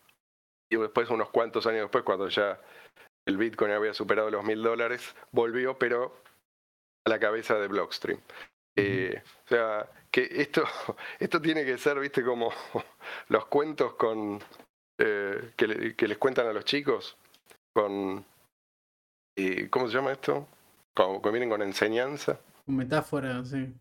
y 0.70 0.76
después, 0.76 1.10
unos 1.10 1.30
cuantos 1.30 1.66
años 1.66 1.82
después, 1.82 2.04
cuando 2.04 2.28
ya 2.28 2.60
el 3.26 3.36
Bitcoin 3.36 3.72
había 3.72 3.92
superado 3.92 4.30
los 4.30 4.44
mil 4.44 4.62
dólares, 4.62 5.16
volvió, 5.32 5.76
pero 5.76 6.14
a 7.04 7.10
la 7.10 7.18
cabeza 7.18 7.58
de 7.58 7.66
Blockstream. 7.66 8.20
Eh, 8.80 9.22
o 9.44 9.48
sea, 9.48 9.90
que 10.10 10.28
esto, 10.30 10.64
esto 11.18 11.40
tiene 11.40 11.64
que 11.64 11.78
ser, 11.78 11.98
viste, 11.98 12.24
como 12.24 12.52
los 13.28 13.46
cuentos 13.46 13.94
con 13.94 14.40
eh, 14.98 15.52
que, 15.56 15.66
les 16.08 16.18
cuentan 16.18 16.46
a 16.46 16.52
los 16.52 16.64
chicos, 16.64 17.16
con 17.74 18.24
eh, 19.36 19.68
¿cómo 19.70 19.88
se 19.88 19.94
llama 19.94 20.12
esto? 20.12 20.46
Como, 20.94 21.20
que 21.20 21.30
vienen 21.30 21.50
con 21.50 21.62
enseñanza. 21.62 22.40
Metáfora, 22.66 23.44
sí. 23.44 23.74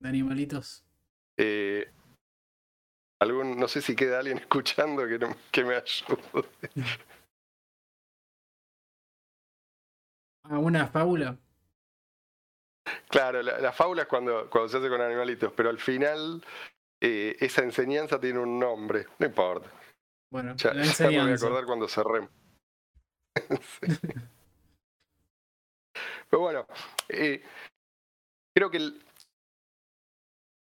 De 0.00 0.08
animalitos. 0.08 0.84
algún, 3.20 3.58
no 3.58 3.68
sé 3.68 3.80
si 3.80 3.96
queda 3.96 4.20
alguien 4.20 4.38
escuchando 4.38 5.06
que, 5.06 5.18
que 5.50 5.64
me 5.64 5.76
ayude. 5.76 6.48
¿Alguna 10.44 10.86
fábula? 10.86 11.36
Claro, 13.16 13.42
la, 13.42 13.58
la, 13.58 13.72
fábula 13.72 14.02
es 14.02 14.08
cuando, 14.08 14.50
cuando 14.50 14.68
se 14.68 14.76
hace 14.76 14.90
con 14.90 15.00
animalitos, 15.00 15.50
pero 15.56 15.70
al 15.70 15.78
final 15.78 16.44
eh, 17.00 17.34
esa 17.40 17.62
enseñanza 17.62 18.20
tiene 18.20 18.40
un 18.40 18.58
nombre, 18.58 19.06
no 19.18 19.26
importa. 19.26 19.72
Bueno, 20.30 20.54
ya, 20.54 20.74
la 20.74 20.84
enseñanza. 20.84 21.08
me 21.08 21.22
voy 21.22 21.32
a 21.32 21.34
acordar 21.36 21.64
cuando 21.64 21.88
cerremos. 21.88 22.30
Pero 26.28 26.40
bueno, 26.40 26.66
eh, 27.08 27.42
creo 28.54 28.70
que 28.70 28.92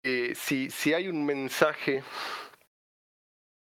eh, 0.05 0.33
si, 0.37 0.71
si 0.71 0.95
hay 0.95 1.09
un 1.09 1.27
mensaje 1.27 2.05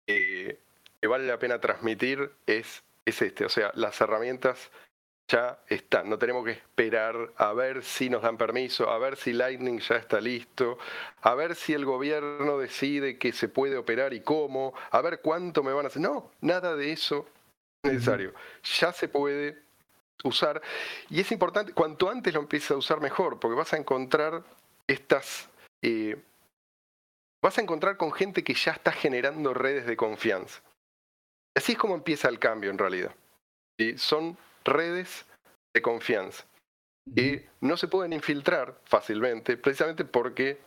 que 0.06 0.60
vale 1.08 1.26
la 1.26 1.38
pena 1.38 1.58
transmitir 1.62 2.30
es, 2.44 2.84
es 3.06 3.22
este, 3.22 3.46
o 3.46 3.48
sea, 3.48 3.70
las 3.74 3.98
herramientas 4.02 4.70
ya 5.28 5.58
están. 5.68 6.08
No 6.08 6.18
tenemos 6.18 6.44
que 6.44 6.52
esperar 6.52 7.32
a 7.36 7.52
ver 7.52 7.82
si 7.82 8.08
nos 8.08 8.22
dan 8.22 8.36
permiso, 8.36 8.90
a 8.90 8.98
ver 8.98 9.16
si 9.16 9.32
Lightning 9.32 9.80
ya 9.80 9.96
está 9.96 10.20
listo, 10.20 10.78
a 11.22 11.34
ver 11.34 11.54
si 11.54 11.72
el 11.72 11.84
gobierno 11.84 12.58
decide 12.58 13.18
que 13.18 13.32
se 13.32 13.48
puede 13.48 13.76
operar 13.76 14.14
y 14.14 14.20
cómo, 14.20 14.74
a 14.90 15.00
ver 15.00 15.20
cuánto 15.20 15.62
me 15.62 15.72
van 15.72 15.86
a 15.86 15.88
hacer. 15.88 16.02
No, 16.02 16.30
nada 16.40 16.76
de 16.76 16.92
eso 16.92 17.26
es 17.82 17.92
necesario. 17.92 18.34
Ya 18.80 18.92
se 18.92 19.08
puede 19.08 19.62
usar. 20.24 20.62
Y 21.10 21.20
es 21.20 21.32
importante, 21.32 21.72
cuanto 21.72 22.08
antes 22.08 22.32
lo 22.32 22.40
empieces 22.40 22.70
a 22.70 22.76
usar 22.76 23.00
mejor, 23.00 23.40
porque 23.40 23.56
vas 23.56 23.72
a 23.72 23.76
encontrar 23.76 24.42
estas... 24.86 25.48
Eh, 25.82 26.16
vas 27.42 27.58
a 27.58 27.60
encontrar 27.60 27.96
con 27.96 28.12
gente 28.12 28.42
que 28.42 28.54
ya 28.54 28.72
está 28.72 28.92
generando 28.92 29.54
redes 29.54 29.86
de 29.86 29.96
confianza. 29.96 30.62
Así 31.54 31.72
es 31.72 31.78
como 31.78 31.94
empieza 31.94 32.28
el 32.28 32.38
cambio 32.38 32.70
en 32.70 32.78
realidad. 32.78 33.14
Y 33.78 33.98
son 33.98 34.36
redes 34.66 35.26
de 35.74 35.82
confianza. 35.82 36.44
Y 37.14 37.40
no 37.60 37.76
se 37.76 37.86
pueden 37.86 38.12
infiltrar 38.12 38.80
fácilmente, 38.84 39.56
precisamente 39.56 40.04
porque 40.04 40.58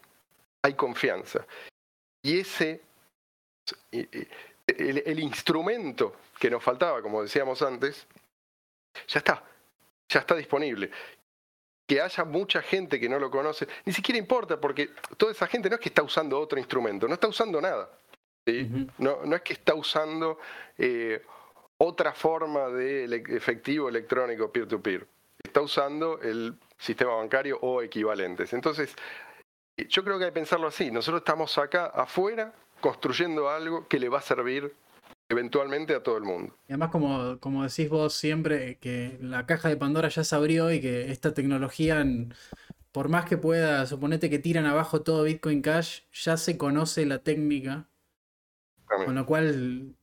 hay 0.63 0.73
confianza. 0.73 1.45
Y 2.23 2.39
ese, 2.39 2.81
el, 3.91 5.03
el, 5.05 5.19
instrumento 5.19 6.15
que 6.39 6.49
nos 6.49 6.63
faltaba, 6.63 7.01
como 7.01 7.21
decíamos 7.21 7.61
antes, 7.61 8.07
ya 9.07 9.19
está, 9.19 9.43
ya 10.07 10.19
está 10.21 10.35
disponible. 10.35 10.89
Que 11.87 12.01
haya 12.01 12.23
mucha 12.23 12.61
gente 12.61 12.99
que 12.99 13.09
no 13.09 13.19
lo 13.19 13.29
conoce, 13.29 13.67
ni 13.85 13.93
siquiera 13.93 14.17
importa, 14.19 14.59
porque 14.59 14.91
toda 15.17 15.31
esa 15.31 15.47
gente 15.47 15.69
no 15.69 15.75
es 15.75 15.81
que 15.81 15.89
está 15.89 16.03
usando 16.03 16.39
otro 16.39 16.59
instrumento, 16.59 17.07
no 17.07 17.15
está 17.15 17.27
usando 17.27 17.59
nada. 17.59 17.89
no, 18.97 19.25
no, 19.25 19.35
es 19.35 19.41
que 19.41 19.53
está 19.53 19.73
usando 19.73 20.39
eh, 20.77 21.21
otra 21.79 22.13
forma 22.13 22.67
de 22.67 23.05
efectivo 23.29 23.89
electrónico 23.89 24.51
peer-to-peer. 24.51 25.07
Está 25.41 25.61
usando 25.61 26.19
el 26.21 26.55
sistema 26.77 27.15
bancario 27.15 27.57
o 27.61 27.81
equivalentes. 27.81 28.53
Entonces, 28.53 28.93
yo 29.87 30.03
creo 30.03 30.19
que 30.19 30.25
hay 30.25 30.31
que 30.31 30.35
pensarlo 30.35 30.67
así. 30.67 30.91
Nosotros 30.91 31.21
estamos 31.21 31.57
acá 31.57 31.85
afuera 31.87 32.53
construyendo 32.81 33.49
algo 33.49 33.87
que 33.87 33.99
le 33.99 34.09
va 34.09 34.19
a 34.19 34.21
servir 34.21 34.73
eventualmente 35.29 35.95
a 35.95 36.03
todo 36.03 36.17
el 36.17 36.23
mundo. 36.23 36.53
Y 36.67 36.73
además, 36.73 36.89
como, 36.89 37.39
como 37.39 37.63
decís 37.63 37.89
vos 37.89 38.13
siempre, 38.13 38.77
que 38.79 39.17
la 39.21 39.45
caja 39.45 39.69
de 39.69 39.77
Pandora 39.77 40.09
ya 40.09 40.23
se 40.23 40.35
abrió 40.35 40.71
y 40.71 40.81
que 40.81 41.11
esta 41.11 41.33
tecnología, 41.33 42.03
por 42.91 43.07
más 43.07 43.25
que 43.25 43.37
pueda, 43.37 43.85
suponete 43.85 44.29
que 44.29 44.39
tiran 44.39 44.65
abajo 44.65 45.01
todo 45.01 45.23
Bitcoin 45.23 45.61
Cash, 45.61 46.01
ya 46.11 46.35
se 46.35 46.57
conoce 46.57 47.05
la 47.05 47.19
técnica. 47.19 47.87
Con 49.05 49.13
lo 49.13 49.25
cual 49.27 49.95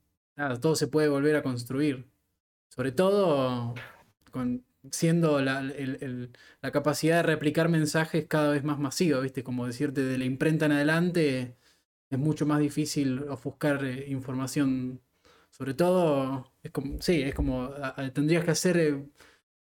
todo 0.61 0.77
se 0.77 0.89
puede 0.89 1.09
volver 1.09 1.37
a 1.37 1.43
construir. 1.43 2.09
Sobre 2.69 2.93
todo 2.93 3.75
con, 4.31 4.65
siendo 4.91 5.41
la, 5.41 5.63
la, 5.63 6.71
capacidad 6.73 7.17
de 7.17 7.23
replicar 7.23 7.69
mensajes 7.69 8.27
cada 8.27 8.53
vez 8.53 8.65
más 8.65 8.79
masiva, 8.79 9.21
¿viste? 9.21 9.43
Como 9.43 9.67
decirte, 9.67 10.03
de 10.03 10.19
la 10.19 10.25
imprenta 10.25 10.67
en 10.67 10.73
adelante 10.73 11.57
es 12.11 12.19
mucho 12.19 12.47
más 12.47 12.61
difícil 12.61 13.29
ofuscar 13.29 13.85
eh, 13.85 14.07
información. 14.09 15.01
Sobre 15.51 15.75
todo, 15.75 16.53
es 16.63 16.71
como, 16.71 17.01
sí, 17.01 17.23
es 17.23 17.35
como, 17.35 17.71
tendrías 18.13 18.45
que 18.45 18.51
hacer 18.51 18.77
eh, 18.77 19.07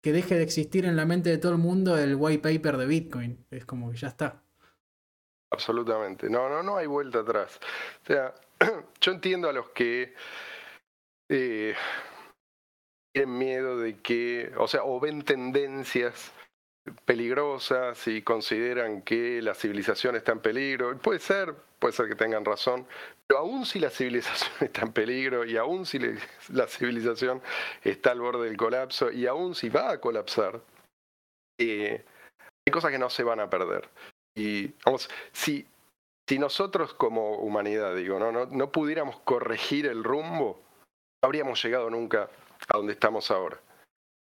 que 0.00 0.12
deje 0.12 0.34
de 0.36 0.42
existir 0.42 0.84
en 0.84 0.96
la 0.96 1.06
mente 1.06 1.30
de 1.30 1.38
todo 1.38 1.52
el 1.52 1.58
mundo 1.58 1.96
el 1.98 2.16
white 2.16 2.42
paper 2.42 2.76
de 2.76 2.86
Bitcoin. 2.86 3.46
Es 3.50 3.64
como 3.64 3.90
que 3.90 3.96
ya 3.96 4.08
está. 4.08 4.42
Absolutamente. 5.50 6.28
No, 6.28 6.48
no, 6.48 6.62
no 6.62 6.76
hay 6.76 6.86
vuelta 6.86 7.20
atrás. 7.20 7.58
O 8.02 8.06
sea, 8.06 8.34
yo 9.00 9.12
entiendo 9.12 9.48
a 9.48 9.52
los 9.52 9.70
que 9.70 10.14
eh, 11.28 11.74
tienen 13.12 13.38
miedo 13.38 13.78
de 13.78 13.98
que, 14.00 14.52
o 14.56 14.68
sea, 14.68 14.84
o 14.84 15.00
ven 15.00 15.22
tendencias 15.22 16.32
peligrosa, 17.04 17.94
si 17.94 18.22
consideran 18.22 19.02
que 19.02 19.42
la 19.42 19.54
civilización 19.54 20.16
está 20.16 20.32
en 20.32 20.40
peligro. 20.40 20.96
Puede 20.98 21.18
ser, 21.18 21.54
puede 21.78 21.92
ser 21.92 22.08
que 22.08 22.14
tengan 22.14 22.44
razón, 22.44 22.86
pero 23.26 23.40
aún 23.40 23.66
si 23.66 23.78
la 23.78 23.90
civilización 23.90 24.52
está 24.60 24.82
en 24.82 24.92
peligro 24.92 25.44
y 25.44 25.56
aún 25.56 25.86
si 25.86 25.98
la 25.98 26.66
civilización 26.66 27.42
está 27.82 28.12
al 28.12 28.20
borde 28.20 28.46
del 28.46 28.56
colapso 28.56 29.10
y 29.10 29.26
aún 29.26 29.54
si 29.54 29.68
va 29.68 29.90
a 29.90 30.00
colapsar, 30.00 30.60
eh, 31.58 32.04
hay 32.66 32.72
cosas 32.72 32.90
que 32.90 32.98
no 32.98 33.10
se 33.10 33.24
van 33.24 33.40
a 33.40 33.50
perder. 33.50 33.88
Y 34.34 34.68
vamos, 34.84 35.10
si, 35.32 35.66
si 36.28 36.38
nosotros 36.38 36.94
como 36.94 37.36
humanidad, 37.38 37.94
digo, 37.96 38.18
no, 38.18 38.30
no, 38.30 38.46
no 38.46 38.70
pudiéramos 38.70 39.18
corregir 39.20 39.86
el 39.86 40.04
rumbo, 40.04 40.62
habríamos 41.22 41.62
llegado 41.62 41.90
nunca 41.90 42.28
a 42.68 42.76
donde 42.76 42.92
estamos 42.92 43.30
ahora. 43.30 43.58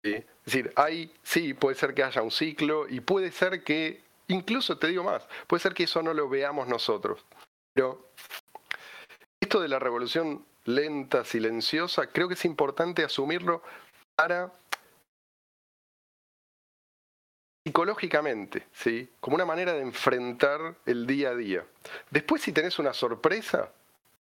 Es 0.03 0.25
decir, 0.45 0.73
hay, 0.77 1.13
sí, 1.23 1.55
puede 1.55 1.77
ser 1.77 1.95
que 1.95 2.03
haya 2.03 2.23
un 2.23 2.31
ciclo 2.31 2.89
y 2.89 3.01
puede 3.01 3.31
ser 3.33 3.63
que, 3.63 4.03
incluso 4.29 4.79
te 4.79 4.87
digo 4.89 5.05
más, 5.05 5.27
puede 5.47 5.61
ser 5.61 5.75
que 5.75 5.85
eso 5.85 6.03
no 6.03 6.15
lo 6.15 6.29
veamos 6.29 6.69
nosotros. 6.69 7.25
Pero 7.75 8.11
esto 9.41 9.61
de 9.61 9.69
la 9.69 9.79
revolución 9.79 10.47
lenta, 10.65 11.25
silenciosa, 11.25 12.07
creo 12.07 12.29
que 12.29 12.35
es 12.35 12.45
importante 12.45 13.05
asumirlo 13.05 13.63
para 14.17 14.53
psicológicamente, 17.67 18.67
¿sí? 18.73 19.11
como 19.21 19.35
una 19.35 19.45
manera 19.45 19.75
de 19.75 19.83
enfrentar 19.83 20.77
el 20.87 21.07
día 21.07 21.31
a 21.31 21.35
día. 21.35 21.67
Después 22.11 22.43
si 22.43 22.53
tenés 22.53 22.79
una 22.79 22.95
sorpresa, 22.95 23.71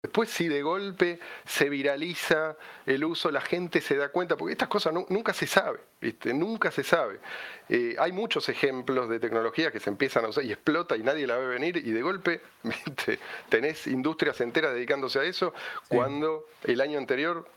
Después 0.01 0.31
si 0.31 0.47
de 0.47 0.63
golpe 0.63 1.19
se 1.45 1.69
viraliza 1.69 2.57
el 2.87 3.05
uso, 3.05 3.33
la 3.33 3.41
gente 3.41 3.81
se 3.81 3.97
da 3.97 4.11
cuenta, 4.11 4.37
porque 4.37 4.53
estas 4.53 4.69
cosas 4.69 4.95
nunca 5.09 5.33
se 5.33 5.49
sabe, 5.49 5.81
¿viste? 6.01 6.33
nunca 6.33 6.71
se 6.71 6.85
sabe. 6.85 7.19
Eh, 7.69 7.97
hay 7.99 8.13
muchos 8.13 8.49
ejemplos 8.49 9.09
de 9.09 9.19
tecnología 9.19 9.73
que 9.73 9.81
se 9.81 9.91
empiezan 9.91 10.25
a 10.25 10.29
usar 10.29 10.45
y 10.45 10.53
explota 10.53 10.97
y 10.97 11.03
nadie 11.03 11.27
la 11.27 11.37
ve 11.37 11.49
venir 11.49 11.79
y 11.79 11.91
de 11.91 12.01
golpe 12.01 12.43
tenés 13.49 13.89
industrias 13.89 14.41
enteras 14.41 14.73
dedicándose 14.73 15.19
a 15.19 15.25
eso 15.25 15.53
cuando 15.89 16.47
el 16.63 16.81
año 16.81 16.97
anterior 16.97 17.51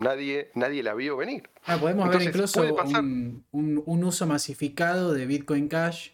nadie, 0.00 0.50
nadie 0.54 0.82
la 0.82 0.94
vio 0.94 1.16
venir. 1.16 1.48
Ah, 1.66 1.78
podemos 1.78 2.08
ver 2.08 2.22
incluso 2.22 2.62
un, 2.62 3.44
un 3.86 4.04
uso 4.04 4.26
masificado 4.26 5.12
de 5.12 5.24
Bitcoin 5.24 5.68
Cash 5.68 6.10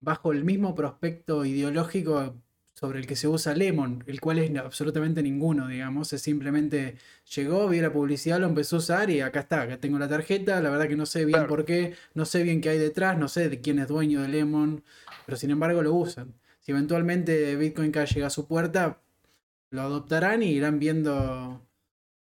bajo 0.00 0.32
el 0.32 0.44
mismo 0.44 0.74
prospecto 0.74 1.44
ideológico 1.44 2.34
sobre 2.74 2.98
el 2.98 3.06
que 3.06 3.16
se 3.16 3.28
usa 3.28 3.54
Lemon, 3.54 4.02
el 4.06 4.20
cual 4.20 4.40
es 4.40 4.54
absolutamente 4.56 5.22
ninguno, 5.22 5.68
digamos. 5.68 6.12
Es 6.12 6.22
simplemente 6.22 6.96
llegó, 7.34 7.68
vi 7.68 7.80
la 7.80 7.92
publicidad, 7.92 8.40
lo 8.40 8.48
empezó 8.48 8.76
a 8.76 8.78
usar 8.80 9.10
y 9.10 9.20
acá 9.20 9.40
está, 9.40 9.62
acá 9.62 9.78
tengo 9.78 9.98
la 9.98 10.08
tarjeta. 10.08 10.60
La 10.60 10.70
verdad 10.70 10.88
que 10.88 10.96
no 10.96 11.06
sé 11.06 11.24
bien 11.24 11.46
por 11.46 11.64
qué, 11.64 11.94
no 12.14 12.24
sé 12.24 12.42
bien 12.42 12.60
qué 12.60 12.70
hay 12.70 12.78
detrás, 12.78 13.16
no 13.16 13.28
sé 13.28 13.48
de 13.48 13.60
quién 13.60 13.78
es 13.78 13.88
dueño 13.88 14.22
de 14.22 14.28
Lemon, 14.28 14.82
pero 15.24 15.36
sin 15.38 15.50
embargo 15.50 15.82
lo 15.82 15.94
usan. 15.94 16.34
Si 16.60 16.72
eventualmente 16.72 17.56
Bitcoin 17.56 17.92
Cash 17.92 18.14
llega 18.14 18.26
a 18.26 18.30
su 18.30 18.48
puerta, 18.48 19.00
lo 19.70 19.82
adoptarán 19.82 20.42
y 20.42 20.50
irán 20.50 20.78
viendo. 20.78 21.60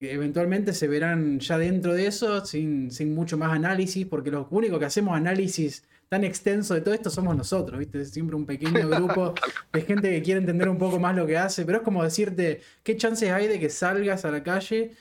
Eventualmente 0.01 0.73
se 0.73 0.87
verán 0.87 1.39
ya 1.39 1.59
dentro 1.59 1.93
de 1.93 2.07
eso, 2.07 2.43
sin, 2.43 2.89
sin 2.89 3.13
mucho 3.13 3.37
más 3.37 3.53
análisis, 3.53 4.05
porque 4.07 4.31
lo 4.31 4.47
único 4.49 4.79
que 4.79 4.85
hacemos 4.85 5.15
análisis 5.15 5.83
tan 6.11 6.25
extenso 6.25 6.73
de 6.73 6.81
todo 6.81 6.93
esto 6.93 7.09
somos 7.09 7.37
nosotros, 7.37 7.79
¿viste? 7.79 8.03
siempre 8.03 8.35
un 8.35 8.45
pequeño 8.45 8.89
grupo 8.89 9.33
de 9.71 9.81
gente 9.81 10.09
que 10.09 10.21
quiere 10.21 10.41
entender 10.41 10.67
un 10.67 10.77
poco 10.77 10.99
más 10.99 11.15
lo 11.15 11.25
que 11.25 11.37
hace, 11.37 11.63
pero 11.65 11.77
es 11.77 11.83
como 11.85 12.03
decirte, 12.03 12.59
¿qué 12.83 12.97
chances 12.97 13.31
hay 13.31 13.47
de 13.47 13.61
que 13.61 13.69
salgas 13.69 14.25
a 14.25 14.31
la 14.31 14.43
calle 14.43 14.91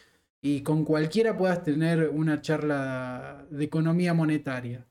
y 0.40 0.60
con 0.60 0.85
cualquiera 0.85 1.36
puedas 1.36 1.64
tener 1.64 2.10
una 2.10 2.40
charla 2.40 3.44
de 3.51 3.64
economía 3.64 4.14
monetaria? 4.14 4.86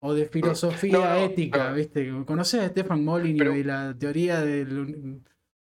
O 0.00 0.12
de 0.12 0.26
filosofía 0.26 1.24
ética, 1.24 1.72
¿viste? 1.72 2.12
¿Conoces 2.26 2.60
a 2.60 2.68
Stefan 2.68 3.02
Molyneux 3.02 3.56
y 3.56 3.64
la 3.64 3.96
teoría 3.98 4.42
del, 4.42 5.22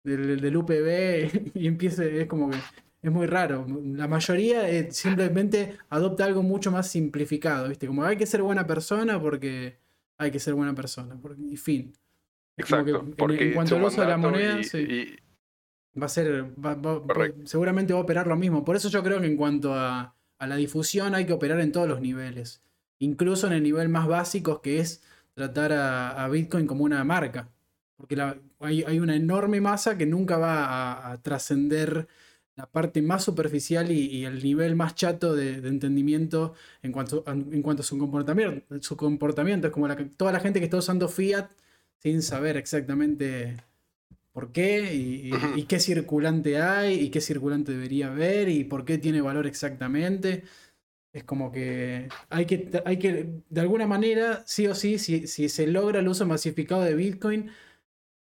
del, 0.04 0.58
UPB? 0.58 1.54
Y 1.56 1.68
empieza, 1.68 2.04
es 2.04 2.28
como 2.28 2.49
que 2.49 2.58
es 3.02 3.11
muy 3.11 3.28
raro. 3.28 3.65
La 3.84 4.07
mayoría 4.07 4.69
eh, 4.69 4.91
simplemente 4.91 5.78
adopta 5.90 6.26
algo 6.26 6.44
mucho 6.44 6.72
más 6.72 6.90
simplificado, 6.90 7.69
¿viste? 7.69 7.88
Como 7.88 8.03
hay 8.03 8.18
que 8.18 8.26
ser 8.26 8.41
buena 8.41 8.65
persona 8.65 9.19
porque 9.19 9.78
hay 10.18 10.32
que 10.32 10.40
ser 10.40 10.53
buena 10.53 10.74
persona. 10.74 11.18
y 11.49 11.57
fin. 11.57 11.94
Exacto. 12.57 13.06
en, 13.30 13.53
cuanto 13.53 13.76
al 13.76 13.84
uso 13.84 14.02
de 14.02 14.07
la 14.07 14.18
moneda, 14.18 14.60
va 15.99 16.06
a 16.06 16.10
ser. 16.10 16.45
seguramente 17.45 17.94
va 17.94 17.99
a 17.99 18.03
operar 18.03 18.28
lo 18.28 18.36
mismo. 18.36 18.65
Por 18.65 18.76
eso 18.76 18.90
yo 18.90 19.03
creo 19.03 19.22
que 19.22 19.28
en 19.28 19.38
cuanto 19.38 19.74
a, 19.76 20.15
la 20.40 20.56
difusión 20.56 21.14
hay 21.14 21.26
que 21.26 21.34
operar 21.34 21.60
en 21.60 21.72
todos 21.72 21.88
los 21.88 22.02
niveles. 22.02 22.64
Incluso 22.99 23.45
en 23.45 23.53
el 23.53 23.64
nivel 23.64 23.90
más 23.90 24.07
básico 24.07 24.61
que 24.61 24.80
es 24.80 25.03
tratar 25.36 25.72
a, 25.72 26.28
Bitcoin 26.30 26.65
como 26.65 26.84
una 26.84 27.03
marca. 27.03 27.49
Porque 27.95 28.19
hay, 28.60 28.99
una 28.99 29.15
enorme 29.15 29.61
masa 29.61 29.98
que 29.98 30.07
nunca 30.07 30.38
va 30.38 31.11
a 31.11 31.22
trascender 31.22 32.07
la 32.58 32.66
parte 32.66 33.04
más 33.04 33.24
superficial 33.24 33.92
y, 33.92 34.26
el 34.26 34.44
nivel 34.44 34.76
más 34.76 34.96
chato 34.96 35.36
de, 35.36 35.58
entendimiento 35.68 36.56
en 36.82 36.92
cuanto, 36.92 37.24
a, 37.28 37.32
en 37.32 37.62
cuanto 37.62 37.84
a 37.84 37.86
su 37.86 37.98
comportamiento. 38.00 38.82
Su 38.82 38.98
comportamiento 38.98 39.68
es 39.68 39.74
como 39.74 39.88
la, 39.88 39.96
toda 40.18 40.32
la 40.32 40.40
gente 40.40 40.60
que 40.60 40.66
está 40.66 40.78
usando 40.78 41.08
Fiat 41.08 41.50
sin 42.00 42.24
saber 42.24 42.58
exactamente 42.58 43.58
por 44.34 44.52
qué 44.52 44.94
y, 44.94 45.64
qué 45.64 45.80
circulante 45.80 46.60
hay 46.60 46.96
y 46.96 47.10
qué 47.10 47.22
circulante 47.22 47.74
debería 47.74 48.08
haber 48.08 48.50
y 48.50 48.64
por 48.64 48.86
qué 48.86 48.98
tiene 48.98 49.22
valor 49.22 49.46
exactamente. 49.46 50.44
Es 51.14 51.24
como 51.24 51.52
que 51.52 52.10
hay 52.30 52.46
que, 52.46 52.70
hay 52.86 52.98
que 52.98 53.42
de 53.50 53.62
alguna 53.62 53.86
manera, 53.86 54.44
sí 54.48 54.66
o 54.68 54.74
sí, 54.74 54.98
si, 54.98 55.28
si 55.28 55.48
se 55.50 55.68
logra 55.68 56.00
el 56.00 56.08
uso 56.08 56.26
masificado 56.26 56.82
de 56.82 56.96
Bitcoin, 56.96 57.52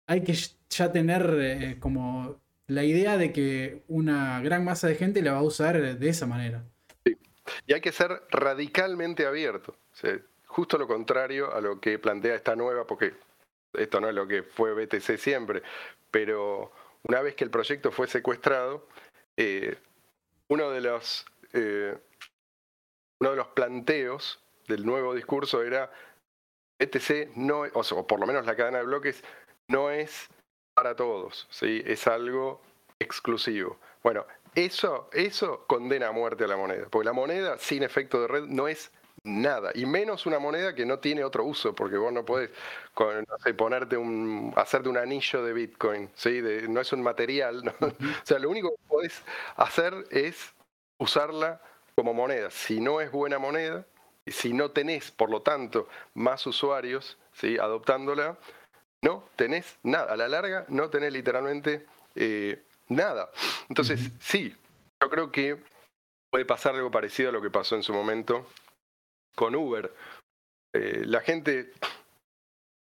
hay 0.07 0.21
que 0.23 0.35
ya 0.69 0.91
tener 0.91 1.37
eh, 1.39 1.77
como 1.79 2.41
la 2.71 2.85
idea 2.85 3.17
de 3.17 3.33
que 3.33 3.83
una 3.89 4.39
gran 4.41 4.63
masa 4.63 4.87
de 4.87 4.95
gente 4.95 5.21
la 5.21 5.33
va 5.33 5.39
a 5.39 5.43
usar 5.43 5.97
de 5.97 6.09
esa 6.09 6.25
manera. 6.25 6.63
Sí. 7.03 7.17
Y 7.67 7.73
hay 7.73 7.81
que 7.81 7.91
ser 7.91 8.23
radicalmente 8.29 9.25
abierto. 9.25 9.75
justo 10.45 10.77
lo 10.77 10.87
contrario 10.87 11.53
a 11.53 11.59
lo 11.59 11.81
que 11.81 11.99
plantea 11.99 12.33
esta 12.33 12.55
nueva, 12.55 12.87
porque 12.87 13.13
esto 13.73 13.99
no 13.99 14.07
es 14.07 14.15
lo 14.15 14.25
que 14.25 14.43
fue 14.43 14.73
BTC 14.73 15.17
siempre, 15.17 15.61
pero 16.11 16.71
una 17.03 17.21
vez 17.21 17.35
que 17.35 17.43
el 17.43 17.49
proyecto 17.49 17.91
fue 17.91 18.07
secuestrado, 18.07 18.87
eh, 19.35 19.75
uno 20.47 20.71
de 20.71 20.81
los 20.81 21.25
eh, 21.51 21.97
uno 23.19 23.31
de 23.31 23.35
los 23.35 23.47
planteos 23.47 24.39
del 24.69 24.85
nuevo 24.85 25.13
discurso 25.13 25.61
era 25.61 25.91
BTC 26.79 27.35
no, 27.35 27.63
o 27.73 28.07
por 28.07 28.19
lo 28.19 28.25
menos 28.25 28.45
la 28.45 28.55
cadena 28.55 28.77
de 28.77 28.85
bloques, 28.85 29.23
no 29.67 29.91
es 29.91 30.29
para 30.73 30.95
todos, 30.95 31.47
¿sí? 31.49 31.81
es 31.85 32.07
algo 32.07 32.61
exclusivo. 32.99 33.77
Bueno, 34.03 34.25
eso, 34.55 35.09
eso 35.13 35.65
condena 35.67 36.07
a 36.07 36.11
muerte 36.11 36.43
a 36.43 36.47
la 36.47 36.57
moneda, 36.57 36.87
porque 36.89 37.05
la 37.05 37.13
moneda 37.13 37.57
sin 37.57 37.83
efecto 37.83 38.21
de 38.21 38.27
red 38.27 38.43
no 38.45 38.67
es 38.67 38.91
nada, 39.23 39.71
y 39.75 39.85
menos 39.85 40.25
una 40.25 40.39
moneda 40.39 40.73
que 40.73 40.85
no 40.85 40.99
tiene 40.99 41.23
otro 41.23 41.43
uso, 41.43 41.75
porque 41.75 41.97
vos 41.97 42.11
no 42.11 42.25
podés 42.25 42.49
ponerte 43.55 43.95
un, 43.95 44.51
hacerte 44.55 44.89
un 44.89 44.97
anillo 44.97 45.43
de 45.43 45.53
Bitcoin, 45.53 46.09
¿sí? 46.15 46.41
no 46.67 46.81
es 46.81 46.91
un 46.91 47.03
material, 47.03 47.73
o 47.79 47.91
sea, 48.23 48.39
lo 48.39 48.49
único 48.49 48.71
que 48.71 48.83
podés 48.87 49.21
hacer 49.55 49.93
es 50.09 50.53
usarla 50.97 51.61
como 51.95 52.13
moneda. 52.13 52.49
Si 52.51 52.79
no 52.79 53.01
es 53.01 53.11
buena 53.11 53.37
moneda, 53.37 53.85
si 54.27 54.53
no 54.53 54.71
tenés, 54.71 55.11
por 55.11 55.29
lo 55.29 55.41
tanto, 55.41 55.87
más 56.13 56.45
usuarios 56.47 57.17
¿sí? 57.33 57.57
adoptándola, 57.57 58.37
no 59.03 59.29
tenés 59.35 59.79
nada. 59.83 60.13
A 60.13 60.17
la 60.17 60.27
larga 60.27 60.65
no 60.69 60.89
tenés 60.89 61.13
literalmente 61.13 61.85
eh, 62.15 62.63
nada. 62.87 63.29
Entonces, 63.69 64.11
sí, 64.19 64.55
yo 65.01 65.09
creo 65.09 65.31
que 65.31 65.57
puede 66.29 66.45
pasar 66.45 66.75
algo 66.75 66.91
parecido 66.91 67.29
a 67.29 67.33
lo 67.33 67.41
que 67.41 67.49
pasó 67.49 67.75
en 67.75 67.83
su 67.83 67.93
momento 67.93 68.47
con 69.35 69.55
Uber. 69.55 69.93
Eh, 70.73 71.03
la 71.05 71.21
gente 71.21 71.73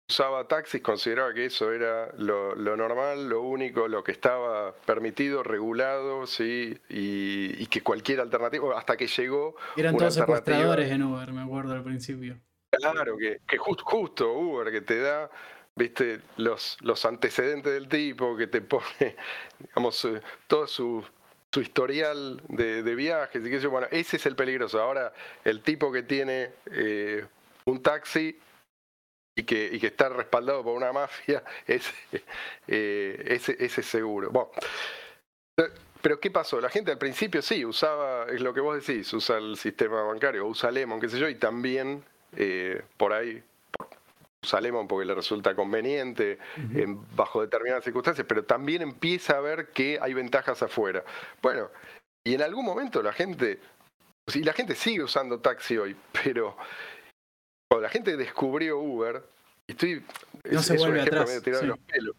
usaba 0.10 0.48
taxis, 0.48 0.82
consideraba 0.82 1.34
que 1.34 1.46
eso 1.46 1.72
era 1.72 2.14
lo, 2.18 2.56
normal, 2.56 3.30
lo 3.30 3.42
único, 3.42 3.88
lo 3.88 4.04
que 4.04 4.12
estaba 4.12 4.76
permitido, 4.86 5.42
regulado, 5.42 6.28
sí, 6.28 6.78
y, 6.90 7.66
que 7.68 7.82
cualquier 7.82 8.20
alternativa, 8.20 8.78
hasta 8.78 8.96
que 8.96 9.08
llegó. 9.08 9.56
Eran 9.76 9.98
todos 9.98 10.14
secuestradores 10.14 10.92
en 10.92 11.04
Uber, 11.04 11.32
me 11.34 11.42
acuerdo 11.42 11.74
al 11.74 11.84
principio. 11.84 12.40
Claro, 12.70 13.18
que, 13.18 13.40
que 13.48 13.58
justo 13.58 14.34
Uber, 14.34 14.72
que 14.72 14.82
te 14.82 15.00
da 15.00 15.32
viste, 15.76 16.22
los, 16.38 16.78
los 16.82 17.06
antecedentes 17.06 17.74
del 17.74 17.88
tipo, 17.88 18.36
que 18.38 18.48
te 18.48 18.62
pone, 18.62 18.84
digamos, 19.60 20.06
eh, 20.06 20.22
todo 20.48 20.68
su, 20.68 21.04
su 21.52 21.62
historial 21.62 22.42
de, 22.48 22.96
viajes 22.96 23.46
y 23.46 23.50
qué 23.50 23.60
sé 23.60 23.68
bueno, 23.68 23.88
ese 23.92 24.18
es 24.18 24.26
el 24.26 24.36
peligroso. 24.36 24.82
Ahora, 24.82 25.14
el 25.44 25.62
tipo 25.62 25.92
que 25.92 26.04
tiene 26.04 26.52
eh, 26.72 27.26
un 27.66 27.82
taxi 27.82 28.40
y 29.36 29.44
que, 29.44 29.70
y 29.72 29.80
que 29.80 29.88
está 29.88 30.10
respaldado 30.10 30.64
por 30.64 30.76
una 30.76 30.94
mafia, 30.94 31.44
ese, 31.68 31.94
eh, 32.68 33.24
ese 33.28 33.82
es 33.82 33.86
seguro. 33.86 34.30
Bueno, 34.30 34.52
pero 36.02 36.20
¿qué 36.20 36.30
pasó? 36.30 36.60
La 36.60 36.70
gente 36.70 36.92
al 36.92 36.98
principio 36.98 37.42
sí 37.42 37.64
usaba, 37.66 38.26
es 38.26 38.42
lo 38.42 38.54
que 38.54 38.60
vos 38.60 38.86
decís, 38.86 39.12
usa 39.14 39.38
el 39.38 39.56
sistema 39.56 40.04
bancario, 40.04 40.46
usa 40.46 40.70
Lemon, 40.70 41.00
qué 41.00 41.08
sé 41.08 41.18
yo, 41.18 41.30
y 41.30 41.36
también 41.36 42.04
por 42.98 43.14
ahí 43.14 43.44
Salemon 44.44 44.88
porque 44.88 45.06
le 45.06 45.16
resulta 45.16 45.56
conveniente 45.56 46.38
bajo 47.16 47.42
determinadas 47.42 47.84
circunstancias, 47.84 48.26
pero 48.28 48.44
también 48.44 48.82
empieza 48.82 49.38
a 49.38 49.42
ver 49.42 49.70
que 49.70 49.98
hay 50.02 50.14
ventajas 50.14 50.62
afuera. 50.62 51.04
Bueno, 51.42 51.70
y 52.24 52.36
en 52.36 52.42
algún 52.42 52.66
momento 52.66 53.02
la 53.02 53.14
gente, 53.14 53.60
y 54.34 54.44
la 54.44 54.54
gente 54.54 54.76
sigue 54.76 55.04
usando 55.04 55.40
taxi 55.40 55.78
hoy, 55.78 55.96
pero 56.24 56.56
cuando 57.70 57.88
la 57.88 57.90
gente 57.90 58.16
descubrió 58.16 58.80
Uber, 58.80 59.24
estoy, 59.68 60.04
no 60.50 60.62
se 60.62 60.78
vuelve 60.78 61.02
atrás, 61.02 61.42
los 61.64 61.80
pelos, 61.80 62.16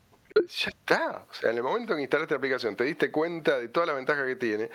ya 0.49 0.71
está. 0.71 1.27
O 1.31 1.35
sea, 1.35 1.51
en 1.51 1.57
el 1.57 1.63
momento 1.63 1.95
que 1.95 2.03
instalaste 2.03 2.35
la 2.35 2.39
aplicación, 2.39 2.77
te 2.77 2.85
diste 2.85 3.11
cuenta 3.11 3.59
de 3.59 3.69
toda 3.69 3.87
la 3.87 3.93
ventaja 3.93 4.27
que 4.27 4.37
tiene, 4.37 4.71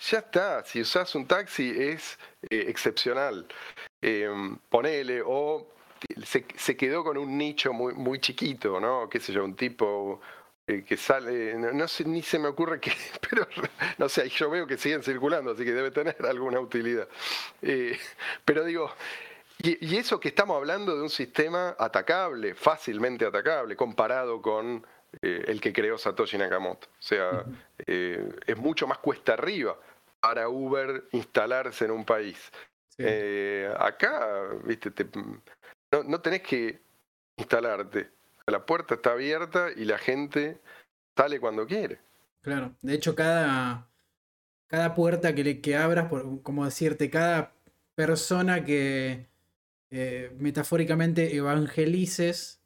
ya 0.00 0.18
está. 0.18 0.64
Si 0.64 0.80
usas 0.80 1.14
un 1.14 1.26
taxi 1.26 1.72
es 1.76 2.18
eh, 2.50 2.64
excepcional. 2.68 3.46
Eh, 4.02 4.28
ponele, 4.68 5.22
o 5.24 5.66
se, 6.24 6.76
quedó 6.76 7.04
con 7.04 7.16
un 7.16 7.36
nicho 7.38 7.72
muy, 7.72 7.94
muy 7.94 8.20
chiquito, 8.20 8.80
¿no? 8.80 9.08
Qué 9.08 9.20
sé 9.20 9.32
yo, 9.32 9.44
un 9.44 9.54
tipo 9.54 10.20
eh, 10.66 10.84
que 10.84 10.96
sale, 10.96 11.54
no, 11.54 11.88
sé, 11.88 12.04
ni 12.04 12.22
se 12.22 12.38
me 12.38 12.48
ocurre 12.48 12.80
que, 12.80 12.92
pero 13.30 13.46
no 13.98 14.08
sé, 14.08 14.28
yo 14.28 14.50
veo 14.50 14.66
que 14.66 14.78
siguen 14.78 15.02
circulando, 15.02 15.52
así 15.52 15.64
que 15.64 15.72
debe 15.72 15.90
tener 15.90 16.16
alguna 16.26 16.60
utilidad. 16.60 17.08
pero 18.44 18.64
digo, 18.64 18.90
y, 19.58 19.96
eso 19.96 20.20
que 20.20 20.28
estamos 20.28 20.56
hablando 20.56 20.94
de 20.94 21.02
un 21.02 21.10
sistema 21.10 21.74
atacable, 21.78 22.54
fácilmente 22.54 23.24
atacable, 23.24 23.74
comparado 23.74 24.42
con 24.42 24.86
eh, 25.22 25.44
el 25.46 25.60
que 25.60 25.72
creó 25.72 25.96
Satoshi 25.96 26.36
Nakamoto. 26.36 26.88
O 26.88 27.02
sea, 27.02 27.44
eh, 27.86 28.28
es 28.46 28.56
mucho 28.56 28.86
más 28.86 28.98
cuesta 28.98 29.32
arriba 29.32 29.78
para 30.20 30.48
Uber 30.48 31.04
instalarse 31.12 31.86
en 31.86 31.92
un 31.92 32.04
país. 32.04 32.50
Eh, 32.98 33.70
acá, 33.78 34.48
viste, 34.64 34.90
no, 36.04 36.20
tenés 36.20 36.42
que 36.42 36.80
instalarte. 37.36 38.10
La 38.46 38.64
puerta 38.64 38.94
está 38.94 39.12
abierta 39.12 39.68
y 39.74 39.84
la 39.84 39.98
gente 39.98 40.60
sale 41.16 41.40
cuando 41.40 41.66
quiere. 41.66 41.98
Claro, 42.42 42.74
de 42.80 42.94
hecho 42.94 43.14
cada, 43.14 43.88
cada 44.68 44.94
puerta 44.94 45.34
que, 45.34 45.42
le, 45.42 45.60
que 45.60 45.76
abras, 45.76 46.08
por, 46.08 46.42
como 46.42 46.64
decirte, 46.64 47.10
cada 47.10 47.52
persona 47.94 48.64
que 48.64 49.26
metafóricamente 50.38 51.34
evangelices 51.34 52.60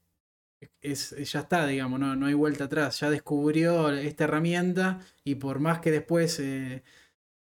es, 0.81 1.11
ya 1.31 1.41
está, 1.41 1.67
digamos, 1.67 2.01
no, 2.01 2.17
no 2.17 2.27
hay 2.27 2.35
vuelta 2.35 2.65
atrás. 2.65 3.01
Ya 3.01 3.11
descubrió 3.11 3.91
esta 3.91 4.25
herramienta 4.25 5.01
y 5.25 5.37
por 5.37 5.59
más 5.61 5.81
que 5.81 5.91
después 5.91 6.39
eh, 6.41 6.83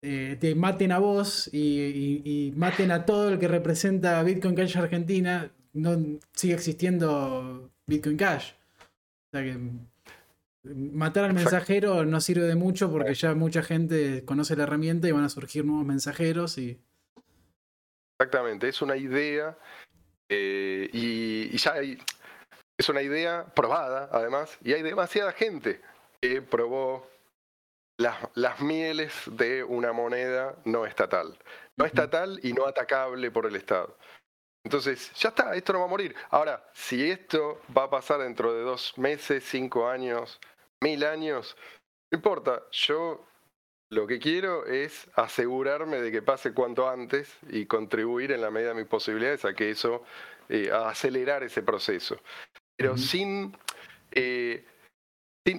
eh, 0.02 0.38
te 0.40 0.56
maten 0.56 0.92
a 0.92 1.00
vos 1.00 1.50
y, 1.54 2.54
maten 2.56 2.92
a 2.92 3.06
todo 3.06 3.30
el 3.30 3.40
que 3.40 3.48
representa 3.48 4.22
Bitcoin 4.24 4.56
Cash 4.56 4.78
Argentina, 4.78 5.52
no 5.76 6.20
sigue 6.34 6.56
existiendo 6.56 7.70
Bitcoin 7.86 8.18
Cash. 8.18 8.54
O 8.54 9.38
sea 9.38 9.44
que 9.44 9.60
matar 10.64 11.26
al 11.26 11.34
mensajero 11.34 12.06
no 12.06 12.20
sirve 12.22 12.48
de 12.48 12.56
mucho 12.56 12.90
porque 12.90 13.14
ya 13.14 13.36
mucha 13.36 13.62
gente 13.62 14.26
conoce 14.26 14.56
la 14.56 14.64
herramienta 14.64 15.08
y 15.08 15.12
van 15.12 15.24
a 15.24 15.30
surgir 15.30 15.66
nuevos 15.66 15.86
mensajeros 15.86 16.58
y. 16.58 16.80
Exactamente, 18.18 18.70
es 18.70 18.82
una 18.82 18.96
idea 18.96 19.58
eh, 20.30 20.90
y, 20.94 21.54
y, 21.54 21.58
ya 21.58 21.74
hay, 21.74 21.98
es 22.78 22.90
una 22.90 23.02
idea 23.02 23.46
probada, 23.54 24.10
además, 24.12 24.58
y 24.64 24.72
hay 24.72 24.82
demasiada 24.82 25.34
gente 25.34 25.82
que 26.22 26.42
probó 26.42 27.06
las, 27.98 28.60
mieles 28.62 29.14
de 29.28 29.64
una 29.64 29.94
moneda 29.94 30.56
no 30.66 30.86
estatal. 30.86 31.38
No 31.78 31.86
estatal 31.86 32.40
y 32.44 32.54
no 32.54 32.66
atacable 32.66 33.32
por 33.32 33.46
el 33.46 33.56
Estado. 33.56 33.98
Entonces, 34.66 35.14
ya 35.14 35.30
está, 35.30 35.56
esto 35.56 35.72
no 35.72 35.80
va 35.80 35.86
a 35.86 35.90
morir. 35.90 36.14
Ahora, 36.32 36.70
si 36.74 37.10
esto 37.10 37.62
va 37.76 37.84
a 37.84 37.90
pasar 37.90 38.20
dentro 38.20 38.54
de 38.54 38.64
dos 38.64 38.98
meses, 38.98 39.46
cinco 39.48 39.88
años, 39.88 40.40
mil 40.82 41.06
años, 41.06 41.56
no 42.12 42.18
importa. 42.18 42.64
Yo 42.72 43.26
lo 43.92 44.06
que 44.08 44.20
quiero 44.20 44.66
es 44.66 45.08
asegurarme 45.16 46.02
de 46.02 46.12
que 46.12 46.22
pase 46.22 46.54
cuanto 46.54 46.90
antes 46.90 47.38
y 47.48 47.66
contribuir 47.68 48.34
en 48.34 48.42
la 48.42 48.52
medida 48.52 48.70
de 48.70 48.82
mis 48.82 48.88
posibilidades 48.88 49.46
a 49.46 49.54
que 49.54 49.70
eso, 49.70 50.04
eh, 50.50 50.72
a 50.72 50.90
acelerar 50.90 51.44
ese 51.44 51.62
proceso 51.62 52.20
pero 52.76 52.96
eh, 52.96 52.98
sin, 52.98 53.54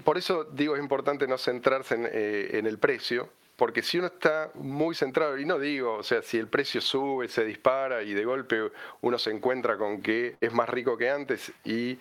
Por 0.03 0.19
eso 0.19 0.45
digo, 0.45 0.77
es 0.77 0.83
importante 0.83 1.27
no 1.27 1.39
centrarse 1.39 1.97
eh, 2.13 2.59
en, 2.59 2.67
el 2.67 2.79
precio, 2.79 3.31
porque 3.57 3.83
si 3.83 3.99
uno 3.99 4.09
está 4.09 4.51
muy 4.55 4.95
centrado, 4.95 5.39
y 5.39 5.45
no 5.45 5.59
digo, 5.59 5.95
o 5.95 6.03
sea, 6.03 6.23
si 6.23 6.39
el 6.39 6.49
precio 6.49 6.81
sube, 6.81 7.29
se 7.29 7.45
dispara 7.45 8.03
y 8.03 8.13
de 8.13 8.25
golpe 8.25 8.71
uno 9.01 9.19
se 9.19 9.31
encuentra 9.31 9.79
con 9.79 10.03
que 10.03 10.37
es 10.41 10.53
más 10.53 10.69
rico 10.69 10.97
que 10.97 11.11
antes 11.11 11.53
y 11.65 11.93
eh, 11.93 11.99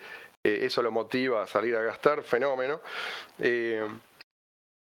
eso 0.62 0.82
lo 0.82 0.92
motiva 0.92 1.42
a 1.42 1.46
salir 1.46 1.74
a 1.76 1.82
gastar, 1.82 2.22
fenómeno. 2.22 2.80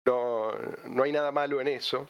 no, 0.05 0.51
no 0.85 1.03
hay 1.03 1.11
nada 1.11 1.31
malo 1.31 1.61
en 1.61 1.67
eso, 1.67 2.09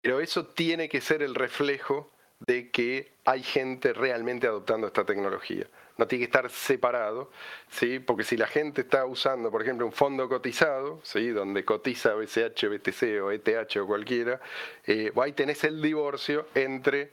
pero 0.00 0.20
eso 0.20 0.46
tiene 0.46 0.88
que 0.88 1.00
ser 1.00 1.22
el 1.22 1.34
reflejo 1.34 2.10
de 2.40 2.70
que 2.70 3.12
hay 3.24 3.42
gente 3.42 3.92
realmente 3.92 4.46
adoptando 4.46 4.86
esta 4.86 5.04
tecnología 5.04 5.66
no 5.98 6.06
tiene 6.06 6.24
que 6.24 6.26
estar 6.26 6.50
separado, 6.50 7.30
¿sí? 7.68 7.98
porque 7.98 8.24
si 8.24 8.36
la 8.36 8.46
gente 8.46 8.82
está 8.82 9.04
usando, 9.04 9.50
por 9.50 9.62
ejemplo, 9.62 9.86
un 9.86 9.92
fondo 9.92 10.28
cotizado, 10.28 11.00
¿sí? 11.02 11.28
donde 11.28 11.64
cotiza 11.64 12.14
BCH, 12.14 12.68
BTC 12.68 13.22
o 13.22 13.30
ETH 13.30 13.76
o 13.76 13.86
cualquiera, 13.86 14.40
eh, 14.86 15.12
ahí 15.20 15.32
tenés 15.32 15.64
el 15.64 15.82
divorcio 15.82 16.46
entre 16.54 17.10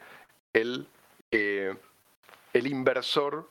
el, 0.53 0.87
eh, 1.31 1.75
el 2.53 2.67
inversor 2.67 3.49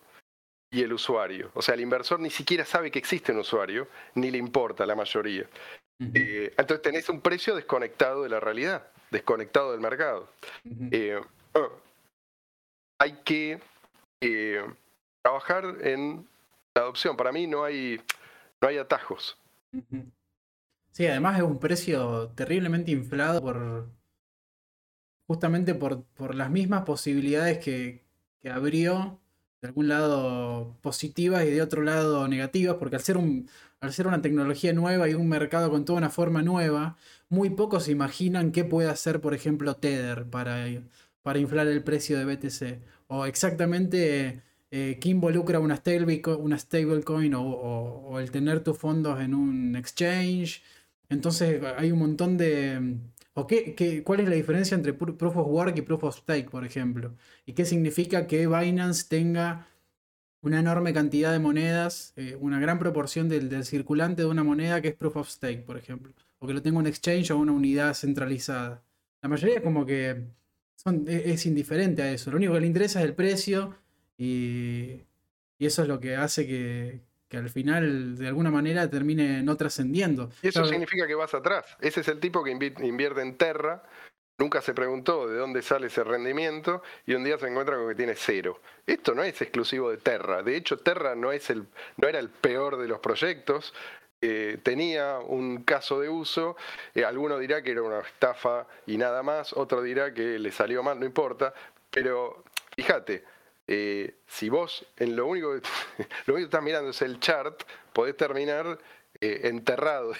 y 0.70 0.82
el 0.82 0.92
usuario. 0.92 1.50
O 1.54 1.62
sea, 1.62 1.74
el 1.74 1.80
inversor 1.80 2.20
ni 2.20 2.30
siquiera 2.30 2.64
sabe 2.64 2.90
que 2.90 2.98
existe 2.98 3.32
un 3.32 3.38
usuario, 3.38 3.88
ni 4.14 4.30
le 4.30 4.38
importa 4.38 4.86
la 4.86 4.94
mayoría. 4.94 5.46
Eh, 6.14 6.54
entonces 6.56 6.82
tenés 6.82 7.08
un 7.08 7.20
precio 7.20 7.56
desconectado 7.56 8.22
de 8.22 8.28
la 8.28 8.38
realidad, 8.38 8.88
desconectado 9.10 9.72
del 9.72 9.80
mercado. 9.80 10.30
Oh, 11.54 11.72
hay 13.00 13.20
que 13.24 13.58
trabajar 15.28 15.76
en 15.82 16.26
la 16.74 16.82
adopción. 16.82 17.16
Para 17.16 17.32
mí 17.32 17.46
no 17.46 17.64
hay, 17.64 18.00
no 18.62 18.68
hay 18.68 18.78
atajos. 18.78 19.36
Sí, 20.92 21.06
además 21.06 21.36
es 21.36 21.44
un 21.44 21.58
precio 21.58 22.28
terriblemente 22.34 22.90
inflado 22.90 23.42
por 23.42 23.86
justamente 25.26 25.74
por, 25.74 26.04
por 26.04 26.34
las 26.34 26.50
mismas 26.50 26.84
posibilidades 26.84 27.58
que, 27.58 28.02
que, 28.40 28.48
abrió 28.48 29.20
de 29.60 29.68
algún 29.68 29.88
lado 29.88 30.78
positivas 30.80 31.44
y 31.44 31.50
de 31.50 31.60
otro 31.60 31.82
lado 31.82 32.26
negativas, 32.28 32.76
porque 32.76 32.96
al 32.96 33.02
ser, 33.02 33.18
un, 33.18 33.50
al 33.80 33.92
ser 33.92 34.06
una 34.06 34.22
tecnología 34.22 34.72
nueva 34.72 35.10
y 35.10 35.14
un 35.14 35.28
mercado 35.28 35.70
con 35.70 35.84
toda 35.84 35.98
una 35.98 36.08
forma 36.08 36.40
nueva, 36.40 36.96
muy 37.28 37.50
pocos 37.50 37.88
imaginan 37.88 38.52
qué 38.52 38.64
puede 38.64 38.88
hacer, 38.88 39.20
por 39.20 39.34
ejemplo, 39.34 39.76
Tether 39.76 40.24
para, 40.30 40.64
para 41.20 41.38
inflar 41.38 41.66
el 41.66 41.84
precio 41.84 42.18
de 42.18 42.24
BTC. 42.24 42.80
O 43.08 43.26
exactamente 43.26 44.47
eh, 44.70 44.98
¿Qué 45.00 45.08
involucra 45.08 45.60
una 45.60 45.76
stablecoin 45.76 47.34
o, 47.34 48.18
el 48.20 48.30
tener 48.30 48.60
tus 48.62 48.76
fondos 48.76 49.20
en 49.20 49.34
un 49.34 49.76
exchange? 49.76 50.62
Entonces 51.08 51.62
hay 51.76 51.90
un 51.90 51.98
montón 51.98 52.36
de... 52.36 52.98
¿O 53.34 53.46
qué, 53.46 54.02
cuál 54.04 54.20
es 54.20 54.28
la 54.28 54.34
diferencia 54.34 54.74
entre 54.74 54.92
Proof 54.92 55.36
of 55.36 55.46
Work 55.46 55.78
y 55.78 55.82
Proof 55.82 56.04
of 56.04 56.16
Stake, 56.18 56.50
por 56.50 56.64
ejemplo? 56.66 57.14
¿Y 57.46 57.52
qué 57.52 57.64
significa 57.64 58.26
que 58.26 58.46
Binance 58.46 59.06
tenga 59.08 59.68
una 60.42 60.60
enorme 60.60 60.92
cantidad 60.92 61.32
de 61.32 61.38
monedas, 61.38 62.12
eh, 62.16 62.36
una 62.40 62.60
gran 62.60 62.78
proporción 62.78 63.28
del, 63.28 63.64
circulante 63.64 64.22
de 64.22 64.28
una 64.28 64.44
moneda 64.44 64.82
que 64.82 64.88
es 64.88 64.94
Proof 64.94 65.16
of 65.16 65.30
Stake, 65.30 65.62
por 65.62 65.78
ejemplo? 65.78 66.12
O 66.40 66.46
que 66.46 66.52
lo 66.52 66.62
tenga 66.62 66.78
un 66.78 66.86
exchange 66.86 67.30
o 67.30 67.38
una 67.38 67.52
unidad 67.52 67.94
centralizada. 67.94 68.82
La 69.22 69.28
mayoría 69.28 69.62
como 69.62 69.86
que 69.86 70.26
son, 70.74 71.04
es, 71.08 71.26
es 71.26 71.46
indiferente 71.46 72.02
a 72.02 72.12
eso. 72.12 72.30
Lo 72.30 72.36
único 72.36 72.54
que 72.54 72.60
le 72.60 72.66
interesa 72.66 73.00
es 73.00 73.06
el 73.06 73.14
precio 73.14 73.74
y, 74.18 75.04
eso 75.58 75.82
es 75.82 75.88
lo 75.88 75.98
que 76.00 76.16
hace 76.16 76.46
que, 76.46 77.00
al 77.36 77.50
final 77.50 78.16
de 78.16 78.28
alguna 78.28 78.50
manera 78.50 78.88
termine 78.90 79.42
no 79.42 79.56
trascendiendo. 79.56 80.30
Y 80.42 80.48
eso 80.48 80.64
significa 80.64 81.06
que 81.06 81.14
vas 81.14 81.34
atrás. 81.34 81.76
Ese 81.80 82.00
es 82.00 82.08
el 82.08 82.20
tipo 82.20 82.42
que 82.44 82.50
invierte 82.50 83.22
en 83.22 83.36
Terra, 83.36 83.82
nunca 84.38 84.62
se 84.62 84.72
preguntó 84.72 85.28
de 85.28 85.36
dónde 85.36 85.62
sale 85.62 85.88
ese 85.88 86.04
rendimiento 86.04 86.82
y 87.06 87.14
un 87.14 87.24
día 87.24 87.38
se 87.38 87.48
encuentra 87.48 87.76
con 87.76 87.88
que 87.88 87.94
tiene 87.94 88.14
cero. 88.14 88.60
Esto 88.86 89.14
no 89.14 89.22
es 89.22 89.40
exclusivo 89.42 89.90
de 89.90 89.98
Terra. 89.98 90.42
De 90.42 90.56
hecho, 90.56 90.78
Terra 90.78 91.14
no, 91.14 91.32
es 91.32 91.50
el, 91.50 91.66
no 91.96 92.08
era 92.08 92.18
el 92.18 92.30
peor 92.30 92.78
de 92.78 92.88
los 92.88 93.00
proyectos. 93.00 93.74
Eh, 94.20 94.58
tenía 94.62 95.18
un 95.18 95.62
caso 95.62 96.00
de 96.00 96.08
uso, 96.08 96.56
eh, 96.94 97.04
alguno 97.04 97.38
dirá 97.38 97.62
que 97.62 97.70
era 97.70 97.82
una 97.82 98.00
estafa 98.00 98.66
y 98.84 98.96
nada 98.96 99.22
más, 99.22 99.52
otro 99.52 99.80
dirá 99.80 100.12
que 100.12 100.40
le 100.40 100.50
salió 100.50 100.82
mal, 100.82 100.98
no 100.98 101.06
importa, 101.06 101.54
pero 101.88 102.42
fíjate, 102.74 103.22
eh, 103.68 104.14
si 104.26 104.48
vos 104.48 104.86
en 104.96 105.14
lo 105.14 105.26
único, 105.26 105.52
que, 105.52 105.60
lo 106.26 106.34
único 106.34 106.36
que 106.36 106.44
estás 106.44 106.62
mirando 106.62 106.90
es 106.90 107.02
el 107.02 107.20
chart, 107.20 107.62
podés 107.92 108.16
terminar 108.16 108.78
eh, 109.20 109.40
enterrado, 109.44 110.12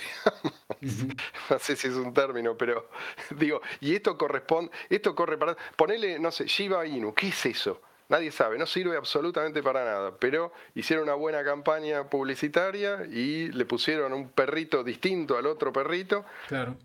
no 1.50 1.58
sé 1.58 1.76
si 1.76 1.88
es 1.88 1.94
un 1.94 2.12
término, 2.12 2.56
pero 2.56 2.90
digo, 3.30 3.62
y 3.80 3.94
esto 3.94 4.18
corresponde, 4.18 4.70
esto 4.90 5.14
corre 5.14 5.38
para, 5.38 5.56
ponele, 5.76 6.18
no 6.18 6.30
sé, 6.30 6.46
Shiba 6.46 6.86
Inu, 6.86 7.14
¿qué 7.14 7.28
es 7.28 7.46
eso? 7.46 7.80
nadie 8.10 8.32
sabe, 8.32 8.56
no 8.56 8.64
sirve 8.64 8.96
absolutamente 8.96 9.62
para 9.62 9.84
nada, 9.84 10.16
pero 10.18 10.52
hicieron 10.74 11.04
una 11.04 11.14
buena 11.14 11.44
campaña 11.44 12.08
publicitaria 12.08 13.04
y 13.04 13.52
le 13.52 13.66
pusieron 13.66 14.14
un 14.14 14.30
perrito 14.30 14.82
distinto 14.82 15.36
al 15.36 15.46
otro 15.46 15.74
perrito, 15.74 16.24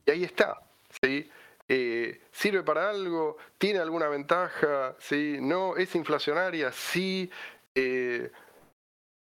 y 0.06 0.12
ahí 0.12 0.24
está, 0.26 0.62
¿sí? 1.02 1.30
Eh, 1.68 2.22
¿Sirve 2.32 2.64
para 2.64 2.90
algo? 2.90 3.38
¿Tiene 3.58 3.80
alguna 3.80 4.08
ventaja? 4.08 4.96
¿Sí? 5.00 5.38
¿No? 5.40 5.78
¿Es 5.78 5.96
inflacionaria? 5.96 6.72
Sí. 6.72 7.30
Eh, 7.76 8.32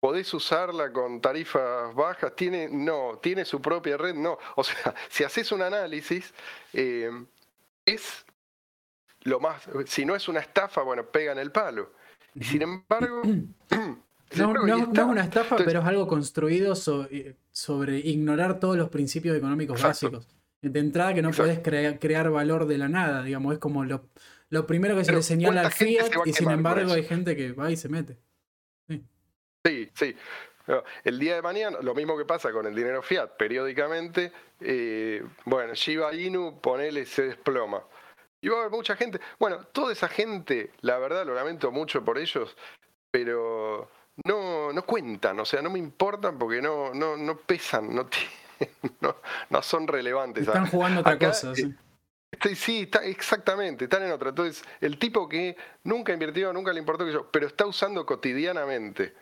¿Podés 0.00 0.32
usarla 0.32 0.92
con 0.92 1.20
tarifas 1.20 1.94
bajas? 1.94 2.34
¿Tiene? 2.34 2.68
No. 2.70 3.18
¿Tiene 3.22 3.44
su 3.44 3.60
propia 3.60 3.96
red? 3.96 4.14
No. 4.14 4.38
O 4.56 4.64
sea, 4.64 4.94
si 5.08 5.24
haces 5.24 5.52
un 5.52 5.62
análisis, 5.62 6.32
eh, 6.72 7.10
es 7.84 8.24
lo 9.22 9.40
más. 9.40 9.68
Si 9.86 10.04
no 10.04 10.16
es 10.16 10.26
una 10.28 10.40
estafa, 10.40 10.82
bueno, 10.82 11.04
pega 11.04 11.32
en 11.32 11.38
el 11.38 11.52
palo. 11.52 11.92
Y 12.34 12.44
sin 12.44 12.62
embargo. 12.62 13.22
no, 14.36 14.66
es 14.66 14.98
una 14.98 15.24
estafa, 15.24 15.56
pero 15.56 15.80
es 15.80 15.86
algo 15.86 16.06
construido 16.06 16.74
sobre 16.74 17.98
ignorar 17.98 18.58
todos 18.58 18.76
los 18.76 18.88
principios 18.88 19.36
económicos 19.36 19.82
básicos 19.82 20.39
de 20.62 20.80
entrada 20.80 21.14
que 21.14 21.22
no 21.22 21.30
puedes 21.30 21.60
crear 21.60 22.30
valor 22.30 22.66
de 22.66 22.78
la 22.78 22.88
nada, 22.88 23.22
digamos, 23.22 23.54
es 23.54 23.58
como 23.58 23.84
lo, 23.84 24.08
lo 24.50 24.66
primero 24.66 24.96
que 24.96 25.04
se 25.04 25.12
le 25.12 25.22
señala 25.22 25.62
al 25.62 25.72
Fiat 25.72 26.10
y 26.26 26.32
sin 26.32 26.50
embargo 26.50 26.92
hay 26.92 27.04
gente 27.04 27.36
que 27.36 27.52
va 27.52 27.70
y 27.70 27.76
se 27.76 27.88
mete. 27.88 28.18
Sí, 29.64 29.90
sí. 29.94 30.16
El 31.04 31.18
día 31.18 31.34
de 31.34 31.42
mañana, 31.42 31.78
lo 31.82 31.94
mismo 31.94 32.16
que 32.16 32.24
pasa 32.24 32.52
con 32.52 32.66
el 32.66 32.74
dinero 32.74 33.02
fiat, 33.02 33.36
periódicamente, 33.36 34.32
eh, 34.60 35.22
bueno, 35.44 35.74
Shiba 35.74 36.14
Inu, 36.14 36.60
ponele, 36.60 37.04
se 37.06 37.22
desploma. 37.22 37.82
Y 38.40 38.48
va 38.48 38.56
a 38.56 38.60
haber 38.60 38.70
mucha 38.70 38.96
gente. 38.96 39.20
Bueno, 39.38 39.66
toda 39.72 39.92
esa 39.92 40.08
gente, 40.08 40.70
la 40.80 40.98
verdad, 40.98 41.26
lo 41.26 41.34
lamento 41.34 41.70
mucho 41.70 42.04
por 42.04 42.18
ellos, 42.18 42.56
pero 43.10 43.90
no, 44.24 44.72
no 44.72 44.82
cuentan, 44.86 45.40
o 45.40 45.44
sea, 45.44 45.60
no 45.60 45.70
me 45.70 45.78
importan 45.78 46.38
porque 46.38 46.62
no, 46.62 46.94
no, 46.94 47.16
no 47.16 47.36
pesan, 47.36 47.94
no 47.94 48.06
tienen 48.06 48.39
no, 49.00 49.16
no 49.48 49.62
son 49.62 49.86
relevantes. 49.86 50.46
Están 50.46 50.66
jugando 50.66 51.00
otra 51.00 51.18
cosa. 51.18 51.54
Sí. 51.54 51.74
Sí, 52.54 52.82
está, 52.82 53.04
exactamente, 53.04 53.84
están 53.84 54.04
en 54.04 54.12
otra. 54.12 54.30
Entonces, 54.30 54.64
el 54.80 54.98
tipo 54.98 55.28
que 55.28 55.56
nunca 55.84 56.12
invirtió, 56.12 56.52
nunca 56.52 56.72
le 56.72 56.78
importó 56.78 57.04
que 57.04 57.12
yo, 57.12 57.28
pero 57.30 57.46
está 57.46 57.66
usando 57.66 58.06
cotidianamente 58.06 59.12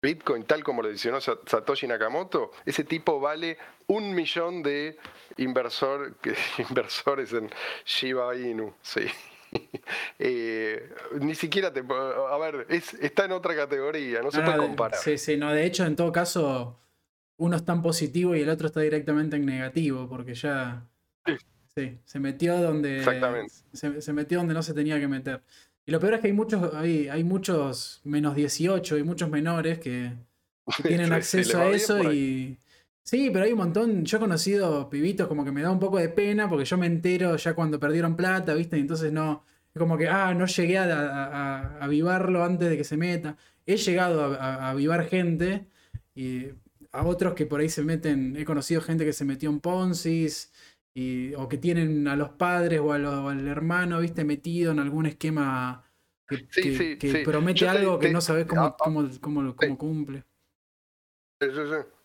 Bitcoin 0.00 0.44
tal 0.44 0.64
como 0.64 0.82
lo 0.82 0.88
decidió 0.88 1.20
Satoshi 1.20 1.86
Nakamoto, 1.86 2.50
ese 2.66 2.82
tipo 2.82 3.20
vale 3.20 3.56
un 3.86 4.12
millón 4.14 4.62
de 4.62 4.98
inversor, 5.36 6.16
inversores 6.70 7.32
en 7.32 7.50
Shiba 7.84 8.36
Inu. 8.36 8.74
Sí. 8.82 9.06
Eh, 10.18 10.90
ni 11.20 11.34
siquiera 11.34 11.70
te. 11.70 11.80
A 11.80 12.38
ver, 12.38 12.66
está 12.70 13.26
en 13.26 13.32
otra 13.32 13.54
categoría, 13.54 14.22
no 14.22 14.30
se 14.30 14.40
puede 14.40 14.56
comparar. 14.56 14.98
Sí, 14.98 15.18
sí, 15.18 15.36
no, 15.36 15.52
de 15.52 15.66
hecho, 15.66 15.84
en 15.84 15.94
todo 15.94 16.10
caso 16.10 16.78
uno 17.42 17.56
está 17.56 17.72
en 17.72 17.82
positivo 17.82 18.36
y 18.36 18.40
el 18.40 18.48
otro 18.48 18.68
está 18.68 18.80
directamente 18.80 19.36
en 19.36 19.44
negativo, 19.44 20.08
porque 20.08 20.34
ya 20.34 20.86
sí, 21.74 21.98
se 22.04 22.20
metió 22.20 22.56
donde 22.60 23.02
se, 23.72 24.12
metió 24.12 24.38
donde 24.38 24.54
no 24.54 24.62
se 24.62 24.74
tenía 24.74 25.00
que 25.00 25.08
meter. 25.08 25.42
Y 25.84 25.90
lo 25.90 25.98
peor 25.98 26.14
es 26.14 26.20
que 26.20 26.28
hay 26.28 26.32
muchos, 26.32 26.72
hay, 26.74 27.08
hay 27.08 27.24
muchos 27.24 28.00
menos 28.04 28.36
18 28.36 28.96
y 28.96 29.02
muchos 29.02 29.28
menores 29.28 29.80
que, 29.80 30.12
tienen 30.86 31.12
acceso 31.12 31.58
a 31.58 31.68
eso 31.70 32.12
y. 32.12 32.58
Sí, 33.04 33.30
pero 33.32 33.44
hay 33.44 33.50
un 33.50 33.58
montón. 33.58 34.04
Yo 34.04 34.18
he 34.18 34.20
conocido 34.20 34.88
pibitos 34.88 35.26
como 35.26 35.44
que 35.44 35.50
me 35.50 35.62
da 35.62 35.72
un 35.72 35.80
poco 35.80 35.98
de 35.98 36.08
pena 36.08 36.48
porque 36.48 36.64
yo 36.64 36.78
me 36.78 36.86
entero 36.86 37.34
ya 37.34 37.54
cuando 37.54 37.80
perdieron 37.80 38.14
plata, 38.14 38.54
¿viste? 38.54 38.78
Y 38.78 38.80
entonces 38.82 39.12
no. 39.12 39.44
Es 39.74 39.80
como 39.80 39.98
que, 39.98 40.06
ah, 40.06 40.32
no 40.34 40.46
llegué 40.46 40.78
a, 40.78 41.78
avivarlo 41.80 42.44
antes 42.44 42.70
de 42.70 42.76
que 42.76 42.84
se 42.84 42.96
meta. 42.96 43.36
He 43.66 43.76
llegado 43.76 44.36
a, 44.38 44.70
avivar 44.70 45.04
gente, 45.06 45.66
y, 46.14 46.50
a 46.92 47.04
otros 47.04 47.34
que 47.34 47.46
por 47.46 47.60
ahí 47.60 47.68
se 47.68 47.82
meten, 47.82 48.36
he 48.36 48.44
conocido 48.44 48.80
gente 48.80 49.04
que 49.04 49.12
se 49.12 49.24
metió 49.24 49.50
en 49.50 49.60
Ponzi's, 49.60 50.52
y, 50.94 51.34
o 51.34 51.48
que 51.48 51.56
tienen 51.56 52.06
a 52.06 52.16
los 52.16 52.30
padres 52.30 52.80
o, 52.80 52.92
al 52.92 53.48
hermano, 53.48 54.00
viste, 54.00 54.24
metido 54.24 54.72
en 54.72 54.78
algún 54.78 55.06
esquema 55.06 55.84
que, 56.28 57.22
promete 57.24 57.66
algo 57.66 57.98
que 57.98 58.10
no 58.10 58.20
sabes 58.20 58.46
cómo, 58.46 58.62
ah, 58.62 58.76
ah, 58.78 59.10
cómo, 59.20 59.78
cumple. 59.78 60.24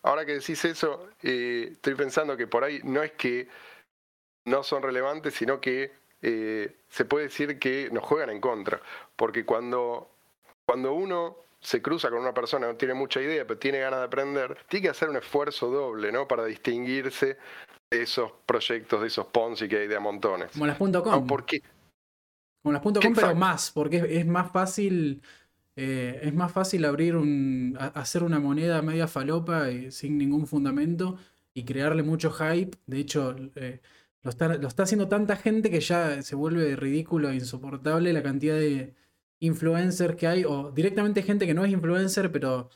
Ahora 0.04 0.26
que 0.26 0.34
decís 0.34 0.64
eso, 0.66 1.10
eh, 1.22 1.70
estoy 1.74 1.96
pensando 1.96 2.38
que 2.38 2.48
por 2.48 2.64
ahí 2.64 2.80
no 2.84 3.04
es 3.04 3.12
que 3.12 3.48
no 4.46 4.64
son 4.64 4.82
relevantes, 4.82 5.34
sino 5.34 5.60
que 5.60 5.92
eh, 6.22 6.78
se 6.88 7.06
puede 7.06 7.26
decir 7.26 7.60
que 7.60 7.90
nos 7.92 8.04
juegan 8.04 8.30
en 8.30 8.40
contra. 8.40 8.82
Porque 9.16 9.46
cuando, 9.46 10.10
cuando 10.66 10.94
uno 10.94 11.38
se 11.68 11.82
cruza 11.82 12.10
con 12.10 12.20
una 12.20 12.34
persona 12.34 12.66
que 12.66 12.72
no 12.72 12.78
tiene 12.78 12.94
mucha 12.94 13.22
idea, 13.22 13.46
pero 13.46 13.60
tiene 13.60 13.80
ganas 13.80 14.00
de 14.00 14.06
aprender, 14.06 14.58
tiene 14.70 14.84
que 14.84 14.90
hacer 14.90 15.10
un 15.10 15.18
esfuerzo 15.18 15.70
doble, 15.70 16.14
¿no? 16.14 16.26
Para 16.26 16.46
distinguirse 16.46 17.38
de 17.92 18.02
esos 18.04 18.32
proyectos, 18.46 19.02
de 19.02 19.08
esos 19.08 19.26
Ponzi 19.26 19.68
que 19.68 19.80
hay 19.80 19.88
de 19.90 19.98
a 19.98 20.00
montones. 20.00 20.52
Como 20.54 20.66
las 20.66 20.78
.com. 20.78 21.28
¿Por 21.28 21.46
qué? 21.46 21.62
Como 22.64 22.72
las 22.72 22.82
.com, 22.82 22.94
pero 23.14 23.36
más, 23.36 23.72
porque 23.72 23.98
es, 23.98 24.26
más 24.26 24.50
fácil... 24.50 25.22
Eh, 25.76 26.22
es 26.24 26.34
más 26.34 26.54
fácil 26.54 26.86
abrir 26.86 27.16
un. 27.18 27.78
hacer 27.94 28.24
una 28.24 28.40
moneda 28.40 28.82
media 28.82 29.08
falopa 29.08 29.70
y 29.70 29.92
sin 29.92 30.18
ningún 30.18 30.48
fundamento 30.48 31.20
y 31.54 31.66
crearle 31.66 32.02
mucho 32.02 32.32
hype. 32.32 32.78
De 32.88 32.98
hecho, 32.98 33.36
eh, 33.56 33.82
lo, 34.24 34.32
está, 34.32 34.56
lo 34.56 34.68
está 34.68 34.84
haciendo 34.84 35.08
tanta 35.08 35.36
gente 35.36 35.70
que 35.70 35.82
ya 35.82 36.24
se 36.24 36.36
vuelve 36.36 36.76
ridículo 36.78 37.30
e 37.30 37.36
insoportable 37.36 38.12
la 38.12 38.24
cantidad 38.24 38.56
de, 38.56 38.96
influencers 39.40 40.16
que 40.16 40.28
hay, 40.28 40.44
o 40.46 40.72
directamente 40.72 41.24
gente 41.24 41.46
que 41.46 41.54
no 41.54 41.66
es 41.66 41.72
influencer, 41.72 42.32
pero 42.32 42.70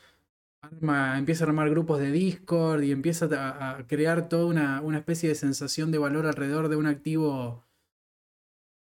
empieza 1.18 1.44
a 1.44 1.48
armar 1.48 1.70
grupos 1.70 2.00
de 2.00 2.12
Discord 2.12 2.84
y 2.84 2.92
empieza 2.92 3.28
a, 3.32 3.88
crear 3.88 4.30
toda 4.30 4.46
una, 4.46 4.98
especie 4.98 5.30
de 5.30 5.36
sensación 5.36 5.92
de 5.92 5.98
valor 5.98 6.26
alrededor 6.26 6.70
de 6.70 6.76
un 6.76 6.86
activo 6.86 7.66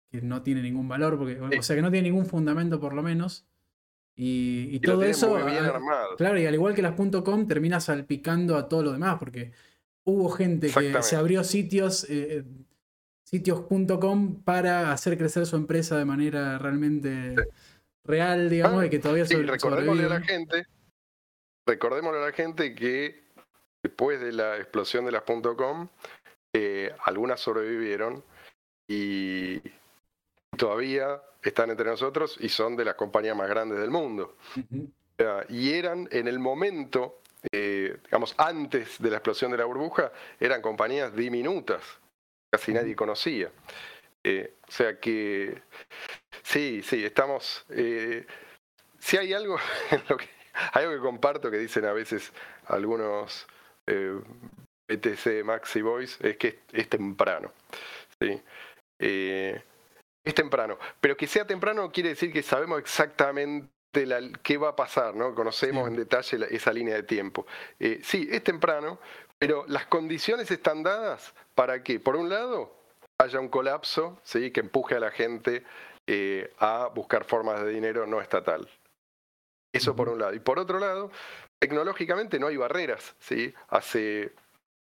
que 0.10 0.22
no 0.22 0.42
tiene 0.42 0.62
ningún 0.62 0.88
valor, 0.88 1.18
porque, 1.18 1.40
o 1.40 1.62
sea, 1.62 1.76
que 1.76 1.82
no 1.82 1.92
tiene 1.92 2.10
ningún 2.10 2.26
fundamento 2.26 2.80
por 2.80 2.94
lo 2.94 3.04
menos. 3.04 3.46
Y, 4.20 4.80
todo 4.80 5.04
eso, 5.04 5.38
claro, 6.18 6.40
y 6.40 6.46
al 6.48 6.54
igual 6.56 6.74
que 6.74 6.82
las 6.82 6.96
.com, 6.96 7.48
termina 7.48 7.80
salpicando 7.80 8.58
a 8.58 8.68
todo 8.68 8.82
lo 8.82 8.92
demás, 8.92 9.18
porque 9.20 9.52
hubo 10.06 10.30
gente 10.30 10.72
que 10.72 11.04
se 11.04 11.16
abrió 11.16 11.44
sitios, 11.44 12.06
eh, 12.06 12.38
eh, 12.38 12.44
sitios.com 13.28 14.42
para 14.44 14.94
hacer 14.94 15.18
crecer 15.18 15.46
su 15.46 15.58
empresa 15.58 15.98
de 15.98 16.06
manera 16.06 16.58
realmente 16.58 17.36
real, 18.06 18.50
digamos, 18.50 18.86
y 18.86 18.90
que 18.90 19.00
todavía 19.00 19.26
sí, 19.26 19.36
recordémosle 19.36 20.06
a 20.06 20.10
la 20.10 20.22
gente, 20.22 20.66
recordémosle 21.68 22.20
a 22.20 22.26
la 22.28 22.32
gente 22.32 22.74
que 22.74 23.26
después 23.84 24.22
de 24.22 24.32
la 24.32 24.56
explosión 24.56 25.04
de 25.04 25.12
las 25.12 25.24
.com, 25.24 25.90
eh, 26.54 26.96
algunas 27.04 27.42
sobrevivieron 27.42 28.24
y 28.90 29.62
todavía 30.58 31.22
están 31.42 31.70
entre 31.70 31.90
nosotros 31.90 32.38
y 32.40 32.48
son 32.48 32.78
de 32.78 32.86
las 32.86 32.96
compañías 32.96 33.36
más 33.36 33.50
grandes 33.50 33.78
del 33.78 33.92
mundo. 33.92 34.38
y 35.50 35.74
eran 35.74 36.08
en 36.12 36.30
el 36.30 36.40
momento, 36.40 37.20
eh, 37.52 37.98
digamos, 38.06 38.36
antes 38.38 39.00
de 39.00 39.10
la 39.10 39.18
explosión 39.18 39.52
de 39.52 39.58
la 39.58 39.66
burbuja, 39.66 40.14
eran 40.40 40.62
compañías 40.62 41.14
diminutas, 41.14 41.84
casi 42.58 42.74
nadie 42.74 42.96
conocía. 42.96 43.52
Eh, 44.24 44.56
o 44.68 44.72
sea 44.72 45.00
que 45.00 45.62
sí, 46.42 46.82
sí, 46.82 47.06
estamos. 47.06 47.64
Eh, 47.70 48.26
si 48.98 49.16
hay 49.18 49.32
algo, 49.34 49.60
lo 50.10 50.18
que, 50.18 50.28
hay 50.74 50.86
algo 50.86 50.96
que 50.96 51.02
comparto 51.02 51.52
que 51.52 51.58
dicen 51.58 51.86
a 51.86 51.94
veces 51.94 52.34
algunos 52.66 53.46
eh, 53.86 54.20
ETC 54.88 55.46
Maxi 55.46 55.82
Boys, 55.82 56.18
es 56.20 56.38
que 56.38 56.62
es, 56.74 56.90
temprano. 56.90 57.52
¿sí? 58.20 58.42
Eh, 58.98 59.62
es 60.26 60.34
temprano. 60.34 60.80
Pero 61.00 61.16
que 61.16 61.28
sea 61.28 61.46
temprano 61.46 61.92
quiere 61.92 62.10
decir 62.10 62.34
que 62.34 62.42
sabemos 62.42 62.80
exactamente 62.80 63.70
qué 64.44 64.58
va 64.58 64.70
a 64.70 64.76
pasar, 64.76 65.16
¿no? 65.16 65.34
Conocemos 65.34 65.88
en 65.88 65.96
detalle 65.96 66.48
esa 66.50 66.74
línea 66.74 66.96
de 66.96 67.04
tiempo. 67.04 67.46
sí, 68.04 68.28
es 68.32 68.44
temprano, 68.44 69.00
pero 69.40 69.66
las 69.68 69.86
condiciones 69.86 70.50
están 70.52 70.84
dadas 70.84 71.34
para 71.56 71.84
que, 71.84 72.00
por 72.00 72.16
un 72.16 72.30
lado, 72.30 72.74
haya 73.18 73.40
un 73.40 73.50
colapso 73.50 74.20
¿sí? 74.24 74.52
que 74.52 74.62
empuje 74.62 74.96
a 74.96 75.00
la 75.00 75.12
gente 75.12 75.64
eh, 76.06 76.54
a 76.60 76.88
buscar 76.88 77.24
formas 77.24 77.64
de 77.64 77.72
dinero 77.72 78.06
no 78.08 78.22
estatal. 78.22 78.70
Eso 79.74 79.96
por 79.96 80.10
un 80.10 80.20
lado. 80.20 80.34
Y 80.34 80.40
por 80.40 80.60
otro 80.60 80.80
lado, 80.80 81.12
tecnológicamente 81.60 82.40
no 82.40 82.48
hay 82.48 82.58
barreras. 82.58 83.16
¿sí? 83.20 83.54
Hace 83.70 84.34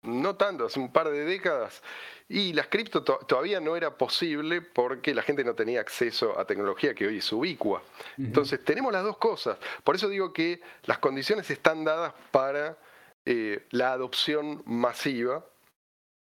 no 0.05 0.35
tanto, 0.35 0.65
hace 0.65 0.79
un 0.79 0.91
par 0.91 1.09
de 1.09 1.25
décadas, 1.25 1.81
y 2.27 2.53
las 2.53 2.67
cripto 2.67 3.03
todavía 3.03 3.59
no 3.59 3.75
era 3.75 3.97
posible 3.97 4.61
porque 4.61 5.13
la 5.13 5.21
gente 5.21 5.43
no 5.43 5.53
tenía 5.53 5.81
acceso 5.81 6.39
a 6.39 6.45
tecnología 6.45 6.93
que 6.93 7.07
hoy 7.07 7.17
es 7.17 7.31
ubicua. 7.31 7.83
Entonces 8.17 8.63
tenemos 8.63 8.91
las 8.91 9.03
dos 9.03 9.17
cosas. 9.17 9.57
Por 9.83 9.95
eso 9.95 10.09
digo 10.09 10.33
que 10.33 10.61
las 10.85 10.97
condiciones 10.99 11.49
están 11.51 11.83
dadas 11.83 12.13
para 12.31 12.77
eh, 13.25 13.65
la 13.71 13.91
adopción 13.91 14.61
masiva, 14.65 15.45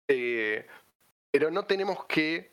eh, 0.08 0.66
pero 1.30 1.50
no 1.50 1.64
tenemos 1.64 2.04
que 2.04 2.52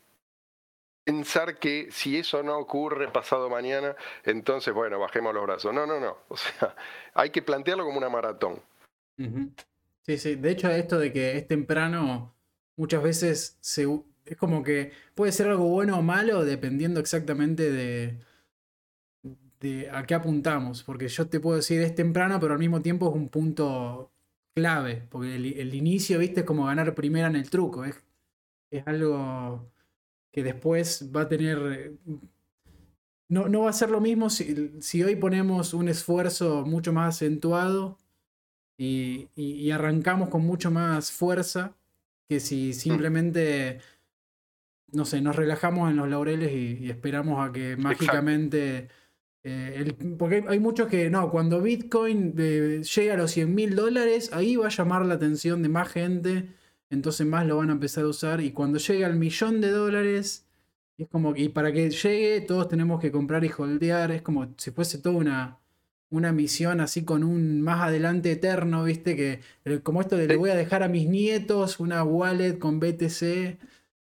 pensar 1.04 1.58
que 1.58 1.88
si 1.90 2.16
eso 2.16 2.42
no 2.42 2.58
ocurre 2.58 3.10
pasado 3.10 3.50
mañana, 3.50 3.94
entonces, 4.24 4.72
bueno, 4.72 4.98
bajemos 4.98 5.34
los 5.34 5.44
brazos. 5.44 5.74
No, 5.74 5.86
no, 5.86 6.00
no. 6.00 6.16
O 6.28 6.36
sea, 6.36 6.74
hay 7.14 7.30
que 7.30 7.42
plantearlo 7.42 7.84
como 7.84 7.98
una 7.98 8.08
maratón. 8.08 8.62
Sí, 10.02 10.16
sí. 10.16 10.36
De 10.36 10.50
hecho, 10.50 10.70
esto 10.70 10.98
de 10.98 11.12
que 11.12 11.36
es 11.36 11.46
temprano, 11.46 12.34
muchas 12.76 13.02
veces 13.02 13.58
es 14.24 14.36
como 14.38 14.62
que 14.62 14.92
puede 15.14 15.32
ser 15.32 15.48
algo 15.48 15.68
bueno 15.68 15.98
o 15.98 16.02
malo 16.02 16.44
dependiendo 16.44 17.00
exactamente 17.00 17.70
de 17.70 18.18
a 19.92 20.06
qué 20.06 20.14
apuntamos. 20.14 20.82
Porque 20.82 21.08
yo 21.08 21.28
te 21.28 21.40
puedo 21.40 21.56
decir 21.56 21.82
es 21.82 21.94
temprano, 21.94 22.40
pero 22.40 22.54
al 22.54 22.58
mismo 22.58 22.80
tiempo 22.80 23.10
es 23.10 23.14
un 23.14 23.28
punto 23.28 24.10
clave. 24.54 25.06
Porque 25.10 25.36
el, 25.36 25.74
inicio, 25.74 26.18
viste, 26.18 26.40
es 26.40 26.46
como 26.46 26.66
ganar 26.66 26.94
primera 26.94 27.28
en 27.28 27.36
el 27.36 27.50
truco. 27.50 27.84
Es, 27.84 27.96
es 28.70 28.86
algo 28.86 29.70
que 30.32 30.42
después 30.42 31.10
va 31.14 31.22
a 31.22 31.28
tener... 31.28 31.92
No, 33.28 33.48
no 33.48 33.62
va 33.62 33.70
a 33.70 33.74
ser 33.74 33.90
lo 33.90 34.00
mismo 34.00 34.28
si, 34.28 34.72
si 34.80 35.04
hoy 35.04 35.14
ponemos 35.14 35.72
un 35.72 35.88
esfuerzo 35.88 36.64
mucho 36.66 36.92
más 36.92 37.14
acentuado 37.14 37.96
y, 38.76 39.70
arrancamos 39.70 40.30
con 40.30 40.44
mucho 40.44 40.70
más 40.70 41.12
fuerza 41.12 41.76
que 42.28 42.40
si 42.40 42.70
mm. 42.70 42.72
simplemente, 42.72 43.80
no 44.90 45.04
sé, 45.04 45.20
nos 45.20 45.36
relajamos 45.36 45.90
en 45.90 45.96
los 45.96 46.08
laureles 46.08 46.52
y, 46.52 46.90
esperamos 46.90 47.46
a 47.46 47.52
que 47.52 47.76
mágicamente... 47.76 48.88
Eh, 49.42 49.94
porque 50.18 50.44
hay, 50.48 50.60
muchos 50.60 50.88
que 50.88 51.08
no, 51.08 51.30
cuando 51.30 51.62
Bitcoin 51.62 52.34
eh, 52.36 52.82
llega 52.82 53.14
a 53.14 53.16
los 53.16 53.30
100 53.30 53.54
mil 53.54 53.74
dólares, 53.74 54.30
ahí 54.32 54.56
va 54.56 54.66
a 54.66 54.70
llamar 54.70 55.06
la 55.06 55.14
atención 55.14 55.62
de 55.62 55.70
más 55.70 55.88
gente, 55.88 56.50
entonces 56.90 57.26
más 57.26 57.46
lo 57.46 57.56
van 57.56 57.70
a 57.70 57.72
empezar 57.72 58.04
a 58.04 58.08
usar. 58.08 58.40
Y 58.42 58.52
cuando 58.52 58.78
llegue 58.78 59.04
al 59.04 59.16
millón 59.16 59.60
de 59.60 59.70
dólares, 59.70 60.46
es 60.98 61.08
como 61.08 61.34
y 61.36 61.48
para 61.48 61.72
que 61.72 61.90
llegue, 61.90 62.40
todos 62.42 62.68
tenemos 62.68 63.00
que 63.00 63.10
comprar 63.12 63.44
y 63.44 63.50
holdear. 63.56 64.10
Es 64.12 64.22
como 64.22 64.54
si 64.58 64.70
fuese 64.72 64.98
toda 64.98 65.16
una, 65.16 65.60
una 66.10 66.32
misión 66.32 66.80
así 66.80 67.04
con 67.04 67.24
un 67.24 67.62
más 67.62 67.80
adelante 67.82 68.32
eterno, 68.32 68.84
¿viste? 68.84 69.16
Que 69.16 69.40
eh, 69.64 69.80
como 69.80 70.00
esto 70.02 70.16
de 70.16 70.28
le 70.28 70.36
voy 70.36 70.50
a 70.50 70.54
dejar 70.56 70.82
a 70.82 70.88
mis 70.88 71.08
nietos 71.08 71.80
una 71.80 72.04
wallet 72.04 72.58
con 72.58 72.80
BTC. 72.80 73.58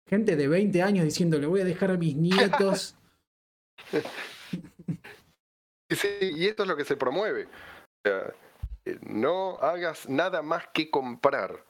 Gente 0.07 0.37
de 0.37 0.49
20 0.49 0.83
años 0.83 1.05
diciendo 1.05 1.39
le 1.39 1.47
voy 1.47 1.61
a 1.63 1.65
dejar 1.65 1.91
a 1.91 1.97
mis 1.97 2.17
nietos. 2.17 2.97
Sí, 5.91 6.09
y 6.21 6.47
esto 6.47 6.63
es 6.63 6.69
lo 6.69 6.77
que 6.77 6.85
se 6.85 6.97
promueve. 6.97 7.49
Eh, 8.05 8.99
no 9.03 9.59
hagas 9.59 10.09
nada 10.09 10.43
más 10.43 10.69
que 10.73 10.91
comprar. 10.91 11.65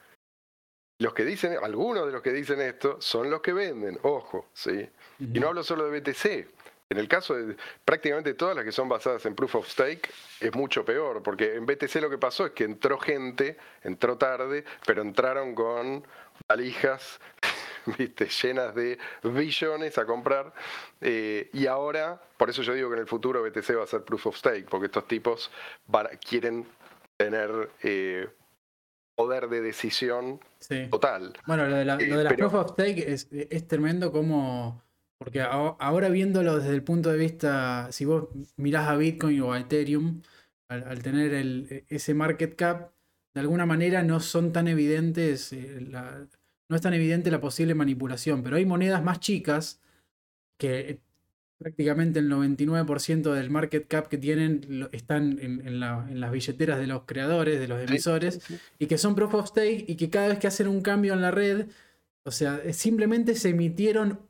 Los 1.00 1.12
que 1.14 1.24
dicen, 1.24 1.56
algunos 1.62 2.06
de 2.06 2.12
los 2.12 2.22
que 2.22 2.32
dicen 2.32 2.60
esto 2.60 3.00
son 3.00 3.30
los 3.30 3.40
que 3.40 3.52
venden, 3.52 3.98
ojo, 4.02 4.48
¿sí? 4.52 4.88
Y 5.18 5.40
no 5.40 5.48
hablo 5.48 5.64
solo 5.64 5.88
de 5.88 6.00
BTC. 6.00 6.48
En 6.90 6.98
el 6.98 7.08
caso 7.08 7.34
de 7.34 7.56
prácticamente 7.84 8.34
todas 8.34 8.54
las 8.54 8.64
que 8.64 8.70
son 8.70 8.88
basadas 8.88 9.24
en 9.26 9.34
proof 9.34 9.56
of 9.56 9.68
stake, 9.68 10.08
es 10.38 10.54
mucho 10.54 10.84
peor, 10.84 11.22
porque 11.22 11.54
en 11.54 11.66
BTC 11.66 11.96
lo 11.96 12.10
que 12.10 12.18
pasó 12.18 12.46
es 12.46 12.52
que 12.52 12.64
entró 12.64 12.98
gente, 12.98 13.56
entró 13.82 14.16
tarde, 14.16 14.64
pero 14.86 15.02
entraron 15.02 15.54
con 15.54 16.06
valijas 16.48 17.20
¿viste? 17.98 18.26
llenas 18.26 18.74
de 18.74 18.98
billones 19.22 19.98
a 19.98 20.06
comprar. 20.06 20.52
Eh, 21.00 21.50
y 21.52 21.66
ahora, 21.66 22.20
por 22.36 22.50
eso 22.50 22.62
yo 22.62 22.74
digo 22.74 22.88
que 22.88 22.96
en 22.96 23.02
el 23.02 23.08
futuro 23.08 23.42
BTC 23.42 23.76
va 23.78 23.84
a 23.84 23.86
ser 23.86 24.04
proof 24.04 24.26
of 24.26 24.36
stake, 24.36 24.68
porque 24.68 24.86
estos 24.86 25.06
tipos 25.06 25.50
quieren 26.28 26.66
tener 27.16 27.70
eh, 27.82 28.28
poder 29.14 29.48
de 29.48 29.60
decisión 29.60 30.40
total. 30.90 31.34
Bueno, 31.46 31.66
lo 31.66 31.76
de, 31.76 31.84
la, 31.84 31.96
eh, 31.96 32.34
proof 32.36 32.54
of 32.54 32.70
stake 32.72 32.98
es, 33.06 33.28
es 33.30 33.68
tremendo 33.68 34.10
como 34.10 34.82
porque 35.18 35.40
ahora 35.40 36.08
viéndolo 36.08 36.58
desde 36.58 36.74
el 36.74 36.82
punto 36.82 37.10
de 37.10 37.16
vista, 37.16 37.88
si 37.92 38.04
vos 38.04 38.28
mirás 38.56 38.88
a 38.88 38.96
Bitcoin 38.96 39.40
o 39.40 39.52
a 39.52 39.60
Ethereum, 39.60 40.20
al, 40.68 41.02
tener 41.02 41.32
e, 41.32 41.84
ese 41.88 42.14
market 42.14 42.56
cap, 42.56 42.92
de 43.34 43.40
alguna 43.40 43.66
manera 43.66 44.02
no 44.02 44.20
son 44.20 44.52
tan 44.52 44.68
evidentes, 44.68 45.52
eh, 45.52 45.86
no 46.68 46.76
es 46.76 46.82
tan 46.82 46.94
evidente 46.94 47.30
la 47.30 47.40
posible 47.40 47.74
manipulación, 47.74 48.42
pero 48.42 48.56
hay 48.56 48.64
monedas 48.64 49.02
más 49.02 49.20
chicas 49.20 49.80
que 50.56 51.00
prácticamente 51.58 52.18
el 52.18 52.30
99% 52.30 53.32
del 53.32 53.50
market 53.50 53.88
cap 53.88 54.08
que 54.08 54.18
tienen 54.18 54.88
están 54.92 55.38
en, 55.40 55.80
las 55.80 56.30
billeteras 56.30 56.78
de 56.78 56.86
los 56.86 57.02
creadores, 57.04 57.58
de 57.58 57.68
los 57.68 57.80
emisores, 57.80 58.40
y 58.78 58.86
que 58.86 58.98
son 58.98 59.14
proof 59.14 59.34
of 59.34 59.48
stake 59.48 59.84
y 59.88 59.96
que 59.96 60.10
cada 60.10 60.28
vez 60.28 60.38
que 60.38 60.46
hacen 60.46 60.68
un 60.68 60.82
cambio 60.82 61.14
en 61.14 61.22
la 61.22 61.30
red, 61.30 61.66
o 62.24 62.30
sea, 62.30 62.60
simplemente 62.72 63.34
se 63.34 63.50
emitieron 63.50 64.20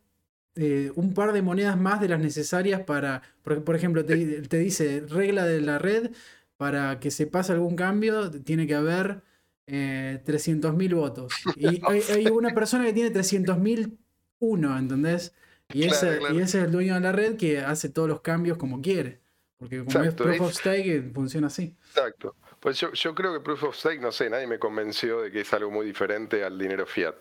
eh, 0.56 0.92
un 0.94 1.14
par 1.14 1.32
de 1.32 1.42
monedas 1.42 1.76
más 1.76 2.00
de 2.00 2.08
las 2.08 2.20
necesarias 2.20 2.82
para, 2.82 3.22
por, 3.42 3.74
ejemplo, 3.74 4.04
te, 4.04 4.16
dice 4.16 5.04
regla 5.08 5.44
de 5.44 5.60
la 5.60 5.78
red, 5.78 6.12
para 6.56 7.00
que 7.00 7.10
se 7.10 7.26
pase 7.26 7.52
algún 7.52 7.76
cambio 7.76 8.30
tiene 8.30 8.66
que 8.66 8.74
haber 8.74 9.22
eh, 9.66 10.22
300.000 10.24 10.94
votos. 10.94 11.32
Y 11.56 11.80
hay, 11.86 12.26
una 12.26 12.54
persona 12.54 12.84
que 12.84 12.92
tiene 12.92 13.12
300.000 13.12 13.96
uno, 14.40 14.78
¿entendés? 14.78 15.34
Y, 15.72 15.84
ese, 15.84 16.20
y 16.32 16.38
ese 16.38 16.58
es 16.58 16.64
el 16.66 16.72
dueño 16.72 16.94
de 16.94 17.00
la 17.00 17.12
red 17.12 17.36
que 17.36 17.60
hace 17.60 17.88
todos 17.88 18.08
los 18.08 18.20
cambios 18.20 18.58
como 18.58 18.82
quiere. 18.82 19.20
Porque 19.56 19.84
como 19.84 20.04
es 20.04 20.14
Proof 20.14 20.40
of 20.40 20.52
Stake, 20.52 20.96
eh, 20.96 21.10
funciona 21.14 21.46
así. 21.46 21.74
Exacto. 21.88 22.36
Pues 22.60 22.78
yo, 22.80 22.92
yo, 22.92 23.14
creo 23.14 23.32
que 23.32 23.40
Proof 23.40 23.64
of 23.64 23.76
Stake, 23.76 24.00
no 24.00 24.12
sé, 24.12 24.28
nadie 24.28 24.46
me 24.46 24.58
convenció 24.58 25.22
de 25.22 25.30
que 25.30 25.40
es 25.40 25.52
algo 25.54 25.70
muy 25.70 25.86
diferente 25.86 26.44
al 26.44 26.58
dinero 26.58 26.86
fiat. 26.86 27.16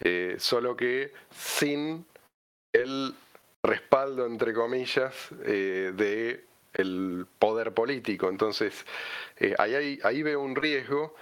Eh, 0.00 0.36
solo 0.38 0.76
que 0.76 1.12
sin 1.30 2.04
el 2.72 3.14
respaldo, 3.62 4.26
entre 4.26 4.52
comillas, 4.52 5.14
eh, 5.44 5.92
de 5.96 6.47
el 6.74 7.26
poder 7.38 7.72
político. 7.72 8.28
Entonces, 8.28 8.84
eh, 9.36 9.54
ahí, 9.58 9.98
ahí, 10.02 10.22
veo 10.22 10.40
un 10.40 10.54
riesgo. 10.56 11.14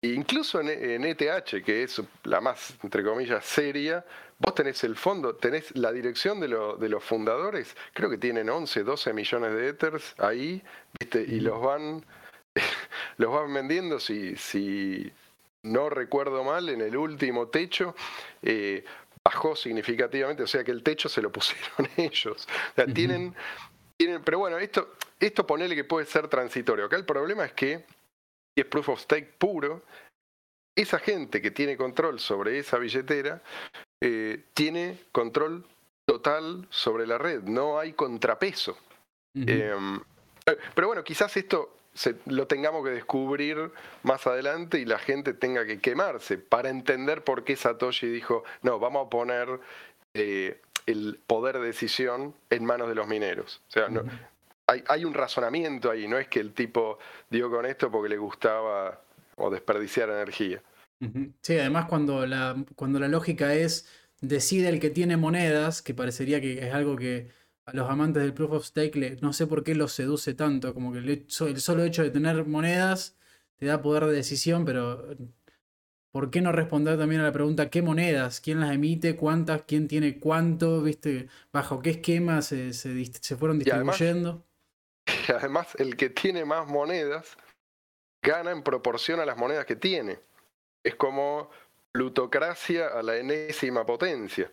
E 0.00 0.08
incluso 0.08 0.60
en, 0.60 1.04
ETH, 1.04 1.54
e 1.54 1.62
que 1.62 1.84
es 1.84 2.02
la 2.24 2.40
más, 2.40 2.76
entre 2.82 3.04
comillas, 3.04 3.44
seria, 3.44 4.04
vos 4.38 4.54
tenés 4.54 4.82
el 4.82 4.96
fondo, 4.96 5.36
tenés 5.36 5.76
la 5.76 5.92
dirección 5.92 6.40
de, 6.40 6.48
de 6.48 6.88
los 6.88 7.04
fundadores, 7.04 7.76
creo 7.92 8.10
que 8.10 8.18
tienen 8.18 8.50
11, 8.50 8.82
12 8.82 9.12
millones 9.12 9.54
de 9.54 9.68
Ethers 9.68 10.14
ahí, 10.18 10.60
¿viste? 10.98 11.22
y 11.22 11.38
los 11.38 11.62
van, 11.62 12.04
los 13.16 13.32
van 13.32 13.54
vendiendo 13.54 14.00
si, 14.00 14.34
si 14.34 15.12
no 15.62 15.88
recuerdo 15.88 16.42
mal, 16.42 16.68
en 16.68 16.80
el 16.80 16.96
último 16.96 17.46
techo, 17.46 17.94
eh, 18.42 18.84
bajó 19.24 19.54
significativamente, 19.54 20.42
o 20.42 20.46
sea 20.46 20.64
que 20.64 20.72
el 20.72 20.82
techo 20.82 21.08
se 21.08 21.22
lo 21.22 21.30
pusieron 21.32 21.88
ellos. 21.96 22.48
O 22.72 22.74
sea, 22.74 22.86
tienen, 22.86 23.34
pero 24.24 24.38
bueno, 24.38 24.58
esto, 24.58 24.94
esto 25.18 25.46
ponele 25.46 25.74
que 25.74 25.84
puede 25.84 26.06
ser 26.06 26.28
transitorio. 26.28 26.86
Acá 26.86 26.96
el 26.96 27.04
problema 27.04 27.44
es 27.44 27.52
que, 27.52 27.84
si 28.54 28.60
es 28.60 28.66
proof 28.66 28.90
of 28.90 29.00
stake 29.00 29.34
puro, 29.38 29.82
esa 30.76 30.98
gente 30.98 31.42
que 31.42 31.50
tiene 31.50 31.76
control 31.76 32.18
sobre 32.18 32.58
esa 32.58 32.78
billetera, 32.78 33.42
eh, 34.02 34.44
tiene 34.54 34.98
control 35.12 35.64
total 36.06 36.66
sobre 36.70 37.06
la 37.06 37.18
red, 37.18 37.42
no 37.42 37.78
hay 37.78 37.92
contrapeso. 37.92 38.76
Em, 39.34 40.00
pero 40.74 40.88
bueno, 40.88 41.04
quizás 41.04 41.36
esto 41.36 41.76
lo 42.26 42.46
tengamos 42.46 42.84
que 42.84 42.90
descubrir 42.90 43.70
más 44.02 44.26
adelante 44.26 44.78
y 44.78 44.84
la 44.84 44.98
gente 44.98 45.34
tenga 45.34 45.64
que 45.66 45.80
quemarse 45.80 46.38
para 46.38 46.70
entender 46.70 47.22
por 47.22 47.44
qué 47.44 47.56
Satoshi 47.56 48.06
dijo, 48.08 48.44
no, 48.62 48.78
vamos 48.78 49.06
a 49.06 49.10
poner 49.10 49.60
eh, 50.14 50.60
el 50.86 51.20
poder 51.26 51.58
de 51.58 51.66
decisión 51.66 52.34
en 52.50 52.64
manos 52.64 52.88
de 52.88 52.94
los 52.94 53.06
mineros. 53.06 53.60
O 53.68 53.72
sea, 53.72 53.88
no, 53.88 54.02
hay, 54.66 54.82
hay, 54.88 55.04
un 55.04 55.14
razonamiento 55.14 55.90
ahí, 55.90 56.08
no 56.08 56.18
es 56.18 56.28
que 56.28 56.40
el 56.40 56.52
tipo 56.52 56.98
dio 57.30 57.50
con 57.50 57.66
esto 57.66 57.90
porque 57.90 58.08
le 58.08 58.18
gustaba 58.18 59.00
o 59.36 59.50
desperdiciar 59.50 60.10
energía. 60.10 60.62
Sí, 61.40 61.58
además 61.58 61.86
cuando 61.86 62.26
la, 62.26 62.56
cuando 62.76 63.00
la 63.00 63.08
lógica 63.08 63.54
es 63.54 63.88
decide 64.20 64.68
el 64.68 64.78
que 64.78 64.90
tiene 64.90 65.16
monedas, 65.16 65.82
que 65.82 65.94
parecería 65.94 66.40
que 66.40 66.66
es 66.66 66.72
algo 66.72 66.96
que 66.96 67.30
a 67.64 67.72
los 67.74 67.90
amantes 67.90 68.22
del 68.22 68.34
proof 68.34 68.52
of 68.52 68.64
stake 68.64 69.20
no 69.20 69.32
sé 69.32 69.46
por 69.46 69.64
qué 69.64 69.74
los 69.74 69.92
seduce 69.92 70.34
tanto, 70.34 70.74
como 70.74 70.92
que 70.92 70.98
el, 70.98 71.24
solo 71.28 71.84
hecho 71.84 72.02
de 72.02 72.10
tener 72.10 72.46
monedas 72.46 73.16
te 73.56 73.66
da 73.66 73.82
poder 73.82 74.06
de 74.06 74.12
decisión, 74.12 74.64
pero 74.64 75.16
¿por 76.12 76.30
qué 76.30 76.40
no 76.40 76.52
responder 76.52 76.98
también 76.98 77.22
a 77.22 77.24
la 77.24 77.32
pregunta 77.32 77.70
qué 77.70 77.82
monedas, 77.82 78.40
quién 78.40 78.60
las 78.60 78.72
emite, 78.72 79.16
cuántas, 79.16 79.62
quién 79.62 79.88
tiene 79.88 80.20
cuánto, 80.20 80.82
viste, 80.82 81.28
bajo 81.52 81.80
qué 81.80 81.90
esquema 81.90 82.42
se, 82.42 82.72
se, 82.72 83.36
fueron 83.36 83.58
distribuyendo? 83.58 84.44
Y 85.28 85.32
además, 85.32 85.74
el 85.78 85.96
que 85.96 86.10
tiene 86.10 86.44
más 86.44 86.68
monedas 86.68 87.36
gana 88.22 88.52
en 88.52 88.62
proporción 88.62 89.18
a 89.18 89.26
las 89.26 89.36
monedas 89.36 89.66
que 89.66 89.74
tiene. 89.74 90.20
Es 90.84 90.94
como 90.94 91.50
plutocracia 91.90 92.86
a 92.86 93.02
la 93.02 93.16
enésima 93.16 93.84
potencia. 93.84 94.52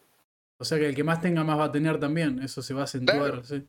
O 0.57 0.65
sea 0.65 0.80
que 0.80 0.88
el 0.88 0.95
que 0.95 1.03
más 1.03 1.22
tenga 1.22 1.44
más 1.44 1.60
va 1.60 1.65
a 1.65 1.72
tener 1.72 1.99
también, 1.99 2.41
eso 2.41 2.64
se 2.64 2.73
va 2.73 2.81
a 2.81 2.84
acentuar, 2.86 3.45
sí. 3.45 3.65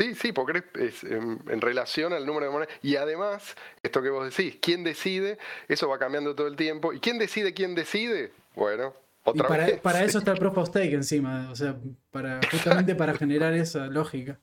Sí, 0.00 0.14
sí, 0.14 0.32
porque 0.32 0.64
es, 0.76 1.04
en, 1.04 1.60
relación 1.60 2.14
al 2.14 2.24
número 2.24 2.46
de 2.46 2.52
monedas. 2.52 2.74
Y 2.80 2.96
además, 2.96 3.54
esto 3.82 4.00
que 4.00 4.08
vos 4.08 4.34
decís, 4.34 4.58
¿quién 4.62 4.82
decide? 4.82 5.36
Eso 5.68 5.90
va 5.90 5.98
cambiando 5.98 6.34
todo 6.34 6.46
el 6.46 6.56
tiempo. 6.56 6.94
¿Y 6.94 7.00
quién 7.00 7.18
decide 7.18 7.52
quién 7.52 7.74
decide? 7.74 8.32
Bueno, 8.54 8.94
Otra 9.24 9.46
para, 9.46 9.66
vez. 9.66 9.80
para 9.80 10.02
eso 10.04 10.20
está 10.20 10.32
el 10.32 10.38
proof 10.38 10.56
of 10.56 10.68
stake 10.68 10.94
encima, 10.94 11.50
o 11.50 11.54
sea, 11.54 11.76
para, 12.10 12.40
justamente 12.50 12.94
para 12.94 13.12
generar 13.12 13.52
esa 13.52 13.88
lógica. 13.88 14.38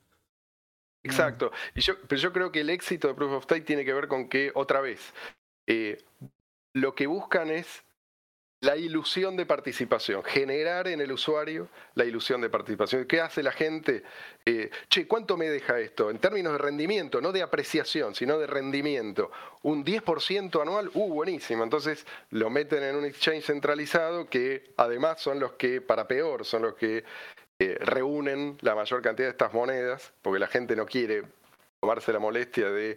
Exacto. 1.02 1.50
Y 1.74 1.80
yo, 1.80 1.94
pero 2.06 2.20
yo 2.20 2.32
creo 2.32 2.52
que 2.52 2.60
el 2.60 2.70
éxito 2.70 3.08
de 3.08 3.14
Proof 3.14 3.32
of 3.32 3.44
Stake 3.44 3.64
tiene 3.64 3.84
que 3.84 3.92
ver 3.92 4.06
con 4.06 4.28
que, 4.28 4.52
otra 4.54 4.80
vez, 4.80 5.12
eh, 5.66 6.04
lo 6.72 6.94
que 6.94 7.08
buscan 7.08 7.50
es 7.50 7.84
la 8.60 8.76
ilusión 8.76 9.36
de 9.36 9.46
participación, 9.46 10.24
generar 10.24 10.88
en 10.88 11.00
el 11.00 11.12
usuario 11.12 11.68
la 11.94 12.04
ilusión 12.04 12.40
de 12.40 12.50
participación. 12.50 13.04
¿Qué 13.04 13.20
hace 13.20 13.42
la 13.42 13.52
gente? 13.52 14.02
Eh, 14.44 14.70
che, 14.88 15.06
¿cuánto 15.06 15.36
me 15.36 15.48
deja 15.48 15.78
esto? 15.78 16.10
En 16.10 16.18
términos 16.18 16.52
de 16.52 16.58
rendimiento, 16.58 17.20
no 17.20 17.30
de 17.30 17.42
apreciación, 17.42 18.16
sino 18.16 18.36
de 18.38 18.48
rendimiento. 18.48 19.30
Un 19.62 19.84
10% 19.84 20.60
anual, 20.60 20.90
uh, 20.94 21.12
buenísimo. 21.12 21.62
Entonces 21.62 22.04
lo 22.30 22.50
meten 22.50 22.82
en 22.82 22.96
un 22.96 23.04
exchange 23.04 23.44
centralizado 23.44 24.28
que 24.28 24.72
además 24.76 25.20
son 25.20 25.38
los 25.38 25.52
que, 25.52 25.80
para 25.80 26.08
peor, 26.08 26.44
son 26.44 26.62
los 26.62 26.74
que 26.74 27.04
eh, 27.60 27.76
reúnen 27.80 28.58
la 28.60 28.74
mayor 28.74 29.02
cantidad 29.02 29.28
de 29.28 29.32
estas 29.32 29.52
monedas, 29.52 30.12
porque 30.22 30.40
la 30.40 30.48
gente 30.48 30.74
no 30.74 30.86
quiere 30.86 31.22
tomarse 31.80 32.12
la 32.12 32.18
molestia 32.18 32.70
de 32.70 32.96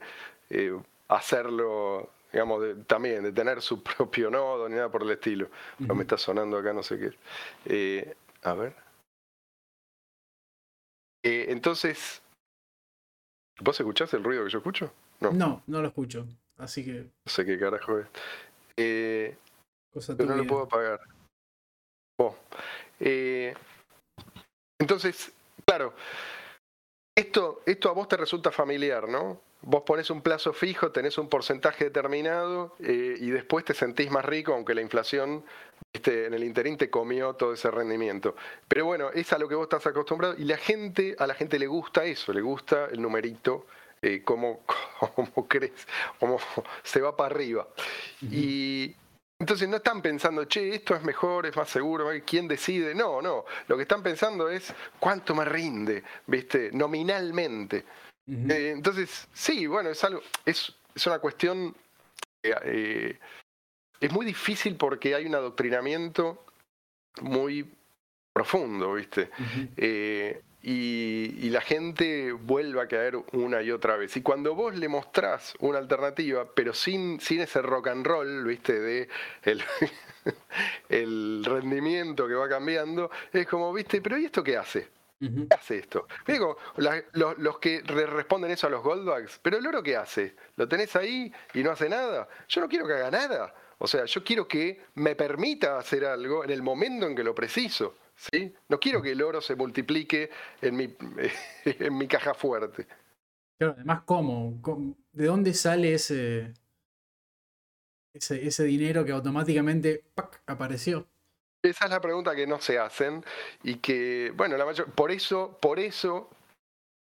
eh, 0.50 0.74
hacerlo 1.08 2.10
digamos, 2.32 2.62
de, 2.62 2.76
también 2.86 3.24
de 3.24 3.32
tener 3.32 3.62
su 3.62 3.82
propio 3.98 4.30
nodo 4.30 4.68
ni 4.70 4.76
nada 4.76 4.90
por 4.90 5.04
el 5.04 5.12
estilo. 5.12 5.50
No 5.80 5.96
me 5.96 6.04
está 6.04 6.18
sonando 6.18 6.58
acá, 6.58 6.74
no 6.74 6.84
sé 6.84 7.00
qué. 7.00 7.12
Eh, 7.66 8.16
a 8.44 8.54
ver. 8.54 8.76
Eh, 11.24 11.48
entonces, 11.50 12.22
¿vos 13.60 13.80
escuchás 13.80 14.14
el 14.14 14.24
ruido 14.24 14.44
que 14.44 14.50
yo 14.50 14.58
escucho? 14.60 14.92
No. 15.20 15.32
No, 15.32 15.64
no 15.68 15.82
lo 15.82 15.88
escucho. 15.88 16.28
Así 16.58 16.84
que. 16.84 17.04
No 17.26 17.32
sé 17.32 17.46
qué 17.46 17.60
carajo 17.60 18.00
es. 18.00 18.08
Eh, 18.78 19.38
cosa 19.92 20.16
pero 20.16 20.30
no 20.30 20.38
lo 20.38 20.48
puedo 20.48 20.64
apagar. 20.64 21.00
Oh. 22.20 22.36
Eh, 23.00 23.54
entonces, 24.80 25.32
claro, 25.66 25.94
esto, 27.16 27.62
esto 27.66 27.90
a 27.90 27.94
vos 27.94 28.08
te 28.08 28.18
resulta 28.18 28.52
familiar, 28.52 29.08
¿no? 29.08 29.40
Vos 29.64 29.84
pones 29.84 30.10
un 30.10 30.22
plazo 30.22 30.54
fijo, 30.54 30.92
tenés 30.92 31.18
un 31.18 31.30
porcentaje 31.30 31.86
determinado 31.86 32.76
eh, 32.80 33.16
y 33.20 33.30
después 33.30 33.64
te 33.64 33.74
sentís 33.74 34.10
más 34.10 34.26
rico, 34.26 34.54
aunque 34.54 34.74
la 34.74 34.82
inflación 34.82 35.44
este, 35.94 36.26
en 36.26 36.34
el 36.34 36.44
interín 36.44 36.78
te 36.78 36.90
comió 36.90 37.34
todo 37.34 37.54
ese 37.54 37.70
rendimiento. 37.70 38.36
Pero 38.68 38.86
bueno, 38.86 39.10
es 39.14 39.32
a 39.34 39.38
lo 39.38 39.48
que 39.48 39.56
vos 39.56 39.66
estás 39.66 39.86
acostumbrado 39.86 40.36
y 40.38 40.46
la 40.46 40.58
gente, 40.58 41.16
a 41.20 41.28
la 41.28 41.36
gente 41.36 41.60
le 41.60 41.68
gusta 41.68 42.06
eso, 42.06 42.34
le 42.34 42.42
gusta 42.42 42.88
el 42.92 43.02
numerito, 43.02 43.68
eh, 44.02 44.24
cómo, 44.24 44.62
cómo 45.16 45.48
crees, 45.48 45.88
cómo 46.20 46.40
se 46.82 47.02
va 47.02 47.16
para 47.16 47.36
arriba. 47.36 47.68
Y 48.22 48.96
entonces 49.38 49.68
no 49.68 49.78
están 49.78 50.02
pensando, 50.02 50.46
che, 50.46 50.76
esto 50.76 50.96
es 50.96 51.04
mejor, 51.04 51.46
es 51.46 51.56
más 51.56 51.70
seguro, 51.70 52.10
¿quién 52.26 52.48
decide? 52.48 52.96
No, 52.96 53.22
no. 53.22 53.46
Lo 53.68 53.76
que 53.76 53.84
están 53.84 54.02
pensando 54.02 54.50
es 54.50 54.74
cuánto 55.00 55.36
me 55.36 55.46
rinde, 55.46 56.04
¿viste? 56.26 56.72
Nominalmente. 56.72 57.86
Eh, 58.32 58.72
entonces, 58.74 59.28
sí, 59.34 59.68
bueno, 59.68 59.90
es 59.90 60.04
algo, 60.06 60.22
es, 60.46 60.74
es 60.96 61.06
una 61.06 61.20
cuestión, 61.20 61.76
eh, 62.44 63.20
es 64.00 64.12
muy 64.12 64.26
difícil 64.26 64.78
porque 64.78 65.16
hay 65.16 65.26
un 65.26 65.36
adoctrinamiento 65.36 66.46
muy 67.22 67.70
profundo, 68.32 68.94
¿viste? 68.94 69.30
eh, 69.76 70.42
y, 70.64 71.46
y, 71.46 71.50
la 71.50 71.60
gente 71.60 72.32
vuelve 72.32 72.80
a 72.82 72.88
caer 72.88 73.16
una 73.34 73.64
y 73.64 73.72
otra 73.72 73.98
vez. 73.98 74.16
Y 74.16 74.22
cuando 74.22 74.54
vos 74.54 74.76
le 74.76 74.88
mostrás 74.88 75.56
una 75.60 75.80
alternativa, 75.80 76.48
pero 76.54 76.72
sin, 76.74 77.20
sin 77.20 77.42
ese 77.42 77.64
rock 77.64 77.88
and 77.88 78.06
roll, 78.06 78.46
¿viste? 78.46 78.80
De 78.80 79.10
el, 79.42 79.64
el 80.90 81.44
rendimiento 81.44 82.28
que 82.28 82.36
va 82.36 82.48
cambiando, 82.48 83.10
es 83.34 83.48
como, 83.48 83.74
¿viste? 83.74 84.02
Pero 84.02 84.20
¿y 84.20 84.26
esto 84.26 84.44
qué 84.44 84.56
hace? 84.56 84.88
¿Qué 85.22 85.56
hace 85.56 85.78
esto? 85.78 86.08
Digo, 86.26 86.58
la, 86.78 87.04
los, 87.14 87.38
los, 87.38 87.60
que 87.60 87.82
re 87.82 88.08
responden 88.08 88.50
eso 88.50 88.66
a 88.66 88.72
los 88.72 88.82
Goldbugs, 88.82 89.40
pero 89.44 89.58
el 89.58 89.68
oro 89.68 89.84
¿qué 89.84 89.96
hace? 89.96 90.36
¿Lo 90.56 90.68
tenés 90.68 90.96
ahí 90.96 91.32
y 91.54 91.62
no 91.62 91.70
hace 91.72 91.88
nada? 91.88 92.28
Yo 92.48 92.60
no 92.60 92.68
quiero 92.68 92.88
que 92.88 92.94
haga 92.94 93.12
nada. 93.12 93.54
O 93.78 93.88
sea, 93.88 94.06
yo 94.06 94.24
quiero 94.24 94.48
que 94.48 94.82
me 94.96 95.16
permita 95.16 95.78
hacer 95.78 96.06
algo 96.06 96.44
en 96.44 96.50
el 96.50 96.64
momento 96.64 97.06
en 97.06 97.16
que 97.16 97.24
lo 97.24 97.36
preciso. 97.36 97.96
¿sí? 98.16 98.54
No 98.68 98.80
quiero 98.80 99.02
que 99.02 99.12
el 99.12 99.22
oro 99.22 99.42
se 99.42 99.56
multiplique 99.56 100.32
en 100.62 100.76
mi, 100.76 100.96
en 101.66 101.98
mi 101.98 102.08
caja 102.08 102.34
fuerte. 102.34 102.88
Claro, 103.58 103.74
además, 103.76 104.02
¿cómo? 104.06 104.60
¿De 105.12 105.26
dónde 105.26 105.54
sale 105.54 105.94
ese, 105.94 106.54
ese, 108.14 108.48
ese 108.48 108.64
dinero 108.64 109.06
que 109.06 109.12
automáticamente 109.12 110.04
¡pac! 110.16 110.42
apareció? 110.48 111.08
Esa 111.64 111.86
es 111.86 111.92
la 111.92 112.02
pregunta 112.02 112.36
que 112.36 112.48
no 112.48 112.60
se 112.60 112.80
hacen 112.80 113.24
y 113.62 113.76
que, 113.76 114.32
bueno, 114.36 114.58
la 114.58 114.66
por 114.96 115.12
eso, 115.12 115.58
por 115.62 115.80
eso, 115.80 116.30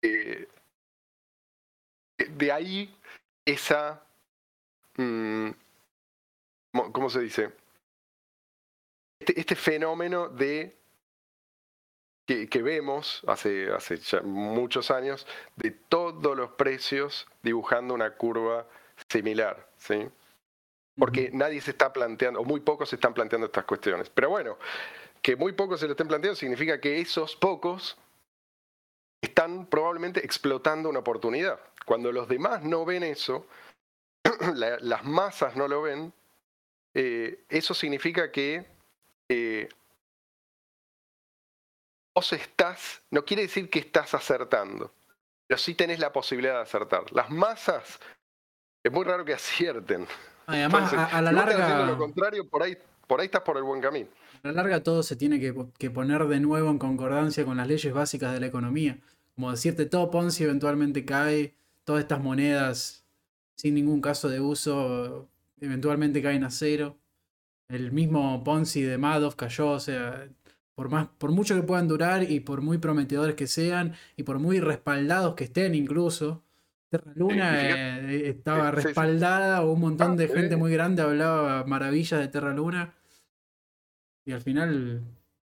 eh, 0.03 0.47
de 2.19 2.53
ahí 2.53 2.95
esa, 3.47 4.03
mmm, 4.99 5.49
¿cómo 6.93 7.09
se 7.09 7.21
dice? 7.21 7.53
Este, 9.19 9.41
este 9.41 9.57
fenómeno 9.57 10.29
de 10.29 10.77
que, 12.27 12.47
que, 12.49 12.63
vemos 12.63 13.23
hace, 13.27 13.73
hace 13.73 13.97
ya 13.97 14.21
muchos 14.21 14.91
años 14.91 15.27
de 15.57 15.71
todos 15.71 16.37
los 16.37 16.51
precios 16.53 17.27
dibujando 17.43 17.95
una 17.95 18.15
curva 18.17 18.67
similar, 19.09 19.71
¿sí? 19.79 20.07
Porque 20.97 21.31
nadie 21.33 21.61
se 21.61 21.73
está 21.73 21.93
planteando, 21.93 22.41
o 22.41 22.45
muy 22.45 22.61
pocos 22.61 22.89
se 22.89 22.97
están 22.97 23.15
planteando 23.15 23.47
estas 23.47 23.65
cuestiones. 23.65 24.11
Pero 24.11 24.31
bueno, 24.31 24.59
que 25.23 25.37
muy 25.37 25.53
pocos 25.53 25.81
se 25.81 25.87
lo 25.87 25.93
estén 25.93 26.09
planteando 26.09 26.37
significa 26.37 26.81
que 26.81 27.01
esos 27.01 27.35
pocos 27.37 27.97
están 29.21 29.67
probablemente 29.67 30.25
explotando 30.25 30.89
una 30.89 31.01
oportunidad. 31.01 31.59
Cuando 31.87 32.13
los 32.13 32.29
demás 32.29 32.63
no 32.63 32.85
ven 32.85 33.03
eso, 33.03 33.47
la, 34.55 34.79
las 34.81 35.05
masas 35.05 35.57
no 35.57 35.67
lo 35.67 35.83
ven, 35.83 36.13
eh, 36.95 37.45
eso 37.49 37.75
significa 37.75 38.31
que 38.31 38.65
eh, 39.29 39.69
vos 42.15 42.33
estás, 42.33 43.03
no 43.11 43.25
quiere 43.25 43.43
decir 43.43 43.69
que 43.69 43.81
estás 43.81 44.15
acertando, 44.15 44.93
pero 45.47 45.59
sí 45.59 45.75
tenés 45.75 45.99
la 45.99 46.13
posibilidad 46.13 46.55
de 46.55 46.63
acertar. 46.63 47.11
Las 47.13 47.31
masas, 47.31 47.99
es 48.85 48.93
muy 48.93 49.05
raro 49.05 49.25
que 49.25 49.35
acierten. 49.35 50.07
Además, 50.47 50.93
Entonces, 50.93 50.99
a, 50.99 51.19
a, 51.19 51.23
la 51.23 51.31
si 51.31 51.37
larga. 51.37 51.87
lo 51.87 51.99
contrario, 51.99 52.49
por 52.49 52.63
ahí, 52.63 52.77
por 53.07 53.21
ahí 53.21 53.27
estás 53.27 53.43
por 53.43 53.57
el 53.57 53.63
buen 53.63 53.81
camino. 53.81 54.09
A 54.43 54.49
la 54.49 54.53
larga 54.53 54.83
todo 54.83 55.03
se 55.03 55.17
tiene 55.17 55.41
que, 55.41 55.55
que, 55.79 55.91
poner 55.91 56.25
de 56.27 56.41
nuevo 56.41 56.71
en 56.71 56.79
concordancia 56.79 57.45
con 57.45 57.57
las 57.57 57.67
leyes 57.67 57.93
básicas 57.93 58.33
de 58.33 58.41
la 58.41 58.47
economía. 58.47 58.99
Como 59.35 59.51
decirte, 59.51 59.87
todo 59.87 60.11
Ponzi 60.11 60.45
eventualmente 60.45 61.05
cae, 61.05 61.55
todas 61.85 62.03
estas 62.03 62.21
monedas 62.21 63.05
sin 63.57 63.75
ningún 63.75 64.01
caso 64.01 64.29
de 64.29 64.41
uso 64.41 65.29
eventualmente 65.61 66.23
caen 66.23 66.45
a 66.45 66.51
cero. 66.51 66.99
El 67.69 67.93
mismo 67.93 68.45
Ponzi 68.45 68.83
de 68.83 68.99
Madoff 68.99 69.37
cayó, 69.37 69.71
o 69.71 69.81
sea, 69.81 70.29
por, 70.75 70.91
más, 70.91 71.09
por 71.19 71.31
mucho 71.31 71.55
que 71.55 71.63
puedan 71.63 71.89
durar 71.89 72.31
y 72.31 72.41
por 72.41 72.61
muy 72.61 72.79
prometedores 72.79 73.35
que 73.37 73.47
sean 73.47 73.95
y 74.17 74.25
por 74.25 74.39
muy 74.39 74.61
respaldados 74.61 75.35
que 75.35 75.45
estén 75.45 75.75
incluso, 75.75 76.43
Terra 76.95 77.13
Luna 77.17 78.09
eh, 78.09 78.29
estaba 78.29 78.71
respaldada, 78.71 79.65
un 79.65 79.81
montón 79.81 80.13
ah, 80.13 80.17
de 80.17 80.29
gente 80.29 80.57
muy 80.57 80.73
grande 80.73 81.03
hablaba 81.03 81.65
maravillas 81.65 82.21
de 82.21 82.29
Terra 82.29 82.55
Luna. 82.55 82.95
Y 84.25 84.33
al 84.33 84.41
final, 84.41 85.03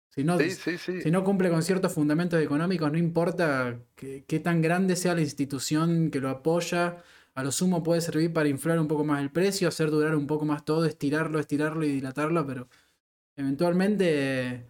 si 0.09 0.23
no, 0.23 0.37
si 0.39 1.11
no 1.11 1.23
cumple 1.23 1.49
con 1.49 1.61
ciertos 1.61 1.93
fundamentos 1.93 2.41
económicos, 2.41 2.91
no 2.91 2.97
importa 2.97 3.77
qué 3.95 4.39
tan 4.41 4.61
grande 4.61 4.95
sea 4.95 5.15
la 5.15 5.21
institución 5.21 6.09
que 6.11 6.21
lo 6.21 6.29
apoya, 6.29 7.03
a 7.35 7.43
lo 7.43 7.51
sumo 7.51 7.83
puede 7.83 8.01
servir 8.01 8.31
para 8.31 8.47
inflar 8.47 8.79
un 8.79 8.87
poco 8.87 9.03
más 9.03 9.21
el 9.21 9.29
precio, 9.29 9.67
hacer 9.67 9.91
durar 9.91 10.15
un 10.15 10.25
poco 10.25 10.45
más 10.45 10.63
todo, 10.63 10.85
estirarlo, 10.85 11.39
estirarlo 11.39 11.83
y 11.83 11.91
dilatarlo, 11.91 12.47
pero 12.47 12.67
eventualmente 13.35 14.65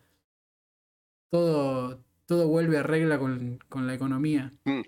todo, 1.30 2.04
todo 2.26 2.48
vuelve 2.48 2.80
a 2.80 2.84
regla 2.84 3.20
con, 3.20 3.60
con 3.70 3.88
la 3.88 3.94
economía. 3.94 4.52
Mm. 4.66 4.82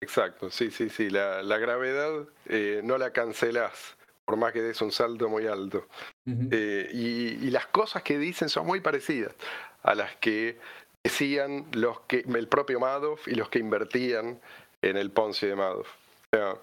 Exacto, 0.00 0.50
sí, 0.50 0.70
sí, 0.70 0.88
sí. 0.88 1.10
La, 1.10 1.42
la 1.42 1.58
gravedad 1.58 2.26
eh, 2.46 2.80
no 2.82 2.96
la 2.96 3.12
cancelás, 3.12 3.96
por 4.24 4.36
más 4.36 4.52
que 4.52 4.62
des 4.62 4.80
un 4.80 4.92
salto 4.92 5.28
muy 5.28 5.46
alto. 5.46 5.86
Uh 6.26 6.30
-huh. 6.30 6.48
eh, 6.52 6.88
y, 6.92 7.46
y, 7.46 7.50
las 7.50 7.66
cosas 7.66 8.02
que 8.02 8.18
dicen 8.18 8.48
son 8.48 8.66
muy 8.66 8.80
parecidas 8.80 9.34
a 9.82 9.94
las 9.94 10.16
que 10.16 10.58
decían 11.04 11.66
los 11.72 12.00
que, 12.02 12.24
el 12.26 12.48
propio 12.48 12.80
Madoff 12.80 13.26
y 13.28 13.34
los 13.34 13.48
que 13.48 13.58
invertían 13.58 14.40
en 14.82 14.96
el 14.96 15.10
Ponzi 15.10 15.46
de 15.46 15.56
Madoff. 15.56 15.88
O 16.32 16.36
sea, 16.36 16.56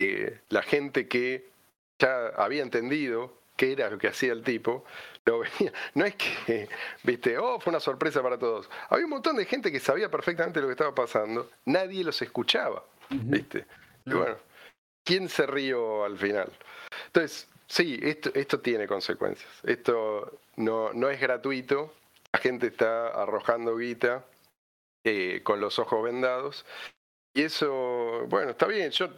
eh, 0.00 0.40
la 0.48 0.62
gente 0.62 1.08
que 1.08 1.48
ya 2.00 2.28
había 2.36 2.62
entendido 2.62 3.32
qué 3.56 3.72
era 3.72 3.90
lo 3.90 3.98
que 3.98 4.08
hacía 4.08 4.32
el 4.32 4.42
tipo, 4.42 4.84
venía. 5.24 5.72
No 5.94 6.04
es 6.04 6.14
que, 6.16 6.68
viste, 7.02 7.38
oh, 7.38 7.60
fue 7.60 7.70
una 7.70 7.80
sorpresa 7.80 8.22
para 8.22 8.38
todos. 8.38 8.68
Había 8.88 9.04
un 9.04 9.10
montón 9.10 9.36
de 9.36 9.44
gente 9.44 9.70
que 9.70 9.80
sabía 9.80 10.10
perfectamente 10.10 10.60
lo 10.60 10.66
que 10.66 10.72
estaba 10.72 10.94
pasando, 10.94 11.50
nadie 11.64 12.04
los 12.04 12.20
escuchaba, 12.22 12.84
viste. 13.08 13.66
Y 14.04 14.14
bueno, 14.14 14.36
¿quién 15.04 15.28
se 15.28 15.46
rió 15.46 16.04
al 16.04 16.18
final? 16.18 16.50
Entonces, 17.06 17.48
sí, 17.66 17.98
esto, 18.02 18.30
esto 18.34 18.60
tiene 18.60 18.86
consecuencias. 18.86 19.50
Esto 19.64 20.40
no, 20.56 20.92
no 20.92 21.08
es 21.08 21.20
gratuito. 21.20 21.94
La 22.32 22.40
gente 22.40 22.68
está 22.68 23.08
arrojando 23.08 23.76
guita 23.76 24.24
eh, 25.04 25.40
con 25.44 25.60
los 25.60 25.78
ojos 25.78 26.02
vendados. 26.02 26.64
Y 27.34 27.42
eso, 27.42 28.26
bueno, 28.28 28.50
está 28.50 28.66
bien, 28.66 28.90
yo 28.90 29.08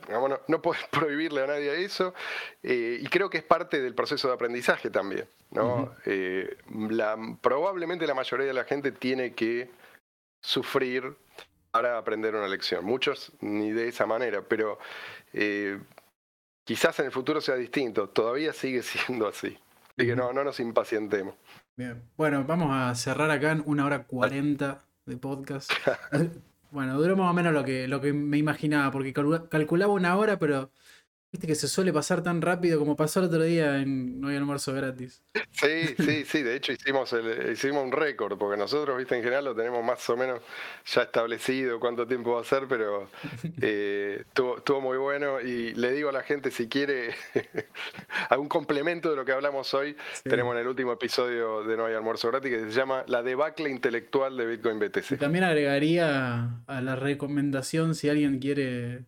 no, 0.46 0.62
puedo 0.62 0.80
prohibirle 0.90 1.42
a 1.42 1.46
nadie 1.48 1.84
eso, 1.84 2.14
eh, 2.62 2.98
y 3.00 3.06
creo 3.08 3.28
que 3.28 3.38
es 3.38 3.44
parte 3.44 3.82
del 3.82 3.94
proceso 3.94 4.28
de 4.28 4.34
aprendizaje 4.34 4.88
también, 4.88 5.26
¿no? 5.50 5.94
Eh, 6.06 6.56
la, 6.90 7.16
probablemente 7.40 8.06
la 8.06 8.14
mayoría 8.14 8.46
de 8.46 8.54
la 8.54 8.64
gente 8.64 8.92
tiene 8.92 9.34
que 9.34 9.68
sufrir 10.40 11.16
para 11.72 11.98
aprender 11.98 12.36
una 12.36 12.46
lección, 12.46 12.84
muchos 12.84 13.32
ni 13.40 13.72
de 13.72 13.88
esa 13.88 14.06
manera, 14.06 14.42
pero 14.42 14.78
quizás 16.64 17.00
en 17.00 17.06
el 17.06 17.12
futuro 17.12 17.40
sea 17.40 17.56
distinto, 17.56 18.08
todavía 18.10 18.52
sigue 18.52 18.82
siendo 18.84 19.26
así, 19.26 19.58
así 19.88 20.06
que 20.06 20.14
no, 20.14 20.32
no 20.32 20.44
nos 20.44 20.60
impacientemos. 20.60 21.34
Bien, 21.76 22.00
bueno, 22.16 22.44
vamos 22.44 22.70
a 22.70 22.94
cerrar 22.94 23.32
acá 23.32 23.50
en 23.50 23.64
una 23.66 23.84
hora 23.84 24.04
cuarenta 24.04 24.84
de 25.04 25.16
podcast. 25.16 25.72
bueno, 26.74 26.98
duró 26.98 27.16
más 27.16 27.30
o 27.30 27.34
menos 27.34 27.52
lo 27.52 27.64
que, 27.64 27.86
lo 27.86 28.00
que 28.00 28.12
me 28.12 28.36
imaginaba, 28.36 28.90
porque 28.90 29.12
calculaba 29.12 29.92
una 29.92 30.16
hora, 30.16 30.38
pero 30.40 30.72
Viste 31.34 31.48
que 31.48 31.56
se 31.56 31.66
suele 31.66 31.92
pasar 31.92 32.22
tan 32.22 32.40
rápido 32.40 32.78
como 32.78 32.94
pasó 32.94 33.18
el 33.18 33.26
otro 33.26 33.42
día 33.42 33.80
en 33.80 34.20
No 34.20 34.28
hay 34.28 34.36
almuerzo 34.36 34.72
gratis. 34.72 35.20
Sí, 35.50 35.96
sí, 35.98 36.24
sí. 36.24 36.42
De 36.44 36.54
hecho 36.54 36.70
hicimos 36.70 37.12
hicimos 37.52 37.82
un 37.82 37.90
récord, 37.90 38.38
porque 38.38 38.56
nosotros, 38.56 38.96
viste, 38.96 39.16
en 39.16 39.24
general 39.24 39.46
lo 39.46 39.52
tenemos 39.56 39.82
más 39.82 40.08
o 40.08 40.16
menos 40.16 40.38
ya 40.86 41.02
establecido 41.02 41.80
cuánto 41.80 42.06
tiempo 42.06 42.34
va 42.34 42.42
a 42.42 42.44
ser, 42.44 42.68
pero 42.68 43.10
eh, 43.60 44.22
estuvo, 44.28 44.80
muy 44.80 44.96
bueno. 44.96 45.40
Y 45.40 45.74
le 45.74 45.90
digo 45.90 46.10
a 46.10 46.12
la 46.12 46.22
gente, 46.22 46.52
si 46.52 46.68
quiere 46.68 47.16
algún 48.30 48.46
complemento 48.46 49.10
de 49.10 49.16
lo 49.16 49.24
que 49.24 49.32
hablamos 49.32 49.74
hoy, 49.74 49.96
tenemos 50.22 50.54
en 50.54 50.60
el 50.60 50.68
último 50.68 50.92
episodio 50.92 51.64
de 51.64 51.76
No 51.76 51.86
hay 51.86 51.94
almuerzo 51.94 52.28
gratis 52.28 52.52
que 52.52 52.60
se 52.60 52.70
llama 52.70 53.02
La 53.08 53.24
debacle 53.24 53.70
intelectual 53.70 54.36
de 54.36 54.46
Bitcoin 54.46 54.78
BTC. 54.78 55.18
también 55.18 55.42
agregaría 55.42 56.60
a 56.68 56.80
la 56.80 56.94
recomendación 56.94 57.96
si 57.96 58.08
alguien 58.08 58.38
quiere 58.38 59.06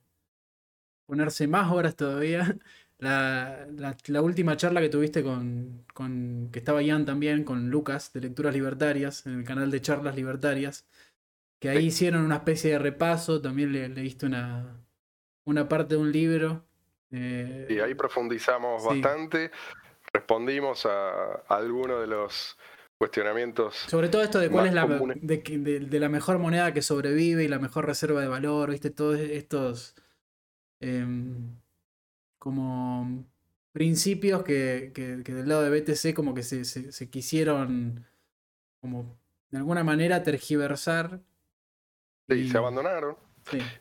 ponerse 1.06 1.48
más 1.48 1.70
horas 1.72 1.96
todavía. 1.96 2.56
La, 2.98 3.66
la, 4.06 4.22
última 4.22 4.56
charla 4.56 4.80
que 4.80 4.88
tuviste 4.88 5.22
con, 5.22 5.84
con, 5.92 6.48
que 6.50 6.60
estaba 6.60 6.80
Ian 6.80 7.04
también, 7.04 7.44
con 7.44 7.68
Lucas 7.68 8.10
de 8.14 8.22
Lecturas 8.22 8.54
Libertarias, 8.54 9.26
en 9.26 9.40
el 9.40 9.44
canal 9.44 9.70
de 9.70 9.82
Charlas 9.82 10.16
Libertarias, 10.16 10.86
que 11.60 11.68
ahí 11.68 11.84
hicieron 11.88 12.22
una 12.22 12.36
especie 12.36 12.70
de 12.72 12.78
repaso, 12.78 13.42
también 13.42 13.70
le, 13.70 13.90
leíste 13.90 14.24
una, 14.24 14.80
una 15.44 15.68
parte 15.68 15.96
de 15.96 16.00
un 16.00 16.10
libro. 16.10 16.64
Eh, 17.10 17.66
y 17.68 17.80
ahí 17.80 17.94
profundizamos 17.94 18.82
bastante, 18.82 19.50
respondimos 20.10 20.86
a, 20.86 21.42
algunos 21.48 22.00
de 22.00 22.06
los 22.06 22.56
cuestionamientos. 22.96 23.76
Sobre 23.88 24.08
todo 24.08 24.22
esto 24.22 24.38
de 24.38 24.48
cuál 24.48 24.68
es 24.68 24.72
la, 24.72 24.86
de, 24.86 25.80
de, 25.86 26.00
la 26.00 26.08
mejor 26.08 26.38
moneda 26.38 26.72
que 26.72 26.80
sobrevive 26.80 27.44
y 27.44 27.48
la 27.48 27.58
mejor 27.58 27.84
reserva 27.84 28.22
de 28.22 28.28
valor, 28.28 28.70
viste, 28.70 28.88
todos 28.88 29.18
estos 29.18 29.94
Em, 30.80 31.56
como 32.38 33.24
principios 33.72 34.42
que, 34.42 34.92
que, 34.94 35.32
del 35.32 35.48
lado 35.48 35.62
de 35.62 35.80
BTC 35.80 36.14
como 36.14 36.34
que 36.34 36.42
se, 36.42 36.64
se, 36.64 37.10
quisieron 37.10 38.06
como 38.80 39.18
de 39.50 39.58
alguna 39.58 39.84
manera 39.84 40.22
tergiversar. 40.22 41.20
y, 42.28 42.48
se 42.48 42.58
abandonaron. 42.58 43.16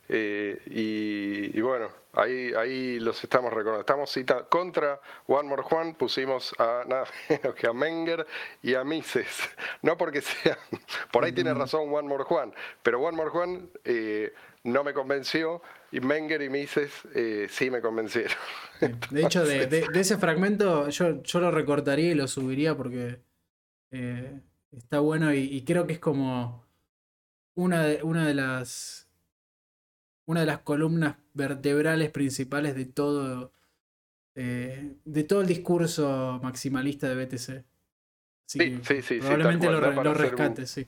Eh, 0.10 0.62
y, 1.54 1.60
bueno, 1.62 1.90
ahí, 2.14 2.54
ahí 2.54 3.00
los 3.00 3.24
estamos 3.24 3.52
recordando. 3.52 3.80
Estamos 3.80 4.12
cita 4.12 4.46
contra 4.46 5.00
One 5.28 5.50
More 5.50 5.64
Juan, 5.64 5.96
pusimos 5.96 6.54
a 6.60 6.84
nada 6.88 7.06
menos 7.30 7.56
que 7.56 7.68
a 7.68 7.74
Menger 7.74 8.28
y 8.62 8.76
a 8.76 8.84
Mises. 8.84 9.50
No 9.82 9.98
porque 9.98 10.22
sean, 10.22 10.58
por 11.12 11.24
ahí 11.24 11.32
tiene 11.32 11.54
razón 11.54 11.94
One 11.94 12.08
More 12.08 12.24
Juan, 12.24 12.54
pero 12.82 13.00
One 13.00 13.16
More 13.16 13.30
Juan 13.30 13.70
eh, 13.84 14.34
no 14.64 14.84
me 14.84 14.94
convenció 14.94 15.62
y 15.96 16.02
Menger 16.02 16.42
y 16.42 16.50
Mises 16.50 16.92
eh, 17.14 17.48
sí 17.50 17.70
me 17.70 17.80
convencieron. 17.80 18.36
De 19.12 19.24
hecho, 19.24 19.46
de, 19.46 19.88
ese 19.94 20.18
fragmento 20.18 20.90
yo, 20.90 21.24
yo, 21.24 21.40
lo 21.40 21.52
recortaría 21.52 22.12
y 22.12 22.16
lo 22.16 22.28
subiría 22.28 22.76
porque 22.76 23.22
eh, 23.92 24.42
está 24.74 25.00
bueno 25.00 25.34
y, 25.34 25.64
creo 25.64 25.88
que 25.88 25.94
es 25.94 26.00
como 26.00 26.66
una 27.54 27.86
de, 27.86 28.04
una 28.04 28.28
de 28.28 28.34
las 28.34 29.08
una 30.26 30.42
de 30.42 30.48
las 30.48 30.60
columnas 30.60 31.16
vertebrales 31.34 32.12
principales 32.12 32.76
de 32.76 32.86
todo 32.86 33.54
eh, 34.36 34.96
de 35.06 35.24
todo 35.24 35.40
el 35.40 35.48
discurso 35.48 36.42
maximalista 36.44 37.08
de 37.08 37.26
BTC. 37.26 37.64
sí, 38.46 38.80
sí, 38.84 39.02
sí, 39.02 39.20
probablemente 39.20 39.72
lo, 39.72 40.14
rescate, 40.14 40.66
sí. 40.66 40.86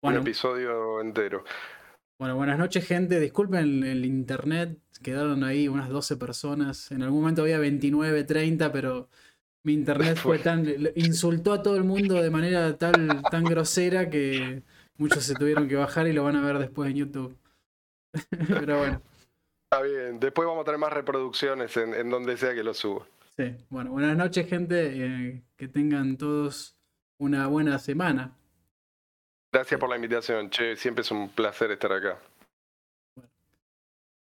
un 0.00 0.16
episodio 0.16 1.00
entero. 1.00 1.44
Bueno, 2.20 2.36
buenas 2.36 2.58
noches, 2.58 2.86
gente. 2.86 3.18
Disculpen 3.18 3.82
el 3.82 4.04
internet. 4.04 4.78
Quedaron 5.02 5.42
ahí 5.42 5.68
unas 5.68 5.88
12 5.88 6.18
personas. 6.18 6.90
En 6.92 7.02
algún 7.02 7.20
momento 7.22 7.40
había 7.40 7.58
29, 7.58 8.24
30, 8.24 8.70
pero 8.70 9.08
mi 9.62 9.72
internet 9.72 10.18
fue 10.18 10.38
tan. 10.38 10.66
insultó 10.96 11.54
a 11.54 11.62
todo 11.62 11.76
el 11.76 11.84
mundo 11.84 12.20
de 12.20 12.28
manera 12.28 12.76
tal, 12.76 13.22
tan 13.30 13.44
grosera 13.44 14.10
que 14.10 14.62
muchos 14.98 15.24
se 15.24 15.34
tuvieron 15.34 15.66
que 15.66 15.76
bajar 15.76 16.08
y 16.08 16.12
lo 16.12 16.22
van 16.22 16.36
a 16.36 16.44
ver 16.44 16.58
después 16.58 16.90
en 16.90 16.96
YouTube. 16.98 17.38
pero 18.48 18.80
bueno. 18.80 19.00
Está 19.64 19.82
bien. 19.82 20.20
Después 20.20 20.46
vamos 20.46 20.60
a 20.60 20.64
tener 20.66 20.78
más 20.78 20.92
reproducciones 20.92 21.74
en, 21.78 22.10
donde 22.10 22.36
sea 22.36 22.54
que 22.54 22.62
lo 22.62 22.74
suba. 22.74 23.06
Sí. 23.34 23.56
Bueno, 23.70 23.92
buenas 23.92 24.14
noches, 24.14 24.46
gente. 24.46 24.90
Eh, 24.92 25.42
que 25.56 25.68
tengan 25.68 26.18
todos 26.18 26.76
una 27.16 27.46
buena 27.46 27.78
semana. 27.78 28.36
Gracias 29.52 29.80
por 29.80 29.88
la 29.88 29.96
invitación, 29.96 30.48
che. 30.48 30.76
Siempre 30.76 31.02
es 31.02 31.10
un 31.10 31.28
placer 31.28 31.70
estar 31.72 31.92
acá. 31.92 32.18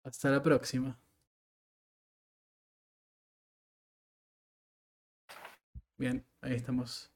hasta 0.04 0.30
la 0.30 0.42
próxima. 0.42 0.98
Bien, 5.98 6.26
ahí 6.42 6.56
estamos. 6.56 7.12